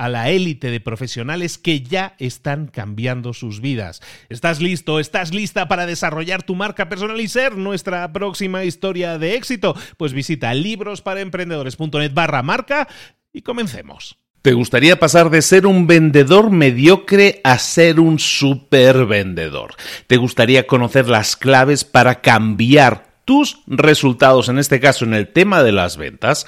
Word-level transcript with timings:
a 0.00 0.08
la 0.08 0.30
élite 0.30 0.70
de 0.70 0.80
profesionales 0.80 1.58
que 1.58 1.82
ya 1.82 2.14
están 2.18 2.68
cambiando 2.68 3.34
sus 3.34 3.60
vidas. 3.60 4.00
¿Estás 4.30 4.58
listo? 4.62 4.98
¿Estás 4.98 5.34
lista 5.34 5.68
para 5.68 5.84
desarrollar 5.84 6.42
tu 6.42 6.54
marca 6.54 6.88
personal 6.88 7.20
y 7.20 7.28
ser 7.28 7.58
nuestra 7.58 8.10
próxima 8.10 8.64
historia 8.64 9.18
de 9.18 9.34
éxito? 9.34 9.76
Pues 9.98 10.14
visita 10.14 10.54
librosparaemprendedores.net 10.54 12.14
barra 12.14 12.42
marca 12.42 12.88
y 13.30 13.42
comencemos. 13.42 14.16
¿Te 14.40 14.54
gustaría 14.54 14.98
pasar 14.98 15.28
de 15.28 15.42
ser 15.42 15.66
un 15.66 15.86
vendedor 15.86 16.50
mediocre 16.50 17.42
a 17.44 17.58
ser 17.58 18.00
un 18.00 18.18
super 18.18 19.04
vendedor? 19.04 19.74
¿Te 20.06 20.16
gustaría 20.16 20.66
conocer 20.66 21.10
las 21.10 21.36
claves 21.36 21.84
para 21.84 22.22
cambiar 22.22 23.09
tus 23.30 23.60
resultados, 23.68 24.48
en 24.48 24.58
este 24.58 24.80
caso 24.80 25.04
en 25.04 25.14
el 25.14 25.28
tema 25.28 25.62
de 25.62 25.70
las 25.70 25.96
ventas, 25.96 26.46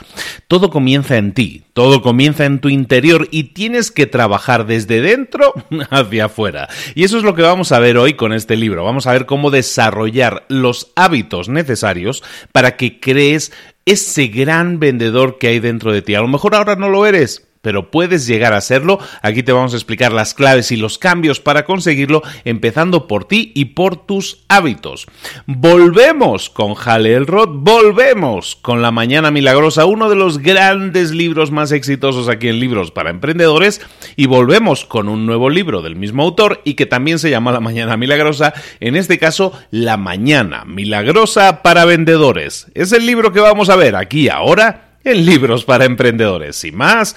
todo 0.48 0.68
comienza 0.68 1.16
en 1.16 1.32
ti, 1.32 1.62
todo 1.74 2.02
comienza 2.02 2.44
en 2.44 2.58
tu 2.58 2.70
interior 2.70 3.28
y 3.30 3.54
tienes 3.54 3.92
que 3.92 4.06
trabajar 4.06 4.66
desde 4.66 5.00
dentro 5.00 5.54
hacia 5.90 6.24
afuera. 6.24 6.68
Y 6.96 7.04
eso 7.04 7.18
es 7.18 7.22
lo 7.22 7.36
que 7.36 7.42
vamos 7.42 7.70
a 7.70 7.78
ver 7.78 7.98
hoy 7.98 8.14
con 8.14 8.32
este 8.32 8.56
libro. 8.56 8.82
Vamos 8.82 9.06
a 9.06 9.12
ver 9.12 9.26
cómo 9.26 9.52
desarrollar 9.52 10.44
los 10.48 10.90
hábitos 10.96 11.48
necesarios 11.48 12.24
para 12.50 12.74
que 12.74 12.98
crees 12.98 13.52
ese 13.86 14.26
gran 14.26 14.80
vendedor 14.80 15.38
que 15.38 15.46
hay 15.46 15.60
dentro 15.60 15.92
de 15.92 16.02
ti. 16.02 16.16
A 16.16 16.20
lo 16.20 16.26
mejor 16.26 16.56
ahora 16.56 16.74
no 16.74 16.88
lo 16.88 17.06
eres, 17.06 17.46
pero 17.62 17.90
puedes 17.90 18.26
llegar 18.26 18.52
a 18.52 18.60
serlo. 18.60 18.98
Aquí 19.22 19.42
te 19.42 19.52
vamos 19.52 19.72
a 19.72 19.76
explicar 19.76 20.12
las 20.12 20.34
claves 20.34 20.70
y 20.72 20.76
los 20.76 20.98
cambios 20.98 21.40
para 21.40 21.64
conseguirlo, 21.64 22.22
empezando 22.44 23.06
por 23.08 23.24
ti 23.24 23.52
y 23.54 23.66
por 23.66 24.04
tus 24.04 24.44
hábitos. 24.48 25.06
Volvemos 25.46 26.50
con 26.50 26.74
Hale 26.84 27.14
Elrod, 27.14 27.48
volvemos 27.60 28.56
con 28.56 28.82
La 28.82 28.90
Mañana 28.90 29.30
Milagrosa, 29.30 29.86
uno 29.86 30.10
de 30.10 30.16
los 30.16 30.38
grandes 30.38 31.12
libros 31.12 31.50
más 31.50 31.72
exitosos 31.72 32.28
aquí 32.28 32.48
en 32.48 32.60
Libros 32.60 32.90
para 32.90 33.10
Emprendedores, 33.10 33.80
y 34.16 34.26
volvemos 34.26 34.84
con 34.84 35.08
un 35.08 35.24
nuevo 35.24 35.48
libro 35.48 35.82
del 35.82 35.96
mismo 35.96 36.22
autor 36.22 36.60
y 36.64 36.74
que 36.74 36.86
también 36.86 37.18
se 37.18 37.30
llama 37.30 37.52
La 37.52 37.60
Mañana 37.60 37.96
Milagrosa, 37.96 38.52
en 38.80 38.96
este 38.96 39.18
caso 39.18 39.52
La 39.70 39.96
Mañana 39.96 40.64
Milagrosa 40.64 41.62
para 41.62 41.84
Vendedores. 41.84 42.66
Es 42.74 42.92
el 42.92 43.06
libro 43.06 43.32
que 43.32 43.40
vamos 43.40 43.70
a 43.70 43.76
ver 43.76 43.94
aquí 43.94 44.28
ahora 44.28 44.98
en 45.04 45.26
Libros 45.26 45.64
para 45.64 45.84
Emprendedores. 45.84 46.56
Sin 46.56 46.76
más, 46.76 47.16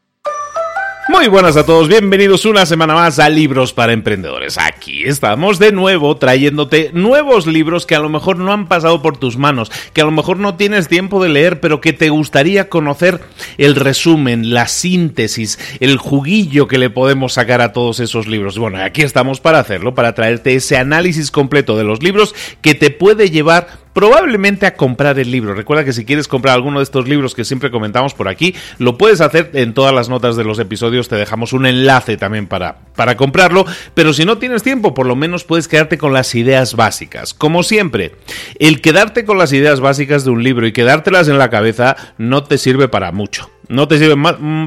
Muy 1.11 1.27
buenas 1.27 1.57
a 1.57 1.65
todos, 1.65 1.89
bienvenidos 1.89 2.45
una 2.45 2.65
semana 2.65 2.93
más 2.93 3.19
a 3.19 3.27
Libros 3.27 3.73
para 3.73 3.91
Emprendedores. 3.91 4.57
Aquí 4.57 5.03
estamos 5.03 5.59
de 5.59 5.73
nuevo 5.73 6.15
trayéndote 6.15 6.91
nuevos 6.93 7.47
libros 7.47 7.85
que 7.85 7.95
a 7.95 7.99
lo 7.99 8.07
mejor 8.07 8.37
no 8.37 8.53
han 8.53 8.69
pasado 8.69 9.01
por 9.01 9.17
tus 9.17 9.35
manos, 9.35 9.69
que 9.93 9.99
a 9.99 10.05
lo 10.05 10.11
mejor 10.11 10.37
no 10.37 10.55
tienes 10.55 10.87
tiempo 10.87 11.21
de 11.21 11.27
leer, 11.27 11.59
pero 11.59 11.81
que 11.81 11.91
te 11.91 12.09
gustaría 12.09 12.69
conocer 12.69 13.19
el 13.57 13.75
resumen, 13.75 14.53
la 14.53 14.69
síntesis, 14.69 15.59
el 15.81 15.97
juguillo 15.97 16.69
que 16.69 16.77
le 16.77 16.89
podemos 16.89 17.33
sacar 17.33 17.59
a 17.59 17.73
todos 17.73 17.99
esos 17.99 18.25
libros. 18.25 18.57
Bueno, 18.57 18.81
aquí 18.81 19.01
estamos 19.01 19.41
para 19.41 19.59
hacerlo, 19.59 19.93
para 19.93 20.15
traerte 20.15 20.55
ese 20.55 20.77
análisis 20.77 21.29
completo 21.29 21.77
de 21.77 21.83
los 21.83 22.01
libros 22.01 22.33
que 22.61 22.73
te 22.73 22.89
puede 22.89 23.29
llevar 23.29 23.80
probablemente 23.93 24.65
a 24.65 24.75
comprar 24.75 25.19
el 25.19 25.31
libro. 25.31 25.53
Recuerda 25.53 25.83
que 25.83 25.93
si 25.93 26.05
quieres 26.05 26.27
comprar 26.27 26.55
alguno 26.55 26.79
de 26.79 26.83
estos 26.83 27.07
libros 27.07 27.35
que 27.35 27.45
siempre 27.45 27.71
comentamos 27.71 28.13
por 28.13 28.27
aquí, 28.27 28.55
lo 28.77 28.97
puedes 28.97 29.21
hacer 29.21 29.51
en 29.53 29.73
todas 29.73 29.93
las 29.93 30.09
notas 30.09 30.35
de 30.35 30.43
los 30.43 30.59
episodios, 30.59 31.09
te 31.09 31.15
dejamos 31.15 31.53
un 31.53 31.65
enlace 31.65 32.17
también 32.17 32.47
para, 32.47 32.79
para 32.95 33.17
comprarlo, 33.17 33.65
pero 33.93 34.13
si 34.13 34.25
no 34.25 34.37
tienes 34.37 34.63
tiempo, 34.63 34.93
por 34.93 35.05
lo 35.05 35.15
menos 35.15 35.43
puedes 35.43 35.67
quedarte 35.67 35.97
con 35.97 36.13
las 36.13 36.33
ideas 36.35 36.75
básicas. 36.75 37.33
Como 37.33 37.63
siempre, 37.63 38.15
el 38.59 38.81
quedarte 38.81 39.25
con 39.25 39.37
las 39.37 39.53
ideas 39.53 39.79
básicas 39.79 40.23
de 40.23 40.31
un 40.31 40.43
libro 40.43 40.67
y 40.67 40.73
quedártelas 40.73 41.27
en 41.27 41.37
la 41.37 41.49
cabeza 41.49 41.95
no 42.17 42.43
te 42.43 42.57
sirve 42.57 42.87
para 42.87 43.11
mucho 43.11 43.49
no 43.71 43.87
te 43.87 43.97
sirve 43.97 44.15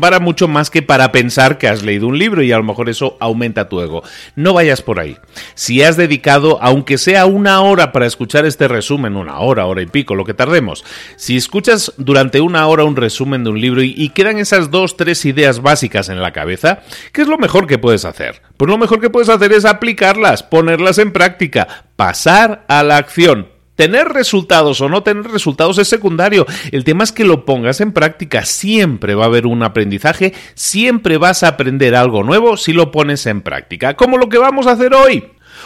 para 0.00 0.18
mucho 0.18 0.48
más 0.48 0.70
que 0.70 0.82
para 0.82 1.12
pensar 1.12 1.58
que 1.58 1.68
has 1.68 1.82
leído 1.82 2.06
un 2.06 2.18
libro 2.18 2.42
y 2.42 2.52
a 2.52 2.56
lo 2.56 2.64
mejor 2.64 2.88
eso 2.88 3.16
aumenta 3.20 3.68
tu 3.68 3.80
ego. 3.80 4.02
No 4.34 4.54
vayas 4.54 4.82
por 4.82 4.98
ahí. 4.98 5.18
Si 5.54 5.82
has 5.82 5.96
dedicado, 5.96 6.58
aunque 6.62 6.96
sea 6.96 7.26
una 7.26 7.60
hora 7.60 7.92
para 7.92 8.06
escuchar 8.06 8.46
este 8.46 8.66
resumen, 8.66 9.16
una 9.16 9.38
hora, 9.40 9.66
hora 9.66 9.82
y 9.82 9.86
pico, 9.86 10.14
lo 10.14 10.24
que 10.24 10.34
tardemos, 10.34 10.84
si 11.16 11.36
escuchas 11.36 11.92
durante 11.98 12.40
una 12.40 12.66
hora 12.66 12.84
un 12.84 12.96
resumen 12.96 13.44
de 13.44 13.50
un 13.50 13.60
libro 13.60 13.82
y, 13.82 13.94
y 13.96 14.08
quedan 14.08 14.38
esas 14.38 14.70
dos, 14.70 14.96
tres 14.96 15.24
ideas 15.26 15.60
básicas 15.60 16.08
en 16.08 16.22
la 16.22 16.32
cabeza, 16.32 16.80
¿qué 17.12 17.22
es 17.22 17.28
lo 17.28 17.38
mejor 17.38 17.66
que 17.66 17.78
puedes 17.78 18.06
hacer? 18.06 18.40
Pues 18.56 18.70
lo 18.70 18.78
mejor 18.78 19.00
que 19.00 19.10
puedes 19.10 19.28
hacer 19.28 19.52
es 19.52 19.66
aplicarlas, 19.66 20.42
ponerlas 20.42 20.98
en 20.98 21.12
práctica, 21.12 21.84
pasar 21.96 22.64
a 22.68 22.82
la 22.82 22.96
acción. 22.96 23.53
Tener 23.76 24.08
resultados 24.08 24.80
o 24.80 24.88
no 24.88 25.02
tener 25.02 25.24
resultados 25.24 25.78
es 25.78 25.88
secundario. 25.88 26.46
El 26.70 26.84
tema 26.84 27.04
es 27.04 27.12
que 27.12 27.24
lo 27.24 27.44
pongas 27.44 27.80
en 27.80 27.92
práctica. 27.92 28.44
Siempre 28.44 29.14
va 29.14 29.24
a 29.24 29.26
haber 29.26 29.46
un 29.46 29.62
aprendizaje, 29.62 30.32
siempre 30.54 31.18
vas 31.18 31.42
a 31.42 31.48
aprender 31.48 31.94
algo 31.94 32.22
nuevo 32.22 32.56
si 32.56 32.72
lo 32.72 32.90
pones 32.90 33.26
en 33.26 33.42
práctica. 33.42 33.94
Como 33.94 34.18
lo 34.18 34.28
que 34.28 34.38
vamos 34.38 34.66
a 34.66 34.72
hacer 34.72 34.94
hoy. 34.94 35.24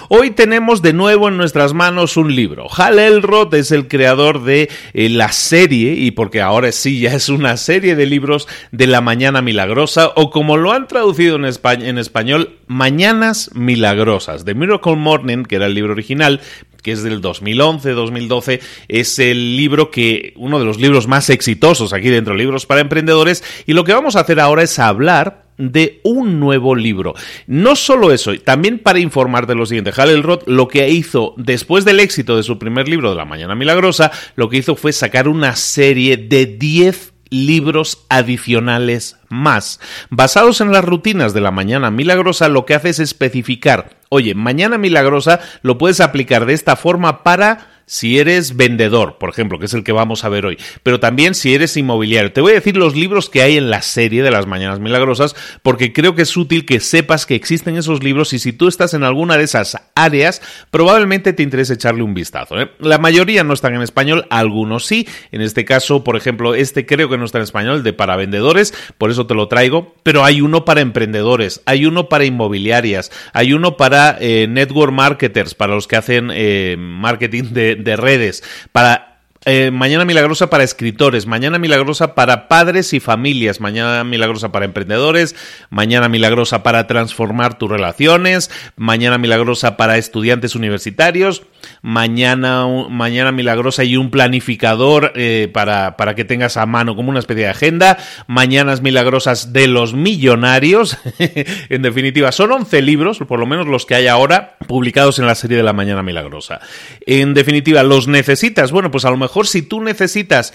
Hoy 0.08 0.30
tenemos 0.30 0.82
de 0.82 0.92
nuevo 0.92 1.28
en 1.28 1.36
nuestras 1.36 1.74
manos 1.74 2.16
un 2.16 2.34
libro. 2.34 2.66
Hal 2.74 2.98
Elrod 2.98 3.52
es 3.54 3.72
el 3.72 3.88
creador 3.88 4.44
de 4.44 4.70
eh, 4.92 5.08
la 5.08 5.32
serie, 5.32 5.94
y 5.94 6.10
porque 6.12 6.40
ahora 6.40 6.72
sí 6.72 7.00
ya 7.00 7.14
es 7.14 7.28
una 7.28 7.56
serie 7.56 7.96
de 7.96 8.06
libros 8.06 8.48
de 8.70 8.86
La 8.86 9.00
Mañana 9.00 9.42
Milagrosa, 9.42 10.12
o 10.14 10.30
como 10.30 10.56
lo 10.56 10.72
han 10.72 10.88
traducido 10.88 11.36
en, 11.36 11.44
en 11.44 11.98
español, 11.98 12.56
Mañanas 12.66 13.50
Milagrosas. 13.54 14.44
The 14.44 14.54
Miracle 14.54 14.96
Morning, 14.96 15.44
que 15.44 15.56
era 15.56 15.66
el 15.66 15.74
libro 15.74 15.92
original, 15.92 16.40
que 16.88 16.92
es 16.92 17.02
del 17.02 17.20
2011-2012, 17.20 18.60
es 18.88 19.18
el 19.18 19.58
libro 19.58 19.90
que, 19.90 20.32
uno 20.36 20.58
de 20.58 20.64
los 20.64 20.80
libros 20.80 21.06
más 21.06 21.28
exitosos 21.28 21.92
aquí 21.92 22.08
dentro 22.08 22.32
de 22.32 22.38
Libros 22.38 22.64
para 22.64 22.80
Emprendedores, 22.80 23.44
y 23.66 23.74
lo 23.74 23.84
que 23.84 23.92
vamos 23.92 24.16
a 24.16 24.20
hacer 24.20 24.40
ahora 24.40 24.62
es 24.62 24.78
hablar 24.78 25.48
de 25.58 26.00
un 26.02 26.40
nuevo 26.40 26.74
libro. 26.74 27.14
No 27.46 27.76
solo 27.76 28.10
eso, 28.10 28.32
también 28.40 28.78
para 28.78 29.00
informar 29.00 29.46
de 29.46 29.54
lo 29.54 29.66
siguiente, 29.66 29.92
Hal 29.94 30.08
Elrod 30.08 30.44
lo 30.46 30.66
que 30.68 30.88
hizo 30.88 31.34
después 31.36 31.84
del 31.84 32.00
éxito 32.00 32.36
de 32.36 32.42
su 32.42 32.58
primer 32.58 32.88
libro 32.88 33.10
de 33.10 33.16
La 33.16 33.26
Mañana 33.26 33.54
Milagrosa, 33.54 34.10
lo 34.34 34.48
que 34.48 34.56
hizo 34.56 34.74
fue 34.74 34.92
sacar 34.94 35.28
una 35.28 35.56
serie 35.56 36.16
de 36.16 36.46
10 36.46 37.12
libros 37.30 38.06
adicionales 38.08 39.16
más. 39.28 39.80
Basados 40.08 40.62
en 40.62 40.72
las 40.72 40.84
rutinas 40.86 41.34
de 41.34 41.42
la 41.42 41.50
mañana 41.50 41.90
milagrosa, 41.90 42.48
lo 42.48 42.64
que 42.64 42.74
hace 42.74 42.88
es 42.88 43.00
especificar, 43.00 43.97
oye, 44.08 44.34
mañana 44.34 44.78
milagrosa 44.78 45.40
lo 45.62 45.78
puedes 45.78 46.00
aplicar 46.00 46.46
de 46.46 46.54
esta 46.54 46.76
forma 46.76 47.22
para 47.22 47.77
si 47.88 48.18
eres 48.18 48.54
vendedor, 48.56 49.16
por 49.18 49.30
ejemplo, 49.30 49.58
que 49.58 49.64
es 49.64 49.72
el 49.72 49.82
que 49.82 49.92
vamos 49.92 50.22
a 50.22 50.28
ver 50.28 50.44
hoy, 50.44 50.58
pero 50.82 51.00
también 51.00 51.34
si 51.34 51.54
eres 51.54 51.76
inmobiliario. 51.76 52.32
Te 52.32 52.42
voy 52.42 52.52
a 52.52 52.56
decir 52.56 52.76
los 52.76 52.94
libros 52.94 53.30
que 53.30 53.40
hay 53.40 53.56
en 53.56 53.70
la 53.70 53.80
serie 53.80 54.22
de 54.22 54.30
las 54.30 54.46
Mañanas 54.46 54.78
Milagrosas, 54.78 55.34
porque 55.62 55.94
creo 55.94 56.14
que 56.14 56.22
es 56.22 56.36
útil 56.36 56.66
que 56.66 56.80
sepas 56.80 57.24
que 57.24 57.34
existen 57.34 57.76
esos 57.76 58.04
libros 58.04 58.34
y 58.34 58.38
si 58.38 58.52
tú 58.52 58.68
estás 58.68 58.92
en 58.92 59.04
alguna 59.04 59.38
de 59.38 59.44
esas 59.44 59.78
áreas, 59.94 60.42
probablemente 60.70 61.32
te 61.32 61.42
interese 61.42 61.74
echarle 61.74 62.02
un 62.02 62.12
vistazo. 62.12 62.60
¿eh? 62.60 62.70
La 62.78 62.98
mayoría 62.98 63.42
no 63.42 63.54
están 63.54 63.74
en 63.74 63.80
español, 63.80 64.26
algunos 64.28 64.84
sí. 64.84 65.08
En 65.32 65.40
este 65.40 65.64
caso, 65.64 66.04
por 66.04 66.16
ejemplo, 66.16 66.54
este 66.54 66.84
creo 66.84 67.08
que 67.08 67.16
no 67.16 67.24
está 67.24 67.38
en 67.38 67.44
español, 67.44 67.82
de 67.82 67.94
para 67.94 68.16
vendedores, 68.16 68.74
por 68.98 69.10
eso 69.10 69.26
te 69.26 69.34
lo 69.34 69.48
traigo, 69.48 69.94
pero 70.02 70.24
hay 70.24 70.42
uno 70.42 70.66
para 70.66 70.82
emprendedores, 70.82 71.62
hay 71.64 71.86
uno 71.86 72.10
para 72.10 72.26
inmobiliarias, 72.26 73.10
hay 73.32 73.54
uno 73.54 73.78
para 73.78 74.18
eh, 74.20 74.46
network 74.46 74.92
marketers, 74.92 75.54
para 75.54 75.74
los 75.74 75.88
que 75.88 75.96
hacen 75.96 76.30
eh, 76.34 76.76
marketing 76.78 77.44
de 77.52 77.77
de 77.78 77.96
redes, 77.96 78.42
para 78.72 79.07
eh, 79.50 79.70
mañana 79.70 80.04
milagrosa 80.04 80.50
para 80.50 80.62
escritores, 80.62 81.26
mañana 81.26 81.58
milagrosa 81.58 82.14
para 82.14 82.48
padres 82.48 82.92
y 82.92 83.00
familias, 83.00 83.62
mañana 83.62 84.04
milagrosa 84.04 84.52
para 84.52 84.66
emprendedores, 84.66 85.34
mañana 85.70 86.10
milagrosa 86.10 86.62
para 86.62 86.86
transformar 86.86 87.56
tus 87.56 87.70
relaciones, 87.70 88.50
mañana 88.76 89.16
milagrosa 89.16 89.78
para 89.78 89.96
estudiantes 89.96 90.54
universitarios, 90.54 91.44
mañana, 91.80 92.66
mañana 92.90 93.32
milagrosa 93.32 93.84
y 93.84 93.96
un 93.96 94.10
planificador 94.10 95.12
eh, 95.14 95.48
para, 95.50 95.96
para 95.96 96.14
que 96.14 96.26
tengas 96.26 96.58
a 96.58 96.66
mano 96.66 96.94
como 96.94 97.08
una 97.08 97.20
especie 97.20 97.44
de 97.44 97.50
agenda, 97.50 97.96
mañanas 98.26 98.82
milagrosas 98.82 99.54
de 99.54 99.66
los 99.66 99.94
millonarios, 99.94 100.98
en 101.70 101.80
definitiva, 101.80 102.32
son 102.32 102.52
11 102.52 102.82
libros, 102.82 103.20
por 103.26 103.40
lo 103.40 103.46
menos 103.46 103.66
los 103.66 103.86
que 103.86 103.94
hay 103.94 104.08
ahora, 104.08 104.58
publicados 104.66 105.18
en 105.18 105.26
la 105.26 105.34
serie 105.34 105.56
de 105.56 105.62
la 105.62 105.72
mañana 105.72 106.02
milagrosa. 106.02 106.60
En 107.06 107.32
definitiva, 107.32 107.82
¿los 107.82 108.08
necesitas? 108.08 108.72
Bueno, 108.72 108.90
pues 108.90 109.06
a 109.06 109.10
lo 109.10 109.16
mejor 109.16 109.37
mejor 109.38 109.46
si 109.46 109.62
tú 109.62 109.80
necesitas 109.80 110.52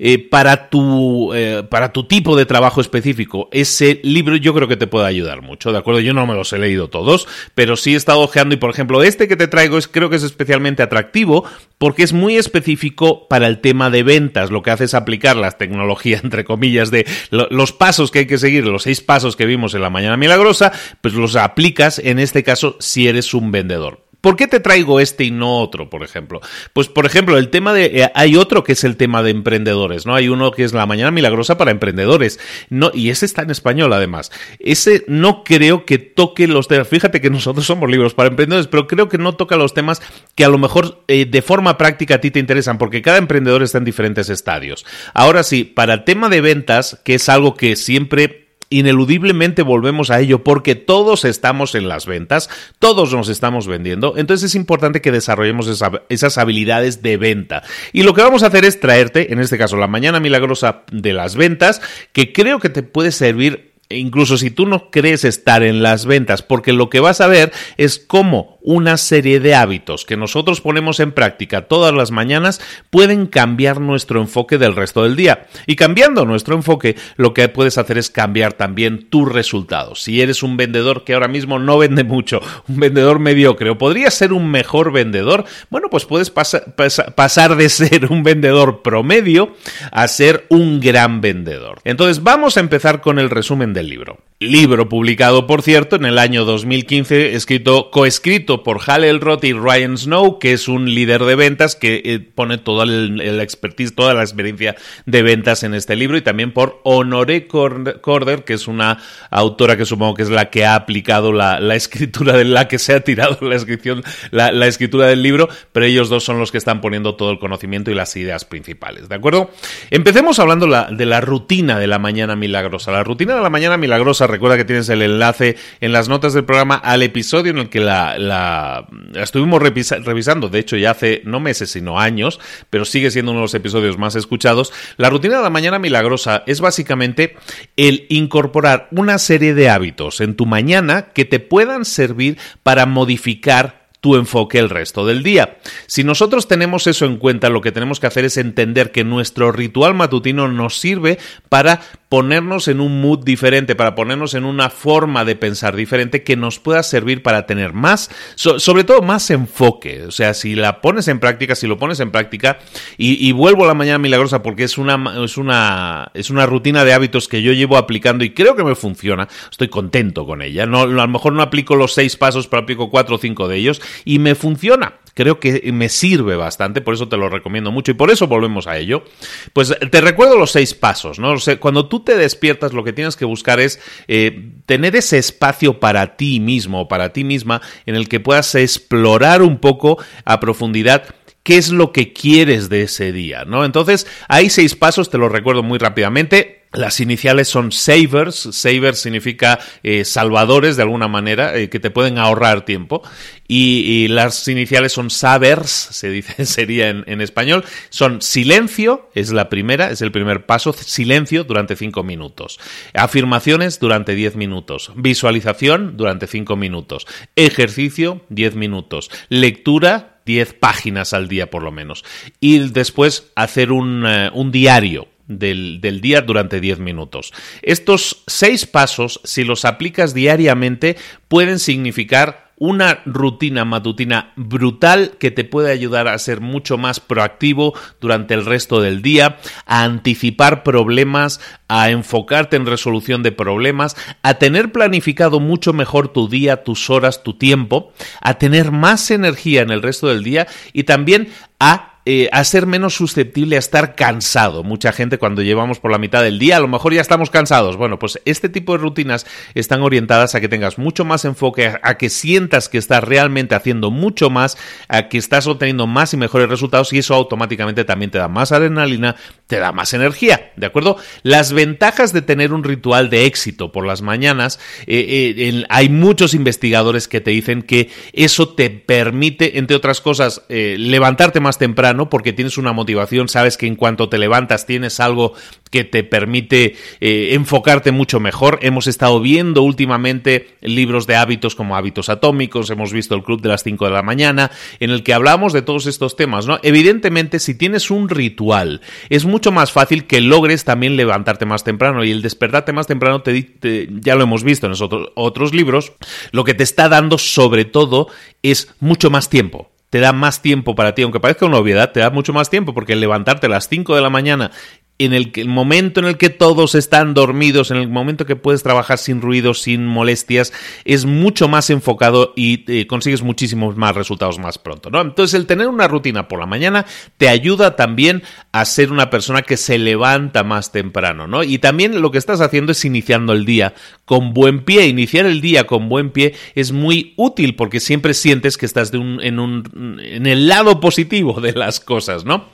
eh, 0.00 0.18
para, 0.18 0.68
tu, 0.68 1.32
eh, 1.34 1.62
para 1.70 1.92
tu 1.92 2.08
tipo 2.08 2.36
de 2.36 2.46
trabajo 2.46 2.80
específico 2.80 3.48
ese 3.52 4.00
libro, 4.02 4.34
yo 4.34 4.52
creo 4.54 4.66
que 4.66 4.76
te 4.76 4.88
puede 4.88 5.06
ayudar 5.06 5.40
mucho, 5.40 5.70
¿de 5.70 5.78
acuerdo? 5.78 6.00
Yo 6.00 6.14
no 6.14 6.26
me 6.26 6.34
los 6.34 6.52
he 6.52 6.58
leído 6.58 6.88
todos, 6.90 7.28
pero 7.54 7.76
sí 7.76 7.94
he 7.94 7.96
estado 7.96 8.20
ojeando 8.20 8.56
y, 8.56 8.58
por 8.58 8.70
ejemplo, 8.70 9.04
este 9.04 9.28
que 9.28 9.36
te 9.36 9.46
traigo 9.46 9.78
es, 9.78 9.86
creo 9.86 10.10
que 10.10 10.16
es 10.16 10.24
especialmente 10.24 10.82
atractivo 10.82 11.44
porque 11.78 12.02
es 12.02 12.12
muy 12.12 12.36
específico 12.36 13.28
para 13.28 13.46
el 13.46 13.60
tema 13.60 13.88
de 13.88 14.02
ventas. 14.02 14.50
Lo 14.50 14.62
que 14.62 14.72
hace 14.72 14.84
es 14.84 14.94
aplicar 14.94 15.36
la 15.36 15.52
tecnología, 15.52 16.20
entre 16.24 16.44
comillas, 16.44 16.90
de 16.90 17.06
los 17.30 17.72
pasos 17.72 18.10
que 18.10 18.20
hay 18.20 18.26
que 18.26 18.38
seguir, 18.38 18.66
los 18.66 18.82
seis 18.82 19.00
pasos 19.00 19.36
que 19.36 19.46
vimos 19.46 19.74
en 19.74 19.82
la 19.82 19.90
Mañana 19.90 20.16
Milagrosa, 20.16 20.72
pues 21.00 21.14
los 21.14 21.36
aplicas 21.36 22.00
en 22.00 22.18
este 22.18 22.42
caso 22.42 22.76
si 22.80 23.06
eres 23.06 23.32
un 23.32 23.52
vendedor. 23.52 24.03
¿Por 24.24 24.36
qué 24.36 24.46
te 24.46 24.58
traigo 24.58 25.00
este 25.00 25.24
y 25.24 25.30
no 25.30 25.58
otro, 25.58 25.90
por 25.90 26.02
ejemplo? 26.02 26.40
Pues, 26.72 26.88
por 26.88 27.04
ejemplo, 27.04 27.36
el 27.36 27.50
tema 27.50 27.74
de. 27.74 27.84
Eh, 27.84 28.10
hay 28.14 28.36
otro 28.36 28.64
que 28.64 28.72
es 28.72 28.82
el 28.82 28.96
tema 28.96 29.22
de 29.22 29.28
emprendedores, 29.28 30.06
¿no? 30.06 30.14
Hay 30.14 30.30
uno 30.30 30.50
que 30.50 30.64
es 30.64 30.72
La 30.72 30.86
Mañana 30.86 31.10
Milagrosa 31.10 31.58
para 31.58 31.72
Emprendedores. 31.72 32.40
No, 32.70 32.90
y 32.94 33.10
ese 33.10 33.26
está 33.26 33.42
en 33.42 33.50
español, 33.50 33.92
además. 33.92 34.32
Ese 34.60 35.04
no 35.08 35.44
creo 35.44 35.84
que 35.84 35.98
toque 35.98 36.48
los 36.48 36.68
temas. 36.68 36.88
Fíjate 36.88 37.20
que 37.20 37.28
nosotros 37.28 37.66
somos 37.66 37.90
libros 37.90 38.14
para 38.14 38.30
emprendedores, 38.30 38.66
pero 38.66 38.86
creo 38.86 39.10
que 39.10 39.18
no 39.18 39.34
toca 39.34 39.56
los 39.56 39.74
temas 39.74 40.00
que 40.34 40.46
a 40.46 40.48
lo 40.48 40.56
mejor 40.56 41.04
eh, 41.06 41.26
de 41.26 41.42
forma 41.42 41.76
práctica 41.76 42.14
a 42.14 42.20
ti 42.22 42.30
te 42.30 42.40
interesan, 42.40 42.78
porque 42.78 43.02
cada 43.02 43.18
emprendedor 43.18 43.62
está 43.62 43.76
en 43.76 43.84
diferentes 43.84 44.30
estadios. 44.30 44.86
Ahora 45.12 45.42
sí, 45.42 45.64
para 45.64 45.92
el 45.92 46.04
tema 46.04 46.30
de 46.30 46.40
ventas, 46.40 46.98
que 47.04 47.16
es 47.16 47.28
algo 47.28 47.56
que 47.56 47.76
siempre 47.76 48.43
ineludiblemente 48.70 49.62
volvemos 49.62 50.10
a 50.10 50.20
ello 50.20 50.44
porque 50.44 50.74
todos 50.74 51.24
estamos 51.24 51.74
en 51.74 51.88
las 51.88 52.06
ventas, 52.06 52.50
todos 52.78 53.12
nos 53.12 53.28
estamos 53.28 53.66
vendiendo, 53.66 54.14
entonces 54.16 54.50
es 54.50 54.54
importante 54.54 55.00
que 55.00 55.12
desarrollemos 55.12 55.68
esas 56.08 56.38
habilidades 56.38 57.02
de 57.02 57.16
venta. 57.16 57.62
Y 57.92 58.02
lo 58.02 58.14
que 58.14 58.22
vamos 58.22 58.42
a 58.42 58.46
hacer 58.46 58.64
es 58.64 58.80
traerte, 58.80 59.32
en 59.32 59.40
este 59.40 59.58
caso, 59.58 59.76
la 59.76 59.86
mañana 59.86 60.20
milagrosa 60.20 60.82
de 60.90 61.12
las 61.12 61.36
ventas, 61.36 61.80
que 62.12 62.32
creo 62.32 62.58
que 62.58 62.70
te 62.70 62.82
puede 62.82 63.12
servir 63.12 63.73
incluso 63.88 64.38
si 64.38 64.50
tú 64.50 64.66
no 64.66 64.90
crees 64.90 65.24
estar 65.24 65.62
en 65.62 65.82
las 65.82 66.06
ventas, 66.06 66.42
porque 66.42 66.72
lo 66.72 66.90
que 66.90 67.00
vas 67.00 67.20
a 67.20 67.26
ver 67.26 67.52
es 67.76 67.98
cómo 67.98 68.58
una 68.64 68.96
serie 68.96 69.40
de 69.40 69.54
hábitos 69.54 70.06
que 70.06 70.16
nosotros 70.16 70.62
ponemos 70.62 70.98
en 70.98 71.12
práctica 71.12 71.68
todas 71.68 71.92
las 71.92 72.10
mañanas 72.10 72.62
pueden 72.88 73.26
cambiar 73.26 73.78
nuestro 73.78 74.22
enfoque 74.22 74.56
del 74.56 74.74
resto 74.74 75.02
del 75.02 75.16
día. 75.16 75.46
Y 75.66 75.76
cambiando 75.76 76.24
nuestro 76.24 76.54
enfoque, 76.54 76.96
lo 77.16 77.34
que 77.34 77.50
puedes 77.50 77.76
hacer 77.76 77.98
es 77.98 78.08
cambiar 78.08 78.54
también 78.54 79.10
tus 79.10 79.30
resultados. 79.30 80.02
Si 80.02 80.22
eres 80.22 80.42
un 80.42 80.56
vendedor 80.56 81.04
que 81.04 81.12
ahora 81.12 81.28
mismo 81.28 81.58
no 81.58 81.76
vende 81.76 82.04
mucho, 82.04 82.40
un 82.66 82.80
vendedor 82.80 83.18
mediocre 83.18 83.68
o 83.68 83.76
podría 83.76 84.10
ser 84.10 84.32
un 84.32 84.50
mejor 84.50 84.92
vendedor, 84.92 85.44
bueno, 85.68 85.88
pues 85.90 86.06
puedes 86.06 86.30
pasar 86.30 87.56
de 87.56 87.68
ser 87.68 88.06
un 88.10 88.22
vendedor 88.22 88.80
promedio 88.80 89.54
a 89.92 90.08
ser 90.08 90.46
un 90.48 90.80
gran 90.80 91.20
vendedor. 91.20 91.80
Entonces 91.84 92.22
vamos 92.22 92.56
a 92.56 92.60
empezar 92.60 93.02
con 93.02 93.18
el 93.18 93.28
resumen 93.28 93.73
del 93.74 93.88
libro. 93.88 94.18
Libro 94.40 94.88
publicado, 94.88 95.46
por 95.46 95.62
cierto, 95.62 95.96
en 95.96 96.04
el 96.04 96.18
año 96.18 96.44
2015, 96.44 97.34
escrito, 97.34 97.90
coescrito 97.90 98.62
por 98.62 98.80
Hal 98.84 99.04
Elrod 99.04 99.42
y 99.44 99.52
Ryan 99.52 99.96
Snow, 99.96 100.38
que 100.38 100.52
es 100.52 100.66
un 100.66 100.92
líder 100.92 101.24
de 101.24 101.34
ventas 101.34 101.76
que 101.76 102.02
eh, 102.04 102.18
pone 102.18 102.58
toda 102.58 102.84
la 102.84 103.42
expertise, 103.42 103.94
toda 103.94 104.12
la 104.12 104.22
experiencia 104.22 104.74
de 105.06 105.22
ventas 105.22 105.62
en 105.62 105.72
este 105.72 105.94
libro, 105.94 106.16
y 106.16 106.22
también 106.22 106.52
por 106.52 106.80
Honoré 106.82 107.46
Corder, 107.46 108.44
que 108.44 108.54
es 108.54 108.66
una 108.66 108.98
autora 109.30 109.76
que 109.76 109.86
supongo 109.86 110.14
que 110.14 110.24
es 110.24 110.30
la 110.30 110.50
que 110.50 110.66
ha 110.66 110.74
aplicado 110.74 111.32
la, 111.32 111.58
escritura 111.74 112.36
de 112.36 112.44
la 112.44 112.66
que 112.68 112.78
se 112.78 112.92
ha 112.92 113.00
tirado 113.00 113.38
la 113.40 113.54
escripción, 113.54 114.02
la, 114.30 114.66
escritura 114.66 115.06
del 115.06 115.22
libro, 115.22 115.48
pero 115.72 115.86
ellos 115.86 116.08
dos 116.08 116.24
son 116.24 116.38
los 116.38 116.50
que 116.50 116.58
están 116.58 116.80
poniendo 116.80 117.14
todo 117.14 117.30
el 117.30 117.38
conocimiento 117.38 117.90
y 117.90 117.94
las 117.94 118.14
ideas 118.16 118.44
principales, 118.44 119.08
¿de 119.08 119.14
acuerdo? 119.14 119.50
Empecemos 119.90 120.38
hablando 120.38 120.66
de 120.66 121.06
la 121.06 121.20
rutina 121.20 121.78
de 121.78 121.86
la 121.86 121.98
mañana 121.98 122.36
milagrosa. 122.36 122.90
La 122.90 123.04
rutina 123.04 123.36
de 123.36 123.42
la 123.42 123.50
mañana 123.50 123.63
milagrosa, 123.76 124.26
recuerda 124.26 124.56
que 124.56 124.64
tienes 124.64 124.88
el 124.88 125.02
enlace 125.02 125.56
en 125.80 125.92
las 125.92 126.08
notas 126.08 126.32
del 126.34 126.44
programa 126.44 126.76
al 126.76 127.02
episodio 127.02 127.50
en 127.50 127.58
el 127.58 127.68
que 127.68 127.80
la, 127.80 128.18
la, 128.18 128.86
estuvimos 129.14 129.62
revisando, 129.62 130.48
de 130.48 130.58
hecho 130.58 130.76
ya 130.76 130.92
hace 130.92 131.22
no 131.24 131.40
meses 131.40 131.70
sino 131.70 131.98
años, 131.98 132.40
pero 132.70 132.84
sigue 132.84 133.10
siendo 133.10 133.32
uno 133.32 133.40
de 133.40 133.44
los 133.44 133.54
episodios 133.54 133.98
más 133.98 134.14
escuchados. 134.14 134.72
La 134.96 135.10
rutina 135.10 135.36
de 135.36 135.42
la 135.42 135.50
mañana 135.50 135.78
milagrosa 135.78 136.42
es 136.46 136.60
básicamente 136.60 137.36
el 137.76 138.06
incorporar 138.08 138.88
una 138.90 139.18
serie 139.18 139.54
de 139.54 139.68
hábitos 139.68 140.20
en 140.20 140.36
tu 140.36 140.46
mañana 140.46 141.06
que 141.12 141.24
te 141.24 141.40
puedan 141.40 141.84
servir 141.84 142.38
para 142.62 142.86
modificar 142.86 143.84
tu 144.04 144.16
enfoque 144.16 144.58
el 144.58 144.68
resto 144.68 145.06
del 145.06 145.22
día. 145.22 145.56
Si 145.86 146.04
nosotros 146.04 146.46
tenemos 146.46 146.86
eso 146.86 147.06
en 147.06 147.16
cuenta, 147.16 147.48
lo 147.48 147.62
que 147.62 147.72
tenemos 147.72 148.00
que 148.00 148.06
hacer 148.06 148.26
es 148.26 148.36
entender 148.36 148.92
que 148.92 149.02
nuestro 149.02 149.50
ritual 149.50 149.94
matutino 149.94 150.46
nos 150.46 150.78
sirve 150.78 151.18
para 151.48 151.80
ponernos 152.14 152.68
en 152.68 152.80
un 152.80 153.00
mood 153.00 153.24
diferente, 153.24 153.74
para 153.74 153.96
ponernos 153.96 154.34
en 154.34 154.44
una 154.44 154.70
forma 154.70 155.24
de 155.24 155.34
pensar 155.34 155.74
diferente 155.74 156.22
que 156.22 156.36
nos 156.36 156.60
pueda 156.60 156.84
servir 156.84 157.24
para 157.24 157.44
tener 157.44 157.72
más, 157.72 158.08
sobre 158.36 158.84
todo 158.84 159.02
más 159.02 159.30
enfoque. 159.30 160.04
O 160.04 160.12
sea, 160.12 160.32
si 160.32 160.54
la 160.54 160.80
pones 160.80 161.08
en 161.08 161.18
práctica, 161.18 161.56
si 161.56 161.66
lo 161.66 161.76
pones 161.76 161.98
en 161.98 162.12
práctica, 162.12 162.60
y, 162.96 163.32
vuelvo 163.32 163.64
a 163.64 163.66
la 163.66 163.74
mañana 163.74 163.98
milagrosa 163.98 164.44
porque 164.44 164.62
es 164.62 164.78
una, 164.78 165.24
es, 165.24 165.36
una, 165.36 166.12
es 166.14 166.30
una 166.30 166.46
rutina 166.46 166.84
de 166.84 166.92
hábitos 166.92 167.26
que 167.26 167.42
yo 167.42 167.52
llevo 167.52 167.76
aplicando 167.76 168.22
y 168.22 168.30
creo 168.30 168.54
que 168.54 168.62
me 168.62 168.76
funciona, 168.76 169.26
estoy 169.50 169.66
contento 169.66 170.24
con 170.24 170.40
ella. 170.40 170.66
No, 170.66 170.82
a 170.82 170.86
lo 170.86 171.08
mejor 171.08 171.32
no 171.32 171.42
aplico 171.42 171.74
los 171.74 171.94
seis 171.94 172.16
pasos, 172.16 172.46
pero 172.46 172.62
aplico 172.62 172.90
cuatro 172.90 173.16
o 173.16 173.18
cinco 173.18 173.48
de 173.48 173.56
ellos 173.56 173.82
y 174.04 174.20
me 174.20 174.36
funciona 174.36 175.00
creo 175.14 175.40
que 175.40 175.70
me 175.72 175.88
sirve 175.88 176.36
bastante, 176.36 176.80
por 176.80 176.94
eso 176.94 177.08
te 177.08 177.16
lo 177.16 177.28
recomiendo 177.28 177.72
mucho 177.72 177.92
y 177.92 177.94
por 177.94 178.10
eso 178.10 178.26
volvemos 178.26 178.66
a 178.66 178.76
ello. 178.76 179.04
Pues 179.52 179.74
te 179.90 180.00
recuerdo 180.00 180.36
los 180.36 180.52
seis 180.52 180.74
pasos, 180.74 181.18
¿no? 181.18 181.34
cuando 181.60 181.88
tú 181.88 182.00
te 182.00 182.16
despiertas, 182.16 182.72
lo 182.72 182.84
que 182.84 182.92
tienes 182.92 183.16
que 183.16 183.24
buscar 183.24 183.60
es 183.60 183.80
eh, 184.08 184.50
tener 184.66 184.96
ese 184.96 185.18
espacio 185.18 185.80
para 185.80 186.16
ti 186.16 186.40
mismo 186.40 186.82
o 186.82 186.88
para 186.88 187.12
ti 187.12 187.24
misma 187.24 187.62
en 187.86 187.94
el 187.94 188.08
que 188.08 188.20
puedas 188.20 188.54
explorar 188.54 189.42
un 189.42 189.58
poco 189.58 189.98
a 190.24 190.40
profundidad 190.40 191.14
qué 191.44 191.58
es 191.58 191.70
lo 191.70 191.92
que 191.92 192.12
quieres 192.12 192.68
de 192.68 192.82
ese 192.82 193.12
día, 193.12 193.44
¿no? 193.44 193.64
Entonces, 193.64 194.06
hay 194.28 194.50
seis 194.50 194.74
pasos, 194.74 195.10
te 195.10 195.18
los 195.18 195.30
recuerdo 195.30 195.62
muy 195.62 195.78
rápidamente. 195.78 196.62
Las 196.72 196.98
iniciales 196.98 197.46
son 197.46 197.70
savers, 197.70 198.48
savers 198.50 198.98
significa 198.98 199.60
eh, 199.84 200.04
salvadores 200.04 200.76
de 200.76 200.82
alguna 200.82 201.06
manera, 201.06 201.56
eh, 201.56 201.68
que 201.68 201.78
te 201.78 201.90
pueden 201.90 202.18
ahorrar 202.18 202.64
tiempo. 202.64 203.02
Y, 203.46 204.08
las 204.08 204.48
iniciales 204.48 204.92
son 204.92 205.10
sabers, 205.10 205.70
se 205.90 206.08
dice, 206.08 206.46
sería 206.46 206.88
en, 206.88 207.04
en, 207.06 207.20
español. 207.20 207.64
Son 207.90 208.22
silencio, 208.22 209.10
es 209.14 209.30
la 209.30 209.50
primera, 209.50 209.90
es 209.90 210.02
el 210.02 210.10
primer 210.10 210.46
paso, 210.46 210.72
silencio 210.72 211.44
durante 211.44 211.76
cinco 211.76 212.02
minutos. 212.02 212.58
Afirmaciones 212.94 213.78
durante 213.78 214.14
diez 214.14 214.34
minutos. 214.34 214.92
Visualización 214.96 215.96
durante 215.96 216.26
cinco 216.26 216.56
minutos. 216.56 217.06
Ejercicio, 217.36 218.22
diez 218.30 218.56
minutos. 218.56 219.10
Lectura, 219.28 220.13
10 220.24 220.54
páginas 220.54 221.12
al 221.12 221.28
día 221.28 221.50
por 221.50 221.62
lo 221.62 221.72
menos. 221.72 222.04
Y 222.40 222.58
después 222.70 223.30
hacer 223.34 223.72
un, 223.72 224.04
eh, 224.06 224.30
un 224.32 224.50
diario. 224.50 225.08
Del, 225.26 225.80
del, 225.80 226.02
día 226.02 226.20
durante 226.20 226.60
10 226.60 226.80
minutos. 226.80 227.32
Estos 227.62 228.24
seis 228.26 228.66
pasos, 228.66 229.22
si 229.24 229.42
los 229.42 229.64
aplicas 229.64 230.12
diariamente, 230.12 230.98
pueden 231.28 231.58
significar 231.58 232.43
una 232.56 233.00
rutina 233.04 233.64
matutina 233.64 234.32
brutal 234.36 235.12
que 235.18 235.30
te 235.30 235.44
puede 235.44 235.72
ayudar 235.72 236.08
a 236.08 236.18
ser 236.18 236.40
mucho 236.40 236.78
más 236.78 237.00
proactivo 237.00 237.74
durante 238.00 238.34
el 238.34 238.44
resto 238.44 238.80
del 238.80 239.02
día, 239.02 239.38
a 239.66 239.84
anticipar 239.84 240.62
problemas, 240.62 241.40
a 241.68 241.90
enfocarte 241.90 242.56
en 242.56 242.66
resolución 242.66 243.22
de 243.22 243.32
problemas, 243.32 243.96
a 244.22 244.34
tener 244.34 244.72
planificado 244.72 245.40
mucho 245.40 245.72
mejor 245.72 246.08
tu 246.08 246.28
día, 246.28 246.62
tus 246.62 246.90
horas, 246.90 247.22
tu 247.22 247.34
tiempo, 247.34 247.92
a 248.20 248.34
tener 248.34 248.70
más 248.70 249.10
energía 249.10 249.62
en 249.62 249.70
el 249.70 249.82
resto 249.82 250.08
del 250.08 250.22
día 250.22 250.46
y 250.72 250.84
también 250.84 251.28
a 251.58 251.93
eh, 252.06 252.28
a 252.32 252.44
ser 252.44 252.66
menos 252.66 252.94
susceptible 252.94 253.56
a 253.56 253.58
estar 253.58 253.94
cansado. 253.94 254.62
Mucha 254.62 254.92
gente 254.92 255.16
cuando 255.16 255.40
llevamos 255.40 255.80
por 255.80 255.90
la 255.90 255.96
mitad 255.96 256.22
del 256.22 256.38
día, 256.38 256.58
a 256.58 256.60
lo 256.60 256.68
mejor 256.68 256.92
ya 256.92 257.00
estamos 257.00 257.30
cansados. 257.30 257.78
Bueno, 257.78 257.98
pues 257.98 258.20
este 258.26 258.50
tipo 258.50 258.72
de 258.72 258.78
rutinas 258.78 259.26
están 259.54 259.80
orientadas 259.80 260.34
a 260.34 260.40
que 260.42 260.50
tengas 260.50 260.76
mucho 260.76 261.06
más 261.06 261.24
enfoque, 261.24 261.72
a 261.82 261.96
que 261.96 262.10
sientas 262.10 262.68
que 262.68 262.76
estás 262.76 263.02
realmente 263.02 263.54
haciendo 263.54 263.90
mucho 263.90 264.28
más, 264.28 264.58
a 264.88 265.08
que 265.08 265.16
estás 265.16 265.46
obteniendo 265.46 265.86
más 265.86 266.12
y 266.12 266.18
mejores 266.18 266.50
resultados 266.50 266.92
y 266.92 266.98
eso 266.98 267.14
automáticamente 267.14 267.84
también 267.84 268.10
te 268.10 268.18
da 268.18 268.28
más 268.28 268.52
adrenalina, 268.52 269.16
te 269.46 269.58
da 269.58 269.72
más 269.72 269.94
energía, 269.94 270.52
¿de 270.56 270.66
acuerdo? 270.66 270.98
Las 271.22 271.54
ventajas 271.54 272.12
de 272.12 272.20
tener 272.20 272.52
un 272.52 272.64
ritual 272.64 273.08
de 273.08 273.24
éxito 273.24 273.72
por 273.72 273.86
las 273.86 274.02
mañanas, 274.02 274.60
eh, 274.86 275.34
eh, 275.38 275.64
hay 275.70 275.88
muchos 275.88 276.34
investigadores 276.34 277.08
que 277.08 277.22
te 277.22 277.30
dicen 277.30 277.62
que 277.62 277.90
eso 278.12 278.50
te 278.50 278.68
permite, 278.68 279.58
entre 279.58 279.76
otras 279.76 280.02
cosas, 280.02 280.42
levantarte 280.48 281.40
más 281.40 281.56
temprano, 281.58 281.93
porque 282.10 282.32
tienes 282.32 282.58
una 282.58 282.72
motivación, 282.72 283.28
sabes 283.28 283.56
que 283.56 283.66
en 283.66 283.76
cuanto 283.76 284.08
te 284.08 284.18
levantas 284.18 284.66
tienes 284.66 285.00
algo 285.00 285.34
que 285.70 285.82
te 285.82 286.04
permite 286.04 286.76
eh, 287.00 287.30
enfocarte 287.32 287.90
mucho 287.90 288.20
mejor. 288.20 288.58
Hemos 288.62 288.86
estado 288.86 289.20
viendo 289.20 289.62
últimamente 289.62 290.56
libros 290.60 291.06
de 291.06 291.16
hábitos 291.16 291.54
como 291.56 291.76
hábitos 291.76 292.08
atómicos, 292.08 292.70
hemos 292.70 292.92
visto 292.92 293.14
el 293.14 293.24
club 293.24 293.40
de 293.40 293.48
las 293.48 293.64
5 293.64 293.86
de 293.86 293.90
la 293.90 294.02
mañana, 294.02 294.50
en 294.78 294.90
el 294.90 295.02
que 295.02 295.14
hablamos 295.14 295.52
de 295.52 295.62
todos 295.62 295.86
estos 295.86 296.14
temas, 296.14 296.46
¿no? 296.46 296.60
Evidentemente, 296.62 297.40
si 297.40 297.56
tienes 297.56 297.90
un 297.90 298.08
ritual, 298.08 298.82
es 299.08 299.24
mucho 299.24 299.50
más 299.50 299.72
fácil 299.72 300.06
que 300.06 300.20
logres 300.20 300.64
también 300.64 300.96
levantarte 300.96 301.44
más 301.44 301.64
temprano 301.64 302.04
y 302.04 302.10
el 302.12 302.22
despertarte 302.22 302.72
más 302.72 302.86
temprano, 302.86 303.22
te, 303.22 303.88
ya 304.00 304.14
lo 304.14 304.22
hemos 304.22 304.44
visto 304.44 304.66
en 304.66 304.74
otros 305.14 305.54
libros, 305.54 305.92
lo 306.30 306.44
que 306.44 306.54
te 306.54 306.62
está 306.62 306.88
dando 306.88 307.18
sobre 307.18 307.64
todo 307.64 308.08
es 308.42 308.72
mucho 308.78 309.10
más 309.10 309.28
tiempo 309.28 309.73
te 309.94 310.00
da 310.00 310.12
más 310.12 310.42
tiempo 310.42 310.74
para 310.74 310.92
ti, 310.96 311.02
aunque 311.02 311.20
parezca 311.20 311.46
una 311.46 311.58
obviedad, 311.58 311.92
te 311.92 312.00
da 312.00 312.10
mucho 312.10 312.32
más 312.32 312.50
tiempo 312.50 312.74
porque 312.74 312.96
levantarte 312.96 313.46
a 313.46 313.48
las 313.48 313.68
5 313.68 313.94
de 313.94 314.02
la 314.02 314.10
mañana 314.10 314.50
en 314.98 315.12
el, 315.12 315.32
el, 315.34 315.48
momento 315.48 315.98
en 315.98 316.06
el 316.06 316.16
que 316.16 316.30
todos 316.30 316.76
están 316.76 317.14
dormidos, 317.14 317.72
en 317.72 317.78
el 317.78 317.88
momento 317.88 318.26
que 318.26 318.36
puedes 318.36 318.62
trabajar 318.62 318.98
sin 318.98 319.20
ruido, 319.20 319.52
sin 319.52 319.84
molestias, 319.86 320.52
es 320.84 321.04
mucho 321.04 321.48
más 321.48 321.68
enfocado 321.70 322.32
y 322.36 322.64
eh, 322.72 322.86
consigues 322.86 323.22
muchísimos 323.22 323.76
más 323.76 323.96
resultados 323.96 324.38
más 324.38 324.58
pronto, 324.58 324.90
¿no? 324.90 325.00
Entonces, 325.00 325.34
el 325.34 325.46
tener 325.46 325.66
una 325.66 325.88
rutina 325.88 326.28
por 326.28 326.38
la 326.38 326.46
mañana 326.46 326.86
te 327.16 327.28
ayuda 327.28 327.74
también 327.74 328.22
a 328.52 328.64
ser 328.64 328.92
una 328.92 329.10
persona 329.10 329.42
que 329.42 329.56
se 329.56 329.78
levanta 329.78 330.44
más 330.44 330.70
temprano, 330.70 331.26
¿no? 331.26 331.42
Y 331.42 331.58
también 331.58 332.00
lo 332.00 332.12
que 332.12 332.18
estás 332.18 332.40
haciendo 332.40 332.70
es 332.70 332.84
iniciando 332.84 333.32
el 333.32 333.44
día 333.44 333.74
con 334.04 334.32
buen 334.32 334.64
pie. 334.64 334.86
Iniciar 334.86 335.26
el 335.26 335.40
día 335.40 335.66
con 335.66 335.88
buen 335.88 336.10
pie 336.10 336.34
es 336.54 336.70
muy 336.70 337.14
útil 337.16 337.56
porque 337.56 337.80
siempre 337.80 338.14
sientes 338.14 338.56
que 338.56 338.66
estás 338.66 338.92
en, 338.94 339.18
en 339.20 340.26
el 340.26 340.46
lado 340.46 340.78
positivo 340.78 341.40
de 341.40 341.52
las 341.52 341.80
cosas, 341.80 342.24
¿no? 342.24 342.48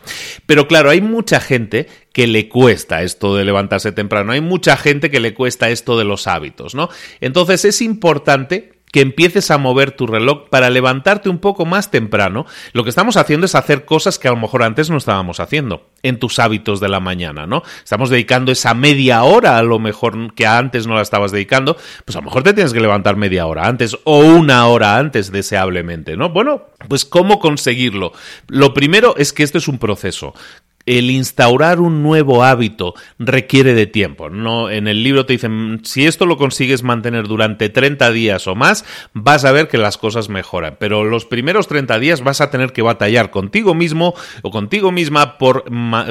Pero 0.46 0.66
claro, 0.66 0.88
hay 0.88 1.02
mucha 1.02 1.38
gente 1.40 1.86
que 2.12 2.26
le 2.26 2.48
cuesta 2.48 3.02
esto 3.02 3.36
de 3.36 3.44
levantarse 3.44 3.92
temprano. 3.92 4.32
Hay 4.32 4.40
mucha 4.40 4.76
gente 4.76 5.10
que 5.10 5.20
le 5.20 5.34
cuesta 5.34 5.70
esto 5.70 5.98
de 5.98 6.04
los 6.04 6.26
hábitos, 6.26 6.74
¿no? 6.74 6.88
Entonces 7.20 7.64
es 7.64 7.82
importante 7.82 8.80
que 8.92 9.00
empieces 9.00 9.50
a 9.50 9.58
mover 9.58 9.92
tu 9.92 10.06
reloj 10.06 10.48
para 10.48 10.70
levantarte 10.70 11.28
un 11.28 11.38
poco 11.38 11.64
más 11.64 11.90
temprano. 11.90 12.46
Lo 12.72 12.82
que 12.82 12.90
estamos 12.90 13.16
haciendo 13.16 13.46
es 13.46 13.54
hacer 13.54 13.84
cosas 13.84 14.18
que 14.18 14.28
a 14.28 14.32
lo 14.32 14.36
mejor 14.36 14.62
antes 14.62 14.90
no 14.90 14.96
estábamos 14.96 15.40
haciendo 15.40 15.86
en 16.02 16.18
tus 16.18 16.38
hábitos 16.38 16.80
de 16.80 16.88
la 16.88 17.00
mañana, 17.00 17.46
¿no? 17.46 17.62
Estamos 17.82 18.10
dedicando 18.10 18.50
esa 18.50 18.74
media 18.74 19.22
hora 19.22 19.58
a 19.58 19.62
lo 19.62 19.78
mejor 19.78 20.34
que 20.34 20.46
antes 20.46 20.86
no 20.86 20.94
la 20.94 21.02
estabas 21.02 21.30
dedicando, 21.30 21.76
pues 22.04 22.16
a 22.16 22.20
lo 22.20 22.24
mejor 22.24 22.42
te 22.42 22.52
tienes 22.52 22.72
que 22.72 22.80
levantar 22.80 23.16
media 23.16 23.46
hora 23.46 23.66
antes 23.66 23.96
o 24.04 24.18
una 24.18 24.66
hora 24.66 24.98
antes 24.98 25.30
deseablemente, 25.30 26.16
¿no? 26.16 26.30
Bueno, 26.30 26.66
pues 26.88 27.04
¿cómo 27.04 27.38
conseguirlo? 27.38 28.12
Lo 28.48 28.74
primero 28.74 29.14
es 29.16 29.32
que 29.32 29.44
esto 29.44 29.58
es 29.58 29.68
un 29.68 29.78
proceso 29.78 30.34
el 30.86 31.10
instaurar 31.10 31.80
un 31.80 32.02
nuevo 32.02 32.42
hábito 32.42 32.94
requiere 33.18 33.74
de 33.74 33.86
tiempo. 33.86 34.30
No, 34.30 34.70
en 34.70 34.88
el 34.88 35.02
libro 35.02 35.26
te 35.26 35.34
dicen, 35.34 35.80
si 35.84 36.06
esto 36.06 36.26
lo 36.26 36.36
consigues 36.36 36.82
mantener 36.82 37.28
durante 37.28 37.68
30 37.68 38.10
días 38.10 38.46
o 38.46 38.54
más, 38.54 38.84
vas 39.12 39.44
a 39.44 39.52
ver 39.52 39.68
que 39.68 39.78
las 39.78 39.98
cosas 39.98 40.28
mejoran. 40.28 40.76
Pero 40.80 41.04
los 41.04 41.26
primeros 41.26 41.68
30 41.68 41.98
días 41.98 42.22
vas 42.22 42.40
a 42.40 42.50
tener 42.50 42.72
que 42.72 42.82
batallar 42.82 43.30
contigo 43.30 43.74
mismo 43.74 44.14
o 44.42 44.50
contigo 44.50 44.90
misma 44.90 45.38
por, 45.38 45.64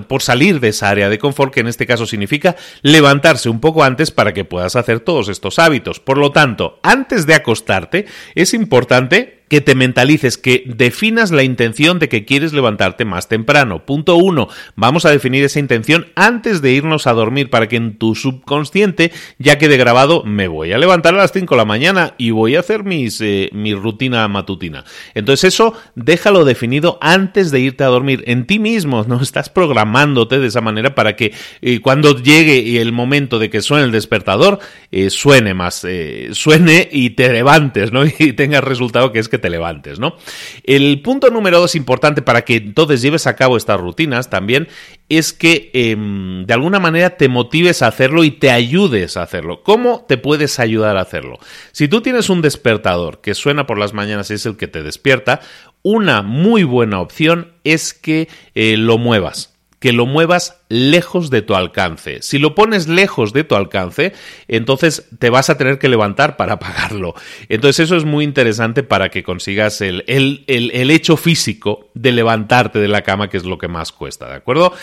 por 0.08 0.22
salir 0.22 0.60
de 0.60 0.70
esa 0.70 0.90
área 0.90 1.10
de 1.10 1.20
confort, 1.20 1.54
que 1.54 1.62
en 1.62 1.68
este 1.68 1.88
caso 1.88 2.06
significa 2.06 2.56
levantarse 2.82 3.50
un 3.50 3.60
poco 3.60 3.84
antes 3.84 4.12
para 4.12 4.34
que 4.34 4.46
puedas 4.46 4.76
hacer 4.76 5.00
todos 5.00 5.30
estos 5.30 5.60
hábitos. 5.60 6.00
Por 6.00 6.18
lo 6.18 6.32
tanto, 6.32 6.80
antes 6.84 7.26
de 7.26 7.34
acostarte, 7.34 8.06
es 8.36 8.54
importante 8.54 9.39
que 9.50 9.62
te 9.62 9.76
mentalices, 9.76 10.38
que 10.38 10.64
definas 10.66 11.32
la 11.32 11.44
intención 11.44 12.00
de 12.00 12.08
que 12.08 12.24
quieres 12.24 12.54
levantarte 12.54 13.04
más 13.04 13.28
temprano. 13.28 13.86
Punto 13.86 14.16
uno, 14.16 14.48
vamos 14.76 15.06
a 15.06 15.12
definir 15.12 15.44
esa 15.44 15.60
intención 15.60 16.08
antes 16.16 16.62
de 16.62 16.72
irnos 16.72 17.08
a 17.08 17.14
dormir 17.14 17.50
para 17.50 17.68
que 17.68 17.76
en 17.76 17.98
tu 17.98 18.16
subconsciente 18.16 19.12
ya 19.40 19.58
quede 19.58 19.78
grabado, 19.78 20.24
me 20.24 20.48
voy 20.48 20.72
a 20.72 20.78
levantar 20.78 21.16
a 21.16 21.18
las 21.18 21.32
5 21.32 21.56
de 21.56 21.58
la 21.58 21.66
mañana 21.66 22.14
y 22.18 22.32
voy 22.32 22.56
a 22.56 22.60
hacer 22.60 22.84
mis, 22.84 23.20
eh, 23.22 23.50
mi 23.52 23.74
rutina 23.74 24.28
matutina. 24.28 24.86
Entonces 25.16 25.56
eso 25.56 25.74
déjalo 25.96 26.46
definido 26.46 27.00
antes 27.02 27.50
de 27.50 27.60
irte 27.60 27.84
a 27.84 27.88
dormir 27.88 28.24
en 28.28 28.46
ti 28.46 28.60
mismo, 28.60 29.04
no 29.08 29.20
estás 29.22 29.50
programándote 29.50 30.40
de 30.40 30.48
esa 30.48 30.62
manera 30.62 30.94
para 30.94 31.16
que 31.16 31.34
eh, 31.62 31.82
cuando 31.82 32.16
llegue 32.16 32.80
el 32.80 32.92
momento 32.92 33.40
de 33.40 33.50
que 33.50 33.62
suene 33.62 33.86
el 33.86 33.92
despertador, 33.92 34.60
eh, 34.92 35.10
suene 35.10 35.56
más, 35.56 35.86
suene 36.34 36.88
y 36.92 37.12
te 37.12 37.34
levantes, 37.34 37.92
¿no? 37.92 38.04
Y 38.20 38.34
tengas 38.34 38.64
resultado 38.64 39.12
que 39.12 39.20
es 39.20 39.30
que 39.30 39.39
te 39.40 39.50
levantes, 39.50 40.00
¿no? 40.00 40.16
El 40.64 41.02
punto 41.02 41.30
número 41.30 41.60
dos 41.60 41.76
importante 41.76 42.22
para 42.22 42.44
que 42.44 42.58
entonces 42.58 43.02
lleves 43.02 43.28
a 43.28 43.36
cabo 43.36 43.58
estas 43.58 43.80
rutinas 43.80 44.30
también 44.30 44.68
es 45.10 45.34
que 45.34 45.72
em, 45.74 46.46
de 46.46 46.54
alguna 46.54 46.80
manera 46.80 47.12
te 47.12 47.30
motives 47.30 47.82
a 47.82 47.88
hacerlo 47.88 48.24
y 48.24 48.32
te 48.32 48.52
ayudes 48.52 49.18
a 49.18 49.24
hacerlo. 49.24 49.64
¿Cómo 49.64 50.06
te 50.08 50.18
puedes 50.18 50.60
ayudar 50.60 50.98
a 50.98 51.02
hacerlo? 51.02 51.40
Si 51.72 51.88
tú 51.88 52.02
tienes 52.02 52.30
un 52.30 52.42
despertador 52.42 53.22
que 53.22 53.34
suena 53.34 53.66
por 53.66 53.78
las 53.78 53.94
mañanas 53.94 54.30
y 54.30 54.36
es 54.36 54.46
el 54.46 54.58
que 54.58 54.68
te 54.68 54.84
despierta, 54.84 55.42
una 55.82 56.22
muy 56.22 56.64
buena 56.64 57.00
opción 57.00 57.54
es 57.64 57.94
que 57.94 58.28
eh, 58.54 58.78
lo 58.78 58.98
muevas 58.98 59.59
que 59.80 59.94
lo 59.94 60.06
muevas 60.06 60.62
lejos 60.68 61.30
de 61.30 61.42
tu 61.42 61.56
alcance. 61.56 62.22
Si 62.22 62.38
lo 62.38 62.54
pones 62.54 62.88
lejos 62.88 63.34
de 63.34 63.44
tu 63.44 63.56
alcance, 63.56 64.14
entonces 64.48 65.08
te 65.18 65.30
vas 65.30 65.50
a 65.50 65.58
tener 65.58 65.80
que 65.80 65.90
levantar 65.90 66.38
para 66.38 66.54
apagarlo. 66.54 67.16
Entonces 67.48 67.86
eso 67.86 67.96
es 67.96 68.06
muy 68.06 68.24
interesante 68.24 68.84
para 68.84 69.10
que 69.10 69.24
consigas 69.24 69.82
el, 69.82 70.04
el, 70.08 70.44
el 70.48 70.92
hecho 70.92 71.18
físico 71.18 71.90
de 71.94 72.12
levantarte 72.12 72.80
de 72.80 72.88
la 72.88 73.02
cama, 73.02 73.30
que 73.30 73.38
es 73.38 73.46
lo 73.46 73.58
que 73.58 73.68
más 73.68 73.92
cuesta, 73.92 74.28
¿de 74.28 74.36
acuerdo? 74.36 74.74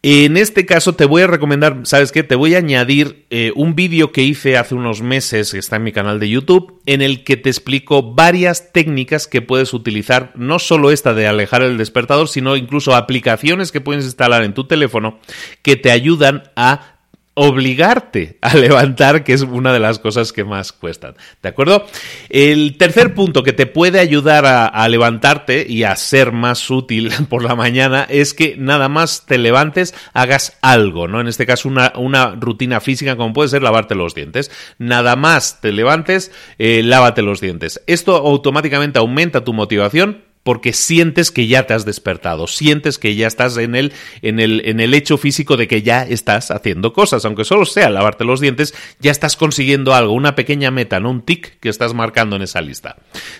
En 0.00 0.36
este 0.36 0.64
caso 0.64 0.94
te 0.94 1.06
voy 1.06 1.22
a 1.22 1.26
recomendar, 1.26 1.80
¿sabes 1.82 2.12
qué? 2.12 2.22
Te 2.22 2.36
voy 2.36 2.54
a 2.54 2.58
añadir 2.58 3.26
eh, 3.30 3.50
un 3.56 3.74
vídeo 3.74 4.12
que 4.12 4.22
hice 4.22 4.56
hace 4.56 4.76
unos 4.76 5.02
meses, 5.02 5.50
que 5.50 5.58
está 5.58 5.74
en 5.74 5.82
mi 5.82 5.90
canal 5.90 6.20
de 6.20 6.28
YouTube, 6.28 6.80
en 6.86 7.02
el 7.02 7.24
que 7.24 7.36
te 7.36 7.50
explico 7.50 8.14
varias 8.14 8.72
técnicas 8.72 9.26
que 9.26 9.42
puedes 9.42 9.74
utilizar, 9.74 10.32
no 10.36 10.60
solo 10.60 10.92
esta 10.92 11.14
de 11.14 11.26
alejar 11.26 11.62
el 11.62 11.78
despertador, 11.78 12.28
sino 12.28 12.54
incluso 12.54 12.94
aplicaciones 12.94 13.72
que 13.72 13.80
puedes 13.80 14.04
instalar 14.04 14.44
en 14.44 14.54
tu 14.54 14.68
teléfono 14.68 15.18
que 15.62 15.74
te 15.74 15.90
ayudan 15.90 16.44
a 16.54 16.97
obligarte 17.38 18.36
a 18.40 18.56
levantar, 18.56 19.22
que 19.22 19.32
es 19.32 19.42
una 19.42 19.72
de 19.72 19.78
las 19.78 20.00
cosas 20.00 20.32
que 20.32 20.42
más 20.42 20.72
cuestan. 20.72 21.14
¿De 21.40 21.48
acuerdo? 21.48 21.86
El 22.28 22.76
tercer 22.76 23.14
punto 23.14 23.44
que 23.44 23.52
te 23.52 23.66
puede 23.66 24.00
ayudar 24.00 24.44
a, 24.44 24.88
levantarte 24.88 25.64
y 25.68 25.84
a 25.84 25.94
ser 25.94 26.32
más 26.32 26.68
útil 26.68 27.12
por 27.28 27.44
la 27.44 27.54
mañana 27.54 28.06
es 28.08 28.34
que 28.34 28.56
nada 28.58 28.88
más 28.88 29.24
te 29.26 29.38
levantes, 29.38 29.94
hagas 30.14 30.58
algo, 30.62 31.06
¿no? 31.06 31.20
En 31.20 31.28
este 31.28 31.46
caso, 31.46 31.68
una, 31.68 31.92
una 31.96 32.34
rutina 32.34 32.80
física 32.80 33.16
como 33.16 33.32
puede 33.32 33.50
ser 33.50 33.62
lavarte 33.62 33.94
los 33.94 34.14
dientes. 34.14 34.50
Nada 34.78 35.14
más 35.14 35.60
te 35.60 35.70
levantes, 35.70 36.32
eh, 36.58 36.82
lávate 36.82 37.22
los 37.22 37.40
dientes. 37.40 37.82
Esto 37.86 38.16
automáticamente 38.16 38.98
aumenta 38.98 39.44
tu 39.44 39.52
motivación 39.52 40.27
porque 40.42 40.72
sientes 40.72 41.30
que 41.30 41.46
ya 41.46 41.66
te 41.66 41.74
has 41.74 41.84
despertado, 41.84 42.46
sientes 42.46 42.98
que 42.98 43.14
ya 43.14 43.26
estás 43.26 43.56
en 43.58 43.74
el, 43.74 43.92
en 44.22 44.40
el, 44.40 44.62
en 44.64 44.80
el 44.80 44.94
hecho 44.94 45.18
físico 45.18 45.56
de 45.56 45.68
que 45.68 45.82
ya 45.82 46.02
estás 46.02 46.50
haciendo 46.50 46.92
cosas, 46.92 47.24
aunque 47.24 47.44
solo 47.44 47.64
sea 47.64 47.90
lavarte 47.90 48.24
los 48.24 48.40
dientes, 48.40 48.74
ya 49.00 49.10
estás 49.10 49.36
consiguiendo 49.36 49.94
algo, 49.94 50.12
una 50.12 50.34
pequeña 50.34 50.70
meta, 50.70 51.00
no 51.00 51.10
un 51.10 51.22
tic 51.22 51.58
que 51.60 51.68
estás 51.68 51.94
marcando 51.94 52.36
en 52.36 52.42
esa 52.42 52.60
lista. 52.60 52.96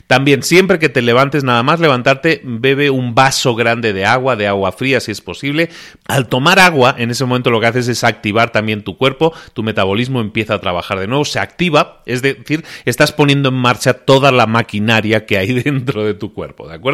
También, 0.06 0.42
siempre 0.42 0.78
que 0.78 0.88
te 0.88 1.02
levantes, 1.02 1.44
nada 1.44 1.62
más 1.62 1.80
levantarte, 1.80 2.40
bebe 2.44 2.90
un 2.90 3.14
vaso 3.14 3.54
grande 3.54 3.92
de 3.92 4.04
agua, 4.04 4.36
de 4.36 4.46
agua 4.46 4.72
fría 4.72 5.00
si 5.00 5.12
es 5.12 5.20
posible. 5.20 5.70
Al 6.06 6.28
tomar 6.28 6.58
agua, 6.58 6.94
en 6.98 7.10
ese 7.10 7.24
momento 7.24 7.50
lo 7.50 7.60
que 7.60 7.66
haces 7.66 7.88
es 7.88 8.04
activar 8.04 8.50
también 8.50 8.82
tu 8.82 8.96
cuerpo, 8.96 9.32
tu 9.52 9.62
metabolismo 9.62 10.20
empieza 10.20 10.54
a 10.54 10.60
trabajar 10.60 10.98
de 10.98 11.06
nuevo, 11.06 11.24
se 11.24 11.38
activa, 11.38 12.02
es 12.06 12.22
decir, 12.22 12.64
estás 12.84 13.12
poniendo 13.12 13.48
en 13.48 13.54
marcha 13.54 13.94
toda 13.94 14.32
la 14.32 14.46
maquinaria 14.46 15.26
que 15.26 15.38
hay 15.38 15.52
dentro 15.62 16.04
de 16.04 16.14
tu 16.14 16.32
cuerpo, 16.32 16.68
¿de 16.68 16.74
acuerdo? 16.74 16.87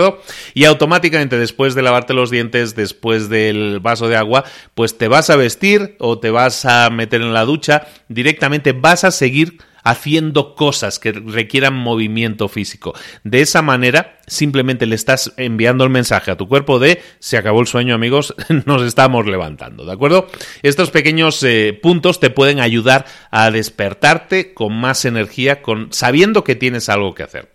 Y 0.55 0.65
automáticamente 0.65 1.39
después 1.39 1.75
de 1.75 1.83
lavarte 1.83 2.15
los 2.15 2.31
dientes, 2.31 2.75
después 2.75 3.29
del 3.29 3.81
vaso 3.81 4.09
de 4.09 4.17
agua, 4.17 4.45
pues 4.75 4.99
te 4.99 5.09
vas 5.09 5.31
a 5.31 5.37
vestir 5.37 5.97
o 5.99 6.19
te 6.19 6.31
vas 6.31 6.65
a 6.65 6.91
meter 6.91 7.21
en 7.21 7.35
la 7.35 7.45
ducha, 7.45 7.87
directamente 8.09 8.73
vas 8.73 9.05
a 9.05 9.11
seguir 9.11 9.59
haciendo 9.85 10.55
cosas 10.55 10.99
que 10.99 11.13
requieran 11.13 11.75
movimiento 11.75 12.49
físico. 12.49 12.95
De 13.23 13.43
esa 13.43 13.63
manera, 13.63 14.19
simplemente 14.27 14.87
le 14.87 14.95
estás 14.97 15.33
enviando 15.37 15.85
el 15.85 15.91
mensaje 15.91 16.31
a 16.31 16.37
tu 16.37 16.49
cuerpo 16.49 16.79
de 16.79 17.03
se 17.21 17.37
acabó 17.37 17.61
el 17.61 17.67
sueño, 17.67 17.95
amigos, 17.95 18.35
nos 18.67 18.83
estamos 18.83 19.27
levantando, 19.27 19.85
¿de 19.85 19.93
acuerdo? 19.93 20.27
Estos 20.63 20.91
pequeños 20.91 21.43
eh, 21.43 21.79
puntos 21.81 22.19
te 22.19 22.31
pueden 22.31 22.61
ayudar 22.61 23.05
a 23.31 23.51
despertarte 23.51 24.55
con 24.55 24.75
más 24.75 25.05
energía, 25.05 25.63
con 25.63 25.93
sabiendo 25.93 26.43
que 26.43 26.57
tienes 26.57 26.89
algo 26.89 27.15
que 27.15 27.23
hacer. 27.23 27.53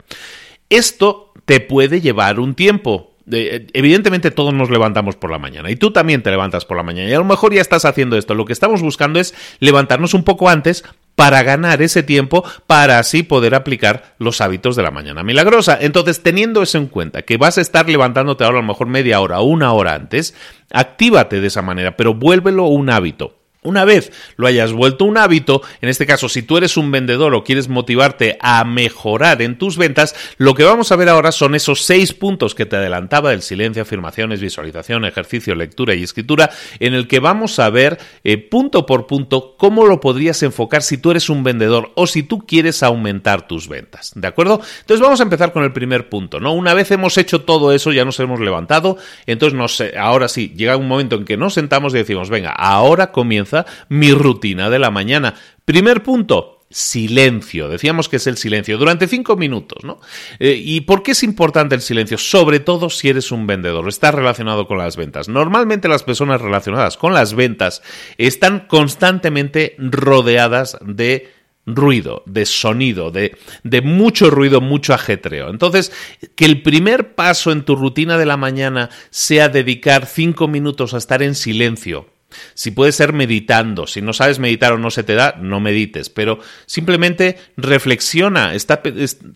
Esto 0.70 1.29
te 1.50 1.60
puede 1.62 2.00
llevar 2.00 2.40
un 2.40 2.54
tiempo. 2.54 3.16
Eh, 3.32 3.66
evidentemente 3.74 4.30
todos 4.30 4.54
nos 4.54 4.70
levantamos 4.70 5.16
por 5.16 5.32
la 5.32 5.40
mañana 5.40 5.72
y 5.72 5.76
tú 5.78 5.90
también 5.90 6.22
te 6.22 6.30
levantas 6.30 6.64
por 6.64 6.78
la 6.78 6.84
mañana 6.84 7.10
y 7.10 7.14
a 7.14 7.18
lo 7.18 7.26
mejor 7.26 7.52
ya 7.56 7.62
estás 7.62 7.86
haciendo 7.86 8.18
esto. 8.18 8.36
Lo 8.36 8.46
que 8.46 8.54
estamos 8.54 8.84
buscando 8.84 9.20
es 9.20 9.34
levantarnos 9.60 10.14
un 10.14 10.24
poco 10.24 10.48
antes 10.48 10.84
para 11.16 11.42
ganar 11.42 11.82
ese 11.82 12.04
tiempo 12.04 12.44
para 12.68 13.00
así 13.00 13.24
poder 13.24 13.56
aplicar 13.56 14.14
los 14.20 14.42
hábitos 14.42 14.76
de 14.76 14.84
la 14.84 14.92
mañana 14.92 15.24
milagrosa. 15.24 15.76
Entonces, 15.82 16.22
teniendo 16.22 16.62
eso 16.62 16.78
en 16.78 16.86
cuenta, 16.86 17.24
que 17.24 17.38
vas 17.38 17.58
a 17.58 17.62
estar 17.62 17.90
levantándote 17.90 18.44
ahora 18.44 18.60
a 18.60 18.62
lo 18.62 18.68
mejor 18.68 18.86
media 18.86 19.20
hora 19.20 19.40
una 19.40 19.74
hora 19.74 19.96
antes, 19.96 20.36
actívate 20.72 21.42
de 21.42 21.48
esa 21.48 21.64
manera, 21.64 21.98
pero 21.98 22.14
vuélvelo 22.14 22.66
un 22.66 22.92
hábito. 22.92 23.39
Una 23.62 23.84
vez 23.84 24.14
lo 24.38 24.48
hayas 24.48 24.72
vuelto 24.72 25.04
un 25.04 25.18
hábito, 25.18 25.62
en 25.82 25.90
este 25.90 26.06
caso 26.06 26.30
si 26.30 26.44
tú 26.44 26.56
eres 26.56 26.78
un 26.78 26.92
vendedor 26.92 27.36
o 27.36 27.44
quieres 27.44 27.68
motivarte 27.68 28.38
a 28.40 28.64
mejorar 28.64 29.42
en 29.42 29.58
tus 29.58 29.76
ventas, 29.76 30.16
lo 30.38 30.54
que 30.54 30.64
vamos 30.64 30.94
a 30.94 30.96
ver 30.96 31.10
ahora 31.10 31.34
son 31.34 31.56
esos 31.56 31.82
seis 31.82 32.14
puntos 32.14 32.56
que 32.56 32.66
te 32.66 32.78
adelantaba 32.78 33.32
del 33.32 33.42
silencio, 33.42 33.82
afirmaciones, 33.82 34.40
visualización, 34.40 35.04
ejercicio, 35.04 35.56
lectura 35.56 35.94
y 35.94 36.04
escritura, 36.04 36.52
en 36.80 36.94
el 36.94 37.10
que 37.10 37.20
vamos 37.20 37.60
a 37.60 37.70
ver 37.70 37.98
eh, 38.24 38.38
punto 38.38 38.86
por 38.86 39.08
punto 39.08 39.58
cómo 39.58 39.86
lo 39.86 40.00
podrías 40.00 40.42
enfocar 40.42 40.82
si 40.82 40.98
tú 40.98 41.12
eres 41.12 41.30
un 41.30 41.44
vendedor 41.44 41.92
o 41.96 42.08
si 42.08 42.24
tú 42.24 42.40
quieres 42.48 42.82
aumentar 42.82 43.46
tus 43.46 43.68
ventas. 43.68 44.14
¿De 44.16 44.28
acuerdo? 44.28 44.62
Entonces 44.80 45.02
vamos 45.02 45.20
a 45.20 45.24
empezar 45.24 45.52
con 45.52 45.66
el 45.66 45.74
primer 45.74 46.08
punto, 46.08 46.40
¿no? 46.40 46.54
Una 46.54 46.74
vez 46.74 46.92
hemos 46.92 47.18
hecho 47.18 47.42
todo 47.42 47.74
eso, 47.74 47.92
ya 47.92 48.06
nos 48.06 48.22
hemos 48.22 48.40
levantado, 48.40 48.96
entonces 49.26 49.94
ahora 49.98 50.30
sí, 50.30 50.54
llega 50.56 50.78
un 50.78 50.88
momento 50.88 51.18
en 51.18 51.26
que 51.26 51.36
nos 51.36 51.56
sentamos 51.56 51.94
y 51.94 51.98
decimos, 51.98 52.30
venga, 52.30 52.52
ahora 52.52 53.12
comienza 53.12 53.49
mi 53.90 54.12
rutina 54.12 54.70
de 54.70 54.80
la 54.80 54.92
mañana. 54.92 55.36
Primer 55.66 56.04
punto, 56.04 56.60
silencio. 56.70 57.68
Decíamos 57.68 58.10
que 58.10 58.18
es 58.18 58.28
el 58.28 58.38
silencio 58.38 58.78
durante 58.78 59.08
cinco 59.08 59.36
minutos, 59.36 59.84
¿no? 59.84 60.00
Eh, 60.40 60.60
¿Y 60.64 60.82
por 60.82 61.02
qué 61.02 61.12
es 61.12 61.24
importante 61.24 61.76
el 61.76 61.82
silencio? 61.82 62.18
Sobre 62.18 62.60
todo 62.60 62.90
si 62.90 63.10
eres 63.10 63.32
un 63.32 63.48
vendedor, 63.48 63.88
está 63.88 64.12
relacionado 64.12 64.68
con 64.68 64.78
las 64.78 64.96
ventas. 64.96 65.28
Normalmente 65.30 65.88
las 65.88 66.04
personas 66.04 66.42
relacionadas 66.42 66.98
con 66.98 67.14
las 67.14 67.34
ventas 67.34 67.82
están 68.18 68.68
constantemente 68.68 69.76
rodeadas 69.80 70.78
de 70.82 71.32
ruido, 71.66 72.24
de 72.26 72.46
sonido, 72.46 73.12
de, 73.12 73.38
de, 73.64 73.82
mucho 73.82 74.30
ruido, 74.30 74.62
mucho 74.62 74.94
ajetreo. 74.94 75.50
Entonces, 75.50 75.92
que 76.36 76.46
el 76.46 76.62
primer 76.62 77.16
paso 77.16 77.52
en 77.52 77.64
tu 77.64 77.76
rutina 77.76 78.18
de 78.18 78.26
la 78.26 78.38
mañana 78.38 78.90
sea 79.10 79.50
dedicar 79.50 80.06
cinco 80.06 80.48
minutos 80.48 80.94
a 80.94 80.98
estar 80.98 81.22
en 81.22 81.36
silencio, 81.36 82.08
si 82.54 82.72
puede 82.72 82.92
ser 82.92 83.14
meditando, 83.14 83.88
si 83.88 84.02
no 84.02 84.14
sabes 84.14 84.40
meditar 84.40 84.74
o 84.74 84.78
no 84.78 84.92
se 84.92 85.04
te 85.04 85.16
da, 85.16 85.36
no 85.42 85.60
medites, 85.60 86.10
pero 86.10 86.40
simplemente 86.66 87.38
reflexiona, 87.58 88.54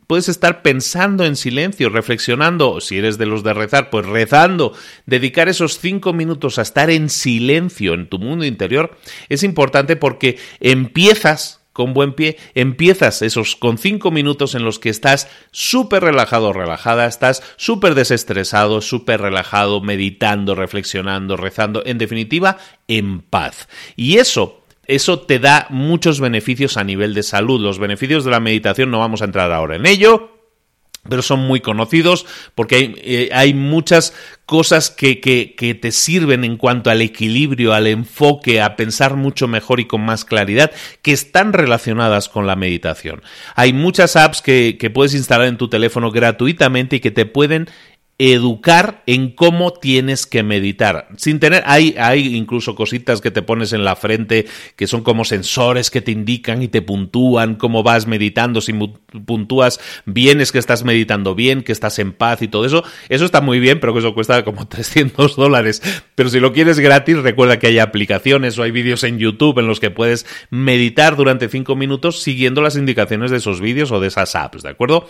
puedes 0.08 0.30
estar 0.30 0.62
pensando 0.62 1.26
en 1.26 1.36
silencio, 1.36 1.90
reflexionando, 1.90 2.80
si 2.82 2.98
eres 2.98 3.18
de 3.18 3.26
los 3.26 3.44
de 3.44 3.54
rezar, 3.54 3.90
pues 3.90 4.06
rezando, 4.06 4.74
dedicar 5.06 5.50
esos 5.50 5.80
cinco 5.80 6.14
minutos 6.14 6.60
a 6.60 6.64
estar 6.64 6.90
en 6.90 7.10
silencio 7.10 7.94
en 7.94 8.08
tu 8.08 8.20
mundo 8.20 8.46
interior 8.46 8.98
es 9.30 9.44
importante 9.44 9.96
porque 9.96 10.38
empiezas 10.60 11.63
con 11.74 11.94
buen 11.94 12.14
pie, 12.14 12.38
empiezas 12.54 13.22
esos 13.22 13.56
con 13.56 13.78
cinco 13.78 14.12
minutos 14.12 14.56
en 14.56 14.64
los 14.64 14.80
que 14.80 14.90
estás 14.90 15.28
súper 15.52 16.04
relajado 16.04 16.54
relajada, 16.54 17.08
estás 17.08 17.44
súper 17.58 17.96
desestresado, 17.96 18.82
súper 18.82 19.22
relajado, 19.22 19.82
meditando, 19.82 20.56
reflexionando, 20.56 21.36
rezando, 21.36 21.84
en 21.86 21.98
definitiva, 21.98 22.58
en 22.88 23.22
paz. 23.22 23.68
Y 23.96 24.18
eso 24.18 24.60
eso 24.86 25.20
te 25.22 25.40
da 25.40 25.68
muchos 25.70 26.20
beneficios 26.20 26.76
a 26.76 26.84
nivel 26.84 27.14
de 27.14 27.24
salud. 27.24 27.62
Los 27.62 27.80
beneficios 27.80 28.26
de 28.26 28.32
la 28.32 28.42
meditación 28.42 28.92
no 28.92 29.00
vamos 29.00 29.22
a 29.22 29.26
entrar 29.26 29.52
ahora 29.52 29.78
en 29.78 29.86
ello 29.86 30.43
pero 31.08 31.22
son 31.22 31.42
muy 31.42 31.60
conocidos 31.60 32.26
porque 32.56 32.76
hay, 32.76 32.96
eh, 33.04 33.30
hay 33.34 33.54
muchas 33.54 34.14
cosas 34.46 34.90
que, 34.90 35.20
que, 35.20 35.56
que, 35.56 35.74
te 35.74 35.92
sirven 35.92 36.44
en 36.44 36.58
cuanto 36.58 36.90
al 36.90 37.02
equilibrio, 37.02 37.74
al 37.74 37.88
enfoque, 37.88 38.62
a 38.62 38.76
pensar 38.76 39.16
mucho 39.16 39.48
mejor 39.48 39.80
y 39.80 39.86
con 39.86 40.02
más 40.02 40.26
claridad, 40.26 40.72
que 41.02 41.12
están 41.12 41.54
relacionadas 41.54 42.30
con 42.30 42.46
la 42.46 42.56
meditación. 42.56 43.22
Hay 43.56 43.74
muchas 43.74 44.16
apps 44.16 44.42
que, 44.42 44.78
que 44.80 44.90
puedes 44.90 45.14
instalar 45.14 45.48
en 45.48 45.58
tu 45.58 45.70
teléfono 45.70 46.12
gratuitamente 46.12 46.98
y 46.98 47.00
que 47.00 47.12
te 47.12 47.26
pueden 47.26 47.70
educar 48.32 49.04
en 49.06 49.32
cómo 49.32 49.74
tienes 49.74 50.26
que 50.26 50.44
meditar. 50.44 51.10
Sin 51.18 51.42
tener, 51.42 51.62
hay, 51.66 51.96
hay 51.98 52.38
incluso 52.38 52.74
cositas 52.74 53.20
que 53.20 53.32
te 53.32 53.42
pones 53.42 53.74
en 53.74 53.84
la 53.84 53.98
frente 53.98 54.46
que 54.78 54.88
son 54.88 55.04
como 55.04 55.26
sensores 55.26 55.92
que 55.92 56.02
te 56.02 56.12
indican 56.12 56.62
y 56.62 56.70
te 56.70 56.82
puntúan 56.82 57.56
cómo 57.56 57.84
vas 57.84 58.08
meditando. 58.08 58.62
Si 58.62 58.72
puntúas 59.26 59.82
bien 60.06 60.40
es 60.40 60.54
que 60.54 60.60
estás 60.60 60.86
meditando 60.86 61.36
bien, 61.36 61.64
que 61.64 61.74
estás 61.74 62.00
en 62.00 62.14
paz 62.14 62.42
y 62.42 62.48
todo 62.48 62.66
eso. 62.66 62.86
Eso 63.10 63.26
está 63.26 63.42
muy 63.42 63.60
bien, 63.60 63.82
pero 63.82 63.92
que 63.92 64.00
eso 64.00 64.14
cuesta 64.14 64.46
como 64.46 64.68
300 64.70 65.36
dólares. 65.36 65.82
Pero 66.16 66.30
si 66.30 66.40
lo 66.40 66.54
quieres 66.54 66.80
gratis, 66.80 67.18
recuerda 67.18 67.60
que 67.60 67.68
hay 67.68 67.80
aplicaciones 67.80 68.58
o 68.58 68.64
hay 68.64 68.72
vídeos 68.72 69.04
en 69.04 69.20
YouTube 69.20 69.60
en 69.60 69.68
los 69.68 69.82
que 69.82 69.92
puedes 69.92 70.26
meditar 70.50 71.18
durante 71.18 71.50
5 71.50 71.76
minutos 71.76 72.22
siguiendo 72.22 72.62
las 72.62 72.78
indicaciones 72.78 73.32
de 73.32 73.38
esos 73.38 73.60
vídeos 73.60 73.92
o 73.92 74.00
de 74.00 74.08
esas 74.08 74.34
apps, 74.36 74.64
¿de 74.64 74.70
acuerdo? 74.70 75.10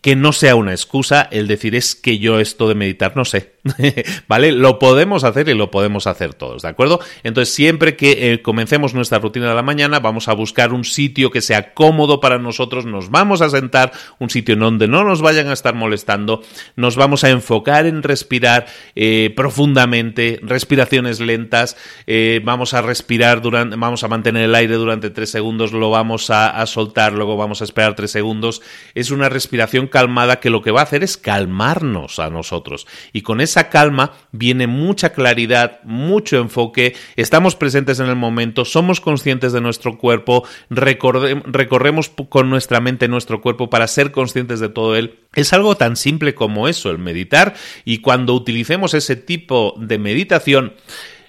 Que 0.00 0.16
no 0.16 0.32
sea 0.32 0.54
una 0.56 0.72
excusa 0.72 1.28
el 1.30 1.46
decir 1.46 1.74
es 1.74 1.94
que 1.94 2.18
yo 2.18 2.40
esto 2.40 2.68
de 2.68 2.74
meditar 2.74 3.16
no 3.16 3.24
sé, 3.24 3.54
¿vale? 4.28 4.52
Lo 4.52 4.78
podemos 4.78 5.24
hacer 5.24 5.48
y 5.48 5.54
lo 5.54 5.70
podemos 5.70 6.06
hacer 6.06 6.34
todos, 6.34 6.62
¿de 6.62 6.68
acuerdo? 6.68 7.00
Entonces, 7.22 7.54
siempre 7.54 7.96
que 7.96 8.32
eh, 8.32 8.42
comencemos 8.42 8.94
nuestra 8.94 9.18
rutina 9.18 9.48
de 9.48 9.54
la 9.54 9.62
mañana, 9.62 10.00
vamos 10.00 10.28
a 10.28 10.34
buscar 10.34 10.72
un 10.72 10.84
sitio 10.84 11.30
que 11.30 11.40
sea 11.40 11.74
cómodo 11.74 12.20
para 12.20 12.38
nosotros, 12.38 12.86
nos 12.86 13.10
vamos 13.10 13.40
a 13.40 13.50
sentar, 13.50 13.92
un 14.18 14.30
sitio 14.30 14.54
en 14.54 14.60
donde 14.60 14.88
no 14.88 15.04
nos 15.04 15.22
vayan 15.22 15.48
a 15.48 15.52
estar 15.52 15.74
molestando, 15.74 16.42
nos 16.76 16.96
vamos 16.96 17.24
a 17.24 17.30
enfocar 17.30 17.86
en 17.86 18.02
respirar 18.02 18.66
eh, 18.94 19.32
profundamente, 19.36 20.40
respiraciones 20.42 21.20
lentas, 21.20 21.76
eh, 22.06 22.40
vamos 22.44 22.74
a 22.74 22.82
respirar 22.82 23.40
durante, 23.40 23.76
vamos 23.76 24.04
a 24.04 24.08
mantener 24.08 24.44
el 24.44 24.54
aire 24.54 24.74
durante 24.74 25.10
tres 25.10 25.30
segundos, 25.30 25.72
lo 25.72 25.90
vamos 25.90 26.30
a, 26.30 26.50
a 26.50 26.66
soltar, 26.66 27.12
luego 27.12 27.36
vamos 27.36 27.60
a 27.60 27.64
esperar 27.64 27.94
tres 27.96 28.10
segundos. 28.10 28.62
Es 28.94 29.10
una 29.10 29.28
respiración 29.28 29.85
calmada 29.88 30.40
que 30.40 30.50
lo 30.50 30.62
que 30.62 30.70
va 30.70 30.80
a 30.80 30.84
hacer 30.84 31.02
es 31.02 31.16
calmarnos 31.16 32.18
a 32.18 32.30
nosotros. 32.30 32.86
Y 33.12 33.22
con 33.22 33.40
esa 33.40 33.68
calma 33.68 34.12
viene 34.32 34.66
mucha 34.66 35.12
claridad, 35.12 35.80
mucho 35.84 36.38
enfoque, 36.38 36.96
estamos 37.16 37.56
presentes 37.56 38.00
en 38.00 38.06
el 38.06 38.16
momento, 38.16 38.64
somos 38.64 39.00
conscientes 39.00 39.52
de 39.52 39.60
nuestro 39.60 39.98
cuerpo, 39.98 40.44
recorremos 40.70 42.10
con 42.28 42.50
nuestra 42.50 42.80
mente 42.80 43.08
nuestro 43.08 43.40
cuerpo 43.40 43.70
para 43.70 43.86
ser 43.86 44.12
conscientes 44.12 44.60
de 44.60 44.68
todo 44.68 44.96
él. 44.96 45.20
Es 45.34 45.52
algo 45.52 45.76
tan 45.76 45.96
simple 45.96 46.34
como 46.34 46.68
eso, 46.68 46.90
el 46.90 46.98
meditar, 46.98 47.54
y 47.84 47.98
cuando 47.98 48.34
utilicemos 48.34 48.94
ese 48.94 49.16
tipo 49.16 49.74
de 49.78 49.98
meditación, 49.98 50.74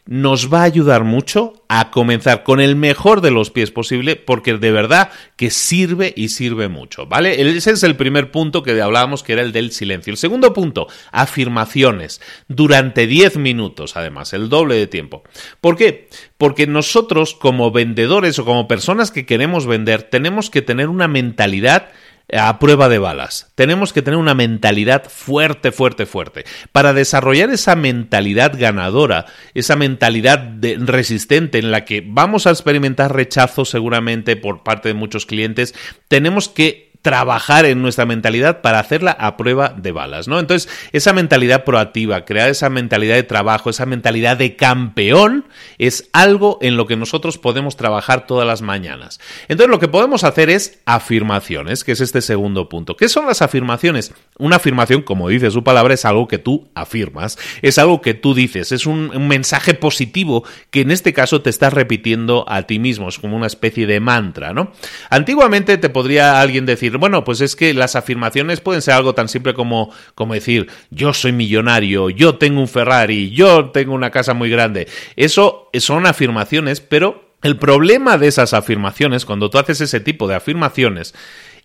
nos 0.07 0.51
va 0.51 0.61
a 0.61 0.63
ayudar 0.63 1.03
mucho 1.03 1.53
a 1.67 1.91
comenzar 1.91 2.43
con 2.43 2.59
el 2.61 2.75
mejor 2.75 3.21
de 3.21 3.29
los 3.29 3.51
pies 3.51 3.71
posible 3.71 4.15
porque 4.15 4.57
de 4.57 4.71
verdad 4.71 5.11
que 5.35 5.51
sirve 5.51 6.13
y 6.15 6.29
sirve 6.29 6.69
mucho, 6.69 7.05
¿vale? 7.05 7.41
Ese 7.41 7.71
es 7.71 7.83
el 7.83 7.97
primer 7.97 8.31
punto 8.31 8.63
que 8.63 8.81
hablábamos 8.81 9.21
que 9.21 9.33
era 9.33 9.41
el 9.41 9.51
del 9.51 9.71
silencio. 9.71 10.11
El 10.11 10.17
segundo 10.17 10.53
punto, 10.53 10.87
afirmaciones 11.11 12.21
durante 12.47 13.05
10 13.05 13.37
minutos 13.37 13.97
además, 13.97 14.33
el 14.33 14.49
doble 14.49 14.75
de 14.75 14.87
tiempo. 14.87 15.23
¿Por 15.61 15.75
qué? 15.75 16.09
Porque 16.37 16.67
nosotros 16.67 17.33
como 17.33 17.71
vendedores 17.71 18.39
o 18.39 18.45
como 18.45 18.67
personas 18.67 19.11
que 19.11 19.25
queremos 19.25 19.65
vender 19.65 20.03
tenemos 20.03 20.49
que 20.49 20.61
tener 20.61 20.87
una 20.87 21.07
mentalidad 21.07 21.89
a 22.33 22.59
prueba 22.59 22.89
de 22.89 22.99
balas. 22.99 23.51
Tenemos 23.55 23.93
que 23.93 24.01
tener 24.01 24.17
una 24.17 24.33
mentalidad 24.33 25.05
fuerte, 25.09 25.71
fuerte, 25.71 26.05
fuerte. 26.05 26.45
Para 26.71 26.93
desarrollar 26.93 27.49
esa 27.49 27.75
mentalidad 27.75 28.53
ganadora, 28.57 29.25
esa 29.53 29.75
mentalidad 29.75 30.55
resistente 30.79 31.57
en 31.57 31.71
la 31.71 31.85
que 31.85 32.03
vamos 32.05 32.45
a 32.45 32.51
experimentar 32.51 33.15
rechazo 33.15 33.63
seguramente 33.63 34.35
por 34.35 34.63
parte 34.63 34.89
de 34.89 34.93
muchos 34.93 35.25
clientes, 35.25 35.73
tenemos 36.07 36.49
que 36.49 36.86
trabajar 37.07 37.65
en 37.65 37.81
nuestra 37.81 38.05
mentalidad 38.05 38.59
para 38.59 38.79
hacerla 38.79 39.11
a 39.11 39.37
prueba 39.37 39.73
de 39.77 39.93
balas, 39.93 40.27
¿no? 40.27 40.41
Entonces, 40.41 40.67
esa 40.91 41.13
mentalidad 41.13 41.63
proactiva, 41.63 42.25
crear 42.25 42.49
esa 42.49 42.69
mentalidad 42.69 43.15
de 43.15 43.23
trabajo, 43.23 43.69
esa 43.69 43.85
mentalidad 43.85 44.35
de 44.35 44.57
campeón, 44.57 45.45
es 45.77 46.09
algo 46.11 46.57
en 46.61 46.75
lo 46.75 46.85
que 46.85 46.97
nosotros 46.97 47.37
podemos 47.37 47.77
trabajar 47.77 48.27
todas 48.27 48.45
las 48.45 48.61
mañanas. 48.61 49.21
Entonces, 49.47 49.71
lo 49.71 49.79
que 49.79 49.87
podemos 49.87 50.25
hacer 50.25 50.49
es 50.49 50.81
afirmaciones, 50.83 51.85
que 51.85 51.93
es 51.93 52.01
este 52.01 52.21
segundo 52.21 52.67
punto. 52.67 52.97
¿Qué 52.97 53.07
son 53.07 53.25
las 53.25 53.41
afirmaciones? 53.41 54.13
Una 54.37 54.57
afirmación, 54.57 55.01
como 55.01 55.29
dice 55.29 55.49
su 55.49 55.63
palabra, 55.63 55.93
es 55.93 56.03
algo 56.03 56.27
que 56.27 56.39
tú 56.39 56.67
afirmas, 56.75 57.39
es 57.61 57.77
algo 57.77 58.01
que 58.01 58.15
tú 58.15 58.33
dices, 58.33 58.73
es 58.73 58.85
un, 58.85 59.27
mensaje 59.29 59.75
positivo 59.75 60.43
que 60.71 60.81
en 60.81 60.91
este 60.91 61.13
caso 61.13 61.41
te 61.41 61.49
estás 61.49 61.71
repitiendo 61.71 62.43
a 62.49 62.63
ti 62.63 62.79
mismo, 62.79 63.07
es 63.07 63.17
como 63.17 63.37
una 63.37 63.47
especie 63.47 63.87
de 63.87 64.01
mantra, 64.01 64.51
¿no? 64.51 64.73
Antiguamente 65.09 65.77
te 65.77 65.89
podría 65.89 66.41
alguien 66.41 66.65
decir, 66.65 66.96
bueno, 66.97 67.23
pues 67.23 67.41
es 67.41 67.55
que 67.55 67.73
las 67.73 67.95
afirmaciones 67.95 68.61
pueden 68.61 68.81
ser 68.81 68.93
algo 68.93 69.13
tan 69.13 69.29
simple 69.29 69.53
como, 69.53 69.91
como 70.15 70.33
decir, 70.33 70.67
yo 70.89 71.13
soy 71.13 71.31
millonario, 71.31 72.09
yo 72.09 72.35
tengo 72.35 72.59
un 72.59 72.67
Ferrari, 72.67 73.31
yo 73.31 73.69
tengo 73.71 73.93
una 73.93 74.11
casa 74.11 74.33
muy 74.33 74.49
grande. 74.49 74.87
Eso 75.15 75.69
son 75.73 76.05
afirmaciones, 76.05 76.81
pero 76.81 77.33
el 77.41 77.57
problema 77.57 78.17
de 78.17 78.27
esas 78.27 78.53
afirmaciones, 78.53 79.25
cuando 79.25 79.49
tú 79.49 79.57
haces 79.57 79.81
ese 79.81 79.99
tipo 79.99 80.27
de 80.27 80.35
afirmaciones, 80.35 81.13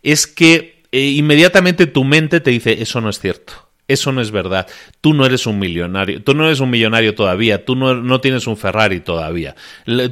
es 0.02 0.26
que 0.26 0.82
eh, 0.92 1.00
inmediatamente 1.00 1.86
tu 1.86 2.04
mente 2.04 2.40
te 2.40 2.50
dice, 2.50 2.82
eso 2.82 3.00
no 3.00 3.10
es 3.10 3.18
cierto 3.18 3.61
eso 3.88 4.12
no 4.12 4.20
es 4.20 4.30
verdad. 4.30 4.66
Tú 5.00 5.12
no 5.12 5.26
eres 5.26 5.46
un 5.46 5.58
millonario. 5.58 6.22
Tú 6.22 6.34
no 6.34 6.46
eres 6.46 6.60
un 6.60 6.70
millonario 6.70 7.14
todavía. 7.14 7.64
Tú 7.64 7.74
no, 7.76 8.20
tienes 8.20 8.46
un 8.46 8.56
Ferrari 8.56 9.00
todavía. 9.00 9.54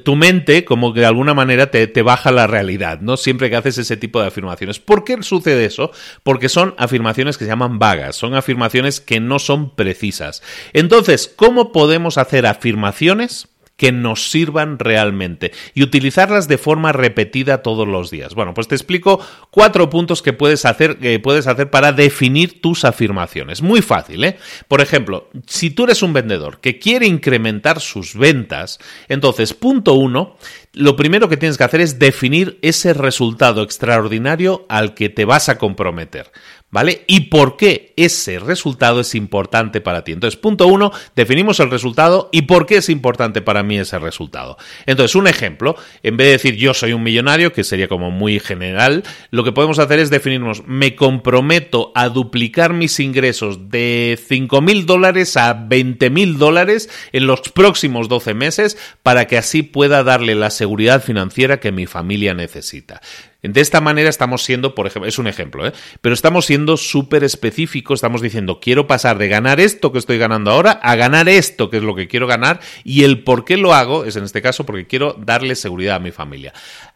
tu 0.05 0.17
mente, 0.17 0.65
como 0.65 0.93
que 0.93 1.01
de 1.01 1.07
alguna 1.07 1.35
manera, 1.35 1.71
te, 1.71 1.87
te, 1.87 2.03
baja 2.03 2.33
la 2.33 2.47
realidad, 2.47 3.01
¿no? 3.01 3.17
Siempre 3.17 3.49
que 3.49 3.57
haces 3.57 3.79
ese 3.79 3.97
tipo 3.97 4.21
de 4.21 4.27
afirmaciones. 4.27 4.81
¿Por 4.81 5.05
qué 5.05 5.23
sucede 5.23 5.65
eso? 5.65 5.93
Porque 6.23 6.49
son 6.49 6.75
afirmaciones 6.79 7.39
que 7.39 7.45
se 7.45 7.51
llaman 7.51 7.79
vagas. 7.79 8.17
Son 8.17 8.35
afirmaciones 8.35 9.01
que 9.01 9.21
no 9.21 9.39
son 9.39 9.75
precisas. 9.75 10.43
Entonces, 10.73 11.33
¿cómo 11.35 11.73
podemos 11.73 12.19
hacer 12.19 12.47
afirmaciones? 12.47 13.50
Que 13.81 13.93
nos 13.93 14.31
sirvan 14.31 14.79
realmente 14.79 15.53
y 15.73 15.83
utilizarlas 15.83 16.49
de 16.49 16.59
forma 16.59 16.93
repetida 16.93 17.63
todos 17.63 17.89
los 17.89 18.11
días. 18.11 18.35
Bueno, 18.35 18.53
pues 18.53 18.69
te 18.69 18.75
explico 18.75 19.25
cuatro 19.51 19.89
puntos 19.89 20.21
que 20.21 20.35
puedes 20.35 20.67
hacer, 20.67 20.99
que 20.99 21.19
puedes 21.19 21.47
hacer 21.47 21.71
para 21.71 21.95
definir 21.95 22.61
tus 22.61 22.85
afirmaciones. 22.85 23.63
Muy 23.63 23.81
fácil, 23.81 24.23
¿eh? 24.25 24.37
Por 24.69 24.83
ejemplo, 24.83 25.31
si 25.47 25.71
tú 25.71 25.85
eres 25.85 26.03
un 26.03 26.13
vendedor 26.13 26.61
que 26.61 26.79
quiere 26.79 27.07
incrementar 27.07 27.81
sus 27.81 28.15
ventas, 28.15 28.79
entonces, 29.09 29.55
punto 29.55 29.95
uno, 29.95 30.37
lo 30.75 30.95
primero 30.95 31.31
que 31.31 31.39
tienes 31.39 31.57
que 31.57 31.65
hacer 31.65 31.81
es 31.81 31.99
definir 31.99 32.59
ese 32.61 32.93
resultado 32.93 33.63
extraordinario 33.63 34.67
al 34.69 34.93
que 34.93 35.09
te 35.09 35.25
vas 35.25 35.49
a 35.49 35.57
comprometer. 35.57 36.31
¿Vale? 36.73 37.03
¿Y 37.09 37.23
por 37.23 37.57
qué 37.57 37.93
ese 37.97 38.39
resultado 38.39 39.01
es 39.01 39.17
importante 39.17 39.81
para 39.81 40.05
ti? 40.05 40.13
Entonces, 40.13 40.39
punto 40.39 40.69
uno, 40.69 40.93
definimos 41.17 41.59
el 41.59 41.69
resultado 41.69 42.29
y 42.31 42.43
por 42.43 42.65
qué 42.65 42.77
es 42.77 42.89
importante 42.89 43.43
para 43.43 43.65
mí 43.65 43.77
ese 43.77 43.99
resultado. 43.99 44.57
Entonces, 44.87 45.17
un 45.17 45.27
ejemplo, 45.27 45.75
en 46.05 46.17
vez 46.17 46.27
de 46.29 46.33
decir 46.33 46.55
yo 46.55 46.73
soy 46.73 46.93
un 46.93 47.03
millonario, 47.03 47.53
que 47.53 47.65
sería 47.65 47.89
como 47.89 48.13
muy 48.13 48.39
general, 48.39 49.03
lo 49.33 49.43
que 49.43 49.51
podemos 49.51 49.81
hacer 49.81 49.99
es 49.99 50.11
definirnos, 50.11 50.65
me 50.65 50.95
comprometo 50.95 51.91
a 51.97 52.09
duplicar 52.09 52.73
mis 52.73 53.01
ingresos 53.01 53.69
de 53.69 54.17
5 54.29 54.61
mil 54.61 54.87
dólares 54.87 55.37
a 55.37 55.55
20 55.55 56.09
mil 56.11 56.39
dólares 56.39 56.89
en 57.13 57.27
los 57.27 57.41
próximos 57.41 58.09
12 58.09 58.35
meses 58.35 58.79
para 59.03 59.27
que 59.27 59.39
así 59.39 59.65
pueda 59.65 60.05
darle 60.05 60.37
la 60.37 60.51
seguridad 60.51 61.03
financiera 61.03 61.59
que 61.59 61.73
mi 61.73 61.87
familia 61.87 62.33
necesita. 62.33 63.01
De 63.43 63.61
esta 63.61 63.81
manera 63.81 64.11
estamos 64.11 64.45
siendo, 64.45 64.75
por 64.75 64.87
ejemplo, 64.87 65.09
es 65.09 65.19
un 65.19 65.27
ejemplo, 65.27 65.67
¿eh? 65.67 65.73
pero 66.01 66.15
estamos 66.15 66.47
siendo 66.47 66.77
súper 66.77 67.25
específicos, 67.25 67.99
estamos 67.99 68.21
diciendo, 68.21 68.61
quiero 68.61 68.87
pasar 68.87 69.19
de 69.19 69.29
ganar 69.29 69.61
esto 69.61 69.93
que 69.93 69.99
estoy 69.99 70.19
ganando 70.19 70.51
ahora 70.51 70.73
a 70.73 70.95
ganar 70.97 71.29
esto 71.29 71.71
que 71.71 71.79
es 71.79 71.83
lo 71.83 71.95
que 71.95 72.09
quiero 72.09 72.27
ganar 72.27 72.61
y 72.85 73.05
el 73.05 73.25
por 73.25 73.45
qué 73.45 73.57
lo 73.57 73.75
hago 73.75 74.05
es 74.05 74.17
en 74.17 74.25
este 74.25 74.43
caso 74.43 74.67
porque 74.67 74.87
quiero 74.87 75.15
darle 75.19 75.55
seguridad 75.55 75.97
a 75.97 76.01
mi 76.01 76.11
familia. 76.11 76.53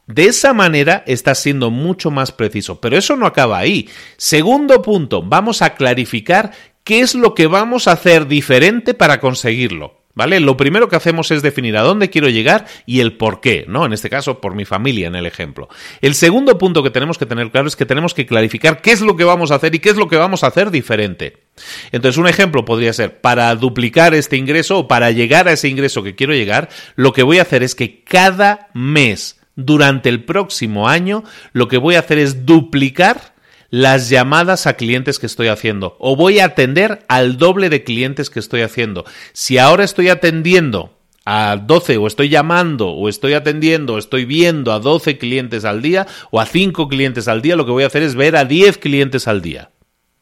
De 0.06 0.26
esa 0.26 0.52
manera 0.52 1.02
está 1.06 1.34
siendo 1.34 1.70
mucho 1.70 2.10
más 2.10 2.30
preciso, 2.30 2.80
pero 2.80 2.98
eso 2.98 3.16
no 3.16 3.26
acaba 3.26 3.58
ahí. 3.58 3.88
Segundo 4.18 4.82
punto, 4.82 5.22
vamos 5.22 5.62
a 5.62 5.74
clarificar 5.74 6.52
qué 6.84 7.00
es 7.00 7.14
lo 7.14 7.34
que 7.34 7.46
vamos 7.46 7.88
a 7.88 7.92
hacer 7.92 8.26
diferente 8.26 8.92
para 8.92 9.18
conseguirlo. 9.18 10.03
¿Vale? 10.14 10.38
Lo 10.38 10.56
primero 10.56 10.88
que 10.88 10.96
hacemos 10.96 11.30
es 11.32 11.42
definir 11.42 11.76
a 11.76 11.82
dónde 11.82 12.08
quiero 12.08 12.28
llegar 12.28 12.66
y 12.86 13.00
el 13.00 13.16
por 13.16 13.40
qué, 13.40 13.64
¿no? 13.66 13.84
En 13.84 13.92
este 13.92 14.08
caso, 14.08 14.40
por 14.40 14.54
mi 14.54 14.64
familia, 14.64 15.08
en 15.08 15.16
el 15.16 15.26
ejemplo. 15.26 15.68
El 16.00 16.14
segundo 16.14 16.56
punto 16.56 16.84
que 16.84 16.90
tenemos 16.90 17.18
que 17.18 17.26
tener 17.26 17.50
claro 17.50 17.66
es 17.66 17.74
que 17.74 17.84
tenemos 17.84 18.14
que 18.14 18.24
clarificar 18.24 18.80
qué 18.80 18.92
es 18.92 19.00
lo 19.00 19.16
que 19.16 19.24
vamos 19.24 19.50
a 19.50 19.56
hacer 19.56 19.74
y 19.74 19.80
qué 19.80 19.90
es 19.90 19.96
lo 19.96 20.08
que 20.08 20.16
vamos 20.16 20.44
a 20.44 20.48
hacer 20.48 20.70
diferente. 20.70 21.44
Entonces, 21.90 22.18
un 22.18 22.28
ejemplo 22.28 22.64
podría 22.64 22.92
ser, 22.92 23.20
para 23.20 23.54
duplicar 23.56 24.14
este 24.14 24.36
ingreso 24.36 24.78
o 24.78 24.88
para 24.88 25.10
llegar 25.10 25.48
a 25.48 25.52
ese 25.52 25.68
ingreso 25.68 26.02
que 26.02 26.14
quiero 26.14 26.32
llegar, 26.32 26.68
lo 26.94 27.12
que 27.12 27.24
voy 27.24 27.38
a 27.38 27.42
hacer 27.42 27.64
es 27.64 27.74
que 27.74 28.04
cada 28.04 28.68
mes 28.72 29.40
durante 29.56 30.08
el 30.08 30.24
próximo 30.24 30.88
año, 30.88 31.24
lo 31.52 31.68
que 31.68 31.78
voy 31.78 31.96
a 31.96 32.00
hacer 32.00 32.18
es 32.18 32.46
duplicar 32.46 33.33
las 33.74 34.08
llamadas 34.08 34.68
a 34.68 34.74
clientes 34.74 35.18
que 35.18 35.26
estoy 35.26 35.48
haciendo 35.48 35.96
o 35.98 36.14
voy 36.14 36.38
a 36.38 36.44
atender 36.44 37.04
al 37.08 37.38
doble 37.38 37.70
de 37.70 37.82
clientes 37.82 38.30
que 38.30 38.38
estoy 38.38 38.60
haciendo. 38.60 39.04
Si 39.32 39.58
ahora 39.58 39.82
estoy 39.82 40.10
atendiendo 40.10 40.96
a 41.24 41.56
12 41.56 41.96
o 41.96 42.06
estoy 42.06 42.28
llamando 42.28 42.90
o 42.90 43.08
estoy 43.08 43.34
atendiendo 43.34 43.94
o 43.94 43.98
estoy 43.98 44.26
viendo 44.26 44.70
a 44.70 44.78
12 44.78 45.18
clientes 45.18 45.64
al 45.64 45.82
día 45.82 46.06
o 46.30 46.40
a 46.40 46.46
5 46.46 46.86
clientes 46.88 47.26
al 47.26 47.42
día, 47.42 47.56
lo 47.56 47.66
que 47.66 47.72
voy 47.72 47.82
a 47.82 47.88
hacer 47.88 48.04
es 48.04 48.14
ver 48.14 48.36
a 48.36 48.44
10 48.44 48.78
clientes 48.78 49.26
al 49.26 49.42
día. 49.42 49.72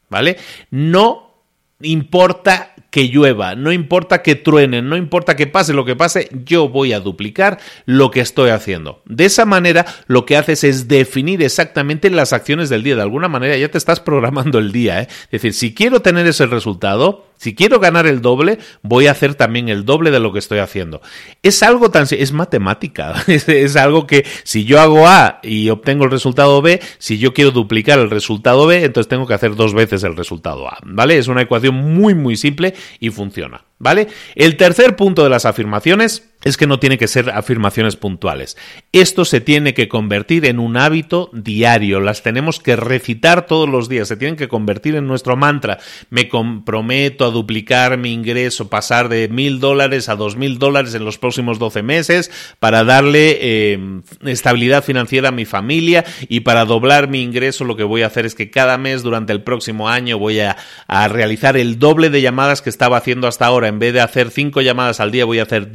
¿Vale? 0.08 0.38
No 0.70 1.44
importa 1.82 2.71
que 2.92 3.08
llueva, 3.08 3.54
no 3.54 3.72
importa 3.72 4.20
que 4.20 4.34
truene, 4.34 4.82
no 4.82 4.98
importa 4.98 5.34
que 5.34 5.46
pase 5.46 5.72
lo 5.72 5.86
que 5.86 5.96
pase, 5.96 6.28
yo 6.44 6.68
voy 6.68 6.92
a 6.92 7.00
duplicar 7.00 7.58
lo 7.86 8.10
que 8.10 8.20
estoy 8.20 8.50
haciendo. 8.50 9.00
De 9.06 9.24
esa 9.24 9.46
manera, 9.46 9.86
lo 10.08 10.26
que 10.26 10.36
haces 10.36 10.62
es 10.62 10.88
definir 10.88 11.42
exactamente 11.42 12.10
las 12.10 12.34
acciones 12.34 12.68
del 12.68 12.82
día. 12.82 12.94
De 12.94 13.00
alguna 13.00 13.28
manera 13.28 13.56
ya 13.56 13.70
te 13.70 13.78
estás 13.78 13.98
programando 13.98 14.58
el 14.58 14.72
día. 14.72 15.00
¿eh? 15.00 15.08
Es 15.24 15.30
decir, 15.40 15.54
si 15.54 15.72
quiero 15.72 16.00
tener 16.00 16.26
ese 16.26 16.44
resultado, 16.44 17.24
Si 17.42 17.56
quiero 17.56 17.80
ganar 17.80 18.06
el 18.06 18.22
doble, 18.22 18.60
voy 18.82 19.08
a 19.08 19.10
hacer 19.10 19.34
también 19.34 19.68
el 19.68 19.84
doble 19.84 20.12
de 20.12 20.20
lo 20.20 20.32
que 20.32 20.38
estoy 20.38 20.60
haciendo. 20.60 21.02
Es 21.42 21.64
algo 21.64 21.90
tan 21.90 22.06
es 22.08 22.30
matemática, 22.30 23.16
es, 23.26 23.74
algo 23.74 24.06
que 24.06 24.24
si 24.44 24.64
yo 24.64 24.80
hago 24.80 25.08
A 25.08 25.40
y 25.42 25.68
obtengo 25.68 26.04
el 26.04 26.12
resultado 26.12 26.62
B, 26.62 26.80
si 26.98 27.18
yo 27.18 27.34
quiero 27.34 27.50
duplicar 27.50 27.98
el 27.98 28.10
resultado 28.10 28.64
B, 28.68 28.84
entonces 28.84 29.08
tengo 29.08 29.26
que 29.26 29.34
hacer 29.34 29.56
dos 29.56 29.74
veces 29.74 30.04
el 30.04 30.14
resultado 30.14 30.68
A, 30.68 30.78
¿vale? 30.84 31.18
Es 31.18 31.26
una 31.26 31.42
ecuación 31.42 31.74
muy 31.74 32.14
muy 32.14 32.36
simple 32.36 32.74
y 33.00 33.10
funciona, 33.10 33.64
¿vale? 33.80 34.06
El 34.36 34.56
tercer 34.56 34.94
punto 34.94 35.24
de 35.24 35.30
las 35.30 35.44
afirmaciones 35.44 36.31
es 36.44 36.56
que 36.56 36.66
no 36.66 36.78
tiene 36.78 36.98
que 36.98 37.08
ser 37.08 37.30
afirmaciones 37.30 37.96
puntuales. 37.96 38.56
Esto 38.92 39.24
se 39.24 39.40
tiene 39.40 39.74
que 39.74 39.88
convertir 39.88 40.46
en 40.46 40.58
un 40.58 40.76
hábito 40.76 41.30
diario, 41.32 42.00
las 42.00 42.22
tenemos 42.22 42.58
que 42.58 42.76
recitar 42.76 43.46
todos 43.46 43.68
los 43.68 43.88
días, 43.88 44.08
se 44.08 44.16
tienen 44.16 44.36
que 44.36 44.48
convertir 44.48 44.96
en 44.96 45.06
nuestro 45.06 45.36
mantra. 45.36 45.78
Me 46.10 46.28
comprometo 46.28 47.24
a 47.24 47.30
duplicar 47.30 47.96
mi 47.96 48.12
ingreso, 48.12 48.68
pasar 48.68 49.08
de 49.08 49.28
mil 49.28 49.60
dólares 49.60 50.08
a 50.08 50.16
dos 50.16 50.36
mil 50.36 50.58
dólares 50.58 50.94
en 50.94 51.04
los 51.04 51.18
próximos 51.18 51.58
doce 51.58 51.82
meses 51.82 52.30
para 52.58 52.84
darle 52.84 53.38
eh, 53.40 54.00
estabilidad 54.24 54.84
financiera 54.84 55.28
a 55.28 55.32
mi 55.32 55.44
familia 55.44 56.04
y 56.28 56.40
para 56.40 56.64
doblar 56.64 57.08
mi 57.08 57.22
ingreso 57.22 57.64
lo 57.64 57.76
que 57.76 57.84
voy 57.84 58.02
a 58.02 58.06
hacer 58.06 58.26
es 58.26 58.34
que 58.34 58.50
cada 58.50 58.78
mes 58.78 59.02
durante 59.02 59.32
el 59.32 59.42
próximo 59.42 59.88
año 59.88 60.18
voy 60.18 60.40
a, 60.40 60.56
realizar 61.08 61.56
el 61.56 61.78
doble 61.78 62.10
de 62.10 62.22
llamadas 62.22 62.62
que 62.62 62.70
estaba 62.70 62.96
haciendo 62.96 63.26
hasta 63.26 63.46
ahora. 63.46 63.68
En 63.68 63.78
vez 63.78 63.92
de 63.92 64.00
hacer 64.00 64.30
cinco 64.30 64.60
llamadas 64.60 65.00
al 65.00 65.10
día 65.10 65.24
voy 65.24 65.38
a 65.38 65.44
hacer 65.44 65.72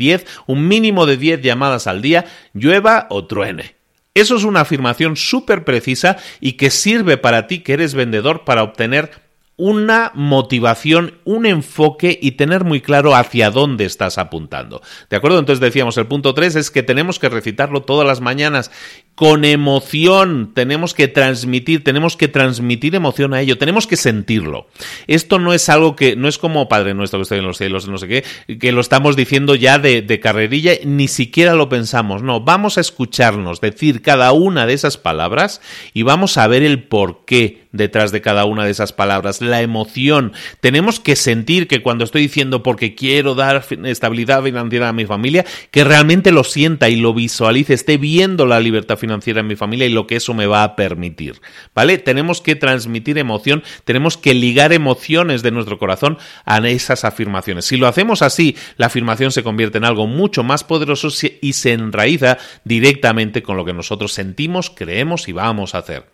diez 0.57 0.67
mínimo 0.67 1.05
de 1.05 1.17
10 1.17 1.41
llamadas 1.41 1.87
al 1.87 2.01
día, 2.01 2.25
llueva 2.53 3.07
o 3.09 3.25
truene. 3.25 3.75
Eso 4.13 4.35
es 4.35 4.43
una 4.43 4.61
afirmación 4.61 5.15
súper 5.15 5.63
precisa 5.63 6.17
y 6.39 6.53
que 6.53 6.71
sirve 6.71 7.17
para 7.17 7.47
ti 7.47 7.59
que 7.59 7.73
eres 7.73 7.93
vendedor 7.93 8.45
para 8.45 8.63
obtener 8.63 9.11
una 9.57 10.11
motivación, 10.13 11.19
un 11.25 11.47
enfoque 11.47 12.17
y 12.21 12.31
tener 12.33 12.63
muy 12.63 12.79
claro 12.79 13.15
hacia 13.15 13.49
dónde 13.49 13.85
estás 13.85 14.19
apuntando. 14.19 14.81
¿De 15.09 15.17
acuerdo? 15.17 15.39
Entonces 15.39 15.59
decíamos, 15.59 15.97
el 15.97 16.05
punto 16.05 16.35
3 16.35 16.55
es 16.55 16.71
que 16.71 16.83
tenemos 16.83 17.17
que 17.17 17.29
recitarlo 17.29 17.81
todas 17.81 18.07
las 18.07 18.21
mañanas 18.21 18.71
con 19.17 19.45
emoción, 19.45 20.51
tenemos 20.53 20.93
que 20.93 21.07
transmitir, 21.07 21.83
tenemos 21.83 22.15
que 22.15 22.27
transmitir 22.27 22.93
emoción 22.93 23.33
a 23.33 23.41
ello, 23.41 23.57
tenemos 23.57 23.87
que 23.87 23.97
sentirlo. 23.97 24.67
Esto 25.07 25.39
no 25.39 25.53
es 25.53 25.69
algo 25.69 25.95
que, 25.95 26.15
no 26.15 26.27
es 26.27 26.37
como 26.37 26.69
Padre 26.69 26.93
nuestro 26.93 27.17
que 27.17 27.23
está 27.23 27.35
en 27.35 27.47
los 27.47 27.57
cielos, 27.57 27.87
no 27.87 27.97
sé 27.97 28.07
qué, 28.07 28.23
que 28.59 28.71
lo 28.71 28.79
estamos 28.79 29.15
diciendo 29.15 29.55
ya 29.55 29.79
de, 29.79 30.03
de 30.03 30.19
carrerilla, 30.19 30.73
ni 30.85 31.07
siquiera 31.07 31.55
lo 31.55 31.67
pensamos, 31.67 32.21
no, 32.21 32.41
vamos 32.41 32.77
a 32.77 32.81
escucharnos 32.81 33.59
decir 33.59 34.03
cada 34.03 34.31
una 34.33 34.67
de 34.67 34.73
esas 34.73 34.97
palabras 34.97 35.61
y 35.95 36.03
vamos 36.03 36.37
a 36.37 36.45
ver 36.45 36.61
el 36.61 36.83
porqué 36.83 37.65
detrás 37.71 38.11
de 38.11 38.21
cada 38.21 38.45
una 38.45 38.65
de 38.65 38.71
esas 38.71 38.93
palabras, 38.93 39.41
la 39.41 39.61
emoción. 39.61 40.33
Tenemos 40.61 40.99
que 40.99 41.15
sentir 41.15 41.67
que 41.67 41.81
cuando 41.81 42.03
estoy 42.03 42.21
diciendo 42.23 42.61
porque 42.61 42.93
quiero 42.93 43.33
dar 43.33 43.65
estabilidad 43.85 44.43
financiera 44.43 44.89
a 44.89 44.93
mi 44.93 45.05
familia, 45.05 45.43
que 45.71 45.83
realmente 45.83 46.31
lo 46.31 46.43
sienta 46.43 46.89
y 46.89 46.97
lo 46.97 47.15
visualice, 47.15 47.73
esté 47.73 47.97
viendo 47.97 48.45
la 48.45 48.59
libertad 48.59 48.95
financiera 48.95 49.06
en 49.13 49.47
mi 49.47 49.55
familia 49.55 49.87
y 49.87 49.91
lo 49.91 50.07
que 50.07 50.17
eso 50.17 50.33
me 50.33 50.47
va 50.47 50.63
a 50.63 50.75
permitir. 50.75 51.41
¿Vale? 51.73 51.97
Tenemos 51.97 52.41
que 52.41 52.55
transmitir 52.55 53.17
emoción, 53.17 53.63
tenemos 53.83 54.17
que 54.17 54.33
ligar 54.33 54.73
emociones 54.73 55.43
de 55.43 55.51
nuestro 55.51 55.77
corazón 55.77 56.17
a 56.45 56.57
esas 56.67 57.05
afirmaciones. 57.05 57.65
Si 57.65 57.77
lo 57.77 57.87
hacemos 57.87 58.21
así, 58.21 58.55
la 58.77 58.87
afirmación 58.87 59.31
se 59.31 59.43
convierte 59.43 59.77
en 59.77 59.85
algo 59.85 60.07
mucho 60.07 60.43
más 60.43 60.63
poderoso 60.63 61.09
y 61.41 61.53
se 61.53 61.73
enraiza 61.73 62.37
directamente 62.63 63.43
con 63.43 63.57
lo 63.57 63.65
que 63.65 63.73
nosotros 63.73 64.13
sentimos, 64.13 64.69
creemos 64.69 65.27
y 65.27 65.31
vamos 65.31 65.75
a 65.75 65.79
hacer. 65.79 66.05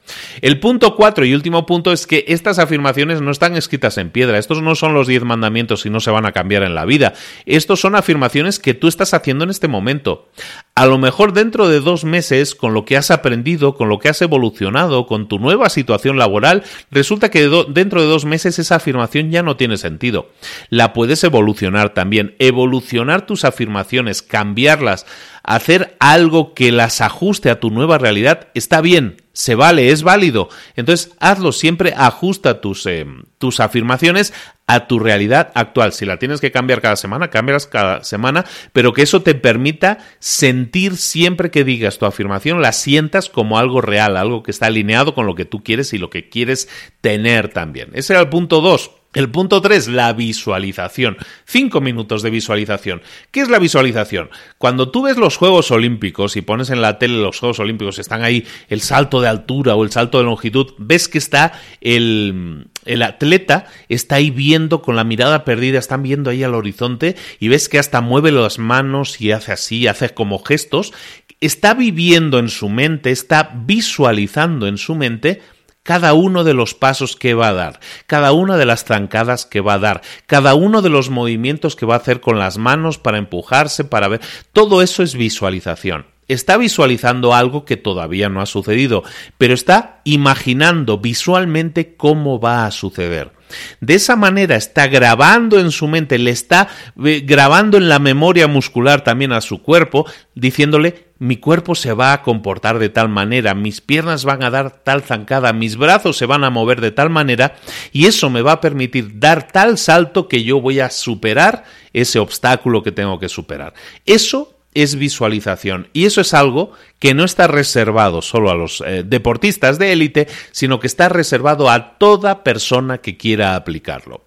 El 0.42 0.60
punto 0.60 0.96
4 0.96 1.26
y 1.26 1.34
último 1.34 1.66
punto 1.66 1.92
es 1.92 2.08
que 2.08 2.26
estas 2.28 2.60
afirmaciones 2.60 3.22
no 3.22 3.32
están 3.32 3.56
escritas 3.56 3.98
en 3.98 4.10
piedra. 4.10 4.38
Estos 4.38 4.62
no 4.62 4.76
son 4.76 4.94
los 4.94 5.08
diez 5.08 5.24
mandamientos 5.24 5.86
y 5.86 5.90
no 5.90 6.00
se 6.00 6.12
van 6.12 6.26
a 6.26 6.32
cambiar 6.32 6.64
en 6.64 6.76
la 6.76 6.86
vida. 6.86 7.14
Estos 7.46 7.80
son 7.80 7.96
afirmaciones 7.96 8.60
que 8.60 8.74
tú 8.74 8.88
estás 8.88 9.14
haciendo 9.14 9.44
en 9.44 9.50
este 9.50 9.68
momento. 9.68 10.30
A 10.76 10.88
lo 10.88 10.98
mejor 10.98 11.34
dentro 11.34 11.68
de 11.68 11.82
dos 11.82 12.04
meses, 12.04 12.56
con 12.56 12.74
lo 12.74 12.84
que 12.84 12.98
has 12.98 13.12
aprendido, 13.12 13.76
con 13.76 13.90
lo 13.90 14.00
que 14.00 14.10
has 14.10 14.20
evolucionado, 14.24 15.06
con 15.06 15.28
tu 15.28 15.38
nueva 15.38 15.70
situación 15.70 16.18
laboral, 16.18 16.64
resulta 16.90 17.30
que 17.30 17.48
dentro 17.70 18.02
de 18.02 18.08
dos 18.08 18.26
meses 18.26 18.58
esa 18.58 18.78
afirmación 18.78 19.30
ya 19.30 19.44
no 19.44 19.56
tiene 19.56 19.78
sentido. 19.78 20.30
La 20.70 20.92
puedes 20.92 21.24
evolucionar 21.24 21.94
también. 21.94 22.34
Evolucionar 22.40 23.28
tus 23.28 23.46
afirmaciones, 23.46 24.24
cambiarlas, 24.24 25.06
hacer 25.44 25.96
algo 26.00 26.56
que 26.56 26.72
las 26.72 27.02
ajuste 27.02 27.52
a 27.52 27.60
tu 27.60 27.70
nueva 27.70 28.00
realidad, 28.00 28.48
está 28.56 28.82
bien, 28.82 29.18
se 29.34 29.56
vale, 29.56 29.90
es 29.90 30.04
válido. 30.04 30.50
Entonces, 30.76 31.12
hazlo 31.20 31.52
siempre, 31.52 31.94
ajusta 31.98 32.62
tus, 32.62 32.86
eh, 32.86 33.06
tus 33.40 33.60
afirmaciones 33.60 34.34
a 34.68 34.88
tu 34.88 35.00
realidad 35.00 35.52
actual. 35.56 35.92
Si 35.92 36.06
la 36.06 36.18
tienes 36.18 36.40
que 36.40 36.52
cambiar 36.52 36.82
cada 36.82 36.96
semana, 36.96 37.30
cámbialas 37.30 37.68
cada 37.68 38.04
semana, 38.04 38.46
pero 38.72 38.94
que 38.94 39.02
eso 39.02 39.22
te 39.22 39.36
permita 39.36 39.98
sentir 40.20 40.98
siempre 40.98 41.52
que 41.52 41.64
digas 41.64 41.98
tu 41.98 42.06
afirmación, 42.06 42.62
la 42.62 42.72
sientas 42.72 43.30
como 43.30 43.58
algo 43.58 43.82
real, 43.82 44.16
algo 44.18 44.44
que 44.44 44.52
está 44.52 44.68
alineado 44.68 45.16
con 45.16 45.26
lo 45.26 45.36
que 45.36 45.46
tú 45.46 45.64
quieres 45.64 45.94
y 45.94 45.98
lo 45.98 46.10
que 46.10 46.30
quieres 46.30 46.70
tener 47.02 47.50
también. 47.50 47.90
Ese 47.94 48.14
era 48.14 48.22
el 48.22 48.30
punto 48.30 48.62
dos. 48.62 48.92
El 49.14 49.30
punto 49.30 49.62
3, 49.62 49.90
la 49.90 50.12
visualización. 50.14 51.18
Cinco 51.46 51.82
minutos 51.82 52.24
de 52.24 52.32
visualización. 52.32 53.04
¿Qué 53.32 53.42
es 53.42 53.50
la 53.50 53.60
visualización? 53.60 54.30
Cuando 54.58 54.90
tú 54.90 55.04
ves 55.04 55.18
los 55.18 55.38
Juegos 55.38 55.70
Olímpicos 55.70 56.36
y 56.36 56.42
pones 56.42 56.72
en 56.72 56.82
la 56.82 56.98
tele 56.98 57.22
los 57.22 57.40
Juegos 57.40 57.60
Olímpicos, 57.60 58.00
están 58.00 58.24
ahí 58.24 58.46
el 58.70 58.82
salto 58.82 59.22
de 59.22 59.28
altura 59.28 59.76
o 59.76 59.84
el 59.84 59.92
salto 59.92 60.18
de 60.18 60.24
longitud, 60.24 60.74
ves 60.80 61.08
que 61.08 61.20
está 61.20 61.54
el, 61.80 62.70
el 62.86 63.04
atleta, 63.04 63.68
está 63.88 64.16
ahí 64.16 64.32
viendo 64.32 64.82
con 64.82 64.96
la 64.96 65.04
mirada 65.04 65.46
perdida, 65.46 65.78
están 65.78 66.02
viendo 66.02 66.32
ahí 66.32 66.44
al 66.44 66.56
horizonte 66.56 67.16
y 67.40 67.50
ves 67.50 67.70
que 67.70 67.78
hasta 67.78 68.02
mueve 68.02 68.32
las 68.32 68.58
manos 68.58 69.22
y 69.22 69.32
hace 69.32 69.52
así, 69.52 69.86
hace 69.86 70.10
como 70.10 70.40
gestos. 70.40 70.92
Está 71.40 71.76
viviendo 71.76 72.40
en 72.40 72.50
su 72.50 72.68
mente, 72.68 73.12
está 73.12 73.52
visualizando 73.54 74.66
en 74.66 74.78
su 74.78 74.96
mente 74.96 75.42
cada 75.84 76.14
uno 76.14 76.44
de 76.44 76.54
los 76.54 76.74
pasos 76.74 77.16
que 77.16 77.34
va 77.34 77.50
a 77.50 77.54
dar, 77.54 77.80
cada 78.08 78.32
una 78.32 78.58
de 78.58 78.66
las 78.66 78.86
zancadas 78.86 79.46
que 79.46 79.62
va 79.62 79.76
a 79.76 79.80
dar, 79.80 80.02
cada 80.26 80.56
uno 80.56 80.82
de 80.82 80.90
los 80.90 81.10
movimientos 81.10 81.76
que 81.76 81.86
va 81.86 81.96
a 81.96 81.98
hacer 81.98 82.22
con 82.22 82.40
las 82.40 82.58
manos 82.58 82.98
para 82.98 83.18
empujarse, 83.18 83.84
para 83.84 84.08
ver, 84.08 84.22
todo 84.54 84.82
eso 84.82 85.04
es 85.04 85.16
visualización. 85.16 86.06
Está 86.30 86.56
visualizando 86.56 87.34
algo 87.34 87.66
que 87.66 87.76
todavía 87.76 88.30
no 88.30 88.42
ha 88.42 88.46
sucedido, 88.46 89.04
pero 89.38 89.54
está 89.54 90.00
imaginando 90.06 90.98
visualmente 90.98 91.96
cómo 91.98 92.40
va 92.40 92.66
a 92.66 92.72
suceder. 92.72 93.34
De 93.82 93.96
esa 93.96 94.16
manera 94.16 94.56
está 94.56 94.88
grabando 94.88 95.60
en 95.60 95.72
su 95.72 95.88
mente, 95.88 96.18
le 96.18 96.32
está 96.32 96.70
eh, 97.04 97.22
grabando 97.26 97.78
en 97.78 97.90
la 97.90 98.00
memoria 98.00 98.48
muscular 98.48 99.04
también 99.04 99.32
a 99.34 99.42
su 99.42 99.62
cuerpo, 99.62 100.06
diciéndole 100.34 101.10
mi 101.24 101.38
cuerpo 101.38 101.74
se 101.74 101.94
va 101.94 102.12
a 102.12 102.22
comportar 102.22 102.80
de 102.80 102.90
tal 102.90 103.08
manera, 103.08 103.56
mis 103.56 103.80
piernas 103.80 104.26
van 104.26 104.44
a 104.44 104.50
dar 104.50 104.84
tal 104.84 105.04
zancada, 105.04 105.54
mis 105.54 105.78
brazos 105.78 106.18
se 106.18 106.26
van 106.26 106.44
a 106.44 106.50
mover 106.50 106.82
de 106.82 106.92
tal 106.92 107.10
manera 107.10 107.56
y 107.94 108.08
eso 108.08 108.30
me 108.30 108.42
va 108.42 108.54
a 108.54 108.62
permitir 108.62 109.20
dar 109.20 109.48
tal 109.48 109.78
salto 109.78 110.28
que 110.28 110.44
yo 110.44 110.60
voy 110.60 110.82
a 110.82 110.90
superar 110.90 111.64
ese 111.94 112.20
obstáculo 112.20 112.84
que 112.84 112.92
tengo 112.92 113.20
que 113.20 113.30
superar. 113.30 113.74
Eso 114.06 114.54
es 114.74 114.96
visualización. 114.96 115.88
Y 115.94 116.06
eso 116.06 116.20
es 116.20 116.34
algo 116.34 116.72
que 117.00 117.14
no 117.14 117.24
está 117.24 117.48
reservado 117.48 118.22
solo 118.22 118.50
a 118.50 118.56
los 118.56 118.82
eh, 118.82 119.04
deportistas 119.06 119.80
de 119.80 119.94
élite, 119.94 120.28
sino 120.52 120.80
que 120.80 120.88
está 120.88 121.08
reservado 121.08 121.70
a 121.70 121.98
toda 122.00 122.44
persona 122.44 122.98
que 122.98 123.16
quiera 123.16 123.56
aplicarlo. 123.56 124.26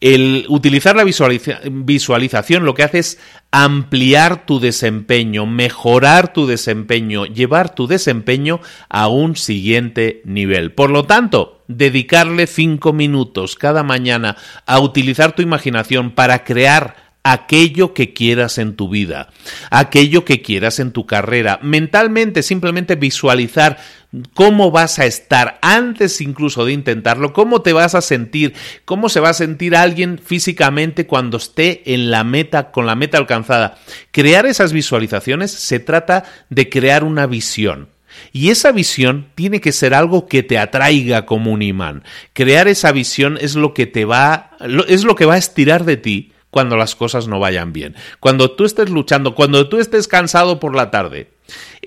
El 0.00 0.46
utilizar 0.48 0.94
la 0.94 1.02
visualización 1.04 2.64
lo 2.64 2.74
que 2.74 2.84
hace 2.84 3.00
es 3.00 3.18
ampliar 3.50 4.46
tu 4.46 4.60
desempeño, 4.60 5.44
mejorar 5.44 6.32
tu 6.32 6.46
desempeño, 6.46 7.26
llevar 7.26 7.74
tu 7.74 7.88
desempeño 7.88 8.60
a 8.88 9.08
un 9.08 9.34
siguiente 9.34 10.22
nivel. 10.24 10.70
Por 10.70 10.90
lo 10.90 11.04
tanto, 11.04 11.64
dedicarle 11.66 12.46
cinco 12.46 12.92
minutos 12.92 13.56
cada 13.56 13.82
mañana 13.82 14.36
a 14.66 14.78
utilizar 14.78 15.32
tu 15.32 15.42
imaginación 15.42 16.12
para 16.12 16.44
crear 16.44 17.08
aquello 17.24 17.92
que 17.92 18.12
quieras 18.12 18.58
en 18.58 18.74
tu 18.74 18.88
vida, 18.88 19.28
aquello 19.70 20.24
que 20.24 20.42
quieras 20.42 20.78
en 20.78 20.92
tu 20.92 21.06
carrera. 21.06 21.58
Mentalmente 21.62 22.42
simplemente 22.42 22.94
visualizar 22.94 23.78
cómo 24.34 24.70
vas 24.70 24.98
a 24.98 25.06
estar 25.06 25.58
antes 25.60 26.20
incluso 26.20 26.64
de 26.64 26.72
intentarlo, 26.72 27.32
cómo 27.32 27.62
te 27.62 27.72
vas 27.72 27.94
a 27.94 28.00
sentir, 28.00 28.54
cómo 28.84 29.08
se 29.08 29.20
va 29.20 29.30
a 29.30 29.34
sentir 29.34 29.76
alguien 29.76 30.18
físicamente 30.18 31.06
cuando 31.06 31.36
esté 31.36 31.94
en 31.94 32.10
la 32.10 32.24
meta, 32.24 32.70
con 32.70 32.86
la 32.86 32.94
meta 32.94 33.18
alcanzada. 33.18 33.78
Crear 34.10 34.46
esas 34.46 34.72
visualizaciones 34.72 35.50
se 35.50 35.78
trata 35.78 36.24
de 36.48 36.68
crear 36.68 37.04
una 37.04 37.26
visión. 37.26 37.88
Y 38.32 38.50
esa 38.50 38.72
visión 38.72 39.28
tiene 39.34 39.60
que 39.60 39.72
ser 39.72 39.94
algo 39.94 40.26
que 40.26 40.42
te 40.42 40.58
atraiga 40.58 41.26
como 41.26 41.52
un 41.52 41.62
imán. 41.62 42.02
Crear 42.32 42.66
esa 42.66 42.90
visión 42.90 43.38
es 43.40 43.54
lo 43.54 43.74
que 43.74 43.86
te 43.86 44.04
va, 44.04 44.50
es 44.88 45.04
lo 45.04 45.14
que 45.14 45.26
va 45.26 45.34
a 45.34 45.38
estirar 45.38 45.84
de 45.84 45.98
ti 45.98 46.32
cuando 46.50 46.76
las 46.76 46.94
cosas 46.96 47.28
no 47.28 47.38
vayan 47.38 47.72
bien. 47.72 47.94
Cuando 48.18 48.52
tú 48.52 48.64
estés 48.64 48.90
luchando, 48.90 49.34
cuando 49.34 49.68
tú 49.68 49.78
estés 49.78 50.08
cansado 50.08 50.58
por 50.58 50.74
la 50.74 50.90
tarde, 50.90 51.30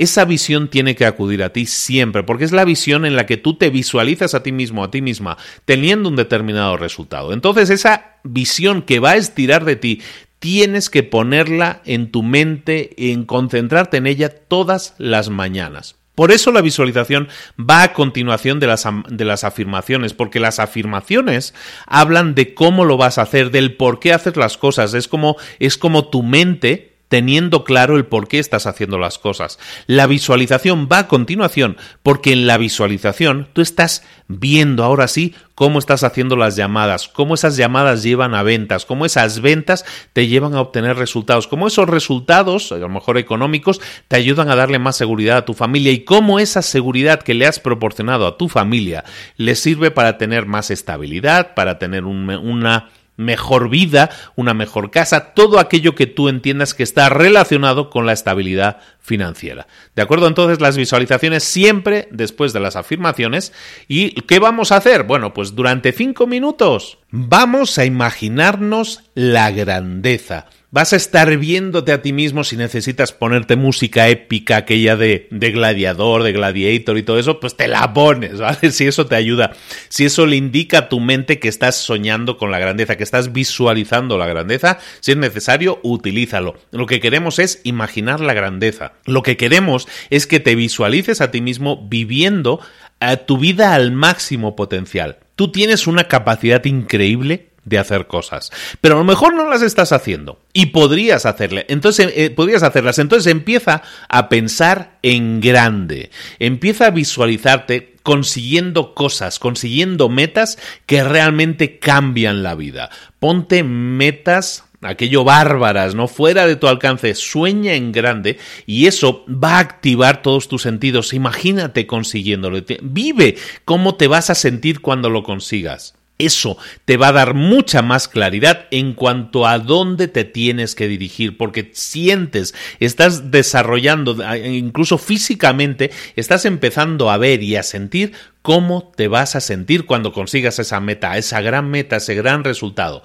esa 0.02 0.26
visión 0.26 0.68
tiene 0.68 0.96
que 0.96 1.06
acudir 1.06 1.44
a 1.44 1.54
ti 1.54 1.68
siempre, 1.68 2.24
porque 2.24 2.44
es 2.44 2.52
la 2.52 2.66
visión 2.66 3.06
en 3.06 3.16
la 3.16 3.28
que 3.28 3.38
tú 3.38 3.56
te 3.56 3.70
visualizas 3.70 4.34
a 4.34 4.42
ti 4.42 4.52
mismo, 4.52 4.84
a 4.84 4.90
ti 4.90 5.02
misma, 5.02 5.38
teniendo 5.66 6.10
un 6.10 6.16
determinado 6.16 6.76
resultado. 6.76 7.34
Entonces 7.34 7.70
esa 7.70 8.16
visión 8.24 8.82
que 8.82 9.00
va 9.00 9.12
a 9.12 9.18
estirar 9.18 9.64
de 9.64 9.76
ti, 9.76 10.02
tienes 10.40 10.90
que 10.90 11.04
ponerla 11.04 11.84
en 11.86 12.12
tu 12.12 12.24
mente, 12.24 13.12
en 13.12 13.26
concentrarte 13.26 13.98
en 13.98 14.08
ella 14.08 14.30
todas 14.30 14.96
las 14.98 15.30
mañanas. 15.30 15.98
Por 16.16 16.32
eso 16.32 16.52
la 16.52 16.62
visualización 16.62 17.30
va 17.58 17.84
a 17.84 17.94
continuación 17.94 18.60
de 18.60 18.68
las, 18.68 18.88
de 19.08 19.24
las, 19.24 19.44
afirmaciones, 19.44 20.14
porque 20.14 20.40
las 20.40 20.60
afirmaciones 20.60 21.54
hablan 21.86 22.34
de 22.34 22.56
cómo 22.56 22.86
lo 22.86 22.98
vas 22.98 23.20
a 23.20 23.22
hacer, 23.22 23.52
del 23.52 23.76
por 23.76 24.00
qué 24.00 24.14
haces 24.14 24.36
las 24.36 24.58
cosas. 24.58 24.96
Es 24.96 25.08
como, 25.08 25.38
es 25.60 25.78
como 25.78 26.10
tu 26.10 26.24
mente 26.24 26.91
teniendo 27.12 27.66
claro 27.66 27.98
el 27.98 28.06
por 28.06 28.30
qué 28.30 28.40
estás 28.40 28.66
haciendo 28.66 28.98
las 28.98 29.20
cosas. 29.20 29.60
La 29.86 30.08
visualización 30.08 30.88
va 30.90 31.00
a 31.00 31.08
continuación, 31.10 31.76
porque 32.04 32.32
en 32.32 32.48
la 32.48 32.58
visualización 32.58 33.50
tú 33.52 33.60
estás 33.60 34.06
viendo 34.30 34.86
ahora 34.86 35.10
sí 35.10 35.36
cómo 35.54 35.78
estás 35.78 36.06
haciendo 36.06 36.38
las 36.38 36.56
llamadas, 36.56 37.10
cómo 37.10 37.34
esas 37.34 37.58
llamadas 37.58 38.02
llevan 38.02 38.34
a 38.34 38.44
ventas, 38.44 38.86
cómo 38.86 39.06
esas 39.06 39.42
ventas 39.42 39.84
te 40.14 40.28
llevan 40.28 40.56
a 40.56 40.62
obtener 40.62 40.96
resultados, 40.96 41.48
cómo 41.48 41.68
esos 41.68 41.90
resultados, 41.90 42.72
a 42.72 42.78
lo 42.78 42.88
mejor 42.88 43.18
económicos, 43.18 43.82
te 44.08 44.16
ayudan 44.16 44.50
a 44.50 44.56
darle 44.56 44.80
más 44.80 44.96
seguridad 44.96 45.36
a 45.36 45.46
tu 45.46 45.54
familia 45.54 45.92
y 45.92 46.06
cómo 46.06 46.40
esa 46.40 46.62
seguridad 46.62 47.22
que 47.22 47.34
le 47.34 47.46
has 47.46 47.60
proporcionado 47.60 48.26
a 48.26 48.38
tu 48.38 48.48
familia 48.48 49.04
le 49.36 49.56
sirve 49.56 49.92
para 49.92 50.18
tener 50.18 50.46
más 50.46 50.72
estabilidad, 50.72 51.56
para 51.56 51.78
tener 51.78 52.06
una 52.06 52.88
mejor 53.22 53.70
vida, 53.70 54.10
una 54.36 54.54
mejor 54.54 54.92
casa, 54.92 55.34
todo 55.34 55.60
aquello 55.60 55.96
que 55.96 56.08
tú 56.08 56.30
entiendas 56.30 56.74
que 56.74 56.84
está 56.84 57.10
relacionado 57.10 57.90
con 57.90 58.06
la 58.06 58.14
estabilidad 58.14 58.78
financiera. 59.00 59.68
¿De 59.96 60.02
acuerdo? 60.02 60.28
Entonces 60.28 60.60
las 60.60 60.78
visualizaciones 60.78 61.44
siempre 61.44 62.08
después 62.12 62.54
de 62.54 62.60
las 62.60 62.76
afirmaciones. 62.76 63.54
¿Y 63.88 64.22
qué 64.22 64.40
vamos 64.40 64.72
a 64.72 64.78
hacer? 64.78 65.04
Bueno, 65.04 65.34
pues 65.34 65.56
durante 65.56 65.92
cinco 65.92 66.28
minutos 66.28 67.00
vamos 67.10 67.78
a 67.78 67.86
imaginarnos 67.86 69.04
la 69.14 69.52
grandeza 69.52 70.48
Vas 70.74 70.94
a 70.94 70.96
estar 70.96 71.38
viéndote 71.38 71.92
a 71.92 72.02
ti 72.02 72.14
mismo 72.14 72.46
si 72.46 72.56
necesitas 72.56 73.12
ponerte 73.12 73.58
música 73.58 74.08
épica, 74.08 74.56
aquella 74.56 74.96
de, 74.96 75.28
de 75.30 75.52
gladiador, 75.52 76.24
de 76.24 76.32
gladiator 76.32 76.98
y 76.98 77.04
todo 77.04 77.20
eso, 77.20 77.42
pues 77.42 77.58
te 77.58 77.68
la 77.68 77.94
pones, 77.94 78.40
¿vale? 78.40 78.58
Si 78.72 78.88
eso 78.88 79.06
te 79.06 79.16
ayuda, 79.16 79.52
si 79.90 80.06
eso 80.06 80.26
le 80.26 80.38
indica 80.38 80.78
a 80.78 80.90
tu 80.90 81.02
mente 81.02 81.40
que 81.40 81.50
estás 81.50 81.76
soñando 81.76 82.38
con 82.38 82.52
la 82.52 82.60
grandeza, 82.60 82.96
que 82.96 83.04
estás 83.04 83.34
visualizando 83.34 84.18
la 84.18 84.28
grandeza, 84.28 84.80
si 85.02 85.12
es 85.12 85.18
necesario, 85.18 85.82
utilízalo. 85.84 86.56
Lo 86.72 86.86
que 86.86 87.02
queremos 87.02 87.40
es 87.40 87.60
imaginar 87.66 88.22
la 88.22 88.34
grandeza. 88.34 88.94
Lo 89.06 89.24
que 89.24 89.36
queremos 89.36 89.90
es 90.10 90.26
que 90.26 90.40
te 90.40 90.56
visualices 90.56 91.20
a 91.20 91.32
ti 91.32 91.42
mismo 91.42 91.86
viviendo 91.90 92.62
a 93.02 93.18
tu 93.18 93.38
vida 93.38 93.74
al 93.74 93.92
máximo 93.92 94.56
potencial. 94.56 95.18
Tú 95.36 95.52
tienes 95.52 95.86
una 95.86 96.08
capacidad 96.08 96.64
increíble 96.64 97.51
de 97.72 97.80
hacer 97.80 98.06
cosas. 98.06 98.52
Pero 98.82 98.96
a 98.96 98.98
lo 99.00 99.04
mejor 99.04 99.34
no 99.34 99.50
las 99.50 99.64
estás 99.64 99.92
haciendo 99.92 100.40
y 100.54 100.68
podrías 100.68 101.26
hacerle. 101.26 101.66
Entonces, 101.70 102.14
eh, 102.16 102.30
podrías 102.30 102.62
hacerlas. 102.62 103.00
Entonces 103.00 103.32
empieza 103.32 103.82
a 104.10 104.30
pensar 104.30 105.00
en 105.02 105.42
grande. 105.42 106.12
Empieza 106.38 106.88
a 106.88 106.92
visualizarte 106.92 107.96
consiguiendo 108.04 108.94
cosas, 108.94 109.40
consiguiendo 109.40 110.10
metas 110.10 110.60
que 110.86 111.04
realmente 111.04 111.80
cambian 111.80 112.44
la 112.44 112.56
vida. 112.56 112.90
Ponte 113.20 113.64
metas 113.64 114.66
aquello 114.82 115.24
bárbaras, 115.24 115.96
no 115.96 116.08
fuera 116.08 116.48
de 116.48 116.56
tu 116.56 116.68
alcance, 116.68 117.14
sueña 117.14 117.76
en 117.76 117.92
grande 117.92 118.40
y 118.66 118.88
eso 118.88 119.24
va 119.28 119.58
a 119.58 119.60
activar 119.60 120.22
todos 120.22 120.48
tus 120.48 120.64
sentidos. 120.64 121.14
Imagínate 121.14 121.88
consiguiéndolo. 121.88 122.60
Vive 122.82 123.38
cómo 123.64 123.96
te 123.96 124.08
vas 124.08 124.30
a 124.30 124.36
sentir 124.36 124.82
cuando 124.82 125.10
lo 125.10 125.24
consigas. 125.24 125.94
Eso 126.22 126.58
te 126.86 126.98
va 126.98 127.08
a 127.08 127.14
dar 127.14 127.34
mucha 127.34 127.82
más 127.82 128.08
claridad 128.08 128.68
en 128.70 128.94
cuanto 128.94 129.48
a 129.48 129.58
dónde 129.58 130.08
te 130.08 130.24
tienes 130.24 130.76
que 130.76 130.88
dirigir, 130.88 131.36
porque 131.36 131.72
sientes, 131.74 132.54
estás 132.80 133.32
desarrollando, 133.32 134.18
incluso 134.38 134.98
físicamente, 135.00 135.90
estás 136.16 136.46
empezando 136.46 137.10
a 137.10 137.18
ver 137.18 137.42
y 137.42 137.56
a 137.56 137.64
sentir 137.64 138.14
cómo 138.42 138.92
te 138.96 139.08
vas 139.08 139.36
a 139.36 139.42
sentir 139.42 139.86
cuando 139.86 140.14
consigas 140.14 140.60
esa 140.60 140.80
meta, 140.80 141.18
esa 141.18 141.42
gran 141.42 141.70
meta, 141.70 141.98
ese 141.98 142.14
gran 142.16 142.44
resultado. 142.44 143.04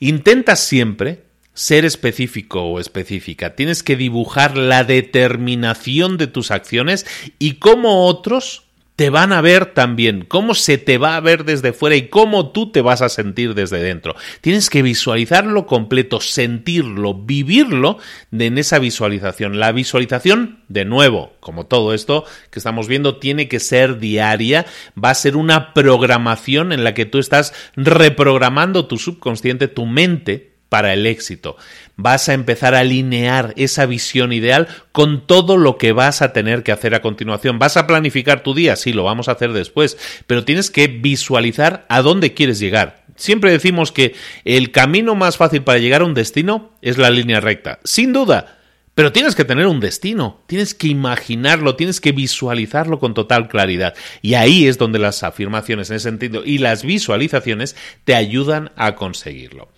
Intenta 0.00 0.56
siempre 0.56 1.24
ser 1.54 1.84
específico 1.84 2.62
o 2.62 2.80
específica. 2.80 3.54
Tienes 3.54 3.82
que 3.82 3.96
dibujar 3.96 4.56
la 4.56 4.84
determinación 4.84 6.16
de 6.16 6.26
tus 6.26 6.50
acciones 6.50 7.06
y 7.38 7.54
cómo 7.54 8.06
otros 8.06 8.63
te 8.96 9.10
van 9.10 9.32
a 9.32 9.40
ver 9.40 9.66
también, 9.66 10.24
cómo 10.24 10.54
se 10.54 10.78
te 10.78 10.98
va 10.98 11.16
a 11.16 11.20
ver 11.20 11.44
desde 11.44 11.72
fuera 11.72 11.96
y 11.96 12.08
cómo 12.08 12.52
tú 12.52 12.70
te 12.70 12.80
vas 12.80 13.02
a 13.02 13.08
sentir 13.08 13.54
desde 13.54 13.82
dentro. 13.82 14.14
Tienes 14.40 14.70
que 14.70 14.82
visualizarlo 14.82 15.66
completo, 15.66 16.20
sentirlo, 16.20 17.14
vivirlo 17.14 17.98
en 18.30 18.56
esa 18.56 18.78
visualización. 18.78 19.58
La 19.58 19.72
visualización, 19.72 20.60
de 20.68 20.84
nuevo, 20.84 21.32
como 21.40 21.66
todo 21.66 21.92
esto 21.92 22.24
que 22.50 22.60
estamos 22.60 22.86
viendo, 22.86 23.18
tiene 23.18 23.48
que 23.48 23.58
ser 23.58 23.98
diaria, 23.98 24.64
va 25.02 25.10
a 25.10 25.14
ser 25.14 25.36
una 25.36 25.74
programación 25.74 26.72
en 26.72 26.84
la 26.84 26.94
que 26.94 27.04
tú 27.04 27.18
estás 27.18 27.52
reprogramando 27.74 28.86
tu 28.86 28.96
subconsciente, 28.96 29.66
tu 29.66 29.86
mente, 29.86 30.53
para 30.74 30.92
el 30.92 31.06
éxito. 31.06 31.56
Vas 31.94 32.28
a 32.28 32.34
empezar 32.34 32.74
a 32.74 32.80
alinear 32.80 33.54
esa 33.56 33.86
visión 33.86 34.32
ideal 34.32 34.66
con 34.90 35.24
todo 35.24 35.56
lo 35.56 35.78
que 35.78 35.92
vas 35.92 36.20
a 36.20 36.32
tener 36.32 36.64
que 36.64 36.72
hacer 36.72 36.96
a 36.96 37.00
continuación. 37.00 37.60
Vas 37.60 37.76
a 37.76 37.86
planificar 37.86 38.42
tu 38.42 38.54
día, 38.54 38.74
sí, 38.74 38.92
lo 38.92 39.04
vamos 39.04 39.28
a 39.28 39.32
hacer 39.34 39.52
después, 39.52 39.96
pero 40.26 40.44
tienes 40.44 40.72
que 40.72 40.88
visualizar 40.88 41.86
a 41.88 42.02
dónde 42.02 42.34
quieres 42.34 42.58
llegar. 42.58 43.04
Siempre 43.14 43.52
decimos 43.52 43.92
que 43.92 44.16
el 44.44 44.72
camino 44.72 45.14
más 45.14 45.36
fácil 45.36 45.62
para 45.62 45.78
llegar 45.78 46.00
a 46.00 46.06
un 46.06 46.14
destino 46.14 46.72
es 46.82 46.98
la 46.98 47.10
línea 47.10 47.38
recta. 47.38 47.78
Sin 47.84 48.12
duda, 48.12 48.58
pero 48.94 49.10
tienes 49.10 49.34
que 49.34 49.44
tener 49.44 49.66
un 49.66 49.80
destino, 49.80 50.40
tienes 50.46 50.72
que 50.72 50.86
imaginarlo, 50.86 51.74
tienes 51.74 52.00
que 52.00 52.12
visualizarlo 52.12 53.00
con 53.00 53.12
total 53.12 53.48
claridad. 53.48 53.94
Y 54.22 54.34
ahí 54.34 54.68
es 54.68 54.78
donde 54.78 55.00
las 55.00 55.24
afirmaciones 55.24 55.90
en 55.90 55.96
ese 55.96 56.08
sentido 56.08 56.42
y 56.44 56.58
las 56.58 56.84
visualizaciones 56.84 57.74
te 58.04 58.14
ayudan 58.14 58.70
a 58.76 58.94
conseguirlo. 58.94 59.68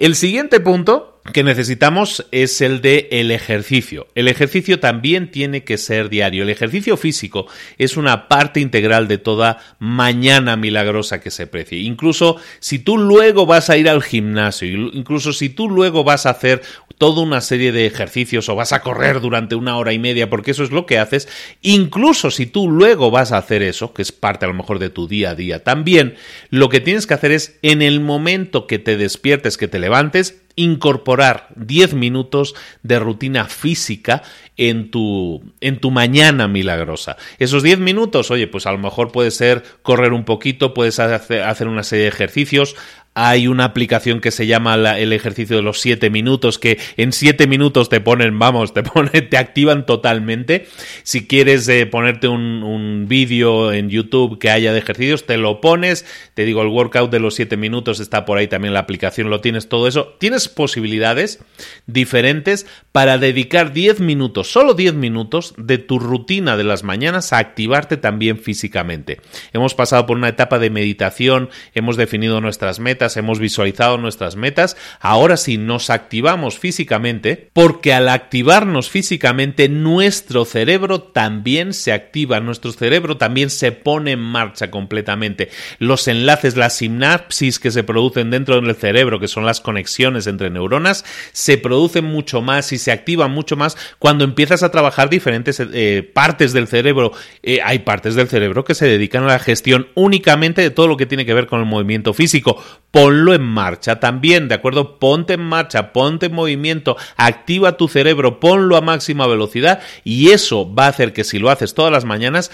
El 0.00 0.14
siguiente 0.16 0.60
punto 0.60 1.20
que 1.34 1.44
necesitamos 1.44 2.26
es 2.32 2.62
el 2.62 2.80
de 2.80 3.08
el 3.10 3.30
ejercicio. 3.30 4.06
El 4.14 4.28
ejercicio 4.28 4.80
también 4.80 5.30
tiene 5.30 5.62
que 5.62 5.76
ser 5.76 6.08
diario. 6.08 6.42
El 6.42 6.48
ejercicio 6.48 6.96
físico 6.96 7.46
es 7.76 7.98
una 7.98 8.26
parte 8.26 8.60
integral 8.60 9.08
de 9.08 9.18
toda 9.18 9.58
mañana 9.78 10.56
milagrosa 10.56 11.20
que 11.20 11.30
se 11.30 11.46
precie. 11.46 11.80
Incluso 11.80 12.38
si 12.60 12.78
tú 12.78 12.96
luego 12.96 13.44
vas 13.44 13.68
a 13.68 13.76
ir 13.76 13.90
al 13.90 14.02
gimnasio, 14.02 14.68
incluso 14.68 15.34
si 15.34 15.50
tú 15.50 15.68
luego 15.68 16.02
vas 16.02 16.24
a 16.24 16.30
hacer 16.30 16.62
toda 17.00 17.22
una 17.22 17.40
serie 17.40 17.72
de 17.72 17.86
ejercicios 17.86 18.50
o 18.50 18.56
vas 18.56 18.74
a 18.74 18.82
correr 18.82 19.22
durante 19.22 19.54
una 19.54 19.78
hora 19.78 19.94
y 19.94 19.98
media, 19.98 20.28
porque 20.28 20.50
eso 20.50 20.62
es 20.62 20.70
lo 20.70 20.84
que 20.84 20.98
haces, 20.98 21.28
incluso 21.62 22.30
si 22.30 22.44
tú 22.44 22.70
luego 22.70 23.10
vas 23.10 23.32
a 23.32 23.38
hacer 23.38 23.62
eso, 23.62 23.94
que 23.94 24.02
es 24.02 24.12
parte 24.12 24.44
a 24.44 24.48
lo 24.48 24.54
mejor 24.54 24.78
de 24.78 24.90
tu 24.90 25.08
día 25.08 25.30
a 25.30 25.34
día 25.34 25.64
también, 25.64 26.16
lo 26.50 26.68
que 26.68 26.80
tienes 26.80 27.06
que 27.06 27.14
hacer 27.14 27.32
es 27.32 27.58
en 27.62 27.80
el 27.80 28.00
momento 28.00 28.66
que 28.66 28.78
te 28.78 28.98
despiertes, 28.98 29.56
que 29.56 29.66
te 29.66 29.78
levantes, 29.78 30.42
incorporar 30.56 31.48
10 31.56 31.94
minutos 31.94 32.54
de 32.82 32.98
rutina 32.98 33.46
física 33.46 34.22
en 34.58 34.90
tu, 34.90 35.42
en 35.62 35.80
tu 35.80 35.90
mañana 35.90 36.48
milagrosa. 36.48 37.16
Esos 37.38 37.62
10 37.62 37.78
minutos, 37.78 38.30
oye, 38.30 38.46
pues 38.46 38.66
a 38.66 38.72
lo 38.72 38.78
mejor 38.78 39.10
puede 39.10 39.30
ser 39.30 39.62
correr 39.80 40.12
un 40.12 40.26
poquito, 40.26 40.74
puedes 40.74 40.98
hacer 40.98 41.66
una 41.66 41.82
serie 41.82 42.02
de 42.02 42.10
ejercicios, 42.10 42.76
hay 43.14 43.48
una 43.48 43.64
aplicación 43.64 44.20
que 44.20 44.30
se 44.30 44.46
llama 44.46 44.74
el 44.74 45.12
ejercicio 45.12 45.56
de 45.56 45.62
los 45.62 45.80
7 45.80 46.10
minutos, 46.10 46.58
que 46.58 46.78
en 46.96 47.12
7 47.12 47.48
minutos 47.48 47.88
te 47.88 48.00
ponen, 48.00 48.38
vamos, 48.38 48.72
te 48.72 48.82
ponen, 48.84 49.28
te 49.28 49.36
activan 49.36 49.84
totalmente. 49.84 50.66
Si 51.02 51.26
quieres 51.26 51.68
eh, 51.68 51.86
ponerte 51.86 52.28
un, 52.28 52.62
un 52.62 53.06
vídeo 53.08 53.72
en 53.72 53.90
YouTube 53.90 54.38
que 54.38 54.50
haya 54.50 54.72
de 54.72 54.78
ejercicios, 54.78 55.26
te 55.26 55.36
lo 55.38 55.60
pones. 55.60 56.06
Te 56.34 56.44
digo, 56.44 56.62
el 56.62 56.68
workout 56.68 57.10
de 57.10 57.18
los 57.18 57.34
7 57.34 57.56
minutos 57.56 57.98
está 57.98 58.24
por 58.24 58.38
ahí 58.38 58.46
también 58.46 58.74
la 58.74 58.80
aplicación, 58.80 59.28
lo 59.28 59.40
tienes 59.40 59.68
todo 59.68 59.88
eso. 59.88 60.14
Tienes 60.18 60.48
posibilidades 60.48 61.40
diferentes 61.86 62.66
para 62.92 63.18
dedicar 63.18 63.72
10 63.72 64.00
minutos, 64.00 64.52
solo 64.52 64.74
10 64.74 64.94
minutos 64.94 65.54
de 65.56 65.78
tu 65.78 65.98
rutina 65.98 66.56
de 66.56 66.64
las 66.64 66.84
mañanas 66.84 67.32
a 67.32 67.38
activarte 67.38 67.96
también 67.96 68.38
físicamente. 68.38 69.20
Hemos 69.52 69.74
pasado 69.74 70.06
por 70.06 70.16
una 70.16 70.28
etapa 70.28 70.60
de 70.60 70.70
meditación, 70.70 71.50
hemos 71.74 71.96
definido 71.96 72.40
nuestras 72.40 72.78
metas 72.78 72.99
hemos 73.16 73.38
visualizado 73.38 73.98
nuestras 73.98 74.36
metas, 74.36 74.76
ahora 75.00 75.36
sí 75.36 75.58
nos 75.58 75.90
activamos 75.90 76.58
físicamente, 76.58 77.50
porque 77.52 77.92
al 77.92 78.08
activarnos 78.08 78.90
físicamente 78.90 79.68
nuestro 79.68 80.44
cerebro 80.44 81.00
también 81.00 81.72
se 81.72 81.92
activa, 81.92 82.40
nuestro 82.40 82.72
cerebro 82.72 83.16
también 83.16 83.50
se 83.50 83.72
pone 83.72 84.12
en 84.12 84.20
marcha 84.20 84.70
completamente. 84.70 85.50
Los 85.78 86.08
enlaces, 86.08 86.56
las 86.56 86.76
sinapsis 86.76 87.58
que 87.58 87.70
se 87.70 87.82
producen 87.82 88.30
dentro 88.30 88.60
del 88.60 88.74
cerebro, 88.76 89.20
que 89.20 89.28
son 89.28 89.46
las 89.46 89.60
conexiones 89.60 90.26
entre 90.26 90.50
neuronas, 90.50 91.04
se 91.32 91.58
producen 91.58 92.04
mucho 92.04 92.42
más 92.42 92.72
y 92.72 92.78
se 92.78 92.92
activan 92.92 93.30
mucho 93.30 93.56
más 93.56 93.76
cuando 93.98 94.24
empiezas 94.24 94.62
a 94.62 94.70
trabajar 94.70 95.08
diferentes 95.10 95.60
eh, 95.60 96.08
partes 96.12 96.52
del 96.52 96.68
cerebro. 96.68 97.12
Eh, 97.42 97.60
hay 97.64 97.80
partes 97.80 98.14
del 98.14 98.28
cerebro 98.28 98.64
que 98.64 98.74
se 98.74 98.86
dedican 98.86 99.24
a 99.24 99.28
la 99.28 99.38
gestión 99.38 99.88
únicamente 99.94 100.62
de 100.62 100.70
todo 100.70 100.86
lo 100.88 100.96
que 100.96 101.06
tiene 101.06 101.26
que 101.26 101.34
ver 101.34 101.46
con 101.46 101.60
el 101.60 101.66
movimiento 101.66 102.12
físico. 102.14 102.62
Ponlo 102.90 103.34
en 103.34 103.42
marcha 103.42 104.00
también, 104.00 104.48
¿de 104.48 104.56
acuerdo? 104.56 104.98
Ponte 104.98 105.34
en 105.34 105.42
marcha, 105.42 105.92
ponte 105.92 106.26
en 106.26 106.34
movimiento, 106.34 106.96
activa 107.16 107.76
tu 107.76 107.86
cerebro, 107.86 108.40
ponlo 108.40 108.76
a 108.76 108.80
máxima 108.80 109.28
velocidad 109.28 109.80
y 110.02 110.30
eso 110.30 110.72
va 110.74 110.86
a 110.86 110.88
hacer 110.88 111.12
que 111.12 111.22
si 111.22 111.38
lo 111.38 111.50
haces 111.50 111.74
todas 111.74 111.92
las 111.92 112.04
mañanas, 112.04 112.50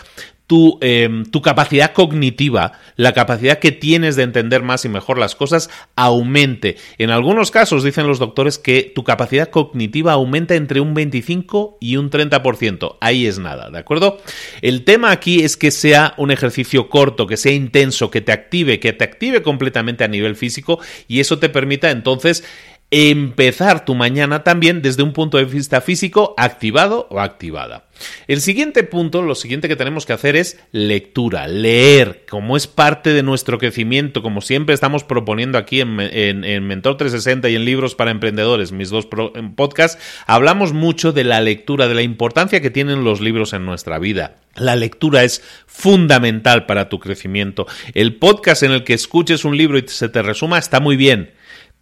tu, 0.46 0.78
em, 0.80 1.24
tu, 1.24 1.42
capacidad 1.42 1.92
cognitiva, 1.92 2.72
la 2.96 3.12
capacidad 3.12 3.58
que 3.58 3.72
tienes 3.72 4.16
de 4.16 4.22
entender 4.22 4.62
más 4.62 4.84
y 4.84 4.88
mejor 4.88 5.18
las 5.18 5.34
cosas, 5.34 5.70
aumente. 5.96 6.76
En 6.98 7.10
algunos 7.10 7.50
casos 7.50 7.82
dicen 7.82 8.06
los 8.06 8.18
doctores 8.18 8.58
que 8.58 8.92
tu 8.94 9.02
capacidad 9.02 9.50
cognitiva 9.50 10.12
aumenta 10.12 10.54
entre 10.54 10.80
un 10.80 10.94
25 10.94 11.78
y 11.80 11.96
un 11.96 12.10
30%. 12.10 12.96
Ahí 13.00 13.26
es 13.26 13.38
nada, 13.38 13.70
¿de 13.70 13.78
acuerdo? 13.78 14.18
El 14.62 14.84
tema 14.84 15.10
aquí 15.10 15.42
es 15.42 15.56
que 15.56 15.70
sea 15.70 16.14
un 16.16 16.30
ejercicio 16.30 16.88
corto, 16.88 17.26
que 17.26 17.36
sea 17.36 17.52
intenso, 17.52 18.10
que 18.10 18.20
te 18.20 18.32
active, 18.32 18.78
que 18.78 18.92
te 18.92 19.04
active 19.04 19.42
completamente 19.42 20.04
a 20.04 20.08
nivel 20.08 20.36
físico 20.36 20.78
y 21.08 21.20
eso 21.20 21.38
te 21.38 21.48
permita 21.48 21.90
entonces 21.90 22.44
empezar 22.90 23.84
tu 23.84 23.94
mañana 23.94 24.44
también 24.44 24.80
desde 24.80 25.02
un 25.02 25.12
punto 25.12 25.38
de 25.38 25.44
vista 25.44 25.80
físico 25.80 26.34
activado 26.36 27.08
o 27.10 27.20
activada. 27.20 27.84
El 28.28 28.40
siguiente 28.40 28.84
punto, 28.84 29.22
lo 29.22 29.34
siguiente 29.34 29.68
que 29.68 29.76
tenemos 29.76 30.06
que 30.06 30.12
hacer 30.12 30.36
es 30.36 30.60
lectura, 30.70 31.48
leer, 31.48 32.24
como 32.28 32.56
es 32.56 32.66
parte 32.66 33.12
de 33.12 33.22
nuestro 33.22 33.58
crecimiento, 33.58 34.22
como 34.22 34.40
siempre 34.40 34.74
estamos 34.74 35.02
proponiendo 35.02 35.58
aquí 35.58 35.80
en, 35.80 35.96
Mentor 35.96 36.96
360 36.96 37.48
y 37.48 37.56
en 37.56 37.64
Libros 37.64 37.94
para 37.94 38.10
Emprendedores, 38.10 38.70
mis 38.70 38.90
dos 38.90 39.08
podcasts, 39.56 40.00
hablamos 40.26 40.72
mucho 40.72 41.12
de 41.12 41.24
la 41.24 41.40
lectura, 41.40 41.88
de 41.88 41.94
la 41.94 42.02
importancia 42.02 42.60
que 42.60 42.70
tienen 42.70 43.02
los 43.02 43.20
libros 43.20 43.52
en 43.52 43.64
nuestra 43.64 43.98
vida. 43.98 44.36
La 44.54 44.76
lectura 44.76 45.24
es 45.24 45.42
fundamental 45.66 46.66
para 46.66 46.88
tu 46.88 46.98
crecimiento. 46.98 47.66
El 47.94 48.16
podcast 48.16 48.62
en 48.62 48.72
el 48.72 48.84
que 48.84 48.94
escuches 48.94 49.44
un 49.44 49.56
libro 49.56 49.78
y 49.78 49.84
se 49.86 50.08
te 50.08 50.22
resuma 50.22 50.58
está 50.58 50.80
muy 50.80 50.96
bien, 50.96 51.32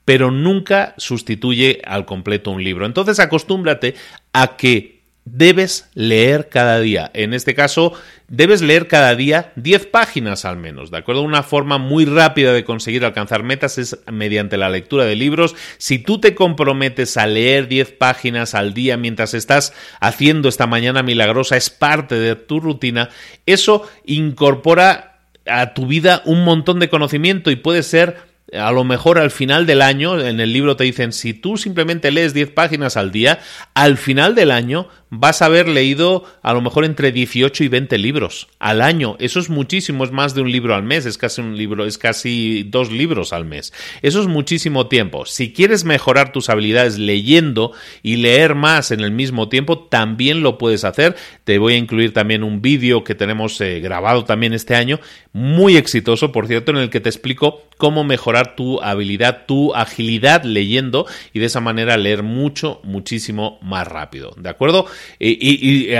pero 0.04 0.30
nunca 0.30 0.94
sustituye 0.98 1.80
al 1.84 2.04
completo 2.04 2.50
un 2.50 2.62
libro. 2.62 2.86
Entonces 2.86 3.18
acostúmbrate 3.20 3.94
a 4.32 4.56
que 4.56 4.94
debes 5.24 5.88
leer 5.94 6.48
cada 6.50 6.80
día. 6.80 7.10
En 7.14 7.32
este 7.32 7.54
caso, 7.54 7.94
debes 8.28 8.60
leer 8.60 8.88
cada 8.88 9.14
día 9.14 9.52
10 9.56 9.86
páginas 9.86 10.44
al 10.44 10.58
menos, 10.58 10.90
¿de 10.90 10.98
acuerdo? 10.98 11.22
Una 11.22 11.42
forma 11.42 11.78
muy 11.78 12.04
rápida 12.04 12.52
de 12.52 12.64
conseguir 12.64 13.04
alcanzar 13.04 13.42
metas 13.42 13.78
es 13.78 13.98
mediante 14.12 14.58
la 14.58 14.68
lectura 14.68 15.04
de 15.04 15.16
libros. 15.16 15.54
Si 15.78 15.98
tú 15.98 16.20
te 16.20 16.34
comprometes 16.34 17.16
a 17.16 17.26
leer 17.26 17.68
10 17.68 17.92
páginas 17.92 18.54
al 18.54 18.74
día 18.74 18.96
mientras 18.96 19.32
estás 19.32 19.72
haciendo 20.00 20.48
esta 20.48 20.66
mañana 20.66 21.02
milagrosa, 21.02 21.56
es 21.56 21.70
parte 21.70 22.16
de 22.16 22.36
tu 22.36 22.60
rutina, 22.60 23.08
eso 23.46 23.88
incorpora 24.04 25.20
a 25.46 25.74
tu 25.74 25.86
vida 25.86 26.22
un 26.24 26.44
montón 26.44 26.78
de 26.80 26.88
conocimiento 26.88 27.50
y 27.50 27.56
puede 27.56 27.82
ser 27.82 28.33
a 28.58 28.72
lo 28.72 28.84
mejor 28.84 29.18
al 29.18 29.30
final 29.30 29.66
del 29.66 29.82
año, 29.82 30.20
en 30.20 30.40
el 30.40 30.52
libro 30.52 30.76
te 30.76 30.84
dicen, 30.84 31.12
si 31.12 31.34
tú 31.34 31.56
simplemente 31.56 32.10
lees 32.10 32.34
10 32.34 32.50
páginas 32.50 32.96
al 32.96 33.12
día, 33.12 33.40
al 33.74 33.96
final 33.96 34.34
del 34.34 34.50
año 34.50 34.88
vas 35.10 35.42
a 35.42 35.46
haber 35.46 35.68
leído 35.68 36.24
a 36.42 36.52
lo 36.52 36.60
mejor 36.60 36.84
entre 36.84 37.12
18 37.12 37.64
y 37.64 37.68
20 37.68 37.98
libros 37.98 38.48
al 38.58 38.82
año. 38.82 39.16
Eso 39.20 39.40
es 39.40 39.48
muchísimo, 39.48 40.04
es 40.04 40.10
más 40.10 40.34
de 40.34 40.42
un 40.42 40.50
libro 40.50 40.74
al 40.74 40.82
mes, 40.82 41.06
es 41.06 41.18
casi 41.18 41.40
un 41.40 41.56
libro, 41.56 41.86
es 41.86 41.98
casi 41.98 42.64
dos 42.64 42.90
libros 42.90 43.32
al 43.32 43.44
mes. 43.44 43.72
Eso 44.02 44.20
es 44.20 44.26
muchísimo 44.26 44.88
tiempo. 44.88 45.26
Si 45.26 45.52
quieres 45.52 45.84
mejorar 45.84 46.32
tus 46.32 46.48
habilidades 46.48 46.98
leyendo 46.98 47.72
y 48.02 48.16
leer 48.16 48.54
más 48.54 48.90
en 48.90 49.00
el 49.00 49.12
mismo 49.12 49.48
tiempo, 49.48 49.78
también 49.78 50.42
lo 50.42 50.58
puedes 50.58 50.84
hacer. 50.84 51.16
Te 51.44 51.58
voy 51.58 51.74
a 51.74 51.78
incluir 51.78 52.12
también 52.12 52.42
un 52.42 52.60
vídeo 52.60 53.04
que 53.04 53.14
tenemos 53.14 53.60
eh, 53.60 53.80
grabado 53.80 54.24
también 54.24 54.52
este 54.52 54.74
año, 54.74 55.00
muy 55.32 55.76
exitoso, 55.76 56.32
por 56.32 56.46
cierto, 56.46 56.72
en 56.72 56.78
el 56.78 56.90
que 56.90 57.00
te 57.00 57.08
explico 57.08 57.62
cómo 57.76 58.04
mejorar 58.04 58.43
tu 58.44 58.80
habilidad, 58.82 59.46
tu 59.46 59.74
agilidad 59.74 60.44
leyendo 60.44 61.06
y 61.32 61.38
de 61.40 61.46
esa 61.46 61.60
manera 61.60 61.96
leer 61.96 62.22
mucho, 62.22 62.80
muchísimo 62.84 63.58
más 63.62 63.88
rápido. 63.88 64.32
¿De 64.36 64.48
acuerdo? 64.48 64.86
y, 65.18 65.94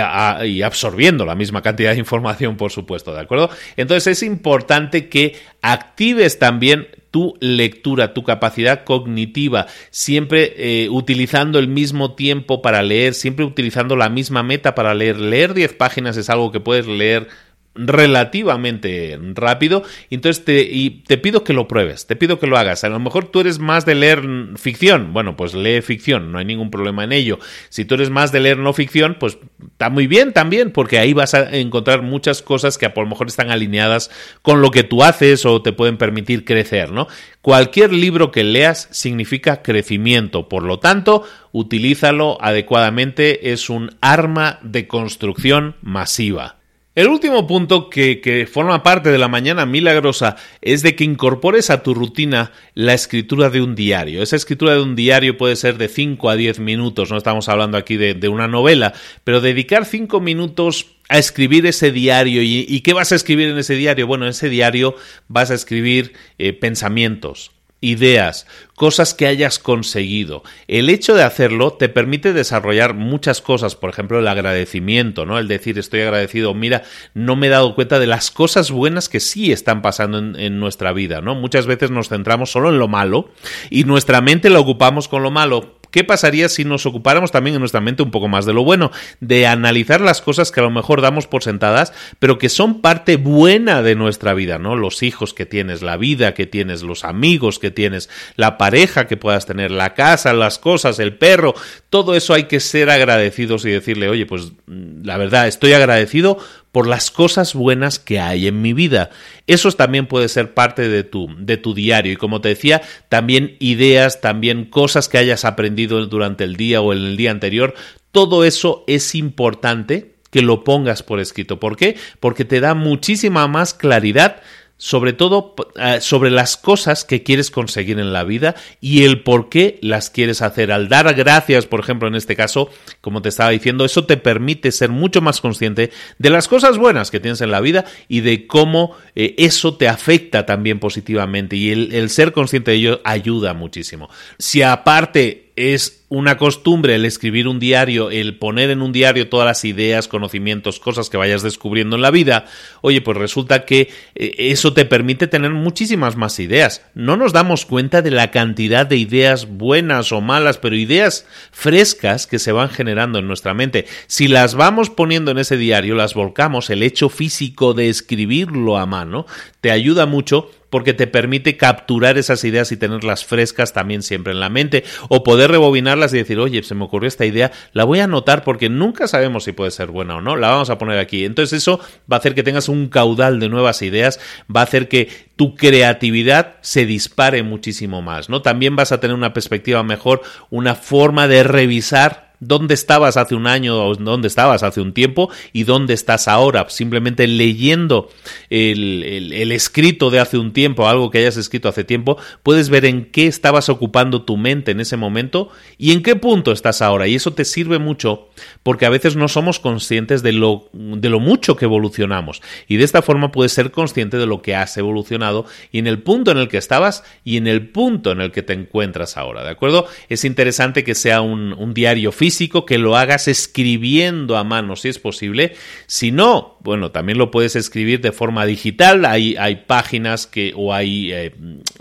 absorbiendo 0.61 1.25
la 1.25 1.35
misma 1.35 1.61
cantidad 1.61 1.91
de 1.91 1.99
información, 1.99 2.57
por 2.57 2.71
supuesto, 2.71 3.13
¿de 3.13 3.21
acuerdo? 3.21 3.49
Entonces 3.77 4.17
es 4.17 4.23
importante 4.23 5.09
que 5.09 5.35
actives 5.61 6.39
también 6.39 6.87
tu 7.15 7.37
lectura, 7.39 8.13
tu 8.13 8.23
capacidad 8.23 8.83
cognitiva, 8.83 9.67
siempre 9.89 10.53
eh, 10.57 10.89
utilizando 10.89 11.59
el 11.59 11.69
mismo 11.69 12.13
tiempo 12.13 12.61
para 12.61 12.83
leer, 12.83 13.13
siempre 13.13 13.45
utilizando 13.45 13.95
la 13.95 14.09
misma 14.09 14.43
meta 14.43 14.75
para 14.75 14.93
leer. 14.93 15.17
Leer 15.17 15.53
10 15.53 15.75
páginas 15.75 16.17
es 16.17 16.29
algo 16.29 16.51
que 16.51 16.59
puedes 16.59 16.87
leer 16.87 17.29
relativamente 17.75 19.19
rápido. 19.33 19.83
Entonces 20.09 20.43
y 20.47 21.03
te 21.05 21.17
pido 21.17 21.43
que 21.43 21.53
lo 21.53 21.67
pruebes, 21.67 22.07
te 22.07 22.15
pido 22.15 22.39
que 22.39 22.47
lo 22.47 22.57
hagas. 22.57 22.83
A 22.83 22.89
lo 22.89 22.99
mejor 22.99 23.25
tú 23.25 23.41
eres 23.41 23.59
más 23.59 23.85
de 23.85 23.95
leer 23.95 24.23
ficción, 24.55 25.13
bueno, 25.13 25.35
pues 25.35 25.53
lee 25.53 25.81
ficción, 25.81 26.31
no 26.31 26.39
hay 26.39 26.45
ningún 26.45 26.71
problema 26.71 27.03
en 27.03 27.11
ello. 27.11 27.39
Si 27.69 27.85
tú 27.85 27.95
eres 27.95 28.09
más 28.09 28.31
de 28.31 28.39
leer 28.39 28.57
no 28.57 28.73
ficción, 28.73 29.17
pues 29.19 29.37
está 29.71 29.89
muy 29.89 30.07
bien 30.07 30.33
también, 30.33 30.71
porque 30.71 30.99
ahí 30.99 31.13
vas 31.13 31.33
a 31.33 31.55
encontrar 31.55 32.01
muchas 32.01 32.41
cosas 32.41 32.77
que 32.77 32.85
a 32.85 32.93
lo 32.95 33.05
mejor 33.05 33.27
están 33.27 33.51
alineadas 33.51 34.09
con 34.41 34.61
lo 34.61 34.71
que 34.71 34.83
tú 34.83 35.03
haces 35.03 35.45
o 35.45 35.61
te 35.61 35.73
pueden 35.73 35.97
permitir 35.97 36.45
crecer, 36.45 36.91
¿no? 36.91 37.07
Cualquier 37.41 37.93
libro 37.93 38.31
que 38.31 38.43
leas 38.43 38.87
significa 38.91 39.61
crecimiento, 39.61 40.49
por 40.49 40.63
lo 40.63 40.79
tanto, 40.79 41.23
utilízalo 41.51 42.37
adecuadamente, 42.41 43.51
es 43.51 43.69
un 43.69 43.91
arma 44.01 44.59
de 44.63 44.87
construcción 44.87 45.75
masiva. 45.81 46.57
El 46.95 47.09
último 47.09 47.45
punto 47.45 47.89
que, 47.89 48.47
forma 48.49 48.81
parte 48.81 49.11
de 49.11 49.17
la 49.17 49.27
mañana 49.27 49.65
milagrosa 49.65 50.37
es 50.61 50.81
de 50.81 50.95
que 50.95 51.03
incorpores 51.03 51.69
a 51.69 51.83
tu 51.83 51.93
rutina 51.93 52.53
la 52.73 52.93
escritura 52.93 53.49
de 53.49 53.61
un 53.61 53.75
diario. 53.75 54.23
Esa 54.23 54.37
escritura 54.37 54.75
de 54.75 54.81
un 54.81 54.95
diario 54.95 55.37
puede 55.37 55.57
ser 55.57 55.77
de 55.77 55.89
5 55.89 56.29
a 56.29 56.37
10 56.37 56.59
minutos, 56.59 57.11
no 57.11 57.17
estamos 57.17 57.49
hablando 57.49 57.77
aquí 57.77 57.97
de, 57.97 58.29
una 58.29 58.47
novela, 58.47 58.93
pero 59.25 59.41
dedicar 59.41 59.83
5 59.83 60.21
minutos 60.21 60.87
a 61.09 61.17
escribir 61.17 61.65
ese 61.65 61.91
diario. 61.91 62.41
¿Y, 62.41 62.79
qué 62.79 62.93
vas 62.93 63.11
a 63.11 63.15
escribir 63.15 63.49
en 63.49 63.57
ese 63.57 63.75
diario? 63.75 64.07
Bueno, 64.07 64.23
en 64.23 64.31
ese 64.31 64.47
diario 64.47 64.95
vas 65.27 65.51
a 65.51 65.55
escribir 65.55 66.13
eh, 66.37 66.53
pensamientos, 66.53 67.51
ideas, 67.81 68.47
cosas 68.75 69.13
que 69.13 69.27
hayas 69.27 69.59
conseguido. 69.59 70.43
El 70.67 70.89
hecho 70.89 71.13
de 71.13 71.23
hacerlo 71.23 71.73
te 71.73 71.89
permite 71.89 72.33
desarrollar 72.33 72.93
muchas 72.93 73.41
cosas, 73.41 73.75
por 73.75 73.89
ejemplo, 73.89 74.19
el 74.19 74.27
agradecimiento, 74.27 75.25
¿no? 75.25 75.37
El 75.37 75.47
decir 75.47 75.77
estoy 75.77 76.01
agradecido, 76.01 76.53
mira, 76.53 76.83
no 77.13 77.35
me 77.35 77.47
he 77.47 77.49
dado 77.51 77.75
cuenta 77.75 77.99
de 77.99 78.07
las 78.07 78.31
cosas 78.31 78.71
buenas 78.71 79.09
que 79.09 79.19
sí 79.19 79.51
están 79.51 79.81
pasando 79.81 80.17
en, 80.17 80.59
nuestra 80.59 80.93
vida, 80.93 81.21
¿no? 81.21 81.35
Muchas 81.35 81.67
veces 81.67 81.91
nos 81.91 82.09
centramos 82.09 82.51
solo 82.51 82.69
en 82.69 82.79
lo 82.79 82.87
malo 82.87 83.29
y 83.69 83.83
nuestra 83.83 84.21
mente 84.21 84.49
la 84.49 84.59
ocupamos 84.59 85.07
con 85.07 85.21
lo 85.21 85.31
malo. 85.31 85.74
¿Qué 85.95 86.03
pasaría 86.03 86.49
si 86.49 86.65
nos 86.65 86.85
ocupáramos 86.85 87.31
también 87.31 87.53
en 87.55 87.61
nuestra 87.61 87.79
mente 87.79 88.03
un 88.03 88.11
poco 88.11 88.27
más 88.27 88.45
de 88.45 88.51
lo 88.51 88.65
bueno? 88.65 88.91
De 89.21 89.47
analizar 89.47 90.01
las 90.01 90.21
cosas 90.21 90.51
que 90.51 90.59
a 90.59 90.63
lo 90.63 90.69
mejor 90.69 91.01
damos 91.01 91.25
por 91.25 91.41
sentadas, 91.41 91.93
pero 92.19 92.37
que 92.37 92.49
son 92.49 92.81
parte 92.81 93.15
buena 93.15 93.81
de 93.81 93.95
nuestra 93.95 94.33
vida, 94.33 94.59
¿no? 94.59 94.75
Los 94.75 95.03
hijos 95.03 95.33
que 95.33 95.45
tienes, 95.45 95.81
la 95.81 95.95
vida 95.95 96.33
que 96.33 96.47
tienes, 96.47 96.83
los 96.83 97.05
amigos 97.05 97.59
que 97.59 97.71
tienes, 97.71 98.09
la 98.35 98.57
pareja 98.57 99.07
que 99.07 99.15
puedas 99.15 99.45
tener, 99.45 99.71
la 99.71 99.93
casa, 99.93 100.33
las 100.33 100.59
cosas, 100.59 100.99
el 100.99 101.15
perro, 101.15 101.55
todo 101.89 102.13
eso 102.13 102.33
hay 102.33 102.43
que 102.43 102.59
ser 102.59 102.89
agradecidos 102.89 103.63
y 103.63 103.69
decirle, 103.69 104.09
oye, 104.09 104.25
pues 104.25 104.51
la 104.67 105.15
verdad, 105.15 105.47
estoy 105.47 105.71
agradecido 105.71 106.39
por 106.75 106.87
las 106.87 107.09
cosas 107.09 107.53
buenas 107.53 107.99
que 107.99 108.19
hay 108.19 108.47
en 108.47 108.61
mi 108.61 108.73
vida. 108.73 109.09
Eso 109.47 109.71
también 109.71 110.07
puede 110.07 110.27
ser 110.27 110.53
parte 110.53 110.89
de 110.89 111.05
tu, 111.05 111.29
de 111.39 111.55
tu 111.55 111.73
diario. 111.73 112.11
Y 112.11 112.17
como 112.17 112.41
te 112.41 112.49
decía, 112.49 112.81
también 113.07 113.55
ideas, 113.61 114.19
también 114.19 114.65
cosas 114.65 115.07
que 115.07 115.17
hayas 115.17 115.45
aprendido 115.45 116.05
durante 116.07 116.43
el 116.43 116.57
día 116.57 116.81
o 116.81 116.91
en 116.91 116.99
el 116.99 117.15
día 117.15 117.31
anterior. 117.31 117.75
Todo 118.11 118.43
eso 118.43 118.83
es 118.87 119.15
importante 119.15 120.15
que 120.31 120.41
lo 120.41 120.65
pongas 120.65 121.01
por 121.01 121.21
escrito. 121.21 121.61
¿Por 121.61 121.77
qué? 121.77 121.95
Porque 122.19 122.43
te 122.43 122.59
da 122.59 122.73
muchísima 122.73 123.47
más 123.47 123.73
claridad 123.73 124.41
sobre 124.77 125.13
todo 125.13 125.55
eh, 125.77 125.99
sobre 126.01 126.29
las 126.31 126.57
cosas 126.57 127.05
que 127.05 127.23
quieres 127.23 127.49
conseguir 127.49 127.99
en 127.99 128.11
la 128.11 128.23
vida 128.23 128.55
y 128.81 129.03
el 129.03 129.23
por 129.23 129.49
qué 129.49 129.79
las 129.81 130.09
quieres 130.09 130.41
hacer. 130.41 130.71
Al 130.71 130.89
dar 130.89 131.13
gracias, 131.13 131.65
por 131.65 131.79
ejemplo, 131.79 132.07
en 132.07 132.15
este 132.15 132.35
caso, 132.35 132.69
como 133.01 133.21
te 133.21 133.29
estaba 133.29 133.51
diciendo, 133.51 133.85
eso 133.85 134.05
te 134.05 134.17
permite 134.17 134.71
ser 134.71 134.89
mucho 134.89 135.21
más 135.21 135.39
consciente 135.39 135.91
de 136.17 136.29
las 136.29 136.47
cosas 136.47 136.77
buenas 136.77 137.11
que 137.11 137.19
tienes 137.19 137.41
en 137.41 137.51
la 137.51 137.61
vida 137.61 137.85
y 138.07 138.21
de 138.21 138.47
cómo 138.47 138.95
eh, 139.15 139.35
eso 139.37 139.77
te 139.77 139.87
afecta 139.87 140.45
también 140.45 140.79
positivamente 140.79 141.55
y 141.55 141.71
el 141.71 142.09
ser 142.09 142.31
consciente 142.31 142.71
de 142.71 142.77
ello 142.77 143.01
ayuda 143.03 143.53
muchísimo. 143.53 144.09
Si 144.37 144.61
aparte 144.61 145.44
es 145.55 146.05
una 146.09 146.37
costumbre 146.37 146.95
el 146.95 147.05
escribir 147.05 147.47
un 147.47 147.59
diario, 147.59 148.11
el 148.11 148.37
poner 148.37 148.69
en 148.69 148.81
un 148.81 148.91
diario 148.91 149.27
todas 149.27 149.45
las 149.45 149.65
ideas, 149.65 150.07
conocimientos, 150.07 150.79
cosas 150.79 151.09
que 151.09 151.17
vayas 151.17 151.41
descubriendo 151.41 151.95
en 151.95 152.01
la 152.01 152.11
vida, 152.11 152.45
oye, 152.81 153.01
pues 153.01 153.17
resulta 153.17 153.65
que 153.65 153.89
eh, 154.15 154.35
eso 154.37 154.73
te 154.73 154.85
permite 154.85 155.27
tener 155.27 155.51
muchísimas 155.51 156.15
más 156.15 156.39
ideas. 156.39 156.83
No 156.93 157.17
nos 157.17 157.33
damos 157.33 157.65
cuenta 157.65 158.01
de 158.01 158.11
la 158.11 158.31
cantidad 158.31 158.85
de 158.85 158.97
ideas 158.97 159.47
buenas 159.47 160.11
o 160.11 160.21
malas, 160.21 160.57
pero 160.57 160.75
ideas 160.75 161.25
frescas 161.51 162.27
que 162.27 162.39
se 162.39 162.51
van 162.51 162.69
generando 162.69 163.19
en 163.19 163.27
nuestra 163.27 163.53
mente. 163.53 163.85
Si 164.07 164.27
las 164.27 164.55
vamos 164.55 164.89
poniendo 164.89 165.31
en 165.31 165.37
ese 165.37 165.57
diario, 165.57 165.95
las 165.95 166.13
volcamos, 166.13 166.69
el 166.69 166.83
hecho 166.83 167.09
físico 167.09 167.73
de 167.73 167.89
escribirlo 167.89 168.77
a 168.77 168.85
mano, 168.85 169.25
te 169.61 169.71
ayuda 169.71 170.05
mucho 170.05 170.51
porque 170.69 170.93
te 170.93 171.07
permite 171.07 171.57
capturar 171.57 172.17
esas 172.17 172.43
ideas 172.43 172.71
y 172.71 172.77
tenerlas 172.77 173.25
frescas 173.25 173.73
también 173.73 174.01
siempre 174.01 174.33
en 174.33 174.39
la 174.39 174.49
mente 174.49 174.83
o 175.09 175.23
poder 175.23 175.51
rebobinarlas 175.51 176.13
y 176.13 176.17
decir, 176.17 176.39
oye, 176.39 176.63
se 176.63 176.75
me 176.75 176.83
ocurrió 176.83 177.07
esta 177.07 177.25
idea, 177.25 177.51
la 177.73 177.83
voy 177.83 177.99
a 177.99 178.05
anotar 178.05 178.43
porque 178.43 178.69
nunca 178.69 179.07
sabemos 179.07 179.43
si 179.43 179.51
puede 179.51 179.71
ser 179.71 179.87
buena 179.87 180.17
o 180.17 180.21
no, 180.21 180.35
la 180.35 180.49
vamos 180.49 180.69
a 180.69 180.77
poner 180.77 180.99
aquí. 180.99 181.25
Entonces 181.25 181.61
eso 181.61 181.79
va 182.11 182.17
a 182.17 182.19
hacer 182.19 182.35
que 182.35 182.43
tengas 182.43 182.69
un 182.69 182.89
caudal 182.89 183.39
de 183.39 183.49
nuevas 183.49 183.81
ideas, 183.81 184.19
va 184.53 184.61
a 184.61 184.65
hacer 184.65 184.87
que 184.87 185.09
tu 185.35 185.55
creatividad 185.55 186.55
se 186.61 186.85
dispare 186.85 187.43
muchísimo 187.43 188.01
más, 188.01 188.29
¿no? 188.29 188.41
También 188.41 188.75
vas 188.75 188.91
a 188.91 188.99
tener 188.99 189.15
una 189.15 189.33
perspectiva 189.33 189.83
mejor, 189.83 190.21
una 190.49 190.75
forma 190.75 191.27
de 191.27 191.43
revisar 191.43 192.24
dónde 192.39 192.73
estabas 192.73 193.17
hace 193.17 193.35
un 193.35 193.47
año 193.47 193.87
o 193.87 193.95
dónde 193.95 194.27
estabas 194.27 194.63
hace 194.63 194.81
un 194.81 194.93
tiempo 194.93 195.29
y 195.53 195.63
dónde 195.63 195.93
estás 195.93 196.27
ahora. 196.27 196.65
Simplemente 196.69 197.27
leyendo 197.27 198.09
el, 198.49 199.51
escrito 199.51 200.09
de 200.09 200.19
hace 200.19 200.37
un 200.37 200.53
tiempo, 200.53 200.87
algo 200.87 201.11
que 201.11 201.19
hayas 201.19 201.37
escrito 201.37 201.69
hace 201.69 201.83
tiempo, 201.83 202.17
puedes 202.43 202.69
ver 202.69 202.85
en 202.85 203.05
qué 203.05 203.27
estabas 203.27 203.69
ocupando 203.69 204.23
tu 204.23 204.37
mente 204.37 204.71
en 204.71 204.79
ese 204.79 204.97
momento 204.97 205.49
y 205.77 205.91
en 205.91 206.03
qué 206.03 206.15
punto 206.15 206.51
estás 206.51 206.81
ahora. 206.81 207.07
Y 207.07 207.15
eso 207.15 207.33
te 207.33 207.45
sirve 207.45 207.79
mucho 207.79 208.29
porque 208.63 208.85
a 208.85 208.89
veces 208.89 209.15
no 209.15 209.27
somos 209.27 209.59
conscientes 209.59 210.23
de 210.23 210.33
lo, 210.33 210.69
de 210.73 211.09
lo 211.09 211.19
mucho 211.19 211.55
que 211.55 211.65
evolucionamos. 211.65 212.41
Y 212.67 212.77
de 212.77 212.83
esta 212.83 213.01
forma 213.01 213.31
puedes 213.31 213.53
ser 213.53 213.71
consciente 213.71 214.17
de 214.17 214.25
lo 214.25 214.41
que 214.41 214.55
has 214.55 214.75
evolucionado 214.77 215.45
y 215.71 215.79
en 215.79 215.87
el 215.87 216.01
punto 216.01 216.31
en 216.31 216.37
el 216.37 216.47
que 216.47 216.57
estabas 216.57 217.03
y 217.23 217.37
en 217.37 217.47
el 217.47 217.69
punto 217.69 218.11
en 218.11 218.21
el 218.21 218.31
que 218.31 218.43
te 218.43 218.53
encuentras 218.53 219.17
ahora. 219.17 219.43
¿De 219.43 219.49
acuerdo? 219.49 219.87
Es 220.09 220.25
interesante 220.25 220.83
que 220.83 220.95
sea 220.95 221.21
un, 221.21 221.53
un 221.53 221.73
diario 221.73 222.11
físico 222.11 222.24
físico, 222.25 222.65
que 222.65 222.79
lo 222.79 222.97
hagas 222.97 223.27
escribiendo 223.27 224.35
a 224.35 224.43
mano 224.43 224.75
si 224.75 224.89
es 224.89 224.97
posible. 224.97 225.53
Si 225.85 226.11
no, 226.11 226.57
bueno, 226.61 226.89
también 226.89 227.19
lo 227.19 227.29
puedes 227.29 227.55
escribir 227.55 228.01
de 228.01 228.11
forma 228.11 228.47
digital. 228.47 229.05
Hay, 229.05 229.35
hay 229.37 229.57
páginas 229.67 230.25
que, 230.25 230.51
o 230.55 230.73
hay, 230.73 231.11
eh, 231.11 231.35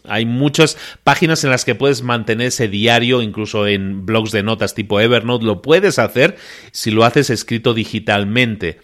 hay 0.07 0.27
muchas 0.27 0.77
páginas 1.03 1.45
en 1.45 1.51
las 1.51 1.65
que 1.65 1.75
puedes 1.75 2.03
mantener 2.03 2.49
ese 2.49 2.69
diario, 2.69 3.23
incluso 3.23 3.67
en 3.67 4.05
blogs 4.05 4.33
de 4.33 4.43
notas 4.43 4.75
tipo 4.75 5.01
Evernote, 5.01 5.47
lo 5.47 5.63
puedes 5.63 5.99
hacer 5.99 6.37
si 6.73 6.91
lo 6.91 7.07
haces 7.07 7.31
escrito 7.31 7.73
digitalmente 7.73 8.81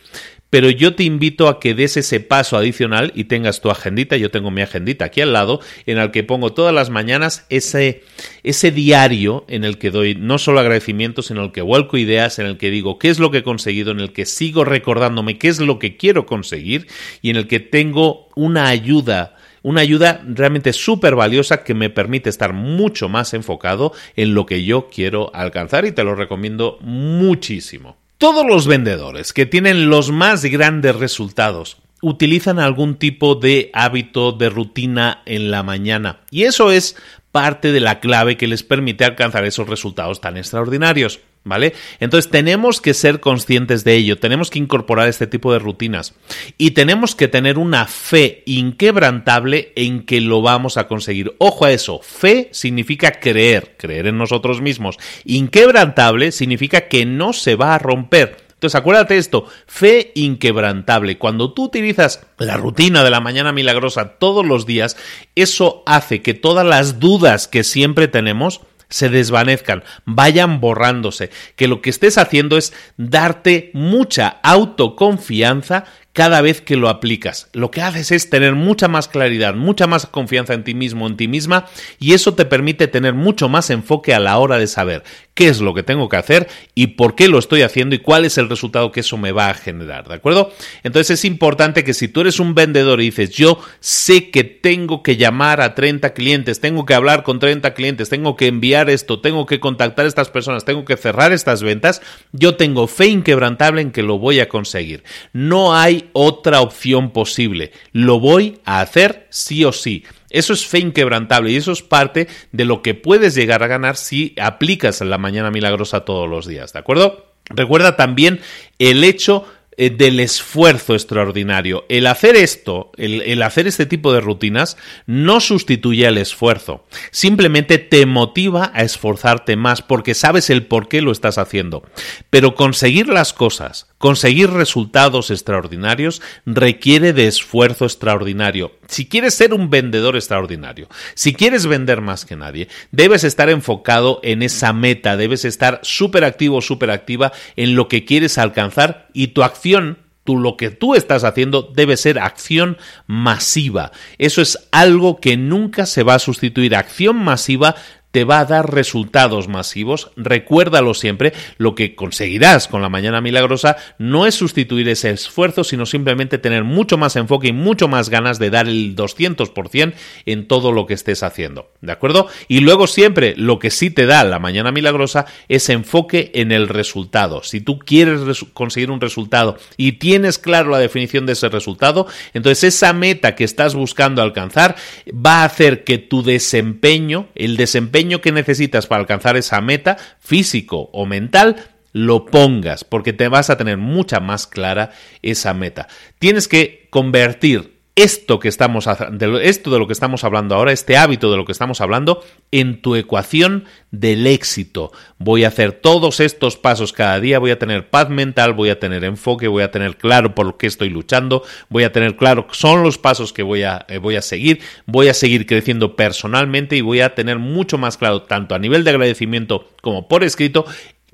pero 0.51 0.69
yo 0.69 0.95
te 0.95 1.05
invito 1.05 1.49
a 1.49 1.61
que 1.61 1.75
des 1.75 1.97
ese 1.97 2.21
paso 2.21 2.57
adicional 2.57 3.13
y 3.15 3.25
tengas 3.25 3.61
tu 3.61 3.71
agendita, 3.71 4.17
yo 4.17 4.31
tengo 4.31 4.51
mi 4.51 4.63
agendita 4.63 5.07
aquí 5.07 5.21
al 5.21 5.33
lado, 5.33 5.61
en 5.87 5.99
el 5.99 6.11
que 6.11 6.25
pongo 6.25 6.53
todas 6.53 6.75
las 6.75 6.91
mañanas 6.91 7.47
ese, 7.49 8.03
ese 8.43 8.73
diario 8.73 9.45
en 9.49 9.65
el 9.65 9.79
que 9.79 9.91
doy 9.91 10.17
no 10.17 10.39
solo 10.39 10.61
agradecimientos, 10.61 11.27
sino 11.27 11.41
en 11.41 11.47
el 11.47 11.53
que 11.53 11.63
vuelco 11.63 11.97
ideas, 11.97 12.39
en 12.41 12.47
el 12.47 12.59
que 12.59 12.71
digo 12.71 12.99
qué 12.99 13.09
es 13.09 13.21
lo 13.21 13.31
que 13.31 13.39
he 13.39 13.43
conseguido, 13.43 13.93
en 13.93 14.01
el 14.01 14.13
que 14.13 14.27
sigo 14.27 14.65
recordándome 14.65 15.39
qué 15.39 15.49
es 15.49 15.61
lo 15.61 15.79
que 15.79 15.97
quiero 15.97 16.27
conseguir 16.27 16.89
y 17.23 17.31
en 17.31 17.37
el 17.37 17.47
que 17.47 17.61
tengo 17.61 18.29
una 18.35 18.69
ayuda 18.69 19.37
una 19.63 19.83
ayuda 19.83 20.23
realmente 20.27 20.73
súper 20.73 21.15
valiosa 21.15 21.65
que 21.65 21.75
me 21.75 21.91
permite 21.91 22.31
estar 22.31 22.55
mucho 22.55 23.11
más 23.11 23.35
enfocado 23.35 23.93
en 24.17 24.35
lo 24.35 24.47
que 24.47 24.65
yo 24.65 24.89
quiero 24.89 25.31
alcanzar 25.35 25.85
y 25.85 25.93
te 25.93 26.03
lo 26.03 26.15
recomiendo 26.15 26.79
muchísimo. 26.81 28.00
Todos 28.21 28.45
los 28.45 28.67
vendedores 28.67 29.33
que 29.33 29.47
tienen 29.47 29.89
los 29.89 30.11
más 30.11 30.45
grandes 30.45 30.95
resultados 30.95 31.79
utilizan 32.03 32.59
algún 32.59 32.97
tipo 32.97 33.35
de 33.35 33.71
hábito 33.73 34.33
de 34.33 34.51
rutina 34.51 35.23
en 35.25 35.51
la 35.51 35.63
mañana 35.63 36.21
y 36.31 36.43
eso 36.43 36.71
es 36.71 36.97
parte 37.33 37.73
de 37.73 37.81
la 37.81 37.99
clave 37.99 38.37
que 38.37 38.47
les 38.47 38.63
permite 38.63 39.07
alcanzar 39.07 39.47
esos 39.47 39.71
resultados 39.71 40.21
tan 40.21 40.37
extraordinarios. 40.37 41.21
¿Vale? 41.43 41.73
Entonces 42.01 42.31
tenemos 42.31 42.83
que 42.83 42.93
ser 42.93 43.19
conscientes 43.19 43.83
de 43.83 43.95
ello, 43.95 44.19
tenemos 44.19 44.51
que 44.51 44.59
incorporar 44.59 45.09
este 45.09 45.27
tipo 45.27 45.53
de 45.53 45.59
rutinas 45.59 46.15
y 46.59 46.73
tenemos 46.73 47.15
que 47.15 47.29
tener 47.29 47.57
una 47.57 47.87
fe 47.87 48.43
inquebrantable 48.45 49.73
en 49.75 50.05
que 50.05 50.21
lo 50.21 50.43
vamos 50.43 50.77
a 50.77 50.87
conseguir. 50.87 51.35
Ojo 51.39 51.65
a 51.65 51.73
eso, 51.73 52.01
fe 52.03 52.51
significa 52.53 53.13
creer, 53.13 53.75
creer 53.79 54.09
en 54.09 54.19
nosotros 54.19 54.61
mismos. 54.61 54.99
Inquebrantable 55.25 56.31
significa 56.31 56.89
que 56.89 57.07
no 57.07 57.33
se 57.33 57.57
va 57.57 57.75
a 57.75 57.79
romper. 57.79 58.37
Entonces 58.61 58.79
acuérdate 58.79 59.17
esto, 59.17 59.47
fe 59.67 60.13
inquebrantable. 60.15 61.17
Cuando 61.17 61.55
tú 61.55 61.65
utilizas 61.65 62.27
la 62.37 62.59
rutina 62.59 63.03
de 63.03 63.09
la 63.09 63.21
mañana 63.21 63.53
milagrosa 63.53 64.19
todos 64.19 64.45
los 64.45 64.67
días, 64.67 64.99
eso 65.35 65.83
hace 65.87 66.21
que 66.21 66.35
todas 66.35 66.67
las 66.67 67.01
dudas 67.01 67.49
que 67.49 67.65
siempre 67.65 68.07
tenemos, 68.07 68.61
se 68.91 69.09
desvanezcan, 69.09 69.85
vayan 70.05 70.61
borrándose, 70.61 71.31
que 71.57 71.69
lo 71.69 71.81
que 71.81 71.91
estés 71.91 72.19
haciendo 72.19 72.59
es 72.59 72.73
darte 72.97 73.71
mucha 73.73 74.41
autoconfianza 74.43 75.85
cada 76.13 76.41
vez 76.41 76.61
que 76.61 76.77
lo 76.77 76.89
aplicas. 76.89 77.49
Lo 77.53 77.71
que 77.71 77.83
haces 77.83 78.11
es 78.11 78.31
tener 78.31 78.55
mucha 78.55 78.89
más 78.89 79.09
claridad, 79.09 79.55
mucha 79.55 79.87
más 79.87 80.07
confianza 80.07 80.55
en 80.55 80.65
ti 80.65 80.75
mismo, 80.75 81.07
en 81.07 81.17
ti 81.17 81.29
misma, 81.29 81.67
y 81.99 82.15
eso 82.15 82.35
te 82.35 82.45
permite 82.45 82.89
tener 82.89 83.15
mucho 83.15 83.49
más 83.49 83.71
enfoque 83.71 84.13
a 84.15 84.21
la 84.21 84.39
hora 84.39 84.59
de 84.59 84.67
saber 84.67 85.05
qué 85.35 85.49
es 85.49 85.61
lo 85.61 85.73
que 85.73 85.83
tengo 85.83 86.09
que 86.09 86.17
hacer 86.17 86.49
y 86.75 86.89
por 86.89 87.15
qué 87.15 87.29
lo 87.29 87.39
estoy 87.39 87.63
haciendo 87.63 87.95
y 87.95 88.01
cuál 88.01 88.25
es 88.25 88.37
el 88.39 88.49
resultado 88.49 88.93
que 88.93 89.01
eso 89.01 89.17
me 89.17 89.33
va 89.33 89.49
a 89.49 89.55
generar, 89.55 90.09
¿de 90.09 90.15
acuerdo? 90.15 90.53
Entonces 90.83 91.19
es 91.19 91.25
importante 91.25 91.85
que 91.85 91.95
si 91.95 92.09
tú 92.09 92.21
eres 92.23 92.41
un 92.41 92.55
vendedor 92.55 93.01
y 93.01 93.07
dices, 93.07 93.31
yo 93.31 93.59
sé 93.79 94.31
que 94.31 94.45
tengo 94.45 95.03
que 95.03 95.17
llamar 95.17 95.61
a 95.61 95.75
30 95.75 96.13
clientes, 96.13 96.61
tengo 96.61 96.85
que 96.85 96.95
hablar 96.95 97.23
con 97.23 97.39
30 97.39 97.73
clientes, 97.75 98.09
tengo 98.09 98.37
que 98.37 98.49
enviar 98.49 98.91
esto, 98.91 99.21
tengo 99.21 99.47
que 99.47 99.61
contactar 99.61 100.05
a 100.05 100.09
estas 100.09 100.29
personas, 100.29 100.65
tengo 100.65 100.85
que 100.85 100.97
cerrar 100.97 101.33
estas 101.33 101.63
ventas, 101.63 102.03
yo 102.33 102.57
tengo 102.57 102.87
fe 102.87 103.07
inquebrantable 103.07 103.81
en 103.81 103.93
que 103.93 104.03
lo 104.03 104.19
voy 104.19 104.41
a 104.41 104.49
conseguir. 104.49 105.05
No 105.33 105.75
hay 105.75 106.00
otra 106.13 106.61
opción 106.61 107.11
posible. 107.11 107.73
Lo 107.93 108.21
voy 108.21 108.59
a 108.65 108.81
hacer 108.81 109.27
sí 109.31 109.65
o 109.65 109.73
sí. 109.73 110.05
Eso 110.31 110.53
es 110.53 110.67
fe 110.67 110.79
inquebrantable 110.79 111.51
y 111.51 111.57
eso 111.57 111.73
es 111.73 111.83
parte 111.83 112.29
de 112.53 112.65
lo 112.65 112.83
que 112.83 112.95
puedes 112.95 113.35
llegar 113.35 113.63
a 113.63 113.69
ganar 113.69 113.97
si 113.97 114.35
aplicas 114.41 115.01
la 115.01 115.19
mañana 115.19 115.51
milagrosa 115.51 116.05
todos 116.05 116.29
los 116.29 116.47
días, 116.47 116.73
¿de 116.73 116.79
acuerdo? 116.79 117.27
Recuerda 117.47 117.97
también 117.97 118.41
el 118.79 119.03
hecho 119.03 119.45
eh, 119.83 119.89
del 119.89 120.21
esfuerzo 120.21 120.93
extraordinario. 120.93 121.87
El 121.89 122.07
hacer 122.07 122.37
esto, 122.37 122.93
el, 122.99 123.43
hacer 123.43 123.67
este 123.67 123.87
tipo 123.87 124.13
de 124.13 124.21
rutinas, 124.21 124.77
no 125.07 125.41
sustituye 125.41 126.07
el 126.07 126.19
esfuerzo. 126.19 126.85
Simplemente 127.13 127.79
te 127.79 128.05
motiva 128.05 128.73
a 128.75 128.83
esforzarte 128.83 129.57
más 129.57 129.81
porque 129.81 130.13
sabes 130.13 130.51
el 130.51 130.67
por 130.67 130.89
qué 130.89 131.01
lo 131.01 131.13
estás 131.13 131.39
haciendo. 131.39 131.83
Pero 132.29 132.55
conseguir 132.57 133.09
las 133.09 133.33
cosas, 133.33 133.87
conseguir 133.97 134.51
resultados 134.51 135.31
extraordinarios, 135.31 136.21
requiere 136.45 137.15
de 137.15 137.27
esfuerzo 137.27 137.87
extraordinario. 137.87 138.73
Si 138.91 139.07
quieres 139.07 139.35
ser 139.35 139.55
un 139.55 139.71
vendedor 139.71 140.17
extraordinario, 140.17 140.89
si 141.15 141.33
quieres 141.33 141.67
vender 141.67 142.01
más 142.01 142.25
que 142.25 142.35
nadie, 142.35 142.67
debes 142.91 143.23
estar 143.23 143.49
enfocado 143.49 144.19
en 144.25 144.43
esa 144.43 144.73
meta, 144.73 145.17
debes 145.17 145.45
estar 145.45 145.79
súper 145.85 146.25
activo, 146.25 146.61
súper 146.61 146.91
activa 146.91 147.31
en 147.55 147.77
lo 147.77 147.87
que 147.87 148.05
quieres 148.05 148.37
alcanzar 148.37 149.07
y 149.13 149.29
tu 149.29 149.45
acción 149.45 149.99
tú, 150.25 150.37
lo 150.37 150.57
que 150.57 150.71
tú 150.71 150.97
estás 150.97 151.23
haciendo 151.23 151.63
debe 151.63 151.97
ser 151.97 152.19
acción 152.19 152.79
masiva. 153.07 153.93
Eso 154.19 154.43
es 154.43 154.59
algo 154.73 155.21
que 155.21 155.37
nunca 155.37 155.87
se 155.87 156.03
va 156.03 156.15
a 156.15 156.19
sustituir. 156.19 156.75
Acción 156.75 157.15
masiva 157.17 157.77
te 158.11 158.25
va 158.25 158.41
a 158.41 158.45
dar 158.45 158.73
resultados 158.73 159.49
masivos. 159.49 160.11
Recuérdalo 160.17 160.95
siempre, 160.95 161.33
lo 161.59 161.75
que 161.75 161.95
conseguirás 161.95 162.69
con 162.69 162.83
la 162.83 162.89
mañana 162.89 163.21
milagrosa 163.21 163.77
no 163.99 164.27
es 164.27 164.35
sustituir 164.35 164.89
ese 164.89 165.11
esfuerzo, 165.11 165.65
sino 165.65 165.87
simplemente 165.87 166.39
tener 166.39 166.65
mucho 166.65 166.99
más 166.99 167.17
enfoque 167.17 167.49
y 167.49 167.53
mucho 167.53 167.89
más 167.89 168.09
ganas 168.09 168.39
de 168.39 168.51
dar 168.51 168.67
el 168.67 168.97
200% 168.97 169.93
en 170.27 170.49
todo 170.49 170.73
lo 170.73 170.87
que 170.87 170.95
estés 170.95 171.23
haciendo. 171.23 171.71
¿De 171.81 171.93
acuerdo? 171.93 172.29
Y 172.49 172.61
luego 172.61 172.87
siempre 172.87 173.35
lo 173.37 173.59
que 173.59 173.71
sí 173.71 173.91
te 173.91 174.07
da 174.07 174.25
la 174.25 174.39
mañana 174.39 174.73
milagrosa 174.73 175.27
es 175.49 175.69
enfoque 175.69 176.33
en 176.35 176.53
el 176.53 176.69
resultado. 176.69 177.43
Si 177.43 177.61
tú 177.61 177.79
quieres 177.79 178.45
conseguir 178.53 178.91
un 178.91 179.01
resultado 179.01 179.57
y 179.77 179.93
tienes 179.93 180.39
claro 180.39 180.71
la 180.71 180.79
definición 180.79 181.27
de 181.27 181.33
ese 181.33 181.49
resultado, 181.49 182.07
entonces 182.35 182.75
esa 182.75 182.93
meta 182.93 183.35
que 183.35 183.45
estás 183.45 183.75
buscando 183.75 184.23
alcanzar 184.23 184.77
va 185.09 185.43
a 185.43 185.45
hacer 185.45 185.85
que 185.85 185.99
tu 185.99 186.23
desempeño, 186.23 187.29
el 187.35 187.57
desempeño 187.57 188.00
que 188.21 188.33
necesitas 188.33 188.87
para 188.87 189.01
alcanzar 189.01 189.37
esa 189.37 189.61
meta, 189.61 189.97
físico 190.19 190.91
o 190.93 191.07
mental, 191.07 191.57
lo 191.93 192.27
pongas, 192.27 192.85
porque 192.85 193.13
te 193.13 193.29
vas 193.29 193.51
a 193.51 193.57
tener 193.57 193.77
mucha 193.77 194.21
más 194.21 194.47
clara 194.47 194.93
esa 195.23 195.55
meta. 195.55 195.89
Tienes 196.19 196.49
que 196.49 196.87
convertir 196.91 197.80
esto 198.03 198.39
que 198.39 198.49
estamos 198.49 198.89
de 199.13 199.49
esto 199.49 199.71
de 199.71 199.79
lo 199.79 199.87
que 199.87 199.93
estamos 199.93 200.25
hablando 200.25 200.55
ahora, 200.55 200.73
este 200.73 200.97
hábito 200.97 201.31
de 201.31 201.37
lo 201.37 201.45
que 201.45 201.53
estamos 201.53 201.81
hablando, 201.81 202.25
en 202.51 202.81
tu 202.81 202.97
ecuación 202.97 203.65
del 203.91 204.27
éxito. 204.27 204.93
Voy 205.19 205.45
a 205.45 205.49
hacer 205.49 205.73
todos 205.73 206.21
estos 206.21 206.57
pasos 206.57 206.93
cada 206.93 207.21
día, 207.21 207.39
voy 207.39 207.51
a 207.51 207.59
tener 207.59 207.91
paz 207.91 208.09
mental, 208.09 208.55
voy 208.55 208.71
a 208.71 208.79
tener 208.79 209.05
enfoque, 209.05 209.49
voy 209.49 209.63
a 209.63 209.71
tener 209.71 209.97
claro 209.97 210.35
por 210.35 210.57
qué 210.57 210.67
estoy 210.67 210.89
luchando, 210.89 211.43
voy 211.69 211.85
a 211.85 211.93
tener 211.93 212.17
claro 212.17 212.47
son 212.53 212.83
los 212.83 212.99
pasos 212.99 213.33
que 213.33 213.43
voy 213.43 213.63
a, 213.63 213.85
eh, 213.89 213.99
voy 213.99 214.17
a 214.17 214.23
seguir, 214.23 214.61
voy 214.87 215.09
a 215.09 215.15
seguir 215.15 215.47
creciendo 215.47 215.97
personalmente 215.97 216.77
y 216.77 216.81
voy 216.81 217.01
a 217.01 217.15
tener 217.15 217.39
mucho 217.39 217.79
más 217.79 217.97
claro 217.97 218.23
tanto 218.23 218.55
a 218.55 218.59
nivel 218.59 218.85
de 218.85 218.91
agradecimiento 218.91 219.69
como 219.83 220.09
por 220.09 220.25
escrito 220.25 220.65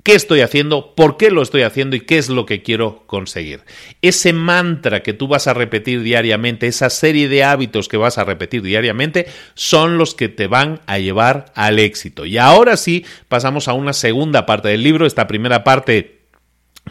qué 0.07 0.15
estoy 0.15 0.39
haciendo, 0.39 0.95
por 0.95 1.17
qué 1.17 1.31
lo 1.31 1.41
estoy 1.41 1.63
haciendo 1.63 1.97
y 1.97 1.99
qué 1.99 2.17
es 2.17 2.29
lo 2.29 2.45
que 2.45 2.63
quiero 2.63 3.03
conseguir. 3.07 3.65
Ese 4.01 4.31
mantra 4.31 5.03
que 5.03 5.11
tú 5.11 5.27
vas 5.27 5.47
a 5.47 5.53
repetir 5.53 6.01
diariamente, 6.01 6.65
esa 6.65 6.89
serie 6.89 7.27
de 7.27 7.43
hábitos 7.43 7.89
que 7.89 7.97
vas 7.97 8.17
a 8.17 8.23
repetir 8.23 8.61
diariamente, 8.61 9.27
son 9.53 9.97
los 9.97 10.15
que 10.15 10.29
te 10.29 10.47
van 10.47 10.79
a 10.85 10.97
llevar 10.97 11.51
al 11.55 11.77
éxito. 11.77 12.25
Y 12.25 12.37
ahora 12.37 12.77
sí, 12.77 13.05
pasamos 13.27 13.67
a 13.67 13.73
una 13.73 13.91
segunda 13.91 14.45
parte 14.45 14.69
del 14.69 14.81
libro. 14.81 15.05
Esta 15.05 15.27
primera 15.27 15.65
parte 15.65 16.16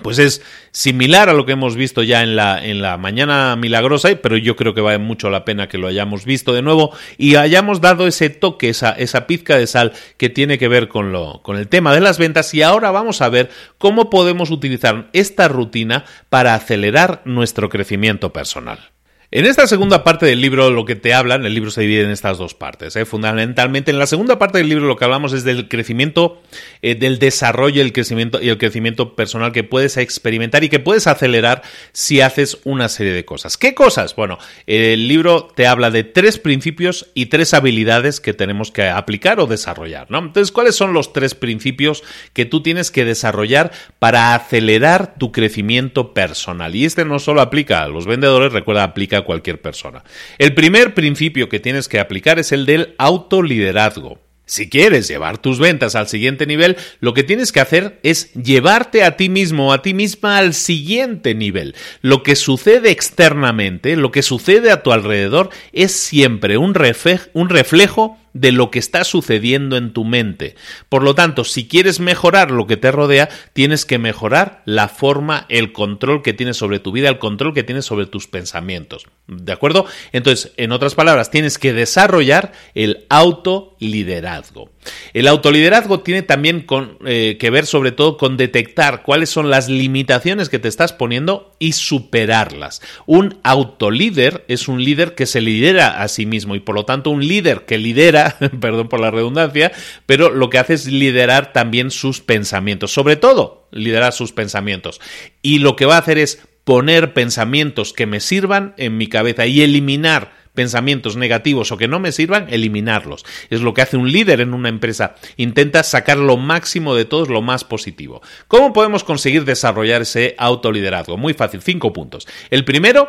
pues 0.03 0.19
es 0.19 0.43
similar 0.73 1.29
a 1.29 1.33
lo 1.33 1.47
que 1.47 1.53
hemos 1.53 1.77
visto 1.77 2.03
ya 2.03 2.23
en 2.23 2.37
la, 2.37 2.65
en 2.65 2.83
la 2.83 2.97
mañana 2.97 3.57
milagrosa, 3.57 4.11
pero 4.23 4.37
yo 4.37 4.57
creo 4.57 4.75
que 4.75 4.81
vale 4.81 4.99
mucho 4.99 5.31
la 5.31 5.45
pena 5.45 5.69
que 5.69 5.79
lo 5.79 5.87
hayamos 5.89 6.25
visto 6.25 6.53
de 6.53 6.63
nuevo 6.63 6.93
y 7.19 7.37
hayamos 7.37 7.81
dado 7.81 8.07
ese 8.07 8.31
toque, 8.31 8.69
esa, 8.69 8.91
esa 8.93 9.27
pizca 9.27 9.57
de 9.57 9.67
sal 9.67 9.93
que 10.17 10.29
tiene 10.29 10.59
que 10.59 10.69
ver 10.69 10.89
con, 10.89 11.13
lo, 11.13 11.43
con 11.43 11.57
el 11.57 11.69
tema 11.69 11.95
de 11.95 12.01
las 12.01 12.19
ventas 12.19 12.53
y 12.55 12.63
ahora 12.63 12.91
vamos 12.91 13.23
a 13.23 13.29
ver 13.29 13.51
cómo 13.79 14.11
podemos 14.11 14.51
utilizar 14.51 15.09
esta 15.13 15.49
rutina 15.49 16.05
para 16.29 16.55
acelerar 16.55 17.23
nuestro 17.25 17.69
crecimiento 17.69 18.33
personal. 18.33 18.96
En 19.33 19.45
esta 19.45 19.67
segunda 19.67 20.05
parte 20.05 20.25
del 20.25 20.41
libro 20.41 20.71
lo 20.71 20.85
que 20.85 20.95
te 20.95 21.13
hablan, 21.13 21.45
el 21.45 21.53
libro 21.53 21.73
se 21.73 21.81
divide 21.81 22.05
en 22.05 22.11
estas 22.11 22.39
dos 22.39 22.55
partes. 22.55 22.95
¿eh? 22.95 23.05
Fundamentalmente, 23.05 23.91
en 23.91 23.99
la 23.99 24.07
segunda 24.07 24.39
parte 24.39 24.59
del 24.59 24.69
libro 24.69 24.87
lo 24.87 24.95
que 24.95 25.05
hablamos 25.05 25.33
es 25.33 25.43
del 25.43 25.69
crecimiento, 25.69 26.41
eh, 26.81 26.95
del 26.95 27.19
desarrollo 27.19 27.83
el 27.83 27.93
crecimiento, 27.93 28.41
y 28.41 28.51
el 28.51 28.59
crecimiento 28.59 29.17
personal 29.17 29.51
que 29.51 29.65
puedes 29.65 29.97
experimentar 29.97 30.63
y 30.63 30.69
que 30.69 30.79
puedes 30.79 31.09
acelerar 31.09 31.63
si 31.93 32.21
haces 32.21 32.59
una 32.63 32.89
serie 32.89 33.13
de 33.13 33.25
cosas. 33.25 33.57
¿Qué 33.59 33.75
cosas? 33.75 34.15
Bueno, 34.15 34.39
el 34.69 35.09
libro 35.09 35.49
te 35.57 35.67
habla 35.67 35.91
de 35.91 36.05
tres 36.05 36.39
principios 36.39 37.11
y 37.13 37.27
tres 37.27 37.53
habilidades 37.53 38.21
que 38.21 38.33
tenemos 38.33 38.71
que 38.71 38.89
aplicar 38.89 39.41
o 39.41 39.49
desarrollar. 39.49 40.07
¿no? 40.09 40.19
Entonces, 40.19 40.53
¿cuáles 40.53 40.77
son 40.77 40.93
los 40.93 41.13
tres 41.13 41.35
principios 41.35 42.05
que 42.33 42.45
tú 42.45 42.63
tienes 42.63 42.93
que 42.93 43.05
desarrollar 43.05 43.73
para 43.99 44.37
acelerar 44.37 45.17
tu 45.19 45.33
crecimiento 45.33 46.15
personal? 46.15 46.77
Y 46.77 46.85
este 46.85 47.05
no 47.05 47.19
solo 47.19 47.41
aplica 47.41 47.83
a 47.83 47.89
los 47.89 48.07
vendedores, 48.07 48.53
recuerda, 48.53 48.85
aplica 48.85 49.16
a 49.17 49.25
cualquier 49.25 49.61
persona. 49.61 50.05
El 50.39 50.55
primer 50.55 50.95
principio 50.95 51.49
que 51.49 51.61
tienes 51.61 51.89
que 51.89 52.01
aplicar 52.01 52.39
es 52.39 52.53
el 52.53 52.67
del 52.67 52.95
autoliderazgo. 52.99 54.21
Si 54.49 54.71
quieres 54.71 55.09
llevar 55.09 55.39
tus 55.39 55.59
ventas 55.59 55.97
al 55.97 56.07
siguiente 56.07 56.47
nivel, 56.47 56.77
lo 57.01 57.15
que 57.15 57.25
tienes 57.25 57.51
que 57.51 57.59
hacer 57.59 57.99
es 58.05 58.33
llevarte 58.35 59.03
a 59.03 59.17
ti 59.17 59.29
mismo 59.29 59.69
o 59.69 59.73
a 59.73 59.83
ti 59.83 59.93
misma 59.93 60.39
al 60.39 60.55
siguiente 60.55 61.35
nivel. 61.35 61.75
Lo 62.01 62.23
que 62.23 62.37
sucede 62.37 62.93
externamente, 62.93 63.97
lo 63.97 64.13
que 64.13 64.23
sucede 64.23 64.71
a 64.71 64.85
tu 64.85 64.93
alrededor, 64.93 65.51
es 65.73 65.91
siempre 65.91 66.59
un, 66.59 66.75
reflejo 66.75 68.19
de 68.41 68.53
lo 68.53 68.71
que 68.71 68.79
está 68.79 69.05
sucediendo 69.05 69.77
en 69.77 69.93
tu 69.93 70.05
mente. 70.05 70.55
Por 70.89 71.03
lo 71.03 71.15
tanto, 71.15 71.45
si 71.45 71.69
quieres 71.69 72.01
mejorar 72.01 72.51
lo 72.51 72.67
que 72.67 72.77
te 72.77 72.93
rodea, 72.93 73.29
tienes 73.53 73.85
que 73.85 73.99
mejorar 73.99 74.63
la 74.67 74.89
forma, 74.89 75.47
el 75.49 75.73
control 75.73 76.23
que 76.23 76.35
tienes 76.35 76.57
sobre 76.57 76.79
tu 76.79 76.93
vida, 76.93 77.09
el 77.09 77.19
control 77.19 77.55
que 77.55 77.63
tienes 77.63 77.87
sobre 77.87 78.07
tus 78.07 78.27
pensamientos. 78.27 79.07
¿De 79.27 79.53
acuerdo? 79.53 79.87
Entonces, 80.13 80.53
en 80.57 80.73
otras 80.73 80.95
palabras, 80.95 81.31
tienes 81.31 81.59
que 81.59 81.73
desarrollar 81.73 82.53
el 82.75 83.07
autoliderazgo. 83.09 84.71
El 85.13 85.29
autoliderazgo 85.29 86.01
tiene 86.01 86.23
también 86.23 86.67
eh, 87.05 87.37
que 87.39 87.51
ver 87.51 87.67
sobre 87.67 87.93
todo 87.93 88.17
con 88.17 88.37
detectar 88.37 89.03
cuáles 89.03 89.31
son 89.31 89.51
las 89.51 89.69
limitaciones 89.69 90.49
que 90.49 90.59
te 90.59 90.69
estás 90.69 90.93
poniendo 90.93 91.55
y 91.59 91.73
superarlas. 91.73 92.83
Un 93.07 93.39
autolíder 93.43 94.45
es 94.49 94.69
un 94.69 94.85
líder 94.85 95.15
que 95.15 95.27
se 95.27 95.41
lidera 95.41 96.03
a 96.03 96.09
sí 96.09 96.27
mismo 96.27 96.55
y 96.55 96.61
por 96.61 96.75
lo 96.75 96.85
tanto 96.85 97.11
un 97.11 97.27
líder 97.27 97.65
que 97.65 97.79
lidera, 97.79 98.37
perdón 98.61 98.89
por 98.89 99.01
la 99.01 99.11
redundancia, 99.11 99.73
pero 100.07 100.31
lo 100.31 100.51
que 100.51 100.59
hace 100.59 100.75
es 100.75 100.87
liderar 100.87 101.53
también 101.53 101.91
sus 101.91 102.21
pensamientos, 102.21 102.93
sobre 102.93 103.17
todo 103.17 103.69
liderar 103.71 104.13
sus 104.13 104.33
pensamientos. 104.33 105.01
Y 105.43 105.59
lo 105.59 105.77
que 105.77 105.87
va 105.87 105.97
a 105.97 106.01
hacer 106.01 106.19
es 106.19 106.41
poner 106.65 107.13
pensamientos 107.13 107.93
que 107.93 108.07
me 108.07 108.21
sirvan 108.21 108.75
en 108.77 108.97
mi 108.97 109.07
cabeza 109.07 109.47
y 109.47 109.63
eliminar 109.63 110.33
pensamientos 110.57 111.17
negativos 111.17 111.71
o 111.71 111.77
que 111.77 111.87
no 111.87 112.01
me 112.01 112.11
sirvan, 112.11 112.49
eliminarlos. 112.51 113.25
Es 113.49 113.61
lo 113.61 113.73
que 113.73 113.83
hace 113.83 113.97
un 113.97 114.11
líder 114.11 114.41
en 114.41 114.53
una 114.53 114.69
empresa. 114.69 115.15
Intenta 115.37 115.85
sacar 115.85 116.17
lo 116.17 116.37
máximo 116.37 116.97
de 116.97 117.05
todos, 117.05 117.29
lo 117.29 117.43
más 117.43 117.63
positivo. 117.63 118.23
¿Cómo 118.49 118.73
podemos 118.73 119.05
conseguir 119.05 119.45
desarrollar 119.45 120.03
ese 120.03 120.35
autoliderazgo? 120.39 121.17
Muy 121.17 121.35
fácil, 121.35 121.63
cinco 121.63 121.93
puntos. 121.93 122.27
El 122.51 122.65
primero, 122.65 123.09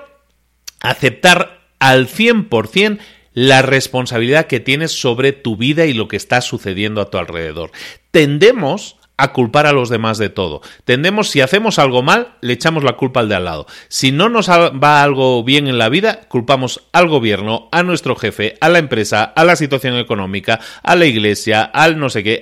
aceptar 0.81 1.61
al 1.79 2.07
100% 2.07 2.99
la 3.33 3.61
responsabilidad 3.61 4.47
que 4.47 4.59
tienes 4.59 4.91
sobre 4.91 5.31
tu 5.31 5.57
vida 5.57 5.85
y 5.85 5.93
lo 5.93 6.07
que 6.07 6.17
está 6.17 6.41
sucediendo 6.41 7.01
a 7.01 7.09
tu 7.09 7.17
alrededor. 7.17 7.71
Tendemos 8.11 8.96
a 9.17 9.33
culpar 9.33 9.65
a 9.65 9.73
los 9.73 9.89
demás 9.89 10.17
de 10.17 10.29
todo. 10.29 10.61
Tendemos, 10.85 11.29
si 11.29 11.41
hacemos 11.41 11.79
algo 11.79 12.03
mal, 12.03 12.35
le 12.41 12.53
echamos 12.53 12.83
la 12.83 12.93
culpa 12.93 13.19
al 13.19 13.29
de 13.29 13.35
al 13.35 13.45
lado. 13.45 13.65
Si 13.87 14.11
no 14.11 14.29
nos 14.29 14.49
va 14.49 15.03
algo 15.03 15.43
bien 15.43 15.67
en 15.67 15.77
la 15.77 15.89
vida, 15.89 16.21
culpamos 16.27 16.83
al 16.93 17.07
gobierno, 17.07 17.67
a 17.71 17.83
nuestro 17.83 18.15
jefe, 18.15 18.57
a 18.61 18.69
la 18.69 18.79
empresa, 18.79 19.23
a 19.23 19.43
la 19.43 19.55
situación 19.55 19.95
económica, 19.97 20.59
a 20.83 20.95
la 20.95 21.05
iglesia, 21.05 21.63
al 21.63 21.99
no 21.99 22.09
sé 22.09 22.23
qué. 22.23 22.41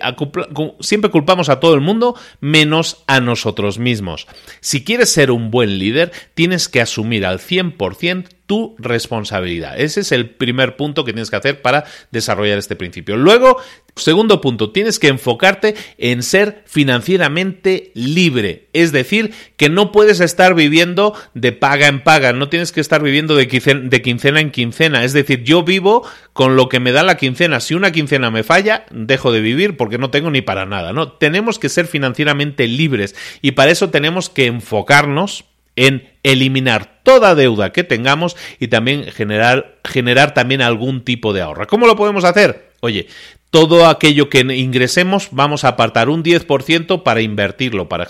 siempre 0.82 1.11
culpamos 1.11 1.49
a 1.49 1.59
todo 1.59 1.73
el 1.76 1.82
mundo 1.82 2.15
menos 2.41 3.03
a 3.07 3.21
nosotros 3.21 3.80
mismos. 3.80 4.28
Si 4.59 4.84
quieres 4.84 5.09
ser 5.09 5.32
un 5.32 5.51
buen 5.51 5.80
líder, 5.80 6.11
tienes 6.34 6.67
que 6.67 6.82
asumir 6.82 7.26
al 7.26 7.39
100% 7.39 8.34
tu 8.46 8.76
responsabilidad. 8.78 9.80
Ese 9.80 10.02
es 10.02 10.12
el 10.12 10.30
primer 10.30 10.76
punto 10.76 11.04
que 11.04 11.14
tienes 11.14 11.30
que 11.30 11.36
hacer 11.36 11.62
para 11.62 11.86
desarrollar 12.12 12.58
este 12.58 12.76
principio. 12.76 13.18
Luego, 13.18 13.58
segundo 13.96 14.39
punto, 14.41 14.72
tienes 14.72 15.00
que 15.00 15.08
enfocarte 15.08 15.76
en 15.98 16.22
ser 16.22 16.64
financieramente 16.66 17.91
libre. 17.96 18.68
Es 18.74 18.91
decir, 18.91 19.34
que 19.58 19.70
no 19.70 19.91
puedes 19.91 20.20
estar 20.20 20.54
viviendo 20.54 21.16
de 21.34 21.54
paga 21.54 21.88
en 21.88 22.04
paga, 22.04 22.34
no 22.34 22.50
tienes 22.50 22.72
que 22.72 22.82
estar 22.82 23.02
viviendo 23.02 23.36
de 23.36 23.48
quincena, 23.48 24.39
en 24.39 24.52
quincena. 24.52 25.04
Es 25.04 25.14
decir, 25.14 25.43
yo 25.43 25.64
vivo 25.64 26.08
con 26.34 26.56
lo 26.56 26.70
que 26.70 26.80
me 26.80 26.91
da 26.91 27.04
la 27.04 27.18
quincena. 27.18 27.60
Si 27.60 27.74
una 27.74 27.91
quincena 27.91 28.30
me 28.30 28.43
falla, 28.43 28.86
dejo 28.91 29.32
de 29.32 29.41
vivir 29.41 29.76
porque 29.76 29.98
no 29.98 30.12
tengo 30.12 30.30
ni 30.30 30.41
para 30.41 30.66
nada. 30.66 30.93
No, 30.93 31.14
tenemos 31.14 31.58
que 31.58 31.70
ser 31.70 31.88
financieramente 31.88 32.68
libres 32.68 33.16
y 33.41 33.52
para 33.52 33.72
eso 33.72 33.89
tenemos 33.89 34.30
que 34.30 34.46
enfocarnos 34.46 35.46
en 35.76 36.07
eliminar 36.23 37.01
toda 37.03 37.36
deuda 37.36 37.71
que 37.71 37.84
tengamos 37.84 38.36
y 38.59 38.67
también 38.67 39.05
generar, 39.05 39.78
generar 39.84 40.34
también 40.34 40.61
algún 40.61 41.03
tipo 41.03 41.34
de 41.34 41.41
ahorro. 41.41 41.67
¿Cómo 41.67 41.88
lo 41.88 41.95
podemos 41.95 42.23
hacer? 42.23 42.71
Oye, 42.82 43.07
todo 43.56 43.88
aquello 43.88 44.28
que 44.28 44.41
ingresemos 44.41 45.30
vamos 45.32 45.64
a 45.64 45.70
apartar 45.70 46.10
un 46.10 46.26
10% 46.26 47.03
para 47.03 47.22
invertirlo, 47.22 47.88
para, 47.88 48.10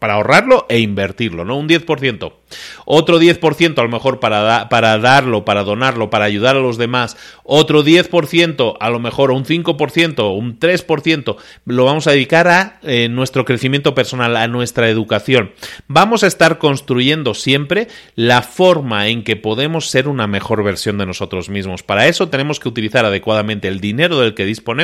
para, 0.00 0.14
ahorrarlo 0.14 0.64
e 0.70 0.78
invertirlo, 0.78 1.44
¿no? 1.44 1.58
Un 1.58 1.68
10%. 1.68 2.32
Otro 2.86 3.20
10% 3.20 3.78
a 3.78 3.82
lo 3.82 3.90
mejor 3.90 4.18
para, 4.18 4.70
para 4.70 4.96
darlo, 4.96 5.44
para 5.44 5.62
donarlo, 5.62 6.08
para 6.08 6.24
ayudar 6.24 6.56
a 6.56 6.60
los 6.60 6.78
demás. 6.78 7.18
Otro 7.44 7.84
10%, 7.84 8.76
a 8.80 8.88
lo 8.88 8.98
mejor 8.98 9.30
un 9.30 9.44
5%, 9.44 10.34
un 10.34 10.58
3%, 10.58 11.36
lo 11.66 11.84
vamos 11.84 12.06
a 12.06 12.12
dedicar 12.12 12.48
a 12.48 12.78
eh, 12.82 13.10
nuestro 13.10 13.44
crecimiento 13.44 13.94
personal, 13.94 14.38
a 14.38 14.48
nuestra 14.48 14.88
educación. 14.88 15.52
Vamos 15.86 16.24
a 16.24 16.28
estar 16.28 16.56
construyendo 16.56 17.34
siempre 17.34 17.88
la 18.14 18.40
forma 18.40 19.08
en 19.08 19.22
que 19.22 19.36
podemos 19.36 19.90
ser 19.90 20.08
una 20.08 20.26
mejor 20.26 20.64
versión 20.64 20.96
de 20.96 21.04
nosotros 21.04 21.50
mismos. 21.50 21.82
Para 21.82 22.06
eso 22.06 22.30
tenemos 22.30 22.58
que 22.58 22.70
utilizar 22.70 23.04
adecuadamente 23.04 23.68
el 23.68 23.80
dinero 23.80 24.20
del 24.20 24.32
que 24.32 24.46
disponemos 24.46 24.77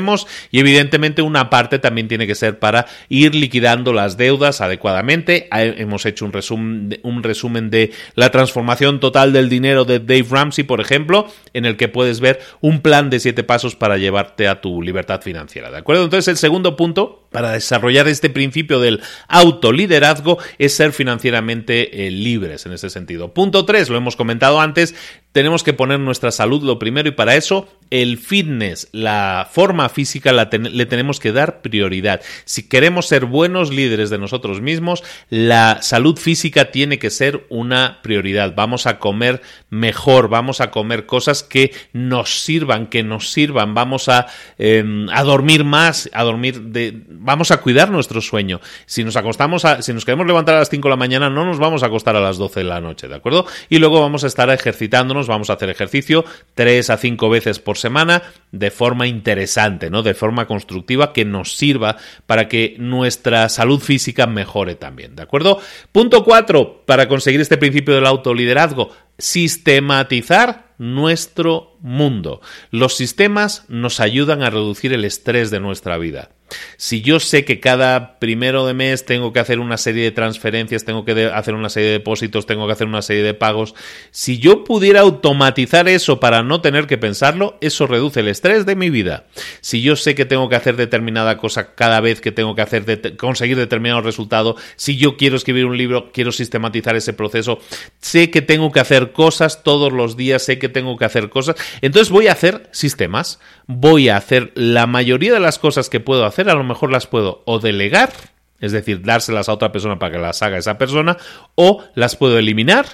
y 0.50 0.58
evidentemente 0.58 1.22
una 1.22 1.50
parte 1.50 1.78
también 1.78 2.08
tiene 2.08 2.26
que 2.26 2.34
ser 2.34 2.58
para 2.58 2.86
ir 3.08 3.34
liquidando 3.34 3.92
las 3.92 4.16
deudas 4.16 4.60
adecuadamente. 4.60 5.48
Hemos 5.50 6.06
hecho 6.06 6.24
un 6.24 6.32
resumen, 6.32 6.98
un 7.02 7.22
resumen 7.22 7.70
de 7.70 7.92
la 8.14 8.30
transformación 8.30 9.00
total 9.00 9.32
del 9.32 9.48
dinero 9.48 9.84
de 9.84 10.00
Dave 10.00 10.26
Ramsey, 10.28 10.64
por 10.64 10.80
ejemplo, 10.80 11.26
en 11.52 11.64
el 11.64 11.76
que 11.76 11.88
puedes 11.88 12.20
ver 12.20 12.40
un 12.60 12.80
plan 12.80 13.10
de 13.10 13.20
siete 13.20 13.44
pasos 13.44 13.76
para 13.76 13.98
llevarte 13.98 14.48
a 14.48 14.60
tu 14.60 14.82
libertad 14.82 15.20
financiera. 15.20 15.70
¿De 15.70 15.78
acuerdo? 15.78 16.04
Entonces 16.04 16.28
el 16.28 16.36
segundo 16.36 16.76
punto 16.76 17.23
para 17.34 17.50
desarrollar 17.50 18.06
este 18.06 18.30
principio 18.30 18.78
del 18.78 19.02
autoliderazgo 19.26 20.38
es 20.58 20.76
ser 20.76 20.92
financieramente 20.92 22.06
eh, 22.06 22.12
libres 22.12 22.64
en 22.64 22.72
ese 22.72 22.90
sentido. 22.90 23.34
Punto 23.34 23.64
3, 23.64 23.88
lo 23.88 23.96
hemos 23.96 24.14
comentado 24.14 24.60
antes, 24.60 24.94
tenemos 25.32 25.64
que 25.64 25.72
poner 25.72 25.98
nuestra 25.98 26.30
salud 26.30 26.62
lo 26.62 26.78
primero 26.78 27.08
y 27.08 27.10
para 27.10 27.34
eso 27.34 27.66
el 27.90 28.18
fitness, 28.18 28.88
la 28.92 29.48
forma 29.50 29.88
física 29.88 30.32
le 30.32 30.86
tenemos 30.86 31.18
que 31.18 31.32
dar 31.32 31.60
prioridad. 31.60 32.20
Si 32.44 32.68
queremos 32.68 33.06
ser 33.06 33.24
buenos 33.24 33.72
líderes 33.72 34.10
de 34.10 34.18
nosotros 34.18 34.60
mismos, 34.60 35.02
la 35.30 35.82
salud 35.82 36.16
física 36.16 36.70
tiene 36.70 36.98
que 37.00 37.10
ser 37.10 37.46
una 37.50 38.00
prioridad. 38.02 38.54
Vamos 38.54 38.86
a 38.86 38.98
comer 38.98 39.42
mejor, 39.70 40.28
vamos 40.28 40.60
a 40.60 40.70
comer 40.70 41.06
cosas 41.06 41.42
que 41.42 41.72
nos 41.92 42.40
sirvan, 42.40 42.86
que 42.86 43.02
nos 43.02 43.30
sirvan, 43.30 43.74
vamos 43.74 44.08
a, 44.08 44.26
em, 44.56 45.08
a 45.10 45.24
dormir 45.24 45.64
más, 45.64 46.08
a 46.12 46.22
dormir 46.22 46.60
de, 46.62 47.02
vamos 47.24 47.50
a 47.50 47.56
cuidar 47.56 47.90
nuestro 47.90 48.20
sueño. 48.20 48.60
Si 48.86 49.02
nos 49.02 49.16
acostamos, 49.16 49.64
a, 49.64 49.82
si 49.82 49.92
nos 49.92 50.04
queremos 50.04 50.26
levantar 50.26 50.54
a 50.54 50.60
las 50.60 50.70
5 50.70 50.88
de 50.88 50.90
la 50.90 50.96
mañana, 50.96 51.30
no 51.30 51.44
nos 51.44 51.58
vamos 51.58 51.82
a 51.82 51.86
acostar 51.86 52.14
a 52.16 52.20
las 52.20 52.36
12 52.38 52.60
de 52.60 52.64
la 52.64 52.80
noche, 52.80 53.08
¿de 53.08 53.16
acuerdo? 53.16 53.46
Y 53.68 53.78
luego 53.78 54.00
vamos 54.00 54.24
a 54.24 54.26
estar 54.28 54.48
ejercitándonos 54.50 55.26
vamos 55.26 55.50
a 55.50 55.54
hacer 55.54 55.70
ejercicio 55.70 56.24
tres 56.54 56.90
a 56.90 56.96
cinco 56.96 57.28
veces 57.28 57.58
por 57.58 57.78
semana 57.78 58.22
de 58.52 58.70
forma 58.70 59.06
interesante, 59.06 59.90
¿no? 59.90 60.02
De 60.02 60.14
forma 60.14 60.46
constructiva 60.46 61.12
que 61.12 61.24
nos 61.24 61.56
sirva 61.56 61.96
para 62.26 62.48
que 62.48 62.76
nuestra 62.78 63.48
salud 63.48 63.80
física 63.80 64.26
mejore 64.26 64.74
también, 64.74 65.16
¿de 65.16 65.22
acuerdo? 65.22 65.60
Punto 65.92 66.24
cuatro, 66.24 66.82
para 66.86 67.08
conseguir 67.08 67.40
este 67.40 67.56
principio 67.56 67.94
del 67.94 68.06
autoliderazgo, 68.06 68.90
sistematizar 69.18 70.74
nuestro 70.78 71.73
mundo. 71.84 72.40
Los 72.70 72.96
sistemas 72.96 73.66
nos 73.68 74.00
ayudan 74.00 74.42
a 74.42 74.48
reducir 74.48 74.94
el 74.94 75.04
estrés 75.04 75.50
de 75.50 75.60
nuestra 75.60 75.98
vida. 75.98 76.30
Si 76.76 77.00
yo 77.00 77.20
sé 77.20 77.44
que 77.44 77.60
cada 77.60 78.18
primero 78.18 78.66
de 78.66 78.74
mes 78.74 79.04
tengo 79.04 79.32
que 79.32 79.40
hacer 79.40 79.58
una 79.58 79.76
serie 79.76 80.04
de 80.04 80.10
transferencias, 80.10 80.84
tengo 80.84 81.04
que 81.04 81.26
hacer 81.26 81.54
una 81.54 81.68
serie 81.68 81.88
de 81.88 81.94
depósitos, 81.94 82.46
tengo 82.46 82.66
que 82.66 82.72
hacer 82.72 82.86
una 82.86 83.02
serie 83.02 83.22
de 83.22 83.34
pagos, 83.34 83.74
si 84.10 84.38
yo 84.38 84.64
pudiera 84.64 85.00
automatizar 85.00 85.88
eso 85.88 86.20
para 86.20 86.42
no 86.42 86.60
tener 86.60 86.86
que 86.86 86.98
pensarlo, 86.98 87.58
eso 87.60 87.86
reduce 87.86 88.20
el 88.20 88.28
estrés 88.28 88.66
de 88.66 88.76
mi 88.76 88.90
vida. 88.90 89.26
Si 89.60 89.82
yo 89.82 89.96
sé 89.96 90.14
que 90.14 90.26
tengo 90.26 90.48
que 90.48 90.56
hacer 90.56 90.76
determinada 90.76 91.38
cosa 91.38 91.74
cada 91.74 92.00
vez 92.00 92.20
que 92.20 92.32
tengo 92.32 92.54
que 92.54 92.62
hacer 92.62 93.16
conseguir 93.16 93.56
determinado 93.56 94.02
resultado, 94.02 94.56
si 94.76 94.96
yo 94.96 95.16
quiero 95.16 95.36
escribir 95.36 95.64
un 95.66 95.78
libro, 95.78 96.12
quiero 96.12 96.30
sistematizar 96.30 96.94
ese 96.94 97.14
proceso, 97.14 97.58
sé 98.00 98.30
que 98.30 98.42
tengo 98.42 98.70
que 98.70 98.80
hacer 98.80 99.12
cosas 99.12 99.62
todos 99.62 99.92
los 99.92 100.16
días, 100.16 100.42
sé 100.42 100.58
que 100.58 100.68
tengo 100.68 100.96
que 100.96 101.04
hacer 101.04 101.30
cosas, 101.30 101.56
entonces 101.80 102.10
voy 102.10 102.28
a 102.28 102.32
hacer 102.32 102.68
sistemas, 102.72 103.40
voy 103.66 104.08
a 104.08 104.16
hacer 104.16 104.52
la 104.54 104.86
mayoría 104.86 105.32
de 105.32 105.40
las 105.40 105.58
cosas 105.58 105.88
que 105.88 106.00
puedo 106.00 106.24
hacer 106.24 106.48
a 106.48 106.54
lo 106.54 106.64
mejor 106.64 106.90
las 106.90 107.06
puedo 107.06 107.42
o 107.46 107.58
delegar, 107.58 108.12
es 108.60 108.72
decir, 108.72 109.02
dárselas 109.02 109.48
a 109.48 109.52
otra 109.52 109.72
persona 109.72 109.98
para 109.98 110.12
que 110.12 110.18
las 110.18 110.42
haga 110.42 110.58
esa 110.58 110.78
persona, 110.78 111.16
o 111.54 111.84
las 111.94 112.16
puedo 112.16 112.38
eliminar, 112.38 112.86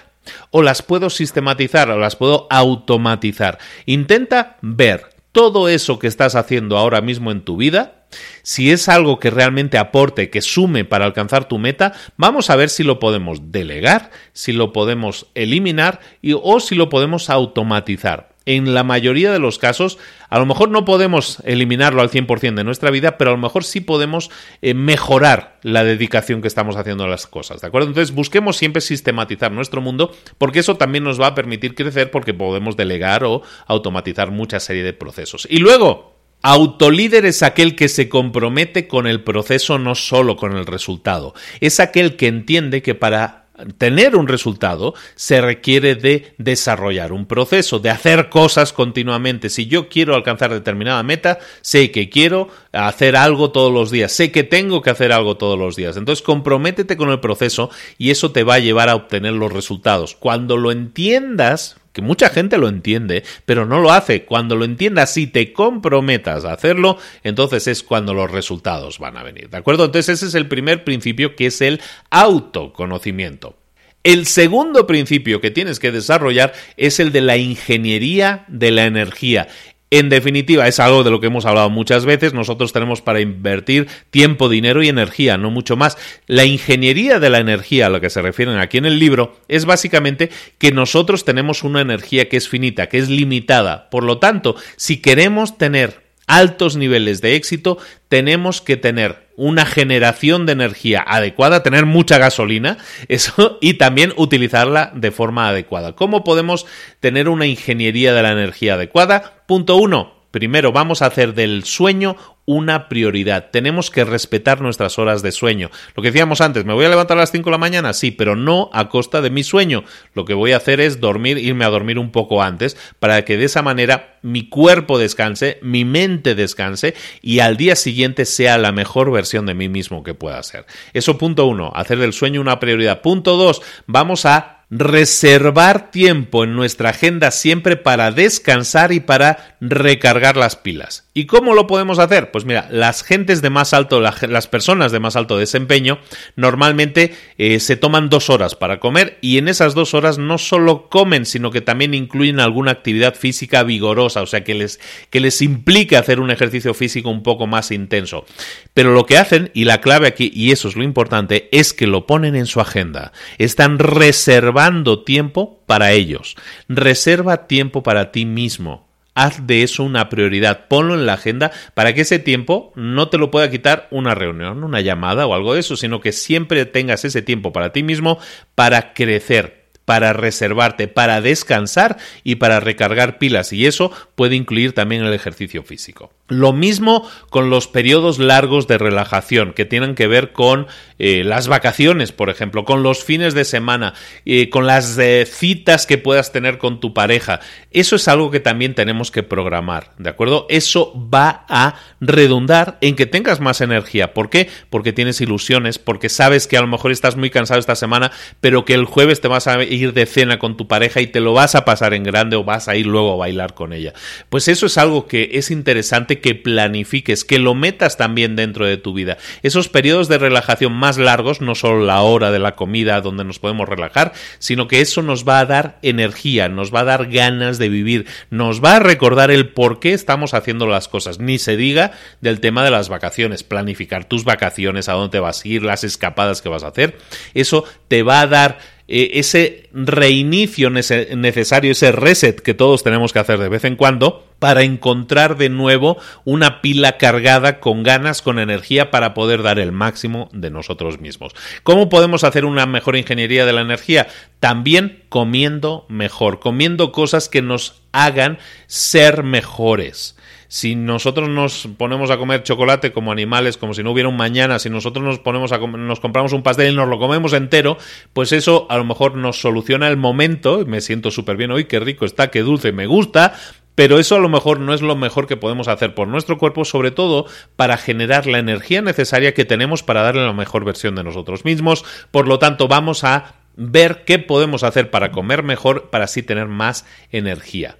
o 0.50 0.62
las 0.62 0.82
puedo 0.82 1.10
sistematizar, 1.10 1.90
o 1.90 1.98
las 1.98 2.16
puedo 2.16 2.46
automatizar. 2.50 3.58
Intenta 3.86 4.56
ver 4.62 5.06
todo 5.32 5.68
eso 5.68 5.98
que 5.98 6.06
estás 6.06 6.34
haciendo 6.34 6.76
ahora 6.76 7.00
mismo 7.00 7.30
en 7.30 7.42
tu 7.42 7.56
vida, 7.56 8.04
si 8.42 8.72
es 8.72 8.88
algo 8.88 9.20
que 9.20 9.30
realmente 9.30 9.78
aporte, 9.78 10.30
que 10.30 10.40
sume 10.40 10.84
para 10.84 11.04
alcanzar 11.04 11.46
tu 11.46 11.58
meta, 11.58 11.92
vamos 12.16 12.50
a 12.50 12.56
ver 12.56 12.68
si 12.68 12.82
lo 12.82 12.98
podemos 12.98 13.52
delegar, 13.52 14.10
si 14.32 14.52
lo 14.52 14.72
podemos 14.72 15.26
eliminar 15.34 16.00
y, 16.20 16.32
o 16.32 16.58
si 16.58 16.74
lo 16.74 16.88
podemos 16.88 17.30
automatizar 17.30 18.30
en 18.46 18.74
la 18.74 18.84
mayoría 18.84 19.32
de 19.32 19.38
los 19.38 19.58
casos, 19.58 19.98
a 20.28 20.38
lo 20.38 20.46
mejor 20.46 20.70
no 20.70 20.84
podemos 20.84 21.38
eliminarlo 21.44 22.02
al 22.02 22.10
100% 22.10 22.54
de 22.54 22.64
nuestra 22.64 22.90
vida, 22.90 23.18
pero 23.18 23.30
a 23.30 23.34
lo 23.34 23.40
mejor 23.40 23.64
sí 23.64 23.80
podemos 23.80 24.30
eh, 24.62 24.74
mejorar 24.74 25.58
la 25.62 25.84
dedicación 25.84 26.40
que 26.40 26.48
estamos 26.48 26.76
haciendo 26.76 27.04
a 27.04 27.08
las 27.08 27.26
cosas, 27.26 27.60
¿de 27.60 27.66
acuerdo? 27.66 27.88
Entonces 27.88 28.14
busquemos 28.14 28.56
siempre 28.56 28.80
sistematizar 28.80 29.52
nuestro 29.52 29.80
mundo, 29.80 30.14
porque 30.38 30.60
eso 30.60 30.76
también 30.76 31.04
nos 31.04 31.20
va 31.20 31.28
a 31.28 31.34
permitir 31.34 31.74
crecer, 31.74 32.10
porque 32.10 32.34
podemos 32.34 32.76
delegar 32.76 33.24
o 33.24 33.42
automatizar 33.66 34.30
mucha 34.30 34.60
serie 34.60 34.82
de 34.82 34.92
procesos. 34.92 35.46
Y 35.50 35.58
luego, 35.58 36.10
Autolíder 36.42 37.26
es 37.26 37.42
aquel 37.42 37.76
que 37.76 37.90
se 37.90 38.08
compromete 38.08 38.88
con 38.88 39.06
el 39.06 39.22
proceso, 39.22 39.78
no 39.78 39.94
solo 39.94 40.36
con 40.36 40.56
el 40.56 40.64
resultado. 40.64 41.34
Es 41.60 41.80
aquel 41.80 42.16
que 42.16 42.28
entiende 42.28 42.80
que 42.80 42.94
para 42.94 43.39
tener 43.78 44.16
un 44.16 44.28
resultado 44.28 44.94
se 45.14 45.40
requiere 45.40 45.94
de 45.94 46.34
desarrollar 46.38 47.12
un 47.12 47.26
proceso, 47.26 47.78
de 47.78 47.90
hacer 47.90 48.28
cosas 48.28 48.72
continuamente. 48.72 49.50
Si 49.50 49.66
yo 49.66 49.88
quiero 49.88 50.14
alcanzar 50.14 50.52
determinada 50.52 51.02
meta, 51.02 51.38
sé 51.60 51.90
que 51.90 52.08
quiero 52.08 52.48
hacer 52.72 53.16
algo 53.16 53.50
todos 53.50 53.72
los 53.72 53.90
días, 53.90 54.12
sé 54.12 54.30
que 54.30 54.44
tengo 54.44 54.82
que 54.82 54.90
hacer 54.90 55.12
algo 55.12 55.36
todos 55.36 55.58
los 55.58 55.76
días. 55.76 55.96
Entonces 55.96 56.22
comprométete 56.22 56.96
con 56.96 57.10
el 57.10 57.20
proceso 57.20 57.70
y 57.98 58.10
eso 58.10 58.32
te 58.32 58.44
va 58.44 58.54
a 58.54 58.60
llevar 58.60 58.88
a 58.88 58.94
obtener 58.94 59.32
los 59.32 59.52
resultados. 59.52 60.14
Cuando 60.14 60.56
lo 60.56 60.72
entiendas, 60.72 61.79
que 61.92 62.02
mucha 62.02 62.28
gente 62.30 62.58
lo 62.58 62.68
entiende, 62.68 63.24
pero 63.44 63.66
no 63.66 63.80
lo 63.80 63.90
hace. 63.92 64.24
Cuando 64.24 64.56
lo 64.56 64.64
entiendas 64.64 65.16
y 65.16 65.26
te 65.26 65.52
comprometas 65.52 66.44
a 66.44 66.52
hacerlo, 66.52 66.98
entonces 67.24 67.66
es 67.66 67.82
cuando 67.82 68.14
los 68.14 68.30
resultados 68.30 68.98
van 68.98 69.16
a 69.16 69.22
venir. 69.22 69.50
¿De 69.50 69.58
acuerdo? 69.58 69.84
Entonces 69.84 70.16
ese 70.16 70.26
es 70.26 70.34
el 70.34 70.48
primer 70.48 70.84
principio 70.84 71.36
que 71.36 71.46
es 71.46 71.60
el 71.60 71.80
autoconocimiento. 72.10 73.56
El 74.02 74.24
segundo 74.24 74.86
principio 74.86 75.42
que 75.42 75.50
tienes 75.50 75.78
que 75.78 75.92
desarrollar 75.92 76.54
es 76.78 77.00
el 77.00 77.12
de 77.12 77.20
la 77.20 77.36
ingeniería 77.36 78.46
de 78.48 78.70
la 78.70 78.86
energía. 78.86 79.48
En 79.92 80.08
definitiva, 80.08 80.68
es 80.68 80.78
algo 80.78 81.02
de 81.02 81.10
lo 81.10 81.20
que 81.20 81.26
hemos 81.26 81.46
hablado 81.46 81.68
muchas 81.68 82.04
veces. 82.04 82.32
Nosotros 82.32 82.72
tenemos 82.72 83.02
para 83.02 83.20
invertir 83.20 83.88
tiempo, 84.10 84.48
dinero 84.48 84.84
y 84.84 84.88
energía, 84.88 85.36
no 85.36 85.50
mucho 85.50 85.76
más. 85.76 85.98
La 86.28 86.44
ingeniería 86.44 87.18
de 87.18 87.28
la 87.28 87.38
energía, 87.38 87.86
a 87.86 87.90
lo 87.90 88.00
que 88.00 88.08
se 88.08 88.22
refieren 88.22 88.58
aquí 88.58 88.78
en 88.78 88.86
el 88.86 89.00
libro, 89.00 89.36
es 89.48 89.64
básicamente 89.64 90.30
que 90.58 90.70
nosotros 90.70 91.24
tenemos 91.24 91.64
una 91.64 91.80
energía 91.80 92.28
que 92.28 92.36
es 92.36 92.48
finita, 92.48 92.88
que 92.88 92.98
es 92.98 93.08
limitada. 93.08 93.90
Por 93.90 94.04
lo 94.04 94.18
tanto, 94.18 94.54
si 94.76 95.02
queremos 95.02 95.58
tener 95.58 96.09
altos 96.30 96.76
niveles 96.76 97.20
de 97.20 97.34
éxito, 97.34 97.78
tenemos 98.08 98.60
que 98.62 98.76
tener 98.76 99.28
una 99.36 99.66
generación 99.66 100.46
de 100.46 100.52
energía 100.52 101.02
adecuada, 101.04 101.62
tener 101.62 101.86
mucha 101.86 102.18
gasolina, 102.18 102.78
eso, 103.08 103.58
y 103.60 103.74
también 103.74 104.12
utilizarla 104.16 104.92
de 104.94 105.10
forma 105.10 105.48
adecuada. 105.48 105.94
¿Cómo 105.94 106.22
podemos 106.22 106.66
tener 107.00 107.28
una 107.28 107.46
ingeniería 107.46 108.14
de 108.14 108.22
la 108.22 108.32
energía 108.32 108.74
adecuada? 108.74 109.42
Punto 109.46 109.76
uno. 109.76 110.20
Primero, 110.30 110.70
vamos 110.70 111.02
a 111.02 111.06
hacer 111.06 111.34
del 111.34 111.64
sueño 111.64 112.16
una 112.50 112.88
prioridad. 112.88 113.50
Tenemos 113.52 113.92
que 113.92 114.04
respetar 114.04 114.60
nuestras 114.60 114.98
horas 114.98 115.22
de 115.22 115.30
sueño. 115.30 115.70
Lo 115.94 116.02
que 116.02 116.10
decíamos 116.10 116.40
antes, 116.40 116.64
¿me 116.64 116.74
voy 116.74 116.84
a 116.84 116.88
levantar 116.88 117.16
a 117.16 117.20
las 117.20 117.30
5 117.30 117.44
de 117.44 117.50
la 117.52 117.58
mañana? 117.58 117.92
Sí, 117.92 118.10
pero 118.10 118.34
no 118.34 118.70
a 118.72 118.88
costa 118.88 119.20
de 119.20 119.30
mi 119.30 119.44
sueño. 119.44 119.84
Lo 120.14 120.24
que 120.24 120.34
voy 120.34 120.50
a 120.50 120.56
hacer 120.56 120.80
es 120.80 120.98
dormir, 120.98 121.38
irme 121.38 121.64
a 121.64 121.68
dormir 121.68 121.96
un 121.96 122.10
poco 122.10 122.42
antes, 122.42 122.76
para 122.98 123.24
que 123.24 123.36
de 123.36 123.44
esa 123.44 123.62
manera 123.62 124.18
mi 124.22 124.48
cuerpo 124.48 124.98
descanse, 124.98 125.58
mi 125.62 125.84
mente 125.84 126.34
descanse 126.34 126.94
y 127.22 127.38
al 127.38 127.56
día 127.56 127.76
siguiente 127.76 128.24
sea 128.24 128.58
la 128.58 128.72
mejor 128.72 129.12
versión 129.12 129.46
de 129.46 129.54
mí 129.54 129.68
mismo 129.68 130.02
que 130.02 130.14
pueda 130.14 130.42
ser. 130.42 130.66
Eso 130.92 131.18
punto 131.18 131.46
uno, 131.46 131.70
hacer 131.76 131.98
del 131.98 132.12
sueño 132.12 132.40
una 132.40 132.58
prioridad. 132.58 133.00
Punto 133.00 133.36
dos, 133.36 133.62
vamos 133.86 134.26
a 134.26 134.59
reservar 134.70 135.90
tiempo 135.90 136.44
en 136.44 136.54
nuestra 136.54 136.90
agenda 136.90 137.32
siempre 137.32 137.76
para 137.76 138.12
descansar 138.12 138.92
y 138.92 139.00
para 139.00 139.56
recargar 139.60 140.36
las 140.36 140.54
pilas. 140.54 141.08
¿Y 141.12 141.26
cómo 141.26 141.54
lo 141.54 141.66
podemos 141.66 141.98
hacer? 141.98 142.30
Pues 142.30 142.44
mira, 142.44 142.68
las 142.70 143.02
gentes 143.02 143.42
de 143.42 143.50
más 143.50 143.74
alto, 143.74 144.00
las 144.00 144.46
personas 144.46 144.92
de 144.92 145.00
más 145.00 145.16
alto 145.16 145.38
desempeño, 145.38 145.98
normalmente 146.36 147.14
eh, 147.36 147.58
se 147.58 147.76
toman 147.76 148.08
dos 148.08 148.30
horas 148.30 148.54
para 148.54 148.78
comer 148.78 149.18
y 149.20 149.38
en 149.38 149.48
esas 149.48 149.74
dos 149.74 149.92
horas 149.92 150.18
no 150.18 150.38
solo 150.38 150.88
comen, 150.88 151.26
sino 151.26 151.50
que 151.50 151.60
también 151.60 151.92
incluyen 151.92 152.38
alguna 152.38 152.70
actividad 152.70 153.16
física 153.16 153.64
vigorosa, 153.64 154.22
o 154.22 154.26
sea, 154.26 154.44
que 154.44 154.54
les, 154.54 154.78
que 155.10 155.18
les 155.18 155.42
implique 155.42 155.96
hacer 155.96 156.20
un 156.20 156.30
ejercicio 156.30 156.74
físico 156.74 157.10
un 157.10 157.24
poco 157.24 157.48
más 157.48 157.72
intenso. 157.72 158.24
Pero 158.72 158.92
lo 158.92 159.04
que 159.04 159.18
hacen, 159.18 159.50
y 159.52 159.64
la 159.64 159.80
clave 159.80 160.06
aquí, 160.06 160.30
y 160.32 160.52
eso 160.52 160.68
es 160.68 160.76
lo 160.76 160.84
importante, 160.84 161.48
es 161.50 161.72
que 161.72 161.88
lo 161.88 162.06
ponen 162.06 162.36
en 162.36 162.46
su 162.46 162.60
agenda. 162.60 163.12
Están 163.36 163.80
reservando 163.80 164.59
tiempo 165.04 165.60
para 165.66 165.92
ellos. 165.92 166.36
Reserva 166.68 167.46
tiempo 167.46 167.82
para 167.82 168.12
ti 168.12 168.26
mismo. 168.26 168.88
Haz 169.14 169.46
de 169.46 169.62
eso 169.62 169.82
una 169.82 170.08
prioridad, 170.08 170.68
ponlo 170.68 170.94
en 170.94 171.04
la 171.04 171.14
agenda 171.14 171.50
para 171.74 171.94
que 171.94 172.02
ese 172.02 172.18
tiempo 172.18 172.72
no 172.76 173.08
te 173.08 173.18
lo 173.18 173.30
pueda 173.30 173.50
quitar 173.50 173.88
una 173.90 174.14
reunión, 174.14 174.62
una 174.62 174.80
llamada 174.80 175.26
o 175.26 175.34
algo 175.34 175.54
de 175.54 175.60
eso, 175.60 175.76
sino 175.76 176.00
que 176.00 176.12
siempre 176.12 176.64
tengas 176.64 177.04
ese 177.04 177.20
tiempo 177.20 177.52
para 177.52 177.72
ti 177.72 177.82
mismo 177.82 178.18
para 178.54 178.92
crecer, 178.92 179.59
para 179.90 180.12
reservarte, 180.12 180.86
para 180.86 181.20
descansar 181.20 181.96
y 182.22 182.36
para 182.36 182.60
recargar 182.60 183.18
pilas. 183.18 183.52
Y 183.52 183.66
eso 183.66 183.90
puede 184.14 184.36
incluir 184.36 184.72
también 184.72 185.02
el 185.02 185.12
ejercicio 185.12 185.64
físico. 185.64 186.12
Lo 186.28 186.52
mismo 186.52 187.10
con 187.28 187.50
los 187.50 187.66
periodos 187.66 188.20
largos 188.20 188.68
de 188.68 188.78
relajación 188.78 189.52
que 189.52 189.64
tienen 189.64 189.96
que 189.96 190.06
ver 190.06 190.30
con 190.30 190.68
eh, 191.00 191.24
las 191.24 191.48
vacaciones, 191.48 192.12
por 192.12 192.30
ejemplo, 192.30 192.64
con 192.64 192.84
los 192.84 193.02
fines 193.02 193.34
de 193.34 193.44
semana, 193.44 193.94
eh, 194.24 194.48
con 194.48 194.64
las 194.64 194.96
eh, 194.96 195.26
citas 195.26 195.86
que 195.86 195.98
puedas 195.98 196.30
tener 196.30 196.58
con 196.58 196.78
tu 196.78 196.94
pareja. 196.94 197.40
Eso 197.72 197.96
es 197.96 198.06
algo 198.06 198.30
que 198.30 198.38
también 198.38 198.76
tenemos 198.76 199.10
que 199.10 199.24
programar, 199.24 199.90
¿de 199.98 200.08
acuerdo? 200.08 200.46
Eso 200.48 200.92
va 201.12 201.46
a 201.48 201.74
redundar 202.00 202.78
en 202.80 202.94
que 202.94 203.06
tengas 203.06 203.40
más 203.40 203.60
energía. 203.60 204.14
¿Por 204.14 204.30
qué? 204.30 204.48
Porque 204.70 204.92
tienes 204.92 205.20
ilusiones, 205.20 205.80
porque 205.80 206.08
sabes 206.08 206.46
que 206.46 206.56
a 206.56 206.60
lo 206.60 206.68
mejor 206.68 206.92
estás 206.92 207.16
muy 207.16 207.30
cansado 207.30 207.58
esta 207.58 207.74
semana, 207.74 208.12
pero 208.40 208.64
que 208.64 208.74
el 208.74 208.84
jueves 208.84 209.20
te 209.20 209.26
vas 209.26 209.48
a 209.48 209.56
de 209.88 210.06
cena 210.06 210.38
con 210.38 210.56
tu 210.56 210.68
pareja 210.68 211.00
y 211.00 211.06
te 211.06 211.20
lo 211.20 211.32
vas 211.32 211.54
a 211.54 211.64
pasar 211.64 211.94
en 211.94 212.04
grande 212.04 212.36
o 212.36 212.44
vas 212.44 212.68
a 212.68 212.76
ir 212.76 212.86
luego 212.86 213.14
a 213.14 213.16
bailar 213.16 213.54
con 213.54 213.72
ella. 213.72 213.92
Pues 214.28 214.48
eso 214.48 214.66
es 214.66 214.78
algo 214.78 215.06
que 215.06 215.30
es 215.34 215.50
interesante 215.50 216.20
que 216.20 216.34
planifiques, 216.34 217.24
que 217.24 217.38
lo 217.38 217.54
metas 217.54 217.96
también 217.96 218.36
dentro 218.36 218.66
de 218.66 218.76
tu 218.76 218.92
vida. 218.92 219.18
Esos 219.42 219.68
periodos 219.68 220.08
de 220.08 220.18
relajación 220.18 220.72
más 220.72 220.98
largos, 220.98 221.40
no 221.40 221.54
solo 221.54 221.84
la 221.84 222.02
hora 222.02 222.30
de 222.30 222.38
la 222.38 222.54
comida 222.54 223.00
donde 223.00 223.24
nos 223.24 223.38
podemos 223.38 223.68
relajar, 223.68 224.12
sino 224.38 224.68
que 224.68 224.80
eso 224.80 225.02
nos 225.02 225.26
va 225.26 225.40
a 225.40 225.46
dar 225.46 225.78
energía, 225.82 226.48
nos 226.48 226.74
va 226.74 226.80
a 226.80 226.84
dar 226.84 227.10
ganas 227.10 227.58
de 227.58 227.68
vivir, 227.68 228.06
nos 228.30 228.62
va 228.62 228.76
a 228.76 228.80
recordar 228.80 229.30
el 229.30 229.48
por 229.48 229.80
qué 229.80 229.92
estamos 229.92 230.34
haciendo 230.34 230.66
las 230.66 230.88
cosas. 230.88 231.18
Ni 231.18 231.38
se 231.38 231.56
diga 231.56 231.92
del 232.20 232.40
tema 232.40 232.64
de 232.64 232.70
las 232.70 232.88
vacaciones, 232.88 233.42
planificar 233.42 234.04
tus 234.04 234.24
vacaciones, 234.24 234.88
a 234.88 234.92
dónde 234.92 235.12
te 235.12 235.20
vas 235.20 235.44
a 235.44 235.48
ir, 235.48 235.62
las 235.62 235.84
escapadas 235.84 236.42
que 236.42 236.48
vas 236.48 236.62
a 236.62 236.68
hacer. 236.68 236.98
Eso 237.34 237.64
te 237.88 238.02
va 238.02 238.20
a 238.20 238.26
dar 238.26 238.58
eh, 238.92 239.20
ese 239.20 239.68
reinicio 239.72 240.68
necesario, 240.68 241.70
ese 241.70 241.92
reset 241.92 242.40
que 242.40 242.54
todos 242.54 242.82
tenemos 242.82 243.12
que 243.12 243.20
hacer 243.20 243.38
de 243.38 243.48
vez 243.48 243.62
en 243.62 243.76
cuando 243.76 244.26
para 244.40 244.64
encontrar 244.64 245.36
de 245.36 245.48
nuevo 245.48 245.96
una 246.24 246.60
pila 246.60 246.98
cargada 246.98 247.60
con 247.60 247.84
ganas, 247.84 248.20
con 248.20 248.40
energía 248.40 248.90
para 248.90 249.14
poder 249.14 249.44
dar 249.44 249.60
el 249.60 249.70
máximo 249.70 250.28
de 250.32 250.50
nosotros 250.50 250.98
mismos. 250.98 251.36
¿Cómo 251.62 251.88
podemos 251.88 252.24
hacer 252.24 252.44
una 252.44 252.66
mejor 252.66 252.96
ingeniería 252.96 253.46
de 253.46 253.52
la 253.52 253.60
energía? 253.60 254.08
También 254.40 255.04
comiendo 255.08 255.86
mejor, 255.88 256.40
comiendo 256.40 256.90
cosas 256.90 257.28
que 257.28 257.42
nos 257.42 257.82
hagan 257.92 258.38
ser 258.66 259.22
mejores 259.22 260.16
si 260.50 260.74
nosotros 260.74 261.28
nos 261.28 261.68
ponemos 261.78 262.10
a 262.10 262.18
comer 262.18 262.42
chocolate 262.42 262.90
como 262.90 263.12
animales, 263.12 263.56
como 263.56 263.72
si 263.72 263.84
no 263.84 263.92
hubiera 263.92 264.08
un 264.08 264.16
mañana, 264.16 264.58
si 264.58 264.68
nosotros 264.68 265.04
nos 265.04 265.20
ponemos 265.20 265.52
a 265.52 265.58
nos 265.58 266.00
compramos 266.00 266.32
un 266.32 266.42
pastel 266.42 266.72
y 266.72 266.76
nos 266.76 266.88
lo 266.88 266.98
comemos 266.98 267.32
entero, 267.34 267.78
pues 268.12 268.32
eso 268.32 268.66
a 268.68 268.76
lo 268.76 268.84
mejor 268.84 269.14
nos 269.14 269.40
soluciona 269.40 269.86
el 269.86 269.96
momento, 269.96 270.66
me 270.66 270.80
siento 270.80 271.12
súper 271.12 271.36
bien 271.36 271.52
hoy, 271.52 271.66
qué 271.66 271.78
rico 271.78 272.04
está, 272.04 272.32
qué 272.32 272.40
dulce, 272.40 272.72
me 272.72 272.86
gusta, 272.86 273.34
pero 273.76 274.00
eso 274.00 274.16
a 274.16 274.18
lo 274.18 274.28
mejor 274.28 274.58
no 274.58 274.74
es 274.74 274.82
lo 274.82 274.96
mejor 274.96 275.28
que 275.28 275.36
podemos 275.36 275.68
hacer 275.68 275.94
por 275.94 276.08
nuestro 276.08 276.36
cuerpo, 276.36 276.64
sobre 276.64 276.90
todo 276.90 277.26
para 277.54 277.76
generar 277.76 278.26
la 278.26 278.40
energía 278.40 278.82
necesaria 278.82 279.34
que 279.34 279.44
tenemos 279.44 279.84
para 279.84 280.02
darle 280.02 280.26
la 280.26 280.32
mejor 280.32 280.64
versión 280.64 280.96
de 280.96 281.04
nosotros 281.04 281.44
mismos. 281.44 281.84
Por 282.10 282.26
lo 282.26 282.40
tanto, 282.40 282.66
vamos 282.66 283.04
a 283.04 283.36
ver 283.54 284.02
qué 284.04 284.18
podemos 284.18 284.64
hacer 284.64 284.90
para 284.90 285.12
comer 285.12 285.44
mejor, 285.44 285.90
para 285.90 286.06
así 286.06 286.24
tener 286.24 286.48
más 286.48 286.86
energía. 287.12 287.76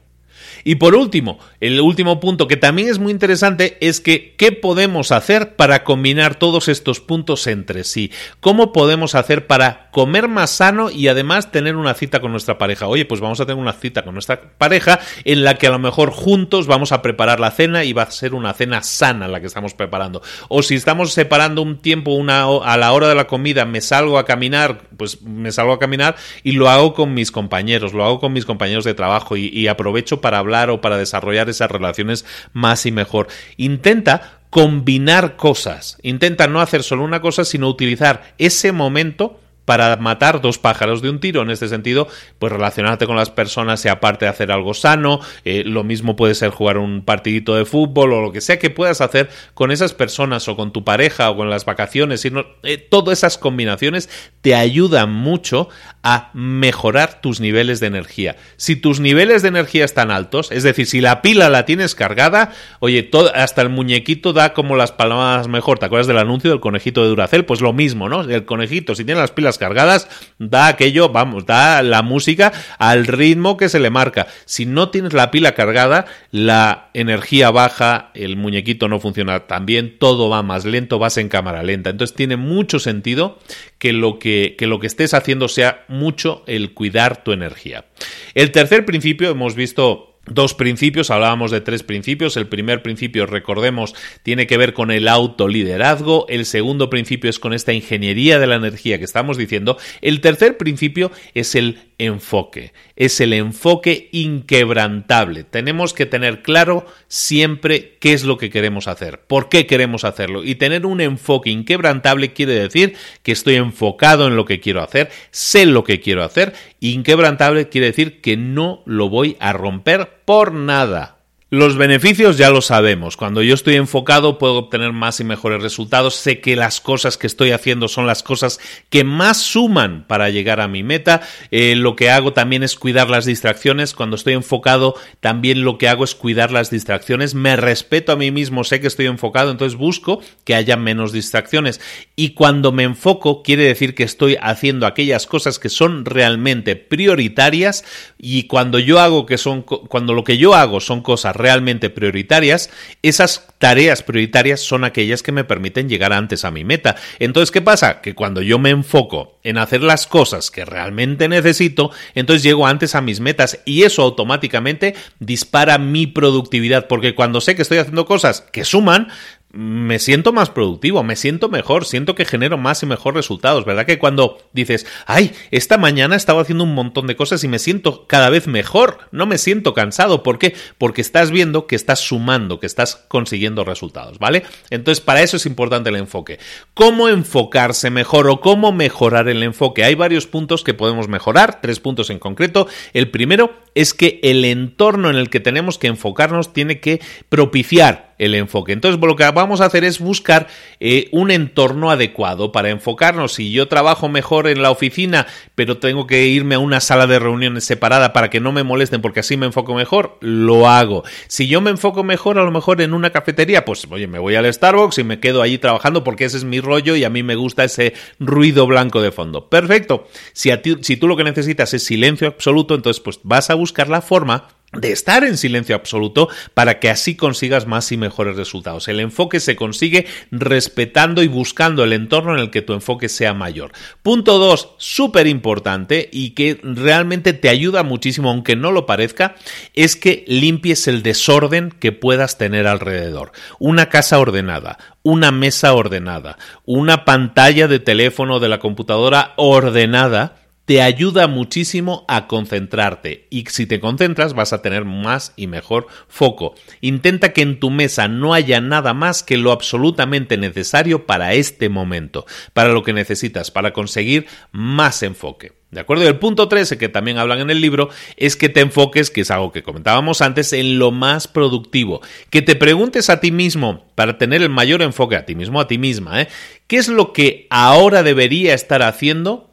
Y 0.65 0.77
por 0.77 0.95
último, 0.95 1.39
el 1.61 1.81
último 1.81 2.21
punto 2.21 2.47
que 2.47 2.57
también 2.57 2.89
es 2.89 2.99
muy 2.99 3.13
interesante 3.13 3.79
es 3.81 4.01
que 4.01 4.35
¿qué 4.37 4.53
podemos 4.53 5.13
hacer 5.13 5.57
para 5.57 5.85
combinar 5.85 6.35
todos 6.35 6.69
estos 6.69 7.01
puntos 7.01 7.47
entre 7.47 7.85
sí? 7.85 8.11
¿Cómo 8.41 8.73
podemos 8.73 9.15
hacer 9.15 9.47
para 9.47 9.91
comer 9.91 10.29
más 10.29 10.51
sano 10.51 10.91
y 10.91 11.09
además 11.09 11.51
tener 11.51 11.77
una 11.77 11.95
cita 11.95 12.21
con 12.21 12.33
nuestra 12.33 12.59
pareja? 12.59 12.87
Oye, 12.87 13.05
pues 13.05 13.21
vamos 13.21 13.41
a 13.41 13.47
tener 13.47 13.61
una 13.61 13.73
cita 13.73 14.03
con 14.03 14.15
nuestra 14.15 14.41
pareja 14.59 15.01
en 15.25 15.45
la 15.45 15.55
que 15.55 15.67
a 15.67 15.71
lo 15.71 15.79
mejor 15.79 16.11
juntos 16.11 16.67
vamos 16.67 16.93
a 16.93 17.03
preparar 17.03 17.41
la 17.41 17.51
cena 17.51 17.85
y 17.85 17.93
va 17.93 18.03
a 18.03 18.11
ser 18.11 18.35
una 18.35 18.53
cena 18.53 18.83
sana 18.83 19.29
la 19.29 19.41
que 19.41 19.47
estamos 19.47 19.75
preparando. 19.75 20.23
O 20.49 20.63
si 20.63 20.75
estamos 20.75 21.13
separando 21.13 21.63
un 21.63 21.79
tiempo 21.79 22.13
una, 22.13 22.43
a 22.43 22.77
la 22.77 22.93
hora 22.93 23.09
de 23.09 23.15
la 23.15 23.27
comida, 23.27 23.65
me 23.65 23.81
salgo 23.81 24.19
a 24.19 24.25
caminar, 24.25 24.83
pues 24.97 25.23
me 25.23 25.53
salgo 25.53 25.73
a 25.73 25.79
caminar 25.79 26.17
y 26.43 26.53
lo 26.53 26.69
hago 26.69 26.95
con 26.95 27.15
mis 27.15 27.31
compañeros, 27.31 27.93
lo 27.93 28.05
hago 28.05 28.21
con 28.21 28.33
mis 28.33 28.45
compañeros 28.45 28.85
de 28.85 28.95
trabajo 28.95 29.37
y, 29.37 29.49
y 29.49 29.69
aprovecho 29.69 30.21
para 30.21 30.39
hablar 30.39 30.50
o 30.71 30.81
para 30.81 30.99
desarrollar 30.99 31.49
esas 31.49 31.71
relaciones 31.71 32.25
más 32.53 32.87
y 32.87 32.93
mejor. 32.93 33.29
Intenta 33.57 34.41
combinar 34.51 35.37
cosas, 35.37 35.99
intenta 36.03 36.49
no 36.49 36.61
hacer 36.61 36.83
solo 36.83 37.05
una 37.05 37.21
cosa, 37.21 37.45
sino 37.45 37.69
utilizar 37.69 38.35
ese 38.39 38.73
momento 38.73 39.41
para 39.65 39.97
matar 39.97 40.41
dos 40.41 40.59
pájaros 40.59 41.03
de 41.03 41.11
un 41.11 41.21
tiro. 41.21 41.43
En 41.43 41.51
este 41.51 41.69
sentido, 41.69 42.09
pues 42.39 42.53
relacionarte 42.53 43.07
con 43.07 43.17
las 43.17 43.31
personas, 43.31 43.81
sea 43.81 44.01
parte 44.01 44.25
de 44.25 44.31
hacer 44.31 44.51
algo 44.51 44.75
sano, 44.75 45.21
eh, 45.45 45.63
lo 45.65 45.85
mismo 45.85 46.17
puede 46.17 46.35
ser 46.35 46.51
jugar 46.51 46.79
un 46.79 47.03
partidito 47.03 47.55
de 47.55 47.65
fútbol 47.65 48.13
o 48.13 48.23
lo 48.23 48.33
que 48.33 48.41
sea 48.41 48.59
que 48.59 48.71
puedas 48.71 49.01
hacer 49.01 49.31
con 49.55 49.71
esas 49.71 49.95
personas 49.95 50.49
o 50.49 50.57
con 50.57 50.73
tu 50.73 50.85
pareja 50.85 51.31
o 51.31 51.37
con 51.37 51.51
las 51.51 51.65
vacaciones. 51.65 52.25
Eh, 52.63 52.79
todas 52.79 53.19
esas 53.19 53.39
combinaciones 53.39 54.09
te 54.41 54.55
ayudan 54.55 55.13
mucho 55.13 55.69
a 56.03 56.31
mejorar 56.33 57.21
tus 57.21 57.41
niveles 57.41 57.81
de 57.81 57.87
energía. 57.87 58.37
Si 58.57 58.77
tus 58.77 59.01
niveles 59.01 59.43
de 59.43 59.49
energía 59.49 59.85
están 59.85 60.11
altos, 60.11 60.51
es 60.51 60.63
decir, 60.63 60.87
si 60.87 61.01
la 61.01 61.23
pila 61.23 61.51
la 61.51 61.65
tienes 61.65 61.95
cargada, 61.95 62.53
oye, 62.79 63.11
hasta 63.35 63.63
el 63.63 63.69
muñequito 63.69 64.33
da 64.33 64.53
como 64.55 64.77
las 64.77 64.93
palmas 64.93 65.49
mejor. 65.49 65.79
¿Te 65.79 65.87
acuerdas 65.87 66.07
del 66.07 66.19
anuncio 66.19 66.51
del 66.51 66.61
conejito 66.61 67.03
de 67.03 67.09
Duracel? 67.09 67.45
Pues 67.45 67.61
lo 67.61 67.73
mismo, 67.73 68.09
¿no? 68.09 68.23
El 68.23 68.45
conejito, 68.45 68.95
si 68.95 69.05
tiene 69.05 69.21
las 69.21 69.31
pilas 69.31 69.50
cargadas, 69.59 70.09
da 70.39 70.67
aquello, 70.67 71.09
vamos, 71.09 71.47
da 71.47 71.83
la 71.83 72.03
música 72.03 72.53
al 72.79 73.07
ritmo 73.07 73.57
que 73.57 73.69
se 73.69 73.81
le 73.81 73.91
marca. 73.91 74.27
Si 74.45 74.67
no 74.67 74.91
tienes 74.91 75.13
la 75.13 75.31
pila 75.31 75.53
cargada, 75.53 76.07
la 76.31 76.91
energía 76.95 77.51
baja, 77.51 78.11
el 78.15 78.37
muñequito 78.37 78.89
no 78.89 79.01
funciona 79.01 79.47
tan 79.47 79.67
bien, 79.67 79.99
todo 79.99 80.29
va 80.29 80.43
más 80.43 80.65
lento, 80.65 80.99
vas 80.99 81.17
en 81.17 81.29
cámara 81.29 81.63
lenta. 81.63 81.91
Entonces 81.91 82.17
tiene 82.17 82.37
mucho 82.37 82.79
sentido 82.79 83.39
que 83.79 83.93
lo 83.93 84.19
que, 84.19 84.57
que 84.59 84.67
lo 84.67 84.81
que 84.81 84.87
estés 84.87 85.15
haciendo 85.15 85.49
sea 85.49 85.85
mucho 85.89 86.45
el 86.47 86.75
cuidar 86.75 87.23
tu 87.25 87.33
energía. 87.33 87.87
El 88.35 88.53
tercer 88.53 88.85
principio, 88.85 89.31
hemos 89.31 89.55
visto 89.55 90.10
dos 90.27 90.55
principios, 90.55 91.11
hablábamos 91.11 91.51
de 91.51 91.61
tres 91.61 91.83
principios. 91.83 92.37
El 92.37 92.47
primer 92.47 92.83
principio, 92.83 93.27
recordemos, 93.27 93.95
tiene 94.23 94.47
que 94.47 94.57
ver 94.57 94.73
con 94.75 94.91
el 94.91 95.09
autoliderazgo. 95.09 96.27
El 96.29 96.47
segundo 96.47 96.91
principio 96.91 97.31
es 97.31 97.39
con 97.39 97.53
esta 97.53 97.73
ingeniería 97.73 98.39
de 98.39 98.47
la 98.47 98.57
energía 98.57 98.99
que 98.99 99.05
estamos 99.05 99.37
diciendo. 99.37 99.79
El 100.01 100.21
tercer 100.21 100.57
principio 100.57 101.11
es 101.35 101.55
el 101.55 101.79
enfoque. 101.99 102.73
Es 102.97 103.21
el 103.21 103.33
enfoque 103.33 104.09
inquebrantable. 104.13 105.45
Tenemos 105.45 105.93
que 105.93 106.07
tener 106.07 106.43
claro 106.43 106.87
siempre 107.09 107.97
qué 108.01 108.13
es 108.13 108.25
lo 108.25 108.39
que 108.39 108.51
queremos 108.51 108.89
hacer, 108.89 109.21
por 109.27 109.49
qué 109.49 109.67
queremos 109.67 110.05
hacerlo. 110.05 110.45
Y 110.45 110.55
tener 110.55 110.87
un 110.87 111.01
enfoque 111.01 111.51
inquebrantable 111.51 112.33
quiere 112.33 112.55
decir 112.55 112.97
que 113.23 113.33
estoy 113.33 113.57
enfocado 113.57 114.27
en 114.27 114.37
lo 114.37 114.45
que 114.45 114.61
quiero 114.61 114.83
hacer, 114.83 115.11
sé 115.31 115.67
lo 115.67 115.85
que 115.85 116.01
quiero 116.01 116.25
hacer. 116.25 116.55
Inquebrantable 116.81 117.69
quiere 117.69 117.89
decir 117.89 118.21
que 118.21 118.37
no 118.37 118.83
lo 118.87 119.09
voy 119.09 119.37
a 119.41 119.53
romper 119.53 120.20
por 120.25 120.53
nada. 120.53 121.20
Los 121.53 121.77
beneficios 121.77 122.39
ya 122.39 122.51
lo 122.51 122.61
sabemos. 122.61 123.17
Cuando 123.17 123.43
yo 123.43 123.55
estoy 123.55 123.75
enfocado 123.75 124.39
puedo 124.39 124.55
obtener 124.55 124.93
más 124.93 125.19
y 125.19 125.25
mejores 125.25 125.61
resultados. 125.61 126.15
Sé 126.15 126.41
que 126.41 126.55
las 126.55 126.81
cosas 126.81 127.19
que 127.19 127.27
estoy 127.27 127.51
haciendo 127.51 127.89
son 127.89 128.07
las 128.07 128.23
cosas 128.23 128.61
que 128.89 129.03
más 129.03 129.39
suman 129.39 130.05
para 130.07 130.31
llegar 130.31 130.61
a 130.61 130.69
mi 130.69 130.85
meta. 130.85 131.23
Eh, 131.51 131.75
lo 131.75 131.97
que 131.97 132.09
hago 132.09 132.33
también 132.33 132.63
es 132.63 132.77
cuidar 132.77 133.11
las 133.11 133.25
distracciones. 133.25 133.95
Cuando 133.95 134.15
estoy 134.15 134.35
enfocado 134.35 134.95
también 135.19 135.65
lo 135.65 135.77
que 135.77 135.89
hago 135.89 136.05
es 136.05 136.15
cuidar 136.15 136.53
las 136.53 136.71
distracciones. 136.71 137.35
Me 137.35 137.57
respeto 137.57 138.13
a 138.13 138.17
mí 138.17 138.31
mismo, 138.31 138.63
sé 138.63 138.81
que 138.81 138.87
estoy 138.87 139.07
enfocado, 139.07 139.51
entonces 139.51 139.77
busco 139.77 140.23
que 140.45 140.55
haya 140.55 140.77
menos 140.77 141.11
distracciones. 141.11 141.81
Y 142.15 142.35
cuando 142.35 142.71
me 142.71 142.85
enfoco 142.85 143.43
quiere 143.43 143.65
decir 143.65 143.97
que 143.97 144.05
estoy 144.05 144.37
haciendo 144.41 144.87
aquellas 144.87 145.27
cosas 145.27 145.59
que 145.59 145.69
son 145.69 146.05
realmente 146.05 146.77
prioritarias 146.77 147.85
y 148.19 148.45
cuando 148.45 148.79
yo 148.79 149.01
hago 149.01 149.27
que 149.27 149.37
son 149.37 149.63
cuando 149.63 150.15
lo 150.15 150.23
que 150.23 150.39
yo 150.39 150.55
hago 150.55 150.79
son 150.79 151.01
cosas 151.01 151.40
realmente 151.41 151.91
prioritarias, 151.91 152.71
esas 153.03 153.49
tareas 153.59 154.03
prioritarias 154.03 154.61
son 154.61 154.85
aquellas 154.85 155.23
que 155.23 155.33
me 155.33 155.45
permiten 155.45 155.89
llegar 155.89 156.13
antes 156.13 156.45
a 156.45 156.51
mi 156.51 156.65
meta. 156.65 156.97
Entonces, 157.19 157.51
¿qué 157.51 157.61
pasa? 157.61 158.01
Que 158.01 158.15
cuando 158.15 158.43
yo 158.43 158.59
me 158.59 158.71
enfoco 158.71 159.39
en 159.43 159.59
hacer 159.59 159.83
las 159.83 160.07
cosas 160.07 160.51
que 160.51 160.65
realmente 160.65 161.29
necesito, 161.29 161.91
entonces 162.15 162.43
llego 162.43 162.67
antes 162.67 162.95
a 162.95 163.01
mis 163.01 163.21
metas 163.21 163.61
y 163.65 163.83
eso 163.83 164.03
automáticamente 164.03 164.95
dispara 165.19 165.79
mi 165.79 166.07
productividad, 166.07 166.87
porque 166.87 167.15
cuando 167.15 167.41
sé 167.41 167.57
que 167.57 167.63
estoy 167.63 167.79
haciendo 167.79 168.07
cosas 168.07 168.43
que 168.53 168.65
suman, 168.65 169.09
me 169.53 169.99
siento 169.99 170.33
más 170.33 170.49
productivo, 170.51 171.03
me 171.03 171.17
siento 171.17 171.49
mejor, 171.49 171.85
siento 171.85 172.15
que 172.15 172.25
genero 172.25 172.57
más 172.57 172.83
y 172.83 172.87
mejor 172.87 173.15
resultados, 173.15 173.65
¿verdad? 173.65 173.85
Que 173.85 173.99
cuando 173.99 174.39
dices, 174.53 174.87
ay, 175.07 175.33
esta 175.51 175.77
mañana 175.77 176.15
estaba 176.15 176.43
haciendo 176.43 176.65
un 176.65 176.75
montón 176.75 177.09
de 177.09 177.17
cosas 177.17 177.43
y 177.43 177.49
me 177.49 177.59
siento 177.59 178.07
cada 178.07 178.31
vez 178.31 178.47
mejor, 178.47 178.99
no 179.11 179.27
me 179.27 179.39
siento 179.39 179.75
cansado, 179.75 180.23
¿por 180.23 180.39
qué? 180.39 180.55
Porque 180.79 181.01
estás 181.01 181.33
viendo 181.33 181.67
que 181.67 181.75
estás 181.75 181.99
sumando, 181.99 182.61
que 182.61 182.67
estás 182.67 183.05
consiguiendo 183.09 183.65
resultados, 183.65 184.19
¿vale? 184.19 184.45
Entonces, 184.71 185.03
para 185.03 185.23
eso 185.23 185.37
es 185.37 185.47
importante 185.47 185.91
el 185.91 185.97
enfoque. 185.97 186.39
¿Cómo 186.75 187.09
enfocarse 187.09 187.91
mejor 187.91 188.29
o 188.29 188.41
cómo 188.41 188.71
mejorar 188.71 189.29
el 189.29 189.43
enfoque? 189.43 189.83
Hay 189.83 189.97
varios 189.97 190.29
puntos 190.29 190.63
que 190.63 190.75
podemos 190.75 191.09
mejorar, 191.09 191.61
tres 191.61 191.81
puntos 191.81 192.11
en 192.11 192.21
concreto. 192.21 192.69
El 192.93 193.11
primero 193.11 193.53
es 193.75 193.95
que 193.95 194.21
el 194.23 194.45
entorno 194.45 195.11
en 195.11 195.17
el 195.17 195.29
que 195.29 195.41
tenemos 195.41 195.79
que 195.79 195.89
enfocarnos 195.89 196.53
tiene 196.53 196.81
que 196.81 197.01
propiciar 197.29 198.10
el 198.21 198.35
enfoque. 198.35 198.73
Entonces, 198.73 199.01
lo 199.01 199.17
que 199.17 199.29
vamos 199.31 199.61
a 199.61 199.65
hacer 199.65 199.83
es 199.83 199.99
buscar 199.99 200.47
eh, 200.79 201.09
un 201.11 201.31
entorno 201.31 201.91
adecuado 201.91 202.53
para 202.53 202.69
enfocarnos. 202.69 203.33
Si 203.33 203.51
yo 203.51 203.67
trabajo 203.67 204.09
mejor 204.09 204.47
en 204.47 204.61
la 204.63 204.71
oficina, 204.71 205.27
pero 205.55 205.79
tengo 205.79 206.07
que 206.07 206.27
irme 206.27 206.55
a 206.55 206.59
una 206.59 206.81
sala 206.81 207.07
de 207.07 207.19
reuniones 207.19 207.65
separada 207.65 208.13
para 208.13 208.29
que 208.29 208.39
no 208.39 208.53
me 208.53 208.63
molesten 208.63 209.01
porque 209.01 209.21
así 209.21 209.39
me 209.39 209.47
enfoco 209.47 209.75
mejor, 209.75 210.19
lo 210.21 210.69
hago. 210.69 211.03
Si 211.29 211.49
yo 211.49 211.63
me 211.63 211.71
enfoco 211.71 212.05
mejor, 212.05 212.39
a 212.39 212.45
lo 212.45 212.51
mejor 212.51 212.83
en 212.83 212.93
una 212.93 213.11
cafetería, 213.11 213.65
pues 213.65 213.87
oye, 213.91 214.07
me 214.07 214.19
voy 214.19 214.35
al 214.35 214.53
Starbucks 214.53 214.99
y 214.99 215.05
me 215.05 215.19
quedo 215.19 215.41
allí 215.41 215.57
trabajando 215.57 216.05
porque 216.05 216.27
ese 216.27 216.37
es 216.37 216.45
mi 216.45 216.61
rollo 216.61 216.97
y 216.97 217.05
a 217.05 217.11
mí 217.11 217.23
me 217.23 217.37
gusta 217.37 217.65
ese 217.65 217.95
ruido 218.19 218.67
blanco 218.67 219.01
de 219.01 219.13
fondo. 219.13 219.49
Perfecto. 219.49 220.09
Si, 220.35 220.51
a 220.51 220.61
ti, 220.61 220.77
si 220.83 220.99
tú 220.99 221.09
lo 221.09 221.17
que 221.17 221.25
necesitas 221.25 221.73
es 221.73 221.85
silencio 221.85 222.29
absoluto, 222.29 222.75
entonces 222.75 223.01
pues 223.01 223.19
vas 223.23 223.49
a 223.49 223.55
buscar 223.55 223.89
la 223.89 224.03
forma 224.03 224.49
de 224.73 224.93
estar 224.93 225.25
en 225.25 225.37
silencio 225.37 225.75
absoluto 225.75 226.29
para 226.55 226.79
que 226.79 226.91
así 226.91 227.17
consigas 227.17 227.67
más 227.67 227.91
y 227.91 227.97
mejores 227.97 228.37
resultados. 228.37 228.87
El 228.87 229.01
enfoque 229.01 229.41
se 229.41 229.57
consigue 229.57 230.07
respetando 230.31 231.23
y 231.25 231.29
buscando 231.29 231.83
el 231.83 231.93
entorno 231.93 232.35
en 232.35 232.41
el 232.41 232.51
que 232.51 232.63
tu 232.63 232.73
enfoque 232.73 233.09
sea 233.09 233.35
mayor. 233.35 233.73
Punto 234.03 234.39
2, 234.39 234.75
súper 234.79 235.27
importante 235.27 236.09
y 236.13 236.31
que 236.31 236.61
realmente 236.63 237.33
te 237.33 237.49
ayuda 237.49 237.83
muchísimo, 237.83 238.31
aunque 238.31 238.55
no 238.55 238.71
lo 238.71 238.87
parezca, 238.87 239.35
es 239.75 239.97
que 239.97 240.25
limpies 240.29 240.87
el 240.87 241.03
desorden 241.03 241.71
que 241.71 241.91
puedas 241.91 242.39
tener 242.39 242.69
alrededor. 242.69 243.33
Una 243.59 243.89
casa 243.89 244.21
ordenada, 244.21 244.79
una 245.03 245.33
mesa 245.33 245.75
ordenada, 245.75 246.39
una 246.65 247.05
pantalla 247.05 247.67
de 247.67 247.81
teléfono 247.81 248.39
de 248.39 248.49
la 248.49 248.61
computadora 248.61 249.35
ordenada, 249.37 250.37
te 250.65 250.83
ayuda 250.83 251.27
muchísimo 251.27 252.05
a 252.07 252.29
concentrarte 252.29 253.27
y 253.29 253.45
si 253.49 253.67
te 253.67 253.81
concentras 253.81 254.35
vas 254.35 254.53
a 254.53 254.63
tener 254.63 254.85
más 254.85 255.33
y 255.37 255.47
mejor 255.47 255.89
foco. 256.09 256.55
Intenta 256.81 257.33
que 257.33 257.43
en 257.43 257.59
tu 257.59 257.71
mesa 257.71 258.07
no 258.09 258.35
haya 258.35 258.61
nada 258.61 258.95
más 258.95 259.23
que 259.23 259.37
lo 259.37 259.53
absolutamente 259.53 260.37
necesario 260.37 261.07
para 261.07 261.35
este 261.35 261.69
momento, 261.69 262.25
para 262.53 262.73
lo 262.73 262.83
que 262.83 262.93
necesitas, 262.93 263.51
para 263.51 263.73
conseguir 263.73 264.27
más 264.53 265.03
enfoque. 265.03 265.53
¿De 265.71 265.81
acuerdo? 265.81 266.07
El 266.07 266.19
punto 266.19 266.49
13, 266.49 266.79
que 266.79 266.89
también 266.89 267.19
hablan 267.19 267.41
en 267.41 267.51
el 267.51 267.61
libro, 267.61 267.91
es 268.17 268.35
que 268.35 268.49
te 268.49 268.61
enfoques, 268.61 269.11
que 269.11 269.21
es 269.21 269.31
algo 269.31 269.53
que 269.53 269.63
comentábamos 269.63 270.21
antes, 270.21 270.53
en 270.53 270.81
lo 270.81 270.91
más 270.91 271.29
productivo. 271.29 272.01
Que 272.29 272.43
te 272.43 272.57
preguntes 272.57 273.09
a 273.09 273.21
ti 273.21 273.31
mismo, 273.31 273.87
para 273.95 274.19
tener 274.19 274.43
el 274.43 274.49
mayor 274.49 274.83
enfoque 274.83 275.15
a 275.15 275.27
ti 275.27 275.37
mismo, 275.37 275.61
a 275.61 275.69
ti 275.69 275.79
misma, 275.79 276.23
¿eh? 276.23 276.29
¿qué 276.67 276.77
es 276.77 276.89
lo 276.89 277.13
que 277.13 277.47
ahora 277.51 278.03
debería 278.03 278.53
estar 278.53 278.83
haciendo 278.83 279.50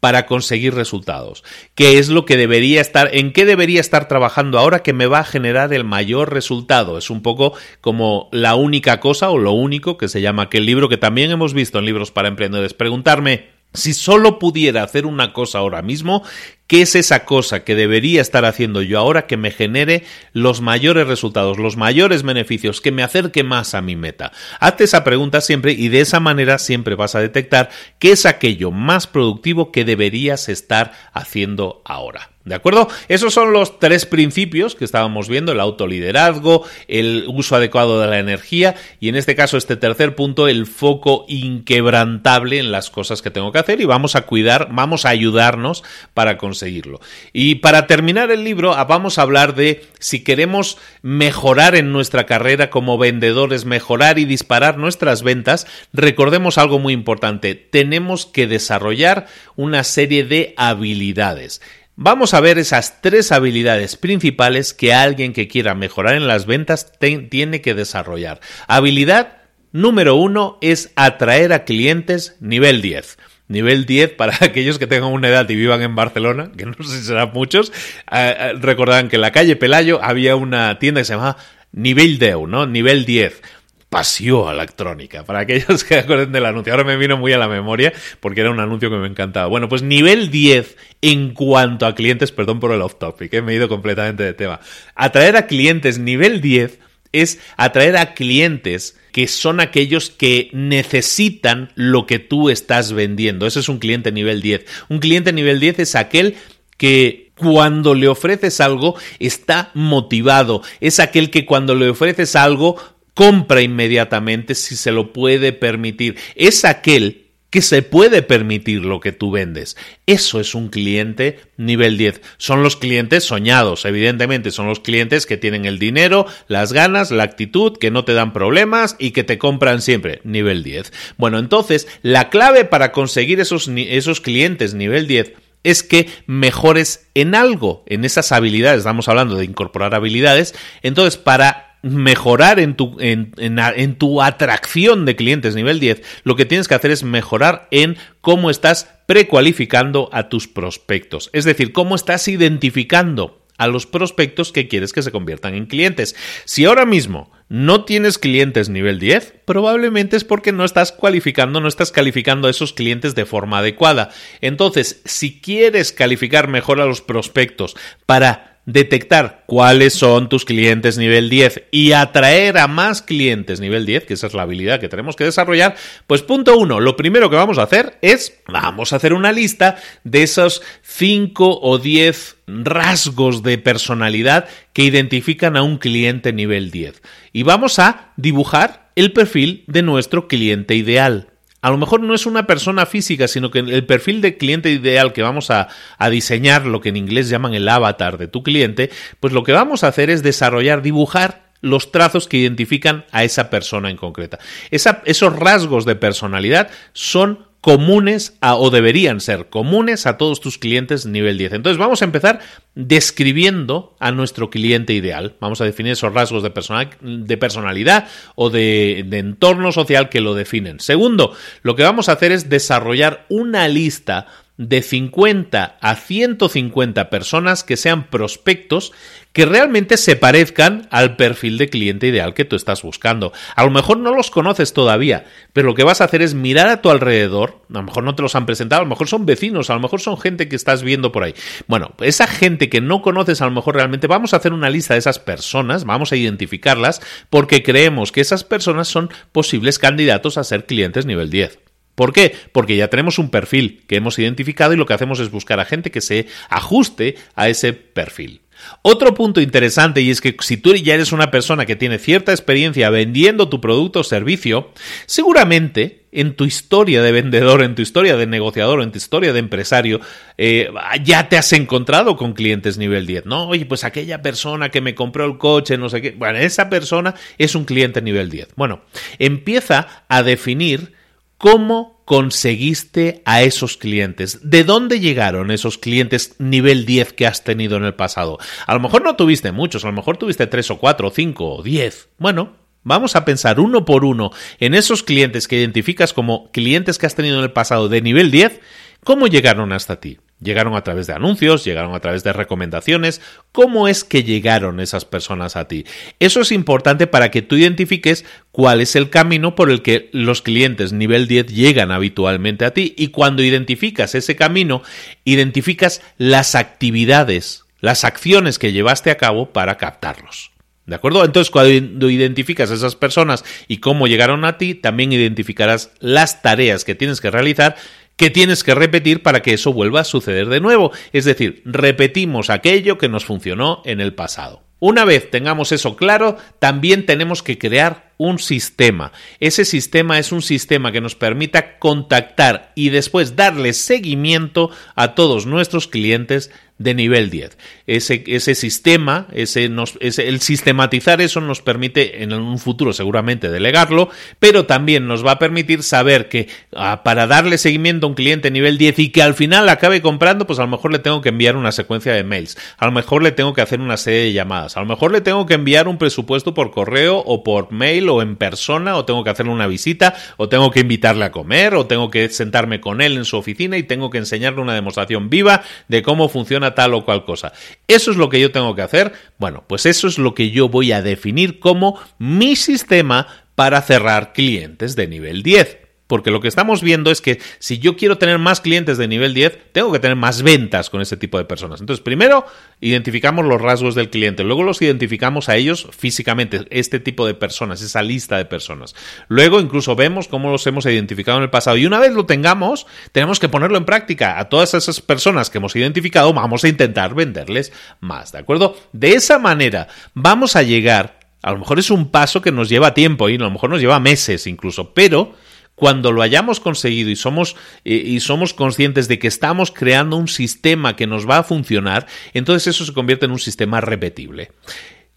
para 0.00 0.26
conseguir 0.26 0.74
resultados. 0.74 1.44
¿Qué 1.74 1.98
es 1.98 2.08
lo 2.08 2.24
que 2.24 2.36
debería 2.36 2.80
estar, 2.80 3.10
en 3.12 3.32
qué 3.32 3.44
debería 3.44 3.80
estar 3.80 4.08
trabajando 4.08 4.58
ahora 4.58 4.82
que 4.82 4.92
me 4.92 5.06
va 5.06 5.20
a 5.20 5.24
generar 5.24 5.72
el 5.72 5.84
mayor 5.84 6.32
resultado? 6.32 6.98
Es 6.98 7.10
un 7.10 7.22
poco 7.22 7.54
como 7.80 8.28
la 8.32 8.54
única 8.54 9.00
cosa 9.00 9.30
o 9.30 9.38
lo 9.38 9.52
único 9.52 9.98
que 9.98 10.08
se 10.08 10.20
llama 10.20 10.44
aquel 10.44 10.66
libro 10.66 10.88
que 10.88 10.96
también 10.96 11.30
hemos 11.30 11.54
visto 11.54 11.78
en 11.78 11.84
libros 11.84 12.10
para 12.10 12.28
emprendedores. 12.28 12.74
Preguntarme, 12.74 13.57
si 13.78 13.94
solo 13.94 14.38
pudiera 14.38 14.82
hacer 14.82 15.06
una 15.06 15.32
cosa 15.32 15.58
ahora 15.58 15.80
mismo, 15.82 16.22
¿qué 16.66 16.82
es 16.82 16.94
esa 16.94 17.24
cosa 17.24 17.64
que 17.64 17.74
debería 17.74 18.20
estar 18.20 18.44
haciendo 18.44 18.82
yo 18.82 18.98
ahora 18.98 19.26
que 19.26 19.36
me 19.36 19.50
genere 19.50 20.04
los 20.32 20.60
mayores 20.60 21.06
resultados, 21.06 21.58
los 21.58 21.76
mayores 21.76 22.22
beneficios, 22.22 22.80
que 22.80 22.92
me 22.92 23.02
acerque 23.02 23.44
más 23.44 23.74
a 23.74 23.80
mi 23.80 23.96
meta? 23.96 24.32
Hazte 24.60 24.84
esa 24.84 25.04
pregunta 25.04 25.40
siempre 25.40 25.72
y 25.72 25.88
de 25.88 26.00
esa 26.00 26.20
manera 26.20 26.58
siempre 26.58 26.94
vas 26.94 27.14
a 27.14 27.20
detectar 27.20 27.70
qué 27.98 28.12
es 28.12 28.26
aquello 28.26 28.70
más 28.70 29.06
productivo 29.06 29.72
que 29.72 29.84
deberías 29.84 30.48
estar 30.48 30.92
haciendo 31.14 31.80
ahora. 31.84 32.30
¿De 32.48 32.54
acuerdo? 32.54 32.88
Esos 33.08 33.34
son 33.34 33.52
los 33.52 33.78
tres 33.78 34.06
principios 34.06 34.74
que 34.74 34.84
estábamos 34.84 35.28
viendo, 35.28 35.52
el 35.52 35.60
autoliderazgo, 35.60 36.64
el 36.88 37.26
uso 37.28 37.56
adecuado 37.56 38.00
de 38.00 38.06
la 38.06 38.18
energía 38.18 38.74
y 39.00 39.08
en 39.08 39.16
este 39.16 39.36
caso 39.36 39.56
este 39.56 39.76
tercer 39.76 40.14
punto, 40.14 40.48
el 40.48 40.66
foco 40.66 41.26
inquebrantable 41.28 42.58
en 42.58 42.72
las 42.72 42.90
cosas 42.90 43.20
que 43.20 43.30
tengo 43.30 43.52
que 43.52 43.58
hacer 43.58 43.80
y 43.80 43.84
vamos 43.84 44.16
a 44.16 44.22
cuidar, 44.22 44.68
vamos 44.70 45.04
a 45.04 45.10
ayudarnos 45.10 45.84
para 46.14 46.38
conseguirlo. 46.38 47.00
Y 47.32 47.56
para 47.56 47.86
terminar 47.86 48.30
el 48.30 48.44
libro 48.44 48.74
ah, 48.74 48.84
vamos 48.84 49.18
a 49.18 49.22
hablar 49.22 49.54
de 49.54 49.84
si 49.98 50.24
queremos 50.24 50.78
mejorar 51.02 51.74
en 51.74 51.92
nuestra 51.92 52.24
carrera 52.24 52.70
como 52.70 52.96
vendedores, 52.96 53.66
mejorar 53.66 54.18
y 54.18 54.24
disparar 54.24 54.78
nuestras 54.78 55.22
ventas, 55.22 55.66
recordemos 55.92 56.56
algo 56.56 56.78
muy 56.78 56.94
importante, 56.94 57.54
tenemos 57.54 58.24
que 58.24 58.46
desarrollar 58.46 59.26
una 59.56 59.84
serie 59.84 60.24
de 60.24 60.54
habilidades. 60.56 61.60
Vamos 62.00 62.32
a 62.32 62.40
ver 62.40 62.58
esas 62.58 63.02
tres 63.02 63.32
habilidades 63.32 63.96
principales 63.96 64.72
que 64.72 64.94
alguien 64.94 65.32
que 65.32 65.48
quiera 65.48 65.74
mejorar 65.74 66.14
en 66.14 66.28
las 66.28 66.46
ventas 66.46 66.92
tiene 67.00 67.60
que 67.60 67.74
desarrollar. 67.74 68.38
Habilidad 68.68 69.38
número 69.72 70.14
uno 70.14 70.58
es 70.60 70.92
atraer 70.94 71.52
a 71.52 71.64
clientes 71.64 72.36
nivel 72.38 72.82
10. 72.82 73.18
Nivel 73.48 73.84
10 73.84 74.12
para 74.12 74.32
aquellos 74.40 74.78
que 74.78 74.86
tengan 74.86 75.12
una 75.12 75.26
edad 75.26 75.50
y 75.50 75.56
vivan 75.56 75.82
en 75.82 75.96
Barcelona, 75.96 76.52
que 76.56 76.66
no 76.66 76.74
sé 76.74 76.98
si 76.98 77.02
serán 77.02 77.32
muchos, 77.34 77.72
eh, 78.12 78.52
recordarán 78.60 79.08
que 79.08 79.16
en 79.16 79.22
la 79.22 79.32
calle 79.32 79.56
Pelayo 79.56 79.98
había 80.00 80.36
una 80.36 80.78
tienda 80.78 81.00
que 81.00 81.06
se 81.06 81.14
llamaba 81.14 81.36
Nivel 81.72 82.20
10, 82.20 82.46
¿no? 82.46 82.66
Nivel 82.68 83.06
10 83.06 83.42
Pasión 83.88 84.52
electrónica. 84.52 85.24
Para 85.24 85.40
aquellos 85.40 85.82
que 85.84 85.94
acuerden 85.98 86.32
del 86.32 86.44
anuncio. 86.44 86.72
Ahora 86.72 86.84
me 86.84 86.96
vino 86.96 87.16
muy 87.16 87.32
a 87.32 87.38
la 87.38 87.48
memoria 87.48 87.92
porque 88.20 88.42
era 88.42 88.50
un 88.50 88.60
anuncio 88.60 88.90
que 88.90 88.96
me 88.96 89.06
encantaba. 89.06 89.46
Bueno, 89.46 89.68
pues 89.68 89.82
nivel 89.82 90.30
10 90.30 90.76
en 91.02 91.32
cuanto 91.32 91.86
a 91.86 91.94
clientes, 91.94 92.32
perdón 92.32 92.60
por 92.60 92.72
el 92.72 92.82
off 92.82 92.96
topic, 92.98 93.32
he 93.32 93.42
me 93.42 93.52
he 93.52 93.56
ido 93.56 93.68
completamente 93.68 94.22
de 94.22 94.34
tema. 94.34 94.60
Atraer 94.94 95.36
a 95.36 95.46
clientes 95.46 95.98
nivel 95.98 96.40
10 96.40 96.78
es 97.12 97.40
atraer 97.56 97.96
a 97.96 98.14
clientes 98.14 98.98
que 99.12 99.26
son 99.26 99.60
aquellos 99.60 100.10
que 100.10 100.50
necesitan 100.52 101.72
lo 101.74 102.06
que 102.06 102.18
tú 102.18 102.50
estás 102.50 102.92
vendiendo. 102.92 103.46
Ese 103.46 103.60
es 103.60 103.68
un 103.68 103.78
cliente 103.78 104.12
nivel 104.12 104.42
10. 104.42 104.66
Un 104.88 104.98
cliente 104.98 105.32
nivel 105.32 105.60
10 105.60 105.80
es 105.80 105.94
aquel 105.94 106.36
que 106.76 107.32
cuando 107.34 107.94
le 107.94 108.08
ofreces 108.08 108.60
algo 108.60 108.96
está 109.18 109.70
motivado. 109.74 110.62
Es 110.80 111.00
aquel 111.00 111.30
que 111.30 111.46
cuando 111.46 111.74
le 111.74 111.88
ofreces 111.88 112.36
algo 112.36 112.76
compra 113.18 113.62
inmediatamente 113.62 114.54
si 114.54 114.76
se 114.76 114.92
lo 114.92 115.12
puede 115.12 115.52
permitir. 115.52 116.14
Es 116.36 116.64
aquel 116.64 117.32
que 117.50 117.62
se 117.62 117.82
puede 117.82 118.22
permitir 118.22 118.84
lo 118.84 119.00
que 119.00 119.10
tú 119.10 119.32
vendes. 119.32 119.76
Eso 120.06 120.38
es 120.38 120.54
un 120.54 120.68
cliente 120.68 121.40
nivel 121.56 121.98
10. 121.98 122.20
Son 122.36 122.62
los 122.62 122.76
clientes 122.76 123.24
soñados, 123.24 123.84
evidentemente, 123.86 124.52
son 124.52 124.68
los 124.68 124.78
clientes 124.78 125.26
que 125.26 125.36
tienen 125.36 125.64
el 125.64 125.80
dinero, 125.80 126.26
las 126.46 126.72
ganas, 126.72 127.10
la 127.10 127.24
actitud, 127.24 127.76
que 127.76 127.90
no 127.90 128.04
te 128.04 128.14
dan 128.14 128.32
problemas 128.32 128.94
y 129.00 129.10
que 129.10 129.24
te 129.24 129.36
compran 129.36 129.82
siempre. 129.82 130.20
Nivel 130.22 130.62
10. 130.62 130.92
Bueno, 131.16 131.40
entonces, 131.40 131.88
la 132.02 132.30
clave 132.30 132.66
para 132.66 132.92
conseguir 132.92 133.40
esos, 133.40 133.68
esos 133.74 134.20
clientes 134.20 134.74
nivel 134.74 135.08
10 135.08 135.32
es 135.64 135.82
que 135.82 136.08
mejores 136.26 137.08
en 137.14 137.34
algo, 137.34 137.82
en 137.88 138.04
esas 138.04 138.30
habilidades, 138.30 138.78
estamos 138.78 139.08
hablando 139.08 139.34
de 139.34 139.44
incorporar 139.44 139.92
habilidades, 139.96 140.54
entonces 140.82 141.16
para 141.16 141.67
mejorar 141.82 142.58
en 142.58 142.74
tu, 142.74 142.96
en, 143.00 143.32
en, 143.36 143.94
tu 143.96 144.22
atracción 144.22 145.04
de 145.04 145.16
clientes 145.16 145.54
nivel 145.54 145.80
10, 145.80 146.02
lo 146.24 146.36
que 146.36 146.44
tienes 146.44 146.68
que 146.68 146.74
hacer 146.74 146.90
es 146.90 147.04
mejorar 147.04 147.68
en 147.70 147.96
cómo 148.20 148.50
estás 148.50 148.88
precualificando 149.06 150.10
a 150.12 150.28
tus 150.28 150.48
prospectos. 150.48 151.30
Es 151.32 151.44
decir, 151.44 151.72
cómo 151.72 151.94
estás 151.94 152.28
identificando 152.28 153.38
a 153.58 153.66
los 153.66 153.86
prospectos 153.86 154.52
que 154.52 154.68
quieres 154.68 154.92
que 154.92 155.02
se 155.02 155.10
conviertan 155.10 155.54
en 155.54 155.66
clientes. 155.66 156.14
Si 156.44 156.64
ahora 156.64 156.86
mismo 156.86 157.30
no 157.48 157.84
tienes 157.84 158.16
clientes 158.18 158.68
nivel 158.68 159.00
10, 159.00 159.34
probablemente 159.44 160.16
es 160.16 160.24
porque 160.24 160.52
no 160.52 160.64
estás 160.64 160.92
cualificando, 160.92 161.60
no 161.60 161.68
estás 161.68 161.90
calificando 161.90 162.46
a 162.46 162.50
esos 162.50 162.72
clientes 162.72 163.14
de 163.14 163.26
forma 163.26 163.58
adecuada. 163.58 164.10
Entonces, 164.40 165.02
si 165.04 165.40
quieres 165.40 165.92
calificar 165.92 166.46
mejor 166.48 166.80
a 166.80 166.86
los 166.86 167.02
prospectos 167.02 167.76
para 168.06 168.47
detectar 168.68 169.44
cuáles 169.46 169.94
son 169.94 170.28
tus 170.28 170.44
clientes 170.44 170.98
nivel 170.98 171.30
10 171.30 171.68
y 171.70 171.92
atraer 171.92 172.58
a 172.58 172.68
más 172.68 173.00
clientes 173.00 173.60
nivel 173.60 173.86
10, 173.86 174.04
que 174.04 174.12
esa 174.12 174.26
es 174.26 174.34
la 174.34 174.42
habilidad 174.42 174.78
que 174.78 174.90
tenemos 174.90 175.16
que 175.16 175.24
desarrollar, 175.24 175.74
pues 176.06 176.20
punto 176.20 176.58
uno, 176.58 176.78
lo 176.78 176.94
primero 176.94 177.30
que 177.30 177.36
vamos 177.36 177.56
a 177.56 177.62
hacer 177.62 177.96
es, 178.02 178.38
vamos 178.46 178.92
a 178.92 178.96
hacer 178.96 179.14
una 179.14 179.32
lista 179.32 179.76
de 180.04 180.22
esos 180.22 180.60
5 180.82 181.60
o 181.62 181.78
10 181.78 182.36
rasgos 182.46 183.42
de 183.42 183.56
personalidad 183.56 184.46
que 184.74 184.84
identifican 184.84 185.56
a 185.56 185.62
un 185.62 185.78
cliente 185.78 186.34
nivel 186.34 186.70
10. 186.70 187.00
Y 187.32 187.44
vamos 187.44 187.78
a 187.78 188.12
dibujar 188.18 188.90
el 188.96 189.14
perfil 189.14 189.64
de 189.66 189.80
nuestro 189.80 190.28
cliente 190.28 190.74
ideal. 190.74 191.27
A 191.60 191.70
lo 191.70 191.76
mejor 191.76 192.00
no 192.00 192.14
es 192.14 192.26
una 192.26 192.46
persona 192.46 192.86
física, 192.86 193.26
sino 193.26 193.50
que 193.50 193.58
el 193.58 193.84
perfil 193.84 194.20
de 194.20 194.36
cliente 194.36 194.70
ideal 194.70 195.12
que 195.12 195.22
vamos 195.22 195.50
a, 195.50 195.68
a, 195.98 196.08
diseñar, 196.08 196.66
lo 196.66 196.80
que 196.80 196.90
en 196.90 196.96
inglés 196.96 197.28
llaman 197.28 197.54
el 197.54 197.68
avatar 197.68 198.16
de 198.16 198.28
tu 198.28 198.42
cliente, 198.42 198.90
pues 199.18 199.32
lo 199.32 199.42
que 199.42 199.52
vamos 199.52 199.82
a 199.82 199.88
hacer 199.88 200.08
es 200.10 200.22
desarrollar, 200.22 200.82
dibujar 200.82 201.48
los 201.60 201.90
trazos 201.90 202.28
que 202.28 202.36
identifican 202.36 203.04
a 203.10 203.24
esa 203.24 203.50
persona 203.50 203.90
en 203.90 203.96
concreta. 203.96 204.38
Esa, 204.70 205.02
esos 205.04 205.34
rasgos 205.34 205.84
de 205.84 205.96
personalidad 205.96 206.70
son 206.92 207.47
comunes 207.60 208.36
a, 208.40 208.56
o 208.56 208.70
deberían 208.70 209.20
ser 209.20 209.48
comunes 209.48 210.06
a 210.06 210.16
todos 210.16 210.40
tus 210.40 210.58
clientes 210.58 211.06
nivel 211.06 211.38
10. 211.38 211.54
Entonces 211.54 211.78
vamos 211.78 212.02
a 212.02 212.04
empezar 212.04 212.40
describiendo 212.74 213.96
a 213.98 214.12
nuestro 214.12 214.50
cliente 214.50 214.92
ideal. 214.92 215.34
Vamos 215.40 215.60
a 215.60 215.64
definir 215.64 215.92
esos 215.92 216.12
rasgos 216.12 216.42
de, 216.42 216.52
de 217.00 217.36
personalidad 217.36 218.08
o 218.36 218.50
de, 218.50 219.04
de 219.06 219.18
entorno 219.18 219.72
social 219.72 220.08
que 220.08 220.20
lo 220.20 220.34
definen. 220.34 220.80
Segundo, 220.80 221.34
lo 221.62 221.74
que 221.74 221.82
vamos 221.82 222.08
a 222.08 222.12
hacer 222.12 222.32
es 222.32 222.48
desarrollar 222.48 223.26
una 223.28 223.66
lista 223.68 224.26
de 224.58 224.82
50 224.82 225.78
a 225.80 225.94
150 225.94 227.10
personas 227.10 227.62
que 227.64 227.76
sean 227.76 228.08
prospectos 228.08 228.92
que 229.32 229.46
realmente 229.46 229.96
se 229.96 230.16
parezcan 230.16 230.88
al 230.90 231.14
perfil 231.14 231.58
de 231.58 231.68
cliente 231.68 232.08
ideal 232.08 232.34
que 232.34 232.44
tú 232.44 232.56
estás 232.56 232.82
buscando. 232.82 233.32
A 233.54 233.64
lo 233.64 233.70
mejor 233.70 233.98
no 233.98 234.12
los 234.12 234.32
conoces 234.32 234.72
todavía, 234.72 235.26
pero 235.52 235.68
lo 235.68 235.74
que 235.76 235.84
vas 235.84 236.00
a 236.00 236.04
hacer 236.04 236.22
es 236.22 236.34
mirar 236.34 236.68
a 236.68 236.82
tu 236.82 236.90
alrededor, 236.90 237.62
a 237.70 237.78
lo 237.78 237.84
mejor 237.84 238.02
no 238.02 238.16
te 238.16 238.22
los 238.22 238.34
han 238.34 238.46
presentado, 238.46 238.80
a 238.80 238.84
lo 238.84 238.90
mejor 238.90 239.06
son 239.06 239.26
vecinos, 239.26 239.70
a 239.70 239.74
lo 239.74 239.80
mejor 239.80 240.00
son 240.00 240.18
gente 240.18 240.48
que 240.48 240.56
estás 240.56 240.82
viendo 240.82 241.12
por 241.12 241.22
ahí. 241.22 241.34
Bueno, 241.68 241.94
esa 242.00 242.26
gente 242.26 242.68
que 242.68 242.80
no 242.80 243.00
conoces 243.00 243.40
a 243.40 243.44
lo 243.44 243.52
mejor 243.52 243.76
realmente, 243.76 244.08
vamos 244.08 244.34
a 244.34 244.38
hacer 244.38 244.52
una 244.52 244.70
lista 244.70 244.94
de 244.94 244.98
esas 244.98 245.20
personas, 245.20 245.84
vamos 245.84 246.10
a 246.10 246.16
identificarlas 246.16 247.00
porque 247.30 247.62
creemos 247.62 248.10
que 248.10 248.22
esas 248.22 248.42
personas 248.42 248.88
son 248.88 249.08
posibles 249.30 249.78
candidatos 249.78 250.36
a 250.36 250.42
ser 250.42 250.66
clientes 250.66 251.06
nivel 251.06 251.30
10. 251.30 251.67
¿Por 251.98 252.12
qué? 252.12 252.32
Porque 252.52 252.76
ya 252.76 252.86
tenemos 252.86 253.18
un 253.18 253.28
perfil 253.28 253.82
que 253.88 253.96
hemos 253.96 254.20
identificado 254.20 254.72
y 254.72 254.76
lo 254.76 254.86
que 254.86 254.94
hacemos 254.94 255.18
es 255.18 255.32
buscar 255.32 255.58
a 255.58 255.64
gente 255.64 255.90
que 255.90 256.00
se 256.00 256.28
ajuste 256.48 257.16
a 257.34 257.48
ese 257.48 257.72
perfil. 257.72 258.42
Otro 258.82 259.14
punto 259.14 259.40
interesante 259.40 260.00
y 260.00 260.10
es 260.10 260.20
que 260.20 260.36
si 260.38 260.58
tú 260.58 260.76
ya 260.76 260.94
eres 260.94 261.10
una 261.10 261.32
persona 261.32 261.66
que 261.66 261.74
tiene 261.74 261.98
cierta 261.98 262.30
experiencia 262.30 262.88
vendiendo 262.90 263.48
tu 263.48 263.60
producto 263.60 263.98
o 263.98 264.04
servicio, 264.04 264.70
seguramente 265.06 266.04
en 266.12 266.36
tu 266.36 266.44
historia 266.44 267.02
de 267.02 267.10
vendedor, 267.10 267.64
en 267.64 267.74
tu 267.74 267.82
historia 267.82 268.16
de 268.16 268.28
negociador, 268.28 268.80
en 268.80 268.92
tu 268.92 268.98
historia 268.98 269.32
de 269.32 269.40
empresario, 269.40 270.00
eh, 270.36 270.70
ya 271.02 271.28
te 271.28 271.36
has 271.36 271.52
encontrado 271.52 272.14
con 272.14 272.32
clientes 272.32 272.78
nivel 272.78 273.08
10, 273.08 273.26
¿no? 273.26 273.48
Oye, 273.48 273.66
pues 273.66 273.82
aquella 273.82 274.22
persona 274.22 274.68
que 274.68 274.80
me 274.80 274.94
compró 274.94 275.24
el 275.24 275.36
coche, 275.36 275.76
no 275.76 275.88
sé 275.88 276.00
qué, 276.00 276.12
bueno, 276.12 276.38
esa 276.38 276.70
persona 276.70 277.16
es 277.38 277.56
un 277.56 277.64
cliente 277.64 278.00
nivel 278.02 278.30
10. 278.30 278.50
Bueno, 278.54 278.82
empieza 279.18 280.04
a 280.08 280.22
definir 280.22 280.96
cómo 281.38 282.02
conseguiste 282.04 283.22
a 283.24 283.42
esos 283.42 283.76
clientes? 283.76 284.40
¿De 284.42 284.64
dónde 284.64 285.00
llegaron 285.00 285.50
esos 285.50 285.78
clientes 285.78 286.34
nivel 286.38 286.84
10 286.84 287.14
que 287.14 287.26
has 287.26 287.44
tenido 287.44 287.76
en 287.76 287.84
el 287.84 287.94
pasado? 287.94 288.38
A 288.66 288.74
lo 288.74 288.80
mejor 288.80 289.02
no 289.02 289.16
tuviste 289.16 289.52
muchos, 289.52 289.84
a 289.84 289.88
lo 289.88 289.94
mejor 289.94 290.18
tuviste 290.18 290.46
3 290.46 290.72
o 290.72 290.78
4 290.78 291.08
o 291.08 291.10
5 291.10 291.54
o 291.56 291.62
10. 291.62 292.10
Bueno, 292.18 292.56
vamos 292.82 293.16
a 293.16 293.24
pensar 293.24 293.60
uno 293.60 293.84
por 293.84 294.04
uno 294.04 294.30
en 294.58 294.74
esos 294.74 295.02
clientes 295.02 295.48
que 295.48 295.56
identificas 295.56 296.12
como 296.12 296.50
clientes 296.50 296.98
que 296.98 297.06
has 297.06 297.14
tenido 297.14 297.38
en 297.38 297.44
el 297.44 297.52
pasado 297.52 297.88
de 297.88 298.02
nivel 298.02 298.30
10, 298.30 298.60
¿cómo 299.04 299.26
llegaron 299.26 299.72
hasta 299.72 300.00
ti? 300.00 300.18
Llegaron 300.40 300.76
a 300.76 300.82
través 300.82 301.08
de 301.08 301.14
anuncios, 301.14 301.64
llegaron 301.64 301.94
a 301.94 302.00
través 302.00 302.22
de 302.22 302.32
recomendaciones. 302.32 303.20
¿Cómo 303.50 303.88
es 303.88 304.04
que 304.04 304.22
llegaron 304.22 304.78
esas 304.78 305.04
personas 305.04 305.56
a 305.56 305.66
ti? 305.66 305.84
Eso 306.20 306.40
es 306.40 306.52
importante 306.52 307.08
para 307.08 307.32
que 307.32 307.42
tú 307.42 307.56
identifiques 307.56 308.24
cuál 308.52 308.80
es 308.80 308.94
el 308.94 309.10
camino 309.10 309.56
por 309.56 309.68
el 309.68 309.82
que 309.82 310.10
los 310.12 310.40
clientes 310.40 310.92
nivel 310.92 311.26
10 311.26 311.46
llegan 311.46 311.90
habitualmente 311.90 312.64
a 312.64 312.72
ti. 312.72 312.94
Y 312.96 313.08
cuando 313.08 313.42
identificas 313.42 314.14
ese 314.14 314.36
camino, 314.36 314.82
identificas 315.24 316.02
las 316.18 316.54
actividades, 316.54 317.64
las 317.80 318.04
acciones 318.04 318.60
que 318.60 318.72
llevaste 318.72 319.10
a 319.10 319.16
cabo 319.16 319.52
para 319.52 319.76
captarlos. 319.76 320.52
¿De 320.88 320.94
acuerdo? 320.94 321.22
Entonces, 321.22 321.50
cuando 321.50 322.08
identificas 322.08 322.70
a 322.70 322.74
esas 322.74 322.96
personas 322.96 323.44
y 323.66 323.76
cómo 323.76 324.06
llegaron 324.06 324.46
a 324.46 324.56
ti, 324.56 324.74
también 324.74 325.12
identificarás 325.12 325.90
las 325.98 326.40
tareas 326.40 326.84
que 326.86 326.94
tienes 326.94 327.20
que 327.20 327.30
realizar 327.30 327.76
que 328.18 328.28
tienes 328.28 328.64
que 328.64 328.74
repetir 328.74 329.22
para 329.22 329.40
que 329.40 329.54
eso 329.54 329.72
vuelva 329.72 330.00
a 330.00 330.04
suceder 330.04 330.48
de 330.48 330.60
nuevo. 330.60 330.90
Es 331.14 331.24
decir, 331.24 331.62
repetimos 331.64 332.50
aquello 332.50 332.98
que 332.98 333.08
nos 333.08 333.24
funcionó 333.24 333.80
en 333.86 334.00
el 334.00 334.12
pasado. 334.12 334.64
Una 334.80 335.04
vez 335.04 335.30
tengamos 335.30 335.72
eso 335.72 335.96
claro, 335.96 336.36
también 336.58 337.06
tenemos 337.06 337.42
que 337.42 337.58
crear 337.58 338.12
un 338.16 338.38
sistema. 338.38 339.12
Ese 339.40 339.64
sistema 339.64 340.18
es 340.18 340.30
un 340.30 340.42
sistema 340.42 340.92
que 340.92 341.00
nos 341.00 341.14
permita 341.14 341.78
contactar 341.78 342.72
y 342.74 342.90
después 342.90 343.34
darle 343.34 343.72
seguimiento 343.72 344.70
a 344.94 345.14
todos 345.14 345.46
nuestros 345.46 345.88
clientes 345.88 346.50
de 346.78 346.94
nivel 346.94 347.30
10. 347.30 347.58
Ese, 347.86 348.24
ese 348.26 348.54
sistema, 348.54 349.26
ese, 349.32 349.68
nos, 349.68 349.98
el 350.00 350.40
sistematizar 350.40 351.20
eso 351.20 351.40
nos 351.40 351.60
permite 351.60 352.22
en 352.22 352.32
un 352.32 352.58
futuro 352.58 352.92
seguramente 352.92 353.50
delegarlo, 353.50 354.10
pero 354.38 354.66
también 354.66 355.06
nos 355.06 355.26
va 355.26 355.32
a 355.32 355.38
permitir 355.38 355.82
saber 355.82 356.28
que 356.28 356.48
ah, 356.74 357.02
para 357.04 357.26
darle 357.26 357.58
seguimiento 357.58 358.06
a 358.06 358.10
un 358.10 358.14
cliente 358.14 358.50
nivel 358.50 358.78
10 358.78 358.98
y 359.00 359.08
que 359.10 359.22
al 359.22 359.34
final 359.34 359.68
acabe 359.68 360.00
comprando, 360.00 360.46
pues 360.46 360.58
a 360.60 360.62
lo 360.62 360.68
mejor 360.68 360.92
le 360.92 361.00
tengo 361.00 361.20
que 361.20 361.30
enviar 361.30 361.56
una 361.56 361.72
secuencia 361.72 362.12
de 362.12 362.22
mails, 362.22 362.56
a 362.78 362.86
lo 362.86 362.92
mejor 362.92 363.22
le 363.22 363.32
tengo 363.32 363.54
que 363.54 363.60
hacer 363.60 363.80
una 363.80 363.96
serie 363.96 364.20
de 364.20 364.32
llamadas, 364.32 364.76
a 364.76 364.80
lo 364.80 364.86
mejor 364.86 365.12
le 365.12 365.20
tengo 365.20 365.46
que 365.46 365.54
enviar 365.54 365.88
un 365.88 365.98
presupuesto 365.98 366.54
por 366.54 366.70
correo 366.70 367.18
o 367.18 367.42
por 367.42 367.72
mail 367.72 368.08
o 368.08 368.22
en 368.22 368.36
persona, 368.36 368.96
o 368.96 369.04
tengo 369.04 369.24
que 369.24 369.30
hacerle 369.30 369.52
una 369.52 369.66
visita, 369.66 370.14
o 370.36 370.48
tengo 370.48 370.70
que 370.70 370.80
invitarle 370.80 371.24
a 371.24 371.32
comer, 371.32 371.74
o 371.74 371.86
tengo 371.86 372.10
que 372.10 372.28
sentarme 372.28 372.80
con 372.80 373.00
él 373.00 373.16
en 373.16 373.24
su 373.24 373.36
oficina 373.36 373.76
y 373.76 373.82
tengo 373.82 374.10
que 374.10 374.18
enseñarle 374.18 374.60
una 374.60 374.74
demostración 374.74 375.28
viva 375.28 375.62
de 375.88 376.02
cómo 376.02 376.28
funciona 376.28 376.67
tal 376.74 376.94
o 376.94 377.04
cual 377.04 377.24
cosa. 377.24 377.52
Eso 377.86 378.10
es 378.10 378.16
lo 378.16 378.28
que 378.28 378.40
yo 378.40 378.52
tengo 378.52 378.74
que 378.74 378.82
hacer. 378.82 379.12
Bueno, 379.38 379.64
pues 379.66 379.86
eso 379.86 380.06
es 380.08 380.18
lo 380.18 380.34
que 380.34 380.50
yo 380.50 380.68
voy 380.68 380.92
a 380.92 381.02
definir 381.02 381.58
como 381.58 381.98
mi 382.18 382.56
sistema 382.56 383.26
para 383.54 383.82
cerrar 383.82 384.32
clientes 384.32 384.94
de 384.96 385.08
nivel 385.08 385.42
10. 385.42 385.87
Porque 386.08 386.30
lo 386.32 386.40
que 386.40 386.48
estamos 386.48 386.82
viendo 386.82 387.12
es 387.12 387.20
que 387.20 387.38
si 387.60 387.78
yo 387.78 387.96
quiero 387.96 388.18
tener 388.18 388.38
más 388.38 388.60
clientes 388.60 388.98
de 388.98 389.06
nivel 389.06 389.34
10, 389.34 389.72
tengo 389.72 389.92
que 389.92 390.00
tener 390.00 390.16
más 390.16 390.42
ventas 390.42 390.90
con 390.90 391.00
ese 391.00 391.16
tipo 391.16 391.38
de 391.38 391.44
personas. 391.44 391.80
Entonces, 391.80 392.02
primero 392.02 392.46
identificamos 392.80 393.44
los 393.44 393.60
rasgos 393.60 393.94
del 393.94 394.08
cliente, 394.10 394.42
luego 394.42 394.62
los 394.62 394.80
identificamos 394.82 395.48
a 395.48 395.56
ellos 395.56 395.86
físicamente, 395.96 396.66
este 396.70 396.98
tipo 396.98 397.26
de 397.26 397.34
personas, 397.34 397.82
esa 397.82 398.02
lista 398.02 398.38
de 398.38 398.46
personas. 398.46 398.94
Luego 399.28 399.60
incluso 399.60 399.94
vemos 399.94 400.28
cómo 400.28 400.50
los 400.50 400.66
hemos 400.66 400.86
identificado 400.86 401.38
en 401.38 401.44
el 401.44 401.50
pasado. 401.50 401.76
Y 401.76 401.86
una 401.86 402.00
vez 402.00 402.14
lo 402.14 402.26
tengamos, 402.26 402.86
tenemos 403.12 403.38
que 403.38 403.50
ponerlo 403.50 403.76
en 403.76 403.84
práctica. 403.84 404.38
A 404.38 404.48
todas 404.48 404.72
esas 404.74 405.00
personas 405.02 405.50
que 405.50 405.58
hemos 405.58 405.76
identificado, 405.76 406.32
vamos 406.32 406.64
a 406.64 406.68
intentar 406.68 407.14
venderles 407.14 407.70
más, 408.00 408.32
¿de 408.32 408.38
acuerdo? 408.38 408.76
De 408.92 409.12
esa 409.12 409.38
manera 409.38 409.88
vamos 410.14 410.56
a 410.56 410.62
llegar, 410.62 411.18
a 411.42 411.52
lo 411.52 411.58
mejor 411.58 411.78
es 411.78 411.90
un 411.90 412.10
paso 412.10 412.40
que 412.40 412.50
nos 412.50 412.70
lleva 412.70 412.94
tiempo 412.94 413.28
y 413.28 413.34
a 413.34 413.38
lo 413.38 413.50
mejor 413.50 413.68
nos 413.68 413.80
lleva 413.80 414.00
meses 414.00 414.46
incluso, 414.46 414.94
pero 414.94 415.34
cuando 415.78 416.10
lo 416.12 416.22
hayamos 416.22 416.58
conseguido 416.58 417.08
y 417.08 417.16
somos, 417.16 417.56
y 417.84 418.18
somos 418.20 418.52
conscientes 418.52 419.06
de 419.06 419.18
que 419.18 419.28
estamos 419.28 419.70
creando 419.70 420.16
un 420.16 420.28
sistema 420.28 420.96
que 420.96 421.06
nos 421.06 421.28
va 421.28 421.38
a 421.38 421.42
funcionar, 421.44 422.06
entonces 422.34 422.74
eso 422.74 422.84
se 422.84 422.92
convierte 422.92 423.26
en 423.26 423.32
un 423.32 423.38
sistema 423.38 423.80
repetible. 423.80 424.50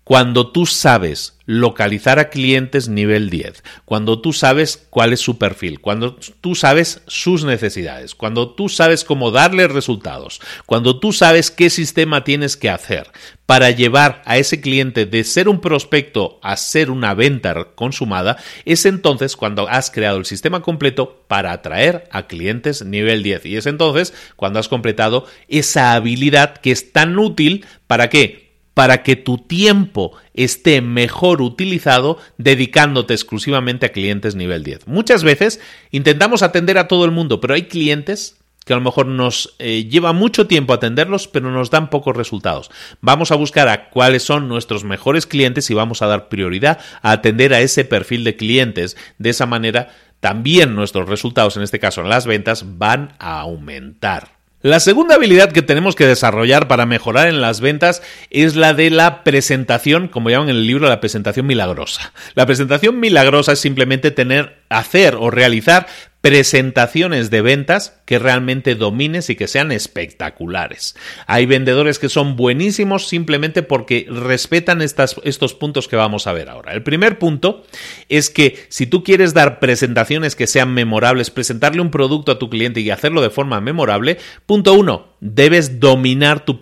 Cuando 0.04 0.52
tú 0.52 0.66
sabes 0.66 1.38
localizar 1.46 2.18
a 2.18 2.30
clientes 2.30 2.90
nivel 2.90 3.30
10, 3.30 3.64
cuando 3.86 4.20
tú 4.20 4.34
sabes 4.34 4.88
cuál 4.90 5.14
es 5.14 5.20
su 5.20 5.38
perfil, 5.38 5.80
cuando 5.80 6.16
tú 6.42 6.56
sabes 6.56 7.04
sus 7.06 7.46
necesidades, 7.46 8.16
cuando 8.16 8.50
tú 8.56 8.68
sabes 8.68 9.04
cómo 9.04 9.30
darle 9.30 9.68
resultados, 9.68 10.42
cuando 10.66 11.00
tú 11.00 11.14
sabes 11.14 11.52
qué 11.52 11.70
sistema 11.70 12.24
tienes 12.24 12.58
que 12.58 12.72
hacer 12.72 13.12
para 13.46 13.70
llevar 13.70 14.24
a 14.26 14.38
ese 14.38 14.60
cliente 14.60 15.06
de 15.06 15.24
ser 15.24 15.48
un 15.48 15.62
prospecto 15.62 16.40
a 16.42 16.58
ser 16.58 16.90
una 16.90 17.14
venta 17.14 17.68
consumada, 17.76 18.38
es 18.66 18.88
entonces 18.88 19.38
cuando 19.38 19.70
has 19.70 19.92
creado 19.92 20.18
el 20.18 20.26
sistema 20.26 20.62
completo 20.62 21.26
para 21.28 21.52
atraer 21.52 22.08
a 22.12 22.26
clientes 22.26 22.84
nivel 22.84 23.22
10. 23.22 23.46
Y 23.46 23.58
es 23.58 23.68
entonces 23.68 24.16
cuando 24.36 24.58
has 24.58 24.68
completado 24.68 25.28
esa 25.48 25.94
habilidad 25.94 26.58
que 26.58 26.72
es 26.72 26.92
tan 26.92 27.20
útil 27.20 27.66
para 27.86 28.10
qué? 28.10 28.51
Para 28.74 29.04
que 29.04 29.16
tu 29.16 29.38
tiempo 29.38 30.14
esté 30.34 30.82
mejor 30.82 31.42
utilizado 31.42 32.18
dedicándote 32.38 33.14
exclusivamente 33.14 33.86
a 33.86 33.92
clientes 33.92 34.36
nivel 34.36 34.64
10. 34.64 34.88
Muchas 34.88 35.24
veces 35.24 35.60
intentamos 35.92 36.42
atender 36.42 36.78
a 36.78 36.88
todo 36.88 37.06
el 37.06 37.12
mundo, 37.12 37.42
pero 37.42 37.54
hay 37.54 37.64
clientes 37.64 38.38
que 38.66 38.74
a 38.74 38.76
lo 38.76 38.84
mejor 38.84 39.08
nos 39.08 39.56
eh, 39.60 39.86
lleva 39.90 40.14
mucho 40.14 40.48
tiempo 40.48 40.74
atenderlos, 40.74 41.28
pero 41.28 41.52
nos 41.52 41.72
dan 41.72 41.90
pocos 41.90 42.16
resultados. 42.16 42.70
Vamos 43.02 43.32
a 43.32 43.36
buscar 43.36 43.68
a 43.68 43.90
cuáles 43.90 44.24
son 44.24 44.48
nuestros 44.48 44.84
mejores 44.84 45.26
clientes 45.26 45.70
y 45.70 45.74
vamos 45.74 46.02
a 46.02 46.08
dar 46.08 46.30
prioridad 46.30 46.80
a 47.02 47.12
atender 47.12 47.54
a 47.54 47.62
ese 47.62 47.86
perfil 47.86 48.24
de 48.24 48.36
clientes. 48.36 48.98
De 49.18 49.32
esa 49.32 49.48
manera, 49.48 49.90
también 50.20 50.76
nuestros 50.76 51.10
resultados, 51.10 51.58
en 51.58 51.64
este 51.64 51.80
caso 51.80 52.02
en 52.02 52.10
las 52.10 52.28
ventas, 52.28 52.78
van 52.78 53.16
a 53.18 53.40
aumentar. 53.40 54.41
La 54.64 54.80
segunda 54.80 55.16
habilidad 55.16 55.52
que 55.52 55.64
tenemos 55.64 55.96
que 55.96 56.06
desarrollar 56.06 56.68
para 56.68 56.86
mejorar 56.86 57.28
en 57.28 57.42
las 57.42 57.62
ventas 57.62 58.04
es 58.30 58.56
la 58.56 58.76
de 58.76 58.92
la 58.92 59.24
presentación, 59.24 60.08
como 60.08 60.30
llaman 60.30 60.50
en 60.50 60.56
el 60.58 60.68
libro, 60.68 60.88
la 60.88 61.00
presentación 61.00 61.48
milagrosa. 61.48 62.14
La 62.36 62.46
presentación 62.46 63.00
milagrosa 63.00 63.54
es 63.54 63.60
simplemente 63.60 64.12
tener, 64.12 64.58
hacer 64.70 65.16
o 65.16 65.32
realizar 65.32 65.88
presentaciones 66.22 67.32
de 67.32 67.42
ventas 67.42 68.00
que 68.06 68.20
realmente 68.20 68.76
domines 68.76 69.30
y 69.32 69.36
que 69.36 69.48
sean 69.48 69.72
espectaculares. 69.72 70.96
Hay 71.26 71.48
vendedores 71.48 71.98
que 71.98 72.10
son 72.10 72.36
buenísimos 72.36 73.08
simplemente 73.08 73.64
porque 73.64 74.06
respetan 74.08 74.84
estas, 74.84 75.16
estos 75.24 75.56
puntos 75.56 75.88
que 75.88 75.96
vamos 75.96 76.28
a 76.28 76.34
ver 76.34 76.50
ahora. 76.50 76.74
El 76.74 76.84
primer 76.84 77.18
punto 77.18 77.64
es 78.08 78.30
que 78.30 78.66
si 78.70 78.86
tú 78.86 79.04
quieres 79.04 79.34
dar 79.34 79.60
presentaciones 79.60 80.36
que 80.36 80.48
sean 80.48 80.74
memorables, 80.74 81.32
presentarle 81.32 81.82
un 81.82 81.92
producto 81.92 82.32
a 82.32 82.40
tu 82.40 82.50
cliente 82.50 82.82
y 82.82 82.92
hacerlo 82.92 83.22
de 83.22 83.32
forma 83.32 83.60
memorable, 83.60 84.20
punto 84.46 84.74
uno, 84.74 85.16
debes 85.22 85.80
dominar 85.80 86.46
tu 86.46 86.58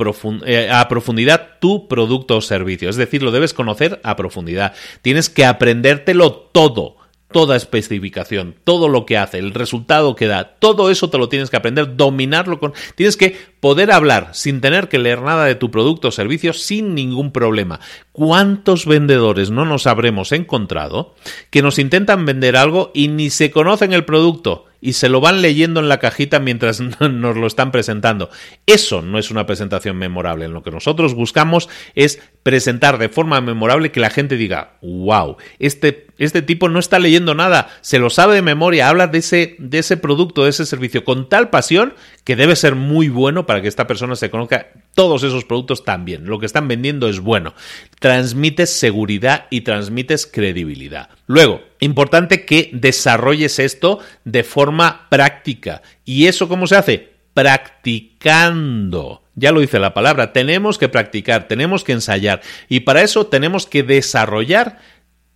eh, 0.45 0.69
a 0.71 0.87
profundidad 0.87 1.59
tu 1.59 1.89
producto 1.89 2.37
o 2.37 2.41
servicio. 2.41 2.89
Es 2.89 2.95
decir, 2.95 3.23
lo 3.23 3.31
debes 3.31 3.53
conocer 3.53 3.99
a 4.03 4.15
profundidad. 4.15 4.73
Tienes 5.01 5.29
que 5.29 5.45
aprendértelo 5.45 6.31
todo 6.31 6.98
toda 7.31 7.55
especificación, 7.55 8.55
todo 8.63 8.87
lo 8.87 9.05
que 9.05 9.17
hace, 9.17 9.37
el 9.37 9.53
resultado 9.53 10.15
que 10.15 10.27
da, 10.27 10.55
todo 10.59 10.89
eso 10.89 11.09
te 11.09 11.17
lo 11.17 11.29
tienes 11.29 11.49
que 11.49 11.57
aprender, 11.57 11.95
dominarlo 11.95 12.59
con... 12.59 12.73
Tienes 12.95 13.17
que 13.17 13.37
poder 13.59 13.91
hablar 13.91 14.29
sin 14.33 14.61
tener 14.61 14.89
que 14.89 14.99
leer 14.99 15.21
nada 15.21 15.45
de 15.45 15.55
tu 15.55 15.69
producto 15.69 16.07
o 16.07 16.11
servicio 16.11 16.53
sin 16.53 16.95
ningún 16.95 17.31
problema. 17.31 17.79
¿Cuántos 18.11 18.85
vendedores 18.85 19.51
no 19.51 19.65
nos 19.65 19.85
habremos 19.85 20.31
encontrado 20.31 21.13
que 21.51 21.61
nos 21.61 21.77
intentan 21.77 22.25
vender 22.25 22.55
algo 22.57 22.91
y 22.93 23.09
ni 23.09 23.29
se 23.29 23.51
conocen 23.51 23.93
el 23.93 24.05
producto? 24.05 24.65
y 24.81 24.93
se 24.93 25.09
lo 25.09 25.19
van 25.21 25.41
leyendo 25.41 25.79
en 25.79 25.89
la 25.89 25.99
cajita 25.99 26.39
mientras 26.39 26.79
nos 26.99 27.35
lo 27.37 27.47
están 27.47 27.71
presentando. 27.71 28.29
Eso 28.65 29.01
no 29.01 29.19
es 29.19 29.31
una 29.31 29.45
presentación 29.45 29.97
memorable. 29.97 30.45
En 30.45 30.53
lo 30.53 30.63
que 30.63 30.71
nosotros 30.71 31.13
buscamos 31.13 31.69
es 31.95 32.21
presentar 32.43 32.97
de 32.97 33.09
forma 33.09 33.41
memorable 33.41 33.91
que 33.91 33.99
la 33.99 34.09
gente 34.09 34.37
diga, 34.37 34.77
wow, 34.81 35.37
este, 35.59 36.07
este 36.19 36.41
tipo 36.41 36.69
no 36.69 36.79
está 36.79 36.99
leyendo 36.99 37.33
nada, 37.33 37.69
se 37.81 37.97
lo 37.97 38.09
sabe 38.09 38.35
de 38.35 38.41
memoria, 38.41 38.89
habla 38.89 39.07
de 39.07 39.17
ese, 39.19 39.55
de 39.57 39.79
ese 39.79 39.97
producto, 39.97 40.43
de 40.43 40.51
ese 40.51 40.65
servicio 40.65 41.03
con 41.03 41.29
tal 41.29 41.49
pasión 41.49 41.93
que 42.23 42.35
debe 42.35 42.55
ser 42.55 42.75
muy 42.75 43.09
bueno 43.09 43.45
para 43.45 43.61
que 43.61 43.67
esta 43.67 43.87
persona 43.87 44.15
se 44.15 44.29
conozca 44.29 44.67
todos 44.93 45.23
esos 45.23 45.45
productos 45.45 45.85
también. 45.85 46.25
Lo 46.25 46.39
que 46.39 46.45
están 46.45 46.67
vendiendo 46.67 47.07
es 47.09 47.19
bueno. 47.19 47.53
Transmites 47.99 48.69
seguridad 48.69 49.47
y 49.49 49.61
transmites 49.61 50.27
credibilidad. 50.27 51.09
Luego, 51.25 51.61
importante 51.79 52.45
que 52.45 52.69
desarrolles 52.73 53.59
esto 53.59 53.99
de 54.25 54.43
forma 54.43 55.07
práctica. 55.09 55.81
¿Y 56.05 56.27
eso 56.27 56.47
cómo 56.47 56.67
se 56.67 56.75
hace? 56.75 57.13
Practicando. 57.33 59.23
Ya 59.35 59.53
lo 59.53 59.61
dice 59.61 59.79
la 59.79 59.93
palabra, 59.93 60.33
tenemos 60.33 60.77
que 60.77 60.89
practicar, 60.89 61.47
tenemos 61.47 61.85
que 61.85 61.93
ensayar 61.93 62.41
y 62.67 62.81
para 62.81 63.03
eso 63.03 63.27
tenemos 63.27 63.65
que 63.65 63.83
desarrollar 63.83 64.79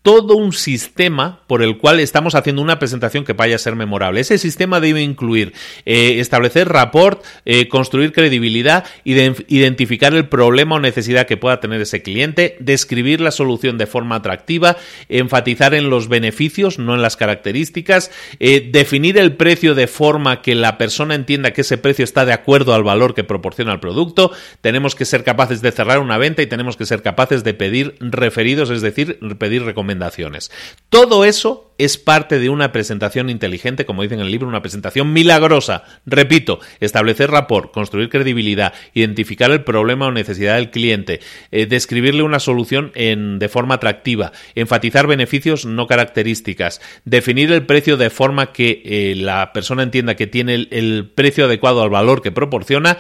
todo 0.04 0.36
un 0.36 0.52
sistema 0.52 1.40
por 1.48 1.64
el 1.64 1.78
cual 1.78 2.02
estamos 2.02 2.36
haciendo 2.36 2.62
una 2.62 2.78
presentación 2.78 3.24
que 3.24 3.32
vaya 3.32 3.56
a 3.56 3.60
ser 3.60 3.78
memorable. 3.78 4.20
Ese 4.20 4.38
sistema 4.38 4.82
debe 4.82 5.02
incluir 5.02 5.54
eh, 5.86 6.20
establecer 6.20 6.68
rapport, 6.68 7.24
eh, 7.46 7.70
construir 7.70 8.12
credibilidad, 8.12 8.86
identificar 9.06 10.14
el 10.14 10.28
problema 10.28 10.76
o 10.76 10.80
necesidad 10.82 11.26
que 11.26 11.38
pueda 11.38 11.62
tener 11.62 11.80
ese 11.80 12.02
cliente, 12.02 12.58
describir 12.60 13.22
la 13.22 13.32
solución 13.32 13.78
de 13.78 13.88
forma 13.88 14.18
atractiva, 14.18 14.76
enfatizar 15.08 15.74
en 15.74 15.90
los 15.90 16.10
beneficios, 16.10 16.80
no 16.80 16.96
en 16.96 17.02
las 17.02 17.16
características, 17.16 18.12
eh, 18.42 18.70
definir 18.74 19.18
el 19.18 19.38
precio 19.38 19.74
de 19.74 19.88
forma 19.88 20.42
que 20.42 20.54
la 20.54 20.78
persona 20.78 21.16
entienda 21.16 21.54
que 21.54 21.62
ese 21.62 21.78
precio 21.78 22.04
está 22.04 22.26
de 22.26 22.34
acuerdo 22.34 22.74
al 22.74 22.84
valor 22.84 23.16
que 23.16 23.24
proporciona 23.24 23.72
el 23.72 23.80
producto. 23.80 24.32
Tenemos 24.60 24.96
que 24.96 25.06
ser 25.06 25.24
capaces 25.24 25.62
de 25.62 25.72
cerrar 25.72 26.00
una 26.00 26.18
venta 26.18 26.42
y 26.42 26.48
tenemos 26.48 26.76
que 26.76 26.86
ser 26.86 27.02
capaces 27.02 27.46
de 27.46 27.54
pedir 27.54 27.96
referidos, 28.02 28.70
es 28.70 28.82
decir, 28.82 29.18
pedir 29.40 29.64
recomendaciones 29.64 29.93
recomendaciones. 29.94 30.52
Todo 30.90 31.26
eso 31.26 31.72
es 31.80 31.98
parte 31.98 32.38
de 32.38 32.49
una 32.49 32.72
presentación 32.72 33.30
inteligente, 33.30 33.86
como 33.86 34.03
dice 34.03 34.14
en 34.14 34.22
el 34.22 34.32
libro, 34.32 34.48
una 34.48 34.61
presentación 34.61 35.11
milagrosa. 35.11 35.84
Repito, 36.06 36.60
establecer 36.80 37.32
rapport, 37.32 37.74
construir 37.74 38.10
credibilidad, 38.10 38.74
identificar 38.94 39.49
el 39.52 39.64
problema 39.64 40.06
o 40.06 40.11
necesidad 40.11 40.56
del 40.56 40.70
cliente, 40.70 41.20
eh, 41.52 41.65
describirle 41.65 42.22
una 42.22 42.40
solución 42.40 42.91
de 42.94 43.49
forma 43.49 43.76
atractiva, 43.76 44.32
enfatizar 44.53 45.07
beneficios 45.07 45.65
no 45.65 45.88
características, 45.88 46.80
definir 47.06 47.52
el 47.52 47.65
precio 47.65 47.98
de 47.98 48.11
forma 48.11 48.52
que 48.52 48.84
eh, 48.86 49.15
la 49.15 49.52
persona 49.52 49.84
entienda 49.84 50.15
que 50.15 50.28
tiene 50.28 50.68
el, 50.70 51.11
precio 51.15 51.45
adecuado 51.45 51.82
al 51.82 51.90
valor 51.90 52.22
que 52.22 52.32
proporciona, 52.32 52.99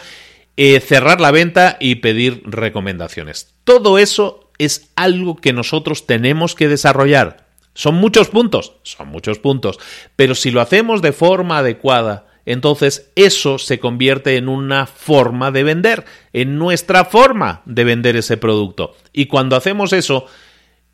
eh, 0.57 0.79
cerrar 0.79 1.21
la 1.21 1.31
venta 1.31 1.77
y 1.79 1.95
pedir 1.95 2.41
recomendaciones. 2.45 3.53
Todo 3.63 3.97
eso 3.97 4.42
es 4.57 4.89
algo 4.95 5.35
que 5.35 5.53
nosotros 5.53 6.05
tenemos 6.05 6.55
que 6.55 6.67
desarrollar. 6.67 7.47
Son 7.73 7.95
muchos 7.95 8.29
puntos, 8.29 8.73
son 8.83 9.07
muchos 9.07 9.39
puntos, 9.39 9.79
pero 10.15 10.35
si 10.35 10.51
lo 10.51 10.61
hacemos 10.61 11.01
de 11.01 11.11
forma 11.11 11.57
adecuada, 11.57 12.27
entonces 12.45 13.11
eso 13.15 13.57
se 13.57 13.79
convierte 13.79 14.35
en 14.37 14.49
una 14.49 14.85
forma 14.85 15.51
de 15.51 15.63
vender, 15.63 16.05
en 16.33 16.59
nuestra 16.59 17.05
forma 17.05 17.61
de 17.65 17.83
vender 17.83 18.15
ese 18.15 18.37
producto. 18.37 18.95
Y 19.11 19.27
cuando 19.27 19.55
hacemos 19.55 19.93
eso, 19.93 20.27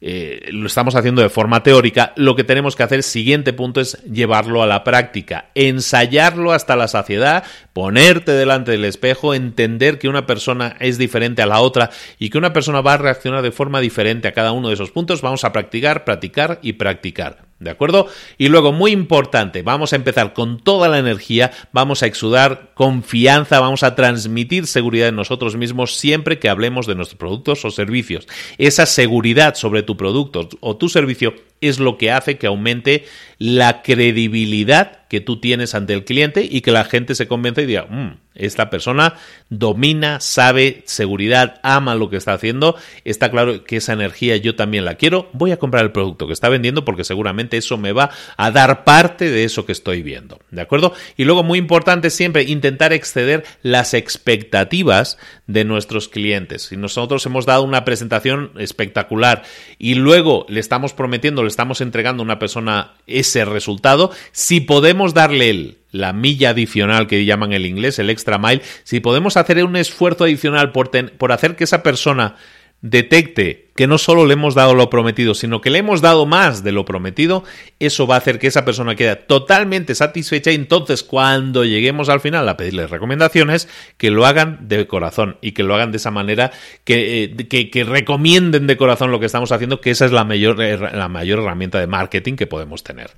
eh, 0.01 0.49
lo 0.51 0.67
estamos 0.67 0.95
haciendo 0.95 1.21
de 1.21 1.29
forma 1.29 1.61
teórica, 1.61 2.13
lo 2.15 2.35
que 2.35 2.43
tenemos 2.43 2.75
que 2.75 2.83
hacer, 2.83 3.03
siguiente 3.03 3.51
punto, 3.51 3.81
es 3.81 4.01
llevarlo 4.03 4.63
a 4.63 4.67
la 4.67 4.83
práctica, 4.83 5.49
ensayarlo 5.55 6.53
hasta 6.53 6.75
la 6.75 6.87
saciedad, 6.87 7.43
ponerte 7.73 8.31
delante 8.31 8.71
del 8.71 8.85
espejo, 8.85 9.33
entender 9.33 9.99
que 9.99 10.07
una 10.07 10.25
persona 10.25 10.77
es 10.79 10.97
diferente 10.97 11.41
a 11.41 11.47
la 11.47 11.59
otra 11.59 11.89
y 12.17 12.29
que 12.29 12.37
una 12.37 12.53
persona 12.53 12.81
va 12.81 12.93
a 12.93 12.97
reaccionar 12.97 13.41
de 13.41 13.51
forma 13.51 13.81
diferente 13.81 14.27
a 14.27 14.33
cada 14.33 14.53
uno 14.53 14.69
de 14.69 14.75
esos 14.75 14.91
puntos. 14.91 15.21
Vamos 15.21 15.43
a 15.43 15.51
practicar, 15.51 16.05
practicar 16.05 16.59
y 16.61 16.73
practicar. 16.73 17.48
¿De 17.59 17.69
acuerdo? 17.69 18.07
Y 18.37 18.47
luego, 18.47 18.71
muy 18.71 18.91
importante, 18.91 19.63
vamos 19.63 19.91
a 19.91 19.97
empezar 19.97 20.31
con 20.31 20.61
toda 20.61 20.87
la 20.87 20.97
energía, 20.97 21.51
vamos 21.73 22.01
a 22.01 22.05
exudar 22.05 22.71
confianza, 22.73 23.59
vamos 23.59 23.83
a 23.83 23.95
transmitir 23.95 24.65
seguridad 24.65 25.09
en 25.09 25.17
nosotros 25.17 25.57
mismos 25.57 25.97
siempre 25.97 26.39
que 26.39 26.47
hablemos 26.47 26.87
de 26.87 26.95
nuestros 26.95 27.17
productos 27.17 27.65
o 27.65 27.71
servicios. 27.71 28.27
Esa 28.57 28.85
seguridad 28.85 29.55
sobre 29.55 29.83
tu 29.83 29.97
producto 29.97 30.47
o 30.61 30.77
tu 30.77 30.87
servicio 30.87 31.33
es 31.59 31.79
lo 31.79 31.97
que 31.97 32.11
hace 32.11 32.37
que 32.37 32.47
aumente 32.47 33.03
la 33.39 33.81
credibilidad 33.81 34.99
que 35.09 35.21
tú 35.21 35.39
tienes 35.39 35.73
ante 35.73 35.93
el 35.93 36.05
cliente 36.05 36.47
y 36.49 36.61
que 36.61 36.71
la 36.71 36.83
gente 36.83 37.15
se 37.15 37.27
convence 37.27 37.63
y 37.63 37.65
diga, 37.65 37.87
mm, 37.89 38.17
esta 38.35 38.69
persona 38.69 39.15
domina, 39.49 40.19
sabe, 40.19 40.83
seguridad, 40.85 41.59
ama 41.63 41.95
lo 41.95 42.09
que 42.09 42.17
está 42.17 42.33
haciendo, 42.33 42.75
está 43.05 43.31
claro 43.31 43.63
que 43.63 43.77
esa 43.77 43.93
energía 43.93 44.37
yo 44.37 44.55
también 44.55 44.85
la 44.85 44.95
quiero, 44.95 45.29
voy 45.33 45.51
a 45.51 45.57
comprar 45.57 45.83
el 45.83 45.91
producto 45.91 46.27
que 46.27 46.33
está 46.33 46.47
vendiendo 46.47 46.85
porque 46.85 47.03
seguramente 47.03 47.57
eso 47.57 47.77
me 47.77 47.91
va 47.91 48.11
a 48.37 48.51
dar 48.51 48.83
parte 48.83 49.31
de 49.31 49.45
eso 49.45 49.65
que 49.65 49.71
estoy 49.71 50.03
viendo, 50.03 50.39
¿de 50.51 50.61
acuerdo? 50.61 50.93
Y 51.17 51.23
luego 51.23 51.43
muy 51.43 51.57
importante 51.57 52.11
siempre 52.11 52.43
intentar 52.43 52.93
exceder 52.93 53.45
las 53.63 53.93
expectativas 53.93 55.17
de 55.49 55.65
nuestros 55.65 56.09
clientes. 56.09 56.61
Si 56.61 56.77
nosotros 56.77 57.25
hemos 57.25 57.47
dado 57.47 57.63
una 57.63 57.83
presentación 57.83 58.51
espectacular 58.59 59.41
y 59.79 59.95
luego 59.95 60.45
le 60.47 60.59
estamos 60.59 60.93
prometiendo, 60.93 61.41
le 61.41 61.49
estamos 61.49 61.81
entregando 61.81 62.21
a 62.21 62.25
una 62.25 62.37
persona 62.37 62.93
ese 63.07 63.45
resultado, 63.45 64.11
si 64.31 64.59
podemos 64.59 65.15
darle 65.15 65.49
el, 65.49 65.77
la 65.91 66.13
milla 66.13 66.51
adicional 66.51 67.07
que 67.07 67.25
llaman 67.25 67.51
el 67.51 67.65
inglés, 67.65 67.97
el 67.97 68.11
extra 68.11 68.37
mile, 68.37 68.61
si 68.83 68.99
podemos 68.99 69.37
hacer 69.37 69.63
un 69.63 69.75
esfuerzo 69.75 70.25
adicional 70.25 70.71
por, 70.71 70.91
por 71.17 71.31
hacer 71.31 71.55
que 71.55 71.63
esa 71.63 71.81
persona 71.81 72.35
detecte 72.81 73.69
que 73.75 73.87
no 73.87 73.97
solo 73.97 74.25
le 74.25 74.33
hemos 74.33 74.55
dado 74.55 74.73
lo 74.73 74.89
prometido, 74.89 75.33
sino 75.33 75.61
que 75.61 75.69
le 75.69 75.79
hemos 75.79 76.01
dado 76.01 76.25
más 76.25 76.63
de 76.63 76.71
lo 76.71 76.83
prometido, 76.85 77.43
eso 77.79 78.07
va 78.07 78.15
a 78.15 78.17
hacer 78.17 78.37
que 78.39 78.47
esa 78.47 78.65
persona 78.65 78.95
quede 78.95 79.15
totalmente 79.15 79.95
satisfecha 79.95 80.51
y 80.51 80.55
entonces 80.55 81.03
cuando 81.03 81.63
lleguemos 81.63 82.09
al 82.09 82.19
final 82.19 82.47
a 82.49 82.57
pedirles 82.57 82.89
recomendaciones, 82.89 83.69
que 83.97 84.11
lo 84.11 84.25
hagan 84.25 84.67
de 84.67 84.85
corazón 84.85 85.37
y 85.41 85.53
que 85.53 85.63
lo 85.63 85.75
hagan 85.75 85.91
de 85.91 85.97
esa 85.97 86.11
manera, 86.11 86.51
que, 86.83 87.23
eh, 87.23 87.47
que, 87.47 87.83
recomienden 87.85 88.67
de 88.67 88.75
corazón 88.75 89.11
lo 89.11 89.19
que 89.19 89.27
estamos 89.27 89.51
haciendo, 89.51 89.79
que 89.79 89.91
esa 89.91 90.05
es 90.05 90.11
la 90.11 90.25
mayor, 90.25 90.59
la 90.59 91.07
mayor 91.07 91.39
herramienta 91.39 91.79
de 91.79 91.87
marketing 91.87 92.35
que 92.35 92.47
podemos 92.47 92.83
tener. 92.83 93.11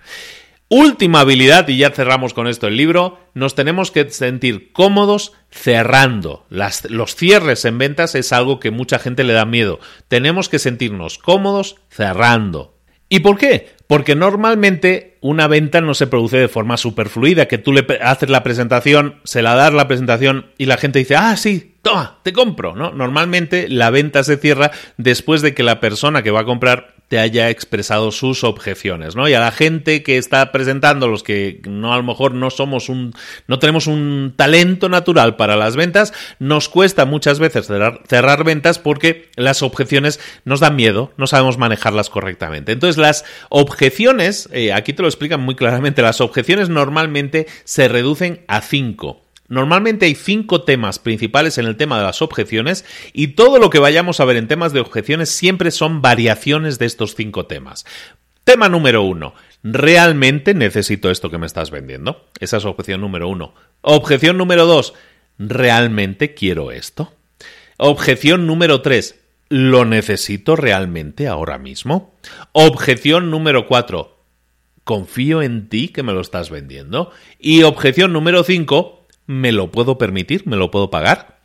Última 0.73 1.19
habilidad, 1.19 1.67
y 1.67 1.75
ya 1.75 1.89
cerramos 1.89 2.33
con 2.33 2.47
esto 2.47 2.67
el 2.67 2.77
libro, 2.77 3.19
nos 3.33 3.55
tenemos 3.55 3.91
que 3.91 4.09
sentir 4.09 4.71
cómodos 4.71 5.33
cerrando. 5.49 6.45
los 6.49 7.15
cierres 7.17 7.65
en 7.65 7.77
ventas 7.77 8.15
es 8.15 8.31
algo 8.31 8.61
que 8.61 8.71
mucha 8.71 8.97
gente 8.97 9.25
le 9.25 9.33
da 9.33 9.43
miedo. 9.43 9.81
Tenemos 10.07 10.47
que 10.47 10.59
sentirnos 10.59 11.17
cómodos 11.17 11.75
cerrando. 11.89 12.77
¿Y 13.09 13.19
por 13.19 13.37
qué? 13.37 13.67
Porque 13.85 14.15
normalmente 14.15 15.17
una 15.19 15.47
venta 15.47 15.81
no 15.81 15.93
se 15.93 16.07
produce 16.07 16.37
de 16.37 16.47
forma 16.47 16.77
superfluida, 16.77 17.49
que 17.49 17.57
tú 17.57 17.73
le 17.73 17.85
haces 18.01 18.29
la 18.29 18.41
presentación, 18.41 19.19
se 19.25 19.41
la 19.41 19.55
das 19.55 19.73
la 19.73 19.89
presentación 19.89 20.51
y 20.57 20.67
la 20.67 20.77
gente 20.77 20.99
dice, 20.99 21.17
ah, 21.17 21.35
sí, 21.35 21.75
toma, 21.81 22.19
te 22.23 22.31
compro, 22.31 22.77
¿no? 22.77 22.93
Normalmente 22.93 23.67
la 23.67 23.89
venta 23.89 24.23
se 24.23 24.37
cierra 24.37 24.71
después 24.95 25.41
de 25.41 25.53
que 25.53 25.63
la 25.63 25.81
persona 25.81 26.23
que 26.23 26.31
va 26.31 26.39
a 26.39 26.45
comprar 26.45 26.95
te 27.11 27.19
haya 27.19 27.49
expresado 27.49 28.09
sus 28.13 28.45
objeciones, 28.45 29.17
¿no? 29.17 29.27
Y 29.27 29.33
a 29.33 29.41
la 29.41 29.51
gente 29.51 30.01
que 30.01 30.17
está 30.17 30.53
presentando, 30.53 31.09
los 31.09 31.23
que 31.23 31.59
no 31.67 31.93
a 31.93 31.97
lo 31.97 32.03
mejor 32.03 32.33
no 32.33 32.49
somos 32.49 32.87
un, 32.87 33.13
no 33.47 33.59
tenemos 33.59 33.87
un 33.87 34.33
talento 34.37 34.87
natural 34.87 35.35
para 35.35 35.57
las 35.57 35.75
ventas, 35.75 36.13
nos 36.39 36.69
cuesta 36.69 37.03
muchas 37.03 37.37
veces 37.37 37.67
cerrar, 37.67 38.43
ventas 38.45 38.79
porque 38.79 39.29
las 39.35 39.61
objeciones 39.61 40.21
nos 40.45 40.61
dan 40.61 40.77
miedo, 40.77 41.11
no 41.17 41.27
sabemos 41.27 41.57
manejarlas 41.57 42.09
correctamente. 42.09 42.71
Entonces 42.71 42.95
las 42.95 43.25
objeciones, 43.49 44.47
eh, 44.53 44.71
aquí 44.71 44.93
te 44.93 45.01
lo 45.01 45.09
explican 45.09 45.41
muy 45.41 45.55
claramente, 45.55 46.01
las 46.01 46.21
objeciones 46.21 46.69
normalmente 46.69 47.45
se 47.65 47.89
reducen 47.89 48.45
a 48.47 48.61
cinco. 48.61 49.21
Normalmente 49.51 50.05
hay 50.05 50.15
cinco 50.15 50.61
temas 50.61 50.97
principales 50.97 51.57
en 51.57 51.65
el 51.65 51.75
tema 51.75 51.97
de 51.97 52.05
las 52.05 52.21
objeciones 52.21 52.85
y 53.11 53.35
todo 53.35 53.59
lo 53.59 53.69
que 53.69 53.79
vayamos 53.79 54.21
a 54.21 54.25
ver 54.25 54.37
en 54.37 54.47
temas 54.47 54.71
de 54.71 54.79
objeciones 54.79 55.27
siempre 55.27 55.71
son 55.71 56.01
variaciones 56.01 56.79
de 56.79 56.85
estos 56.85 57.15
cinco 57.15 57.47
temas. 57.47 57.85
Tema 58.45 58.69
número 58.69 59.03
uno. 59.03 59.33
¿Realmente 59.61 60.53
necesito 60.53 61.11
esto 61.11 61.29
que 61.29 61.37
me 61.37 61.47
estás 61.47 61.69
vendiendo? 61.69 62.29
Esa 62.39 62.55
es 62.55 62.65
objeción 62.65 63.01
número 63.01 63.27
uno. 63.27 63.53
Objeción 63.81 64.37
número 64.37 64.65
dos. 64.65 64.93
¿Realmente 65.37 66.33
quiero 66.33 66.71
esto? 66.71 67.13
Objeción 67.75 68.47
número 68.47 68.81
tres. 68.81 69.19
¿Lo 69.49 69.83
necesito 69.83 70.55
realmente 70.55 71.27
ahora 71.27 71.57
mismo? 71.57 72.15
Objeción 72.53 73.29
número 73.29 73.67
cuatro. 73.67 74.23
¿Confío 74.85 75.41
en 75.41 75.67
ti 75.67 75.89
que 75.89 76.03
me 76.03 76.13
lo 76.13 76.21
estás 76.21 76.49
vendiendo? 76.49 77.11
Y 77.37 77.63
objeción 77.63 78.13
número 78.13 78.45
cinco 78.45 79.00
¿me 79.27 79.51
lo 79.51 79.71
puedo 79.71 79.97
permitir? 79.97 80.47
¿Me 80.47 80.57
lo 80.57 80.71
puedo 80.71 80.89
pagar? 80.89 81.39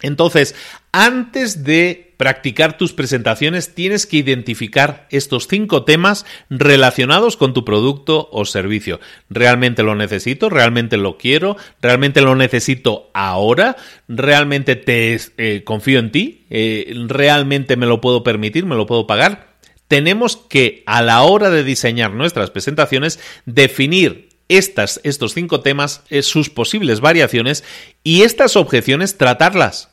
Entonces, 0.00 0.54
antes 0.92 1.64
de 1.64 2.14
practicar 2.16 2.76
tus 2.76 2.92
presentaciones, 2.92 3.74
tienes 3.74 4.06
que 4.06 4.18
identificar 4.18 5.06
estos 5.10 5.46
cinco 5.48 5.84
temas 5.84 6.24
relacionados 6.50 7.36
con 7.36 7.52
tu 7.52 7.64
producto 7.64 8.28
o 8.32 8.44
servicio. 8.44 9.00
¿Realmente 9.28 9.82
lo 9.82 9.94
necesito? 9.94 10.50
¿Realmente 10.50 10.96
lo 10.96 11.16
quiero? 11.16 11.56
¿Realmente 11.80 12.20
lo 12.20 12.36
necesito 12.36 13.10
ahora? 13.12 13.76
¿Realmente 14.08 14.76
te 14.76 15.18
eh, 15.36 15.62
confío 15.64 15.98
en 15.98 16.12
ti? 16.12 16.44
Eh, 16.50 16.92
¿Realmente 17.06 17.76
me 17.76 17.86
lo 17.86 18.00
puedo 18.00 18.22
permitir? 18.22 18.66
¿Me 18.66 18.76
lo 18.76 18.86
puedo 18.86 19.06
pagar? 19.06 19.56
Tenemos 19.88 20.36
que, 20.36 20.82
a 20.86 21.02
la 21.02 21.22
hora 21.22 21.50
de 21.50 21.64
diseñar 21.64 22.12
nuestras 22.12 22.50
presentaciones, 22.50 23.18
definir 23.46 24.27
estas, 24.48 25.00
estos 25.04 25.34
cinco 25.34 25.60
temas, 25.60 26.02
eh, 26.08 26.22
sus 26.22 26.50
posibles 26.50 27.00
variaciones 27.00 27.64
y 28.02 28.22
estas 28.22 28.56
objeciones 28.56 29.18
tratarlas. 29.18 29.90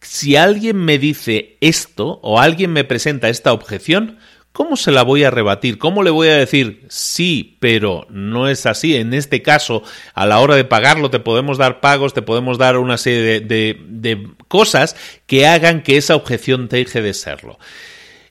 Si 0.00 0.36
alguien 0.36 0.76
me 0.76 0.98
dice 0.98 1.56
esto 1.60 2.20
o 2.22 2.40
alguien 2.40 2.72
me 2.72 2.84
presenta 2.84 3.28
esta 3.28 3.52
objeción, 3.52 4.18
¿cómo 4.52 4.76
se 4.76 4.92
la 4.92 5.02
voy 5.02 5.24
a 5.24 5.30
rebatir? 5.30 5.78
¿Cómo 5.78 6.02
le 6.02 6.10
voy 6.10 6.28
a 6.28 6.36
decir 6.36 6.86
sí, 6.88 7.56
pero 7.60 8.06
no 8.08 8.48
es 8.48 8.66
así? 8.66 8.96
En 8.96 9.12
este 9.12 9.42
caso, 9.42 9.82
a 10.14 10.24
la 10.26 10.38
hora 10.38 10.54
de 10.54 10.64
pagarlo, 10.64 11.10
te 11.10 11.20
podemos 11.20 11.58
dar 11.58 11.80
pagos, 11.80 12.14
te 12.14 12.22
podemos 12.22 12.58
dar 12.58 12.78
una 12.78 12.96
serie 12.96 13.40
de, 13.40 13.76
de 13.86 14.28
cosas 14.46 14.96
que 15.26 15.46
hagan 15.46 15.82
que 15.82 15.96
esa 15.96 16.16
objeción 16.16 16.68
deje 16.68 17.02
de 17.02 17.14
serlo. 17.14 17.58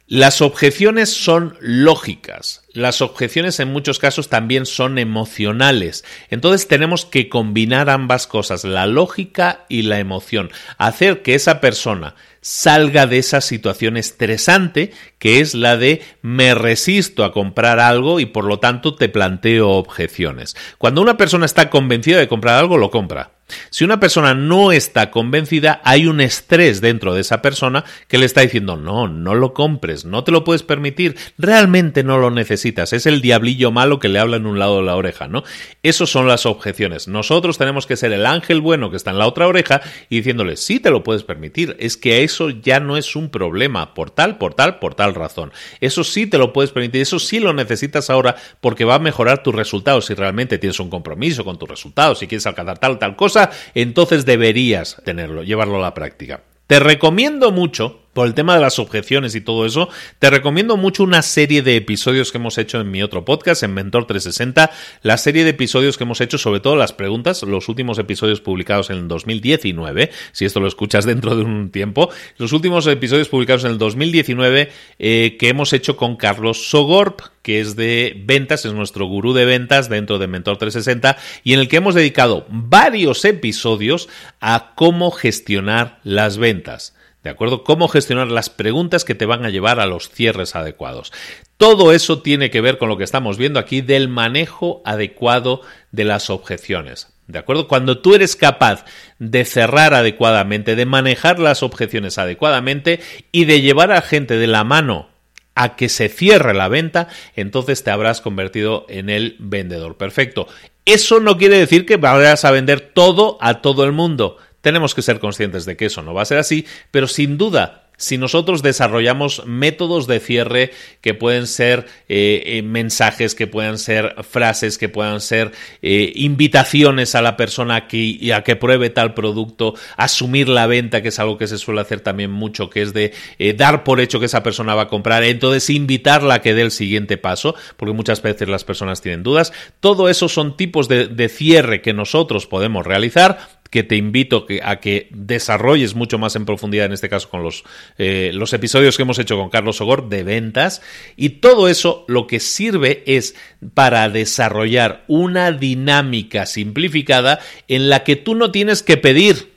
Las 0.10 0.42
objeciones 0.42 1.10
son 1.10 1.58
lógicas. 1.60 2.62
Las 2.72 3.02
objeciones 3.02 3.60
en 3.60 3.74
muchos 3.74 4.00
casos 4.00 4.30
también 4.30 4.66
son 4.66 5.00
emocionales. 5.00 6.06
Entonces 6.30 6.70
tenemos 6.70 7.04
que 7.04 7.28
combinar 7.28 7.90
ambas 7.90 8.26
cosas, 8.26 8.64
la 8.64 8.86
lógica 8.86 9.66
y 9.68 9.82
la 9.82 10.00
emoción. 10.00 10.50
Hacer 10.78 11.24
que 11.24 11.36
esa 11.36 11.60
persona 11.60 12.16
salga 12.40 13.06
de 13.06 13.18
esa 13.18 13.42
situación 13.42 13.98
estresante 13.98 14.94
que 15.20 15.42
es 15.42 15.54
la 15.54 15.76
de 15.76 16.02
me 16.22 16.56
resisto 16.56 17.26
a 17.26 17.34
comprar 17.34 17.82
algo 17.82 18.22
y 18.22 18.28
por 18.28 18.46
lo 18.46 18.60
tanto 18.60 18.96
te 18.96 19.10
planteo 19.10 19.72
objeciones. 19.72 20.56
Cuando 20.78 21.02
una 21.02 21.18
persona 21.18 21.46
está 21.46 21.70
convencida 21.70 22.18
de 22.18 22.30
comprar 22.30 22.58
algo, 22.58 22.78
lo 22.78 22.92
compra. 22.92 23.37
Si 23.70 23.84
una 23.84 24.00
persona 24.00 24.34
no 24.34 24.72
está 24.72 25.12
convencida, 25.12 25.82
hay 25.84 26.08
un 26.08 26.22
estrés 26.22 26.82
dentro 26.82 27.14
de 27.14 27.22
esa 27.22 27.42
persona 27.42 27.86
que 28.08 28.18
le 28.18 28.26
está 28.26 28.42
diciendo, 28.42 28.76
no, 28.76 29.08
no 29.08 29.36
lo 29.36 29.54
compres, 29.54 30.06
no 30.06 30.24
te 30.24 30.32
lo 30.32 30.44
puedes 30.44 30.64
permitir, 30.64 31.16
realmente 31.38 32.04
no 32.04 32.18
lo 32.18 32.32
necesitas, 32.32 32.94
es 32.94 33.06
el 33.06 33.22
diablillo 33.22 33.72
malo 33.72 34.00
que 34.00 34.10
le 34.10 34.20
habla 34.20 34.38
en 34.38 34.46
un 34.46 34.60
lado 34.60 34.78
de 34.78 34.84
la 34.84 34.96
oreja, 34.96 35.28
¿no? 35.28 35.44
Esas 35.84 36.10
son 36.10 36.28
las 36.28 36.46
objeciones. 36.46 37.08
Nosotros 37.08 37.58
tenemos 37.58 37.88
que 37.88 37.96
ser 37.96 38.12
el 38.12 38.26
ángel 38.26 38.62
bueno 38.62 38.90
que 38.90 38.98
está 38.98 39.12
en 39.12 39.20
la 39.20 39.28
otra 39.28 39.48
oreja 39.48 39.82
y 40.10 40.18
diciéndole, 40.18 40.58
sí 40.58 40.80
te 40.80 40.92
lo 40.92 41.04
puedes 41.04 41.24
permitir, 41.24 41.76
es 41.80 41.98
que 41.98 42.24
eso 42.24 42.50
ya 42.50 42.80
no 42.80 42.98
es 42.98 43.16
un 43.16 43.30
problema, 43.30 43.94
por 43.94 44.12
tal, 44.12 44.38
por 44.38 44.54
tal, 44.54 44.80
por 44.80 44.96
tal 44.96 45.16
razón. 45.16 45.52
Eso 45.80 46.04
sí 46.04 46.28
te 46.28 46.38
lo 46.38 46.54
puedes 46.54 46.72
permitir, 46.72 47.02
eso 47.02 47.20
sí 47.20 47.40
lo 47.40 47.54
necesitas 47.54 48.10
ahora 48.10 48.36
porque 48.60 48.86
va 48.86 48.96
a 48.96 49.00
mejorar 49.00 49.44
tus 49.44 49.56
resultados 49.56 50.06
si 50.06 50.14
realmente 50.14 50.58
tienes 50.58 50.80
un 50.80 50.90
compromiso 50.90 51.46
con 51.46 51.58
tus 51.58 51.70
resultados, 51.70 52.20
si 52.20 52.28
quieres 52.28 52.48
alcanzar 52.48 52.78
tal, 52.80 53.00
tal 53.00 53.16
cosa, 53.16 53.37
entonces 53.74 54.26
deberías 54.26 55.02
tenerlo, 55.04 55.44
llevarlo 55.44 55.78
a 55.78 55.82
la 55.82 55.94
práctica. 55.94 56.42
Te 56.68 56.80
recomiendo 56.80 57.52
mucho 57.52 58.07
por 58.18 58.26
el 58.26 58.34
tema 58.34 58.56
de 58.56 58.62
las 58.62 58.80
objeciones 58.80 59.36
y 59.36 59.42
todo 59.42 59.64
eso, 59.64 59.90
te 60.18 60.32
recomiendo 60.32 60.76
mucho 60.76 61.04
una 61.04 61.22
serie 61.22 61.62
de 61.62 61.76
episodios 61.76 62.32
que 62.32 62.40
hemos 62.40 62.58
hecho 62.58 62.82
en 62.82 62.90
mi 62.90 63.04
otro 63.04 63.24
podcast, 63.26 63.62
en 63.62 63.76
Mentor 63.76 64.08
360, 64.08 64.72
la 65.04 65.18
serie 65.20 65.44
de 65.44 65.52
episodios 65.52 66.00
que 66.00 66.04
hemos 66.04 66.20
hecho, 66.20 66.40
sobre 66.40 66.60
todo 66.60 66.76
las 66.76 66.94
preguntas, 66.94 67.44
los 67.44 67.70
últimos 67.70 68.00
episodios 68.00 68.42
publicados 68.42 68.90
en 68.90 68.98
el 68.98 69.08
2019, 69.08 70.10
si 70.32 70.46
esto 70.46 70.60
lo 70.60 70.68
escuchas 70.68 71.06
dentro 71.06 71.36
de 71.36 71.44
un 71.44 71.70
tiempo, 71.70 72.10
los 72.40 72.54
últimos 72.54 72.88
episodios 72.88 73.30
publicados 73.30 73.66
en 73.66 73.72
el 73.74 73.78
2019 73.78 74.72
eh, 74.98 75.38
que 75.38 75.50
hemos 75.50 75.72
hecho 75.74 75.96
con 75.96 76.16
Carlos 76.16 76.72
Sogorp, 76.72 77.22
que 77.44 77.60
es 77.60 77.76
de 77.76 78.20
ventas, 78.26 78.66
es 78.66 78.74
nuestro 78.74 79.06
gurú 79.06 79.34
de 79.34 79.46
ventas 79.46 79.90
dentro 79.90 80.18
de 80.18 80.26
Mentor 80.26 80.58
360, 80.58 81.18
y 81.44 81.54
en 81.54 81.60
el 81.60 81.68
que 81.68 81.78
hemos 81.78 81.94
dedicado 81.94 82.48
varios 82.50 83.24
episodios 83.26 84.10
a 84.40 84.74
cómo 84.74 85.12
gestionar 85.12 86.00
las 86.04 86.40
ventas. 86.40 86.97
¿De 87.28 87.32
acuerdo? 87.32 87.66
Cómo 87.66 87.90
gestionar 87.90 88.30
las 88.30 88.50
preguntas 88.50 89.04
que 89.04 89.14
te 89.14 89.26
van 89.26 89.44
a 89.44 89.50
llevar 89.50 89.82
a 89.82 89.86
los 89.86 90.10
cierres 90.10 90.56
adecuados. 90.56 91.12
Todo 91.58 91.92
eso 91.92 92.22
tiene 92.22 92.50
que 92.50 92.62
ver 92.62 92.78
con 92.78 92.88
lo 92.88 92.98
que 92.98 93.04
estamos 93.04 93.38
viendo 93.38 93.60
aquí 93.60 93.82
del 93.82 94.08
manejo 94.08 94.82
adecuado 94.86 95.60
de 95.92 96.06
las 96.06 96.30
objeciones. 96.30 97.10
¿De 97.28 97.38
acuerdo? 97.38 97.68
Cuando 97.68 98.00
tú 98.00 98.16
eres 98.16 98.38
capaz 98.38 98.86
de 99.20 99.44
cerrar 99.44 99.94
adecuadamente, 99.94 100.78
de 100.78 100.86
manejar 100.86 101.38
las 101.40 101.64
objeciones 101.64 102.18
adecuadamente 102.18 103.02
y 103.34 103.44
de 103.44 103.60
llevar 103.60 103.92
a 103.92 104.02
gente 104.02 104.38
de 104.38 104.48
la 104.48 104.64
mano 104.64 105.10
a 105.54 105.76
que 105.76 105.90
se 105.90 106.08
cierre 106.08 106.54
la 106.54 106.70
venta, 106.70 107.10
entonces 107.36 107.84
te 107.84 107.92
habrás 107.92 108.22
convertido 108.22 108.86
en 108.88 109.10
el 109.10 109.36
vendedor 109.40 109.98
perfecto. 109.98 110.48
Eso 110.86 111.20
no 111.20 111.38
quiere 111.38 111.60
decir 111.60 111.86
que 111.86 111.98
vayas 111.98 112.46
a 112.46 112.52
vender 112.52 112.80
todo 112.94 113.38
a 113.42 113.62
todo 113.62 113.84
el 113.84 113.92
mundo. 113.92 114.38
Tenemos 114.68 114.94
que 114.94 115.02
ser 115.02 115.22
conscientes 115.22 115.64
de 115.64 115.78
que 115.78 115.86
eso 115.86 116.02
no 116.02 116.14
va 116.14 116.24
a 116.24 116.26
ser 116.26 116.40
así, 116.40 116.66
pero 116.92 117.08
sin 117.08 117.38
duda 117.38 117.88
si 117.98 118.20
nosotros 118.20 118.62
desarrollamos 118.62 119.44
métodos 119.46 120.06
de 120.06 120.20
cierre 120.20 120.72
que 121.02 121.16
pueden 121.16 121.48
ser 121.48 121.88
eh, 122.08 122.44
eh, 122.46 122.62
mensajes, 122.62 123.34
que 123.34 123.48
puedan 123.48 123.80
ser 123.80 124.24
frases, 124.24 124.78
que 124.78 124.88
puedan 124.88 125.20
ser 125.20 125.52
eh, 125.82 126.12
invitaciones 126.16 127.16
a 127.16 127.24
la 127.24 127.36
persona 127.36 127.76
a 127.76 127.88
que, 127.88 128.32
a 128.34 128.44
que 128.44 128.56
pruebe 128.56 128.92
tal 128.92 129.16
producto, 129.16 129.74
asumir 129.98 130.48
la 130.48 130.68
venta, 130.68 131.02
que 131.02 131.08
es 131.08 131.20
algo 131.20 131.40
que 131.40 131.48
se 131.48 131.58
suele 131.58 131.82
hacer 131.82 132.02
también 132.02 132.30
mucho, 132.30 132.70
que 132.70 132.84
es 132.84 132.94
de 132.94 133.14
dar 133.56 133.84
por 133.84 134.00
hecho 134.00 134.20
que 134.20 134.28
esa 134.28 134.44
persona 134.44 134.76
va 134.76 134.84
a 134.84 134.88
comprar, 134.88 135.24
entonces 135.24 135.70
invitarla 135.72 136.36
a 136.36 136.42
que 136.42 136.54
dé 136.54 136.62
el 136.62 136.72
siguiente 136.72 137.18
paso, 137.18 137.56
porque 137.78 137.94
muchas 137.94 138.22
veces 138.22 138.48
las 138.48 138.64
personas 138.64 139.02
tienen 139.02 139.24
dudas. 139.24 139.54
Todo 139.80 140.08
eso 140.08 140.30
son 140.30 140.56
tipos 140.56 140.88
de 140.88 141.30
cierre 141.30 141.82
que 141.82 141.94
nosotros 141.94 142.46
podemos 142.46 142.86
realizar 142.86 143.40
que 143.70 143.84
te 143.84 143.96
invito 143.96 144.46
a 144.64 144.80
que 144.80 145.08
desarrolles 145.12 145.96
mucho 145.96 146.18
más 146.18 146.36
en 146.36 146.46
profundidad, 146.46 146.86
en 146.86 146.94
este 146.94 147.10
caso 147.10 147.30
con 147.30 147.44
los, 147.44 147.64
eh, 147.98 148.32
los 148.34 148.54
episodios 148.54 148.98
que 148.98 149.04
hemos 149.04 149.20
hecho 149.20 149.38
con 149.38 149.50
Carlos 149.50 149.82
Ogor 149.82 150.10
de 150.10 150.24
ventas. 150.24 150.82
Y 151.16 151.30
todo 151.30 151.68
eso 151.68 152.06
lo 152.08 152.28
que 152.28 152.40
sirve 152.40 153.04
es 153.06 153.36
para 153.74 154.10
desarrollar 154.10 155.04
una 155.08 155.52
dinámica 155.52 156.46
simplificada 156.46 157.40
en 157.68 157.90
la 157.90 158.04
que 158.04 158.16
tú 158.16 158.36
no 158.36 158.52
tienes 158.52 158.84
que 158.84 158.98
pedir, 158.98 159.54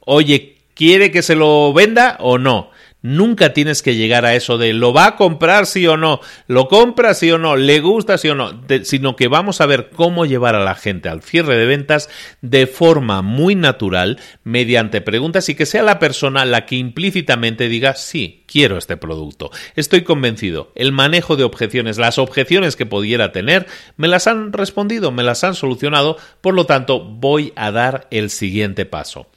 oye, 0.00 0.56
¿quiere 0.74 1.10
que 1.10 1.22
se 1.22 1.34
lo 1.34 1.72
venda 1.72 2.16
o 2.20 2.38
no? 2.38 2.70
Nunca 3.06 3.52
tienes 3.52 3.82
que 3.82 3.94
llegar 3.94 4.24
a 4.24 4.34
eso 4.34 4.58
de 4.58 4.72
lo 4.72 4.92
va 4.92 5.06
a 5.06 5.14
comprar 5.14 5.66
sí 5.66 5.86
o 5.86 5.96
no, 5.96 6.18
lo 6.48 6.66
compra 6.66 7.14
sí 7.14 7.30
o 7.30 7.38
no, 7.38 7.54
le 7.54 7.78
gusta 7.78 8.18
sí 8.18 8.28
o 8.28 8.34
no, 8.34 8.62
sino 8.82 9.14
que 9.14 9.28
vamos 9.28 9.60
a 9.60 9.66
ver 9.66 9.90
cómo 9.90 10.26
llevar 10.26 10.56
a 10.56 10.64
la 10.64 10.74
gente 10.74 11.08
al 11.08 11.22
cierre 11.22 11.56
de 11.56 11.66
ventas 11.66 12.10
de 12.42 12.66
forma 12.66 13.22
muy 13.22 13.54
natural, 13.54 14.18
mediante 14.42 15.02
preguntas 15.02 15.48
y 15.48 15.54
que 15.54 15.66
sea 15.66 15.84
la 15.84 16.00
persona 16.00 16.44
la 16.44 16.66
que 16.66 16.74
implícitamente 16.74 17.68
diga 17.68 17.94
sí, 17.94 18.42
quiero 18.48 18.76
este 18.76 18.96
producto. 18.96 19.52
Estoy 19.76 20.02
convencido. 20.02 20.72
El 20.74 20.90
manejo 20.90 21.36
de 21.36 21.44
objeciones, 21.44 21.98
las 21.98 22.18
objeciones 22.18 22.74
que 22.74 22.86
pudiera 22.86 23.30
tener, 23.30 23.68
me 23.96 24.08
las 24.08 24.26
han 24.26 24.52
respondido, 24.52 25.12
me 25.12 25.22
las 25.22 25.44
han 25.44 25.54
solucionado, 25.54 26.16
por 26.40 26.54
lo 26.54 26.66
tanto 26.66 27.04
voy 27.04 27.52
a 27.54 27.70
dar 27.70 28.08
el 28.10 28.30
siguiente 28.30 28.84
paso. 28.84 29.28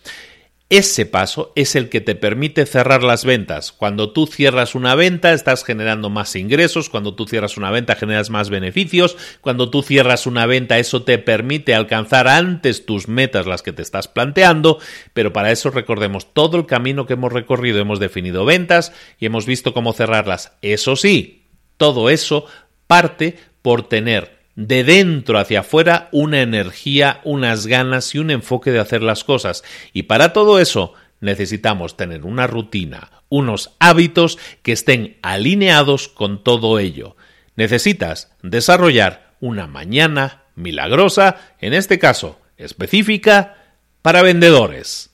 Ese 0.69 1.07
paso 1.07 1.51
es 1.55 1.75
el 1.75 1.89
que 1.89 1.99
te 1.99 2.13
permite 2.13 2.67
cerrar 2.67 3.01
las 3.01 3.25
ventas. 3.25 3.71
Cuando 3.71 4.13
tú 4.13 4.27
cierras 4.27 4.75
una 4.75 4.93
venta 4.93 5.33
estás 5.33 5.63
generando 5.63 6.11
más 6.11 6.35
ingresos, 6.35 6.89
cuando 6.89 7.15
tú 7.15 7.25
cierras 7.25 7.57
una 7.57 7.71
venta 7.71 7.95
generas 7.95 8.29
más 8.29 8.51
beneficios, 8.51 9.17
cuando 9.41 9.71
tú 9.71 9.81
cierras 9.81 10.27
una 10.27 10.45
venta 10.45 10.77
eso 10.77 11.01
te 11.01 11.17
permite 11.17 11.73
alcanzar 11.73 12.27
antes 12.27 12.85
tus 12.85 13.07
metas 13.07 13.47
las 13.47 13.63
que 13.63 13.73
te 13.73 13.81
estás 13.81 14.07
planteando, 14.07 14.77
pero 15.13 15.33
para 15.33 15.51
eso 15.51 15.71
recordemos 15.71 16.35
todo 16.35 16.57
el 16.57 16.67
camino 16.67 17.07
que 17.07 17.13
hemos 17.13 17.33
recorrido, 17.33 17.79
hemos 17.79 17.99
definido 17.99 18.45
ventas 18.45 18.93
y 19.19 19.25
hemos 19.25 19.47
visto 19.47 19.73
cómo 19.73 19.93
cerrarlas. 19.93 20.53
Eso 20.61 20.95
sí, 20.95 21.47
todo 21.77 22.11
eso 22.11 22.45
parte 22.85 23.37
por 23.63 23.89
tener 23.89 24.38
de 24.59 24.83
dentro 24.83 25.39
hacia 25.39 25.61
afuera 25.61 26.09
una 26.11 26.41
energía, 26.41 27.21
unas 27.23 27.65
ganas 27.65 28.13
y 28.13 28.19
un 28.19 28.29
enfoque 28.29 28.71
de 28.71 28.79
hacer 28.79 29.01
las 29.01 29.23
cosas. 29.23 29.63
Y 29.93 30.03
para 30.03 30.33
todo 30.33 30.59
eso 30.59 30.93
necesitamos 31.21 31.95
tener 31.95 32.25
una 32.25 32.45
rutina, 32.45 33.23
unos 33.29 33.71
hábitos 33.79 34.37
que 34.61 34.73
estén 34.73 35.17
alineados 35.21 36.09
con 36.09 36.43
todo 36.43 36.77
ello. 36.77 37.15
Necesitas 37.55 38.33
desarrollar 38.43 39.33
una 39.39 39.65
mañana 39.65 40.43
milagrosa, 40.55 41.37
en 41.61 41.73
este 41.73 41.97
caso 41.97 42.37
específica, 42.57 43.55
para 44.01 44.23
vendedores. 44.23 45.11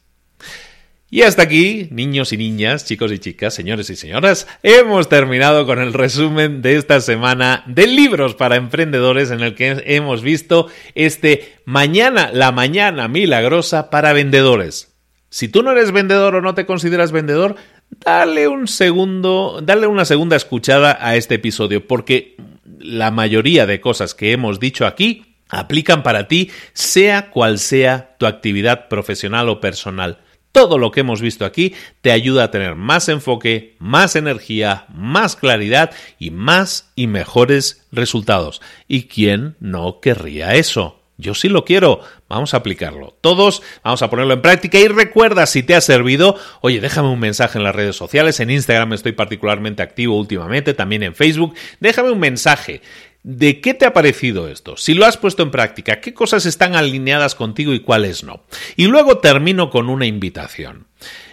Y 1.11 1.22
hasta 1.22 1.44
aquí, 1.44 1.88
niños 1.91 2.34
y 2.34 2.38
niñas, 2.38 2.84
chicos 2.84 3.11
y 3.11 3.19
chicas, 3.19 3.53
señores 3.53 3.91
y 3.91 3.95
señoras, 3.95 4.48
hemos 4.64 5.07
terminado 5.07 5.68
con 5.68 5.80
el 5.80 5.94
resumen 5.94 6.64
de 6.64 6.77
esta 6.77 6.99
semana 6.99 7.64
de 7.68 7.86
libros 7.86 8.34
para 8.34 8.56
emprendedores 8.56 9.30
en 9.30 9.41
el 9.41 9.53
que 9.53 9.84
hemos 9.86 10.23
visto 10.23 10.68
este 10.95 11.60
mañana, 11.64 12.32
la 12.34 12.52
mañana 12.52 13.07
milagrosa 13.07 13.91
para 13.91 14.14
vendedores. 14.14 14.95
Si 15.30 15.48
tú 15.48 15.61
no 15.61 15.73
eres 15.73 15.91
vendedor 15.91 16.34
o 16.36 16.41
no 16.41 16.56
te 16.56 16.65
consideras 16.65 17.11
vendedor, 17.11 17.56
dale 18.03 18.48
un 18.48 18.68
segundo, 18.68 19.61
dale 19.61 19.86
una 19.86 20.06
segunda 20.06 20.36
escuchada 20.36 20.98
a 20.99 21.15
este 21.15 21.36
episodio, 21.36 21.86
porque 21.86 22.36
la 22.80 23.11
mayoría 23.11 23.68
de 23.68 23.80
cosas 23.80 24.15
que 24.15 24.32
hemos 24.32 24.60
dicho 24.60 24.88
aquí 24.88 25.38
aplican 25.49 26.02
para 26.02 26.27
ti, 26.27 26.49
sea 26.73 27.30
cual 27.30 27.60
sea 27.60 28.15
tu 28.18 28.26
actividad 28.26 28.88
profesional 28.88 29.49
o 29.49 29.61
personal 29.61 30.25
todo 30.56 30.77
lo 30.77 30.91
que 30.91 31.02
hemos 31.02 31.19
visto 31.19 31.44
aquí 31.44 31.76
te 31.99 32.14
ayuda 32.14 32.45
a 32.45 32.52
tener 32.52 32.76
más 32.76 33.10
enfoque, 33.10 33.76
más 33.77 34.15
energía, 34.15 34.86
más 34.88 35.36
claridad 35.36 35.91
y 36.18 36.32
más 36.32 36.94
y 36.95 37.07
mejores 37.07 37.86
resultados. 37.91 38.61
¿Y 38.88 39.03
quién 39.03 39.57
no 39.60 39.99
querría 39.99 40.56
eso? 40.56 41.02
Yo 41.18 41.34
sí 41.34 41.49
lo 41.49 41.65
quiero. 41.65 41.99
Vamos 42.30 42.53
a 42.53 42.57
aplicarlo. 42.57 43.18
Todos 43.19 43.64
vamos 43.84 44.02
a 44.02 44.10
ponerlo 44.10 44.34
en 44.34 44.41
práctica 44.41 44.80
y 44.80 44.88
recuerda 44.88 45.45
si 45.45 45.61
te 45.61 45.76
ha 45.76 45.82
servido, 45.82 46.38
oye, 46.61 46.80
déjame 46.80 47.10
un 47.10 47.19
mensaje 47.19 47.57
en 47.57 47.65
las 47.65 47.76
redes 47.76 47.98
sociales. 47.98 48.40
En 48.40 48.49
Instagram 48.49 48.94
estoy 48.94 49.11
particularmente 49.11 49.84
activo 49.84 50.18
últimamente, 50.18 50.73
también 50.73 51.03
en 51.03 51.15
Facebook. 51.15 51.53
Déjame 51.82 52.11
un 52.11 52.19
mensaje. 52.19 52.82
¿De 53.28 53.60
qué 53.60 53.74
te 53.74 53.88
ha 53.88 53.94
parecido 53.94 54.48
esto? 54.50 54.78
Si 54.78 54.94
lo 54.94 55.04
has 55.04 55.18
puesto 55.18 55.42
en 55.42 55.50
práctica, 55.50 56.00
¿qué 56.00 56.14
cosas 56.14 56.46
están 56.46 56.76
alineadas 56.76 57.34
contigo 57.34 57.74
y 57.74 57.80
cuáles 57.80 58.24
no? 58.24 58.44
Y 58.76 58.86
luego 58.86 59.18
termino 59.18 59.72
con 59.72 59.90
una 59.90 60.06
invitación. 60.06 60.86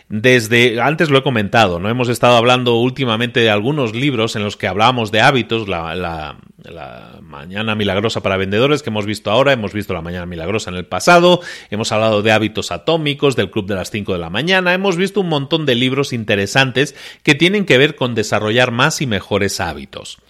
Desde, 0.08 0.80
antes 0.80 1.10
lo 1.10 1.18
he 1.18 1.22
comentado, 1.22 1.78
¿no? 1.78 1.90
Hemos 1.90 2.08
estado 2.08 2.36
hablando 2.36 2.76
últimamente 2.76 3.40
de 3.40 3.50
algunos 3.50 3.94
libros 3.94 4.36
en 4.36 4.42
los 4.42 4.56
que 4.56 4.68
hablamos 4.68 5.12
de 5.12 5.20
hábitos, 5.20 5.68
la, 5.68 5.94
la, 5.94 6.38
la, 6.62 7.18
Mañana 7.20 7.74
Milagrosa 7.74 8.22
para 8.22 8.38
Vendedores 8.38 8.82
que 8.82 8.88
hemos 8.88 9.04
visto 9.04 9.30
ahora, 9.30 9.52
hemos 9.52 9.74
visto 9.74 9.92
la 9.92 10.00
Mañana 10.00 10.24
Milagrosa 10.24 10.70
en 10.70 10.76
el 10.76 10.86
pasado, 10.86 11.40
hemos 11.68 11.92
hablado 11.92 12.22
de 12.22 12.32
hábitos 12.32 12.72
atómicos, 12.72 13.36
del 13.36 13.50
Club 13.50 13.66
de 13.66 13.74
las 13.74 13.90
5 13.90 14.14
de 14.14 14.18
la 14.18 14.30
mañana, 14.30 14.72
hemos 14.72 14.96
visto 14.96 15.20
un 15.20 15.28
montón 15.28 15.66
de 15.66 15.74
libros 15.74 16.14
interesantes 16.14 16.94
que 17.22 17.34
tienen 17.34 17.66
que 17.66 17.76
ver 17.76 17.96
con 17.96 18.14
desarrollar 18.14 18.70
más 18.70 19.02
y 19.02 19.06
mejores 19.06 19.60
hábitos. 19.60 20.21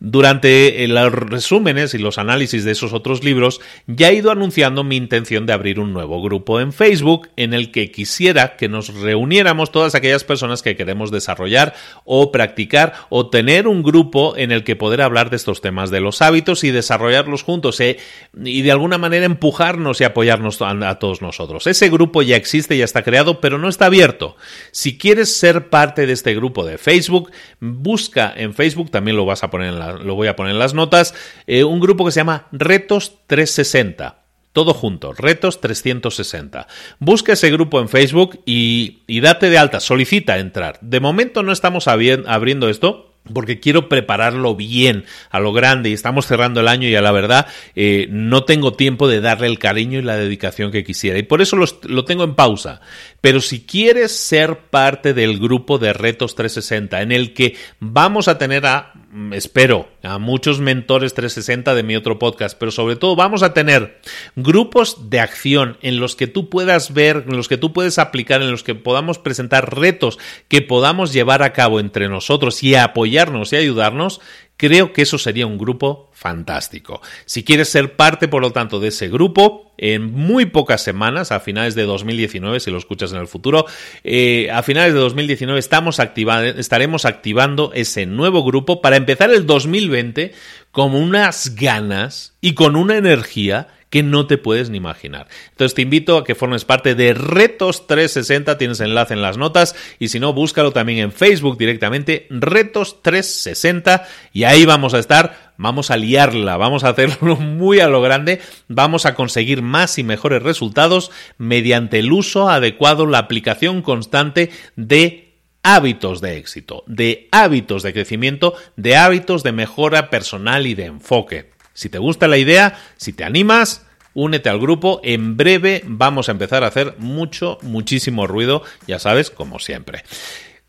Durante 0.00 0.84
eh, 0.84 0.88
los 0.88 1.12
resúmenes 1.12 1.94
y 1.94 1.98
los 1.98 2.18
análisis 2.18 2.64
de 2.64 2.72
esos 2.72 2.92
otros 2.92 3.24
libros, 3.24 3.60
ya 3.86 4.10
he 4.10 4.14
ido 4.14 4.30
anunciando 4.30 4.84
mi 4.84 4.96
intención 4.96 5.46
de 5.46 5.52
abrir 5.52 5.80
un 5.80 5.92
nuevo 5.92 6.20
grupo 6.22 6.60
en 6.60 6.72
Facebook 6.72 7.28
en 7.36 7.54
el 7.54 7.70
que 7.70 7.90
quisiera 7.90 8.56
que 8.56 8.68
nos 8.68 8.92
reuniéramos 8.92 9.72
todas 9.72 9.94
aquellas 9.94 10.24
personas 10.24 10.62
que 10.62 10.76
queremos 10.76 11.10
desarrollar 11.10 11.74
o 12.04 12.32
practicar 12.32 12.94
o 13.08 13.30
tener 13.30 13.68
un 13.68 13.82
grupo 13.82 14.36
en 14.36 14.52
el 14.52 14.64
que 14.64 14.76
poder 14.76 15.00
hablar 15.00 15.30
de 15.30 15.36
estos 15.36 15.60
temas 15.60 15.90
de 15.90 16.00
los 16.00 16.20
hábitos 16.22 16.64
y 16.64 16.70
desarrollarlos 16.70 17.42
juntos 17.42 17.80
eh, 17.80 17.98
y 18.44 18.62
de 18.62 18.72
alguna 18.72 18.98
manera 18.98 19.24
empujarnos 19.24 20.00
y 20.00 20.04
apoyarnos 20.04 20.60
a 20.60 20.98
todos 20.98 21.22
nosotros. 21.22 21.66
Ese 21.66 21.88
grupo 21.88 22.22
ya 22.22 22.36
existe, 22.36 22.76
ya 22.76 22.84
está 22.84 23.02
creado, 23.02 23.40
pero 23.40 23.58
no 23.58 23.68
está 23.68 23.86
abierto. 23.86 24.36
Si 24.70 24.98
quieres 24.98 25.36
ser 25.36 25.70
parte 25.70 26.06
de 26.06 26.12
este 26.12 26.34
grupo 26.34 26.64
de 26.64 26.78
Facebook, 26.78 27.30
busca 27.60 28.32
en 28.36 28.54
Facebook, 28.54 28.90
también 28.90 29.16
lo 29.16 29.24
vas 29.24 29.42
a 29.42 29.43
poner 29.50 29.74
en 29.74 30.06
lo 30.06 30.14
voy 30.14 30.28
a 30.28 30.36
poner 30.36 30.52
en 30.52 30.58
las 30.58 30.74
notas, 30.74 31.14
eh, 31.46 31.64
un 31.64 31.80
grupo 31.80 32.04
que 32.04 32.12
se 32.12 32.20
llama 32.20 32.46
Retos 32.52 33.18
360. 33.26 34.24
Todo 34.52 34.72
junto, 34.72 35.12
Retos 35.12 35.60
360. 35.60 36.68
Busca 37.00 37.32
ese 37.32 37.50
grupo 37.50 37.80
en 37.80 37.88
Facebook 37.88 38.40
y, 38.46 39.02
date 39.20 39.50
de 39.50 39.58
alta, 39.58 39.80
solicita 39.80 40.38
entrar. 40.38 40.78
De 40.80 41.00
momento 41.00 41.42
no 41.42 41.50
estamos 41.50 41.88
abriendo 41.88 42.68
esto, 42.68 43.14
porque 43.32 43.58
quiero 43.58 43.88
prepararlo 43.88 44.54
bien 44.54 45.06
a 45.30 45.40
lo 45.40 45.52
grande 45.52 45.90
y 45.90 45.94
estamos 45.94 46.26
cerrando 46.26 46.60
el 46.60 46.68
año 46.68 46.88
y 46.88 46.94
a 46.94 47.02
la 47.02 47.12
verdad 47.12 47.46
eh, 47.74 48.06
no 48.10 48.44
tengo 48.44 48.74
tiempo 48.74 49.08
de 49.08 49.20
darle 49.20 49.46
el 49.46 49.58
cariño 49.58 49.98
y 49.98 50.02
la 50.02 50.16
dedicación 50.16 50.70
que 50.70 50.84
quisiera 50.84 51.18
y 51.18 51.22
por 51.22 51.40
eso 51.40 51.56
lo 51.56 52.04
tengo 52.04 52.24
en 52.24 52.34
pausa. 52.34 52.80
Pero 53.20 53.40
si 53.40 53.64
quieres 53.64 54.14
ser 54.14 54.58
parte 54.70 55.14
del 55.14 55.38
grupo 55.38 55.78
de 55.78 55.94
Retos 55.94 56.34
360 56.34 57.00
en 57.00 57.12
el 57.12 57.32
que 57.32 57.56
vamos 57.80 58.28
a 58.28 58.36
tener 58.36 58.66
a, 58.66 58.92
espero, 59.32 59.88
a 60.02 60.18
muchos 60.18 60.60
mentores 60.60 61.14
360 61.14 61.74
de 61.74 61.82
mi 61.82 61.96
otro 61.96 62.18
podcast, 62.18 62.56
pero 62.58 62.70
sobre 62.70 62.96
todo 62.96 63.16
vamos 63.16 63.42
a 63.42 63.54
tener 63.54 64.00
grupos 64.36 65.10
de 65.10 65.20
acción 65.20 65.76
en 65.82 66.00
los 66.00 66.16
que 66.16 66.26
tú 66.26 66.50
puedas 66.50 66.92
ver, 66.92 67.24
en 67.28 67.36
los 67.36 67.48
que 67.48 67.56
tú 67.56 67.72
puedes 67.72 67.98
aplicar, 67.98 68.42
en 68.42 68.50
los 68.50 68.62
que 68.62 68.74
podamos 68.74 69.18
presentar 69.18 69.74
retos 69.76 70.18
que 70.48 70.62
podamos 70.62 71.12
llevar 71.12 71.42
a 71.42 71.52
cabo 71.52 71.80
entre 71.80 72.08
nosotros 72.08 72.62
y 72.62 72.74
apoyar 72.74 73.32
y 73.52 73.56
ayudarnos, 73.56 74.20
creo 74.56 74.92
que 74.92 75.02
eso 75.02 75.18
sería 75.18 75.46
un 75.46 75.58
grupo 75.58 76.10
fantástico. 76.12 77.00
Si 77.24 77.44
quieres 77.44 77.68
ser 77.68 77.96
parte, 77.96 78.28
por 78.28 78.42
lo 78.42 78.52
tanto, 78.52 78.80
de 78.80 78.88
ese 78.88 79.08
grupo, 79.08 79.72
en 79.76 80.12
muy 80.12 80.46
pocas 80.46 80.82
semanas, 80.82 81.32
a 81.32 81.40
finales 81.40 81.74
de 81.74 81.82
2019, 81.82 82.60
si 82.60 82.70
lo 82.70 82.78
escuchas 82.78 83.12
en 83.12 83.18
el 83.18 83.26
futuro, 83.26 83.66
eh, 84.04 84.48
a 84.52 84.62
finales 84.62 84.94
de 84.94 85.00
2019 85.00 85.58
estamos 85.58 85.98
estaremos 85.98 87.04
activando 87.04 87.72
ese 87.74 88.06
nuevo 88.06 88.44
grupo 88.44 88.80
para 88.80 88.96
empezar 88.96 89.30
el 89.30 89.46
2020 89.46 90.32
con 90.70 90.94
unas 90.94 91.54
ganas 91.56 92.34
y 92.40 92.54
con 92.54 92.76
una 92.76 92.96
energía 92.96 93.68
que 93.94 94.02
no 94.02 94.26
te 94.26 94.38
puedes 94.38 94.70
ni 94.70 94.78
imaginar. 94.78 95.28
Entonces 95.50 95.72
te 95.76 95.82
invito 95.82 96.18
a 96.18 96.24
que 96.24 96.34
formes 96.34 96.64
parte 96.64 96.96
de 96.96 97.14
Retos 97.14 97.86
360, 97.86 98.58
tienes 98.58 98.80
enlace 98.80 99.14
en 99.14 99.22
las 99.22 99.38
notas. 99.38 99.76
Y 100.00 100.08
si 100.08 100.18
no, 100.18 100.32
búscalo 100.32 100.72
también 100.72 100.98
en 100.98 101.12
Facebook 101.12 101.56
directamente, 101.56 102.26
Retos 102.28 103.02
360 103.02 104.04
y 104.32 104.42
ahí 104.42 104.64
vamos 104.64 104.94
a 104.94 104.98
estar, 104.98 105.52
vamos 105.58 105.92
a 105.92 105.96
liarla, 105.96 106.56
vamos 106.56 106.82
a 106.82 106.88
hacerlo 106.88 107.36
muy 107.40 107.78
a 107.78 107.86
lo 107.86 108.02
grande, 108.02 108.40
vamos 108.66 109.06
a 109.06 109.14
conseguir 109.14 109.62
más 109.62 109.96
y 109.96 110.02
mejores 110.02 110.42
resultados 110.42 111.12
mediante 111.38 112.00
el 112.00 112.10
uso 112.10 112.48
adecuado, 112.48 113.06
la 113.06 113.18
aplicación 113.18 113.80
constante 113.80 114.50
de 114.74 115.36
hábitos 115.62 116.20
de 116.20 116.38
éxito, 116.38 116.82
de 116.88 117.28
hábitos 117.30 117.84
de 117.84 117.92
crecimiento, 117.92 118.54
de 118.74 118.96
hábitos 118.96 119.44
de 119.44 119.52
mejora 119.52 120.10
personal 120.10 120.66
y 120.66 120.74
de 120.74 120.86
enfoque. 120.86 121.53
Si 121.74 121.88
te 121.88 121.98
gusta 121.98 122.28
la 122.28 122.38
idea, 122.38 122.80
si 122.96 123.12
te 123.12 123.24
animas, 123.24 123.84
únete 124.14 124.48
al 124.48 124.60
grupo. 124.60 125.00
En 125.04 125.36
breve 125.36 125.82
vamos 125.84 126.28
a 126.28 126.32
empezar 126.32 126.64
a 126.64 126.68
hacer 126.68 126.94
mucho, 126.98 127.58
muchísimo 127.62 128.26
ruido, 128.26 128.62
ya 128.86 128.98
sabes, 128.98 129.30
como 129.30 129.58
siempre. 129.58 130.04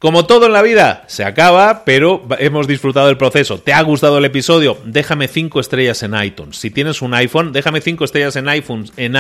Como 0.06 0.27
todo 0.27 0.45
en 0.45 0.53
la 0.53 0.61
vida, 0.61 1.03
se 1.07 1.23
acaba, 1.23 1.84
pero 1.84 2.27
hemos 2.38 2.68
disfrutado 2.68 3.07
del 3.07 3.18
proceso. 3.18 3.57
¿Te 3.57 3.73
ha 3.73 3.82
gustado 3.82 4.19
el 4.19 4.26
episodio? 4.26 4.77
Déjame 4.86 5.27
5 5.27 5.60
estrellas 5.60 6.03
en 6.03 6.14
iTunes. 6.14 6.57
Si 6.57 6.69
tienes 6.69 7.02
un 7.02 7.15
iPhone, 7.15 7.52
déjame 7.52 7.82
5 7.82 8.06
estrellas 8.06 8.36
en, 8.36 8.48
iPhone, 8.48 8.86
en, 8.98 9.15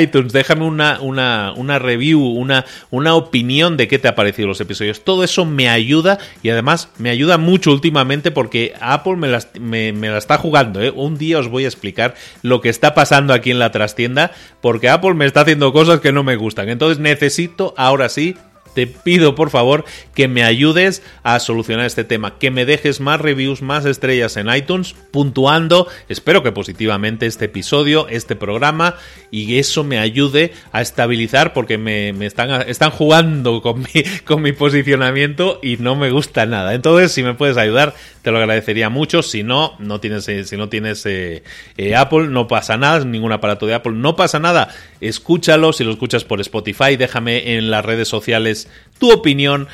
iTunes. 0.00 0.32
Déjame 0.32 0.64
una, 0.64 1.02
una, 1.02 1.52
una 1.54 1.78
review, 1.78 2.18
una, 2.18 2.64
una 2.88 3.14
opinión 3.14 3.76
de 3.76 3.88
qué 3.88 3.98
te 3.98 4.08
ha 4.08 4.14
parecido 4.14 4.48
los 4.48 4.58
episodios. 4.62 5.04
Todo 5.04 5.22
eso 5.22 5.44
me 5.44 5.68
ayuda 5.68 6.18
y 6.42 6.48
además 6.48 6.88
me 6.96 7.10
ayuda 7.10 7.36
mucho 7.36 7.70
últimamente 7.70 8.30
porque 8.30 8.72
Apple 8.80 9.16
me 9.16 9.28
la, 9.28 9.42
me, 9.60 9.92
la 9.92 10.16
está 10.16 10.38
jugando. 10.38 10.80
¿eh? 10.80 10.90
Un 10.96 11.18
día 11.18 11.40
os 11.40 11.48
voy 11.48 11.66
a 11.66 11.68
explicar 11.68 12.14
lo 12.40 12.62
que 12.62 12.70
está 12.70 12.94
pasando 12.94 13.34
aquí 13.34 13.50
en 13.50 13.58
la 13.58 13.70
trastienda 13.70 14.32
porque 14.62 14.88
Apple 14.88 15.12
me 15.12 15.26
está 15.26 15.42
haciendo 15.42 15.74
cosas 15.74 16.00
que 16.00 16.10
no 16.10 16.24
me 16.24 16.36
gustan. 16.36 16.70
Entonces 16.70 17.00
necesito 17.00 17.74
ahora 17.76 18.08
sí 18.08 18.34
te 18.74 18.86
pido 18.86 19.34
por 19.34 19.50
favor 19.50 19.84
que 20.14 20.28
me 20.28 20.44
ayudes 20.44 21.02
a 21.22 21.38
solucionar 21.40 21.86
este 21.86 22.04
tema, 22.04 22.38
que 22.38 22.50
me 22.50 22.64
dejes 22.64 23.00
más 23.00 23.20
reviews, 23.20 23.62
más 23.62 23.84
estrellas 23.84 24.36
en 24.36 24.52
iTunes, 24.52 24.94
puntuando, 25.10 25.88
espero 26.08 26.42
que 26.42 26.52
positivamente 26.52 27.26
este 27.26 27.46
episodio, 27.46 28.08
este 28.08 28.36
programa, 28.36 28.96
y 29.30 29.58
eso 29.58 29.84
me 29.84 29.98
ayude 29.98 30.52
a 30.72 30.80
estabilizar 30.80 31.52
porque 31.52 31.78
me, 31.78 32.10
están, 32.24 32.90
jugando 32.90 33.62
con 33.62 33.80
mi, 33.80 34.02
con 34.24 34.42
mi 34.42 34.52
posicionamiento 34.52 35.60
y 35.62 35.76
no 35.76 35.96
me 35.96 36.10
gusta 36.10 36.46
nada. 36.46 36.74
Entonces, 36.74 37.12
si 37.12 37.22
me 37.22 37.34
puedes 37.34 37.56
ayudar, 37.56 37.94
te 38.28 38.32
lo 38.32 38.40
agradecería 38.40 38.90
mucho. 38.90 39.22
Si 39.22 39.42
no, 39.42 39.74
no 39.78 40.00
tienes, 40.00 40.28
eh, 40.28 40.44
si 40.44 40.58
no 40.58 40.68
tienes 40.68 41.06
eh, 41.06 41.42
eh, 41.78 41.96
Apple, 41.96 42.28
no 42.28 42.46
pasa 42.46 42.76
nada, 42.76 43.02
ningún 43.06 43.32
aparato 43.32 43.66
de 43.66 43.72
Apple, 43.72 43.92
no 43.94 44.16
pasa 44.16 44.38
nada. 44.38 44.68
Escúchalo, 45.00 45.72
si 45.72 45.82
lo 45.82 45.92
escuchas 45.92 46.24
por 46.24 46.38
Spotify, 46.42 46.96
déjame 46.98 47.54
en 47.56 47.70
las 47.70 47.86
redes 47.86 48.06
sociales 48.06 48.68
tu 48.98 49.12
opinión. 49.12 49.68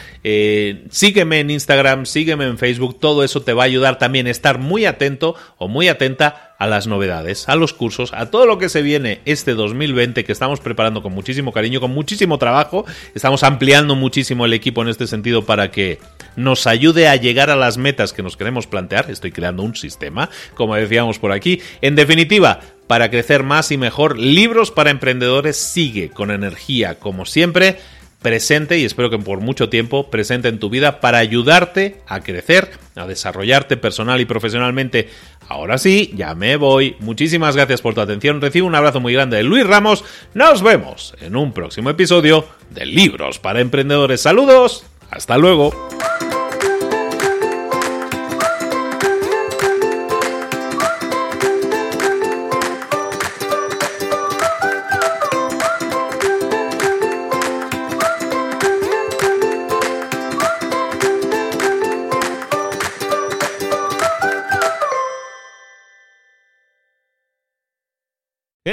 sígueme 0.91 1.41
en 1.41 1.51
Instagram, 1.51 2.07
sígueme 2.07 2.45
en 2.47 2.59
Facebook, 2.59 2.99
todo 3.01 3.25
eso 3.25 3.43
te 3.43 3.53
va 3.53 3.65
a 3.65 3.67
ayudar 3.67 3.99
también 3.99 4.27
a 4.27 4.31
estar 4.31 4.59
muy 4.59 4.87
atento 4.87 5.35
o 5.59 5.69
muy 5.69 5.89
atenta 5.89 6.55
a 6.59 6.67
las 6.67 6.87
novedades, 6.87 7.49
a 7.49 7.57
los 7.57 7.73
cursos, 7.73 8.13
a 8.15 8.31
todo 8.31 8.47
lo 8.47 8.59
que 8.59 8.69
se 8.69 8.83
viene 8.83 9.21
este 9.25 9.55
2020 9.55 10.25
que 10.25 10.33
estamos 10.33 10.61
preparando 10.61 11.03
con 11.03 11.13
muchísimo 11.13 11.53
cariño, 11.53 11.81
con 11.81 11.93
muchísimo 11.93 12.39
trabajo. 12.39 12.85
Estamos 13.15 13.43
ampliando 13.43 13.97
muchísimo 13.97 14.45
el 14.47 14.53
equipo 14.53 14.83
en 14.83 14.89
este 14.89 15.07
sentido 15.07 15.45
para 15.45 15.71
que 15.71 15.99
nos 16.37 16.67
ayude 16.67 17.09
a 17.09 17.17
llegar 17.17 17.51
a 17.51 17.57
las 17.57 17.77
metas 17.77 18.13
que 18.13 18.23
nos 18.23 18.37
queremos 18.37 18.67
plantear. 18.67 19.11
Estoy 19.11 19.33
creando 19.33 19.63
un 19.63 19.75
sistema, 19.75 20.31
como 20.55 20.75
decíamos 20.75 21.19
por 21.19 21.33
aquí. 21.33 21.61
En 21.81 21.97
definitiva, 21.97 22.61
para 22.87 23.11
crecer 23.11 23.43
más 23.43 23.71
y 23.71 23.77
mejor, 23.77 24.19
Libros 24.19 24.71
para 24.71 24.91
Emprendedores 24.91 25.57
sigue 25.57 26.11
con 26.11 26.31
energía, 26.31 26.99
como 26.99 27.25
siempre 27.25 27.79
presente 28.25 28.79
y 28.79 28.87
espero 28.87 29.11
que 29.11 29.19
por 29.19 29.41
mucho 29.41 29.69
tiempo 29.69 30.11
presente 30.11 30.49
en 30.49 30.59
tu 30.59 30.71
vida 30.71 31.01
para 31.01 31.19
ayudarte 31.19 32.01
a 32.09 32.21
crecer, 32.21 32.71
a 32.97 33.07
desarrollarte 33.07 33.77
personal 33.77 34.19
y 34.19 34.25
profesionalmente. 34.25 35.11
Ahora 35.47 35.77
sí, 35.77 36.11
ya 36.17 36.35
me 36.35 36.57
voy. 36.57 36.97
Muchísimas 37.01 37.55
gracias 37.55 37.83
por 37.83 37.93
tu 37.93 38.01
atención. 38.01 38.41
Recibo 38.41 38.67
un 38.67 38.75
abrazo 38.75 38.99
muy 38.99 39.13
grande 39.13 39.37
de 39.37 39.43
Luis 39.43 39.67
Ramos. 39.67 40.07
Nos 40.33 40.63
vemos 40.63 41.15
en 41.21 41.37
un 41.37 41.53
próximo 41.53 41.91
episodio 41.91 42.47
de 42.71 42.87
Libros 42.87 43.39
para 43.39 43.61
Emprendedores. 43.61 44.23
Saludos. 44.23 44.87
Hasta 45.11 45.37
luego. 45.37 45.91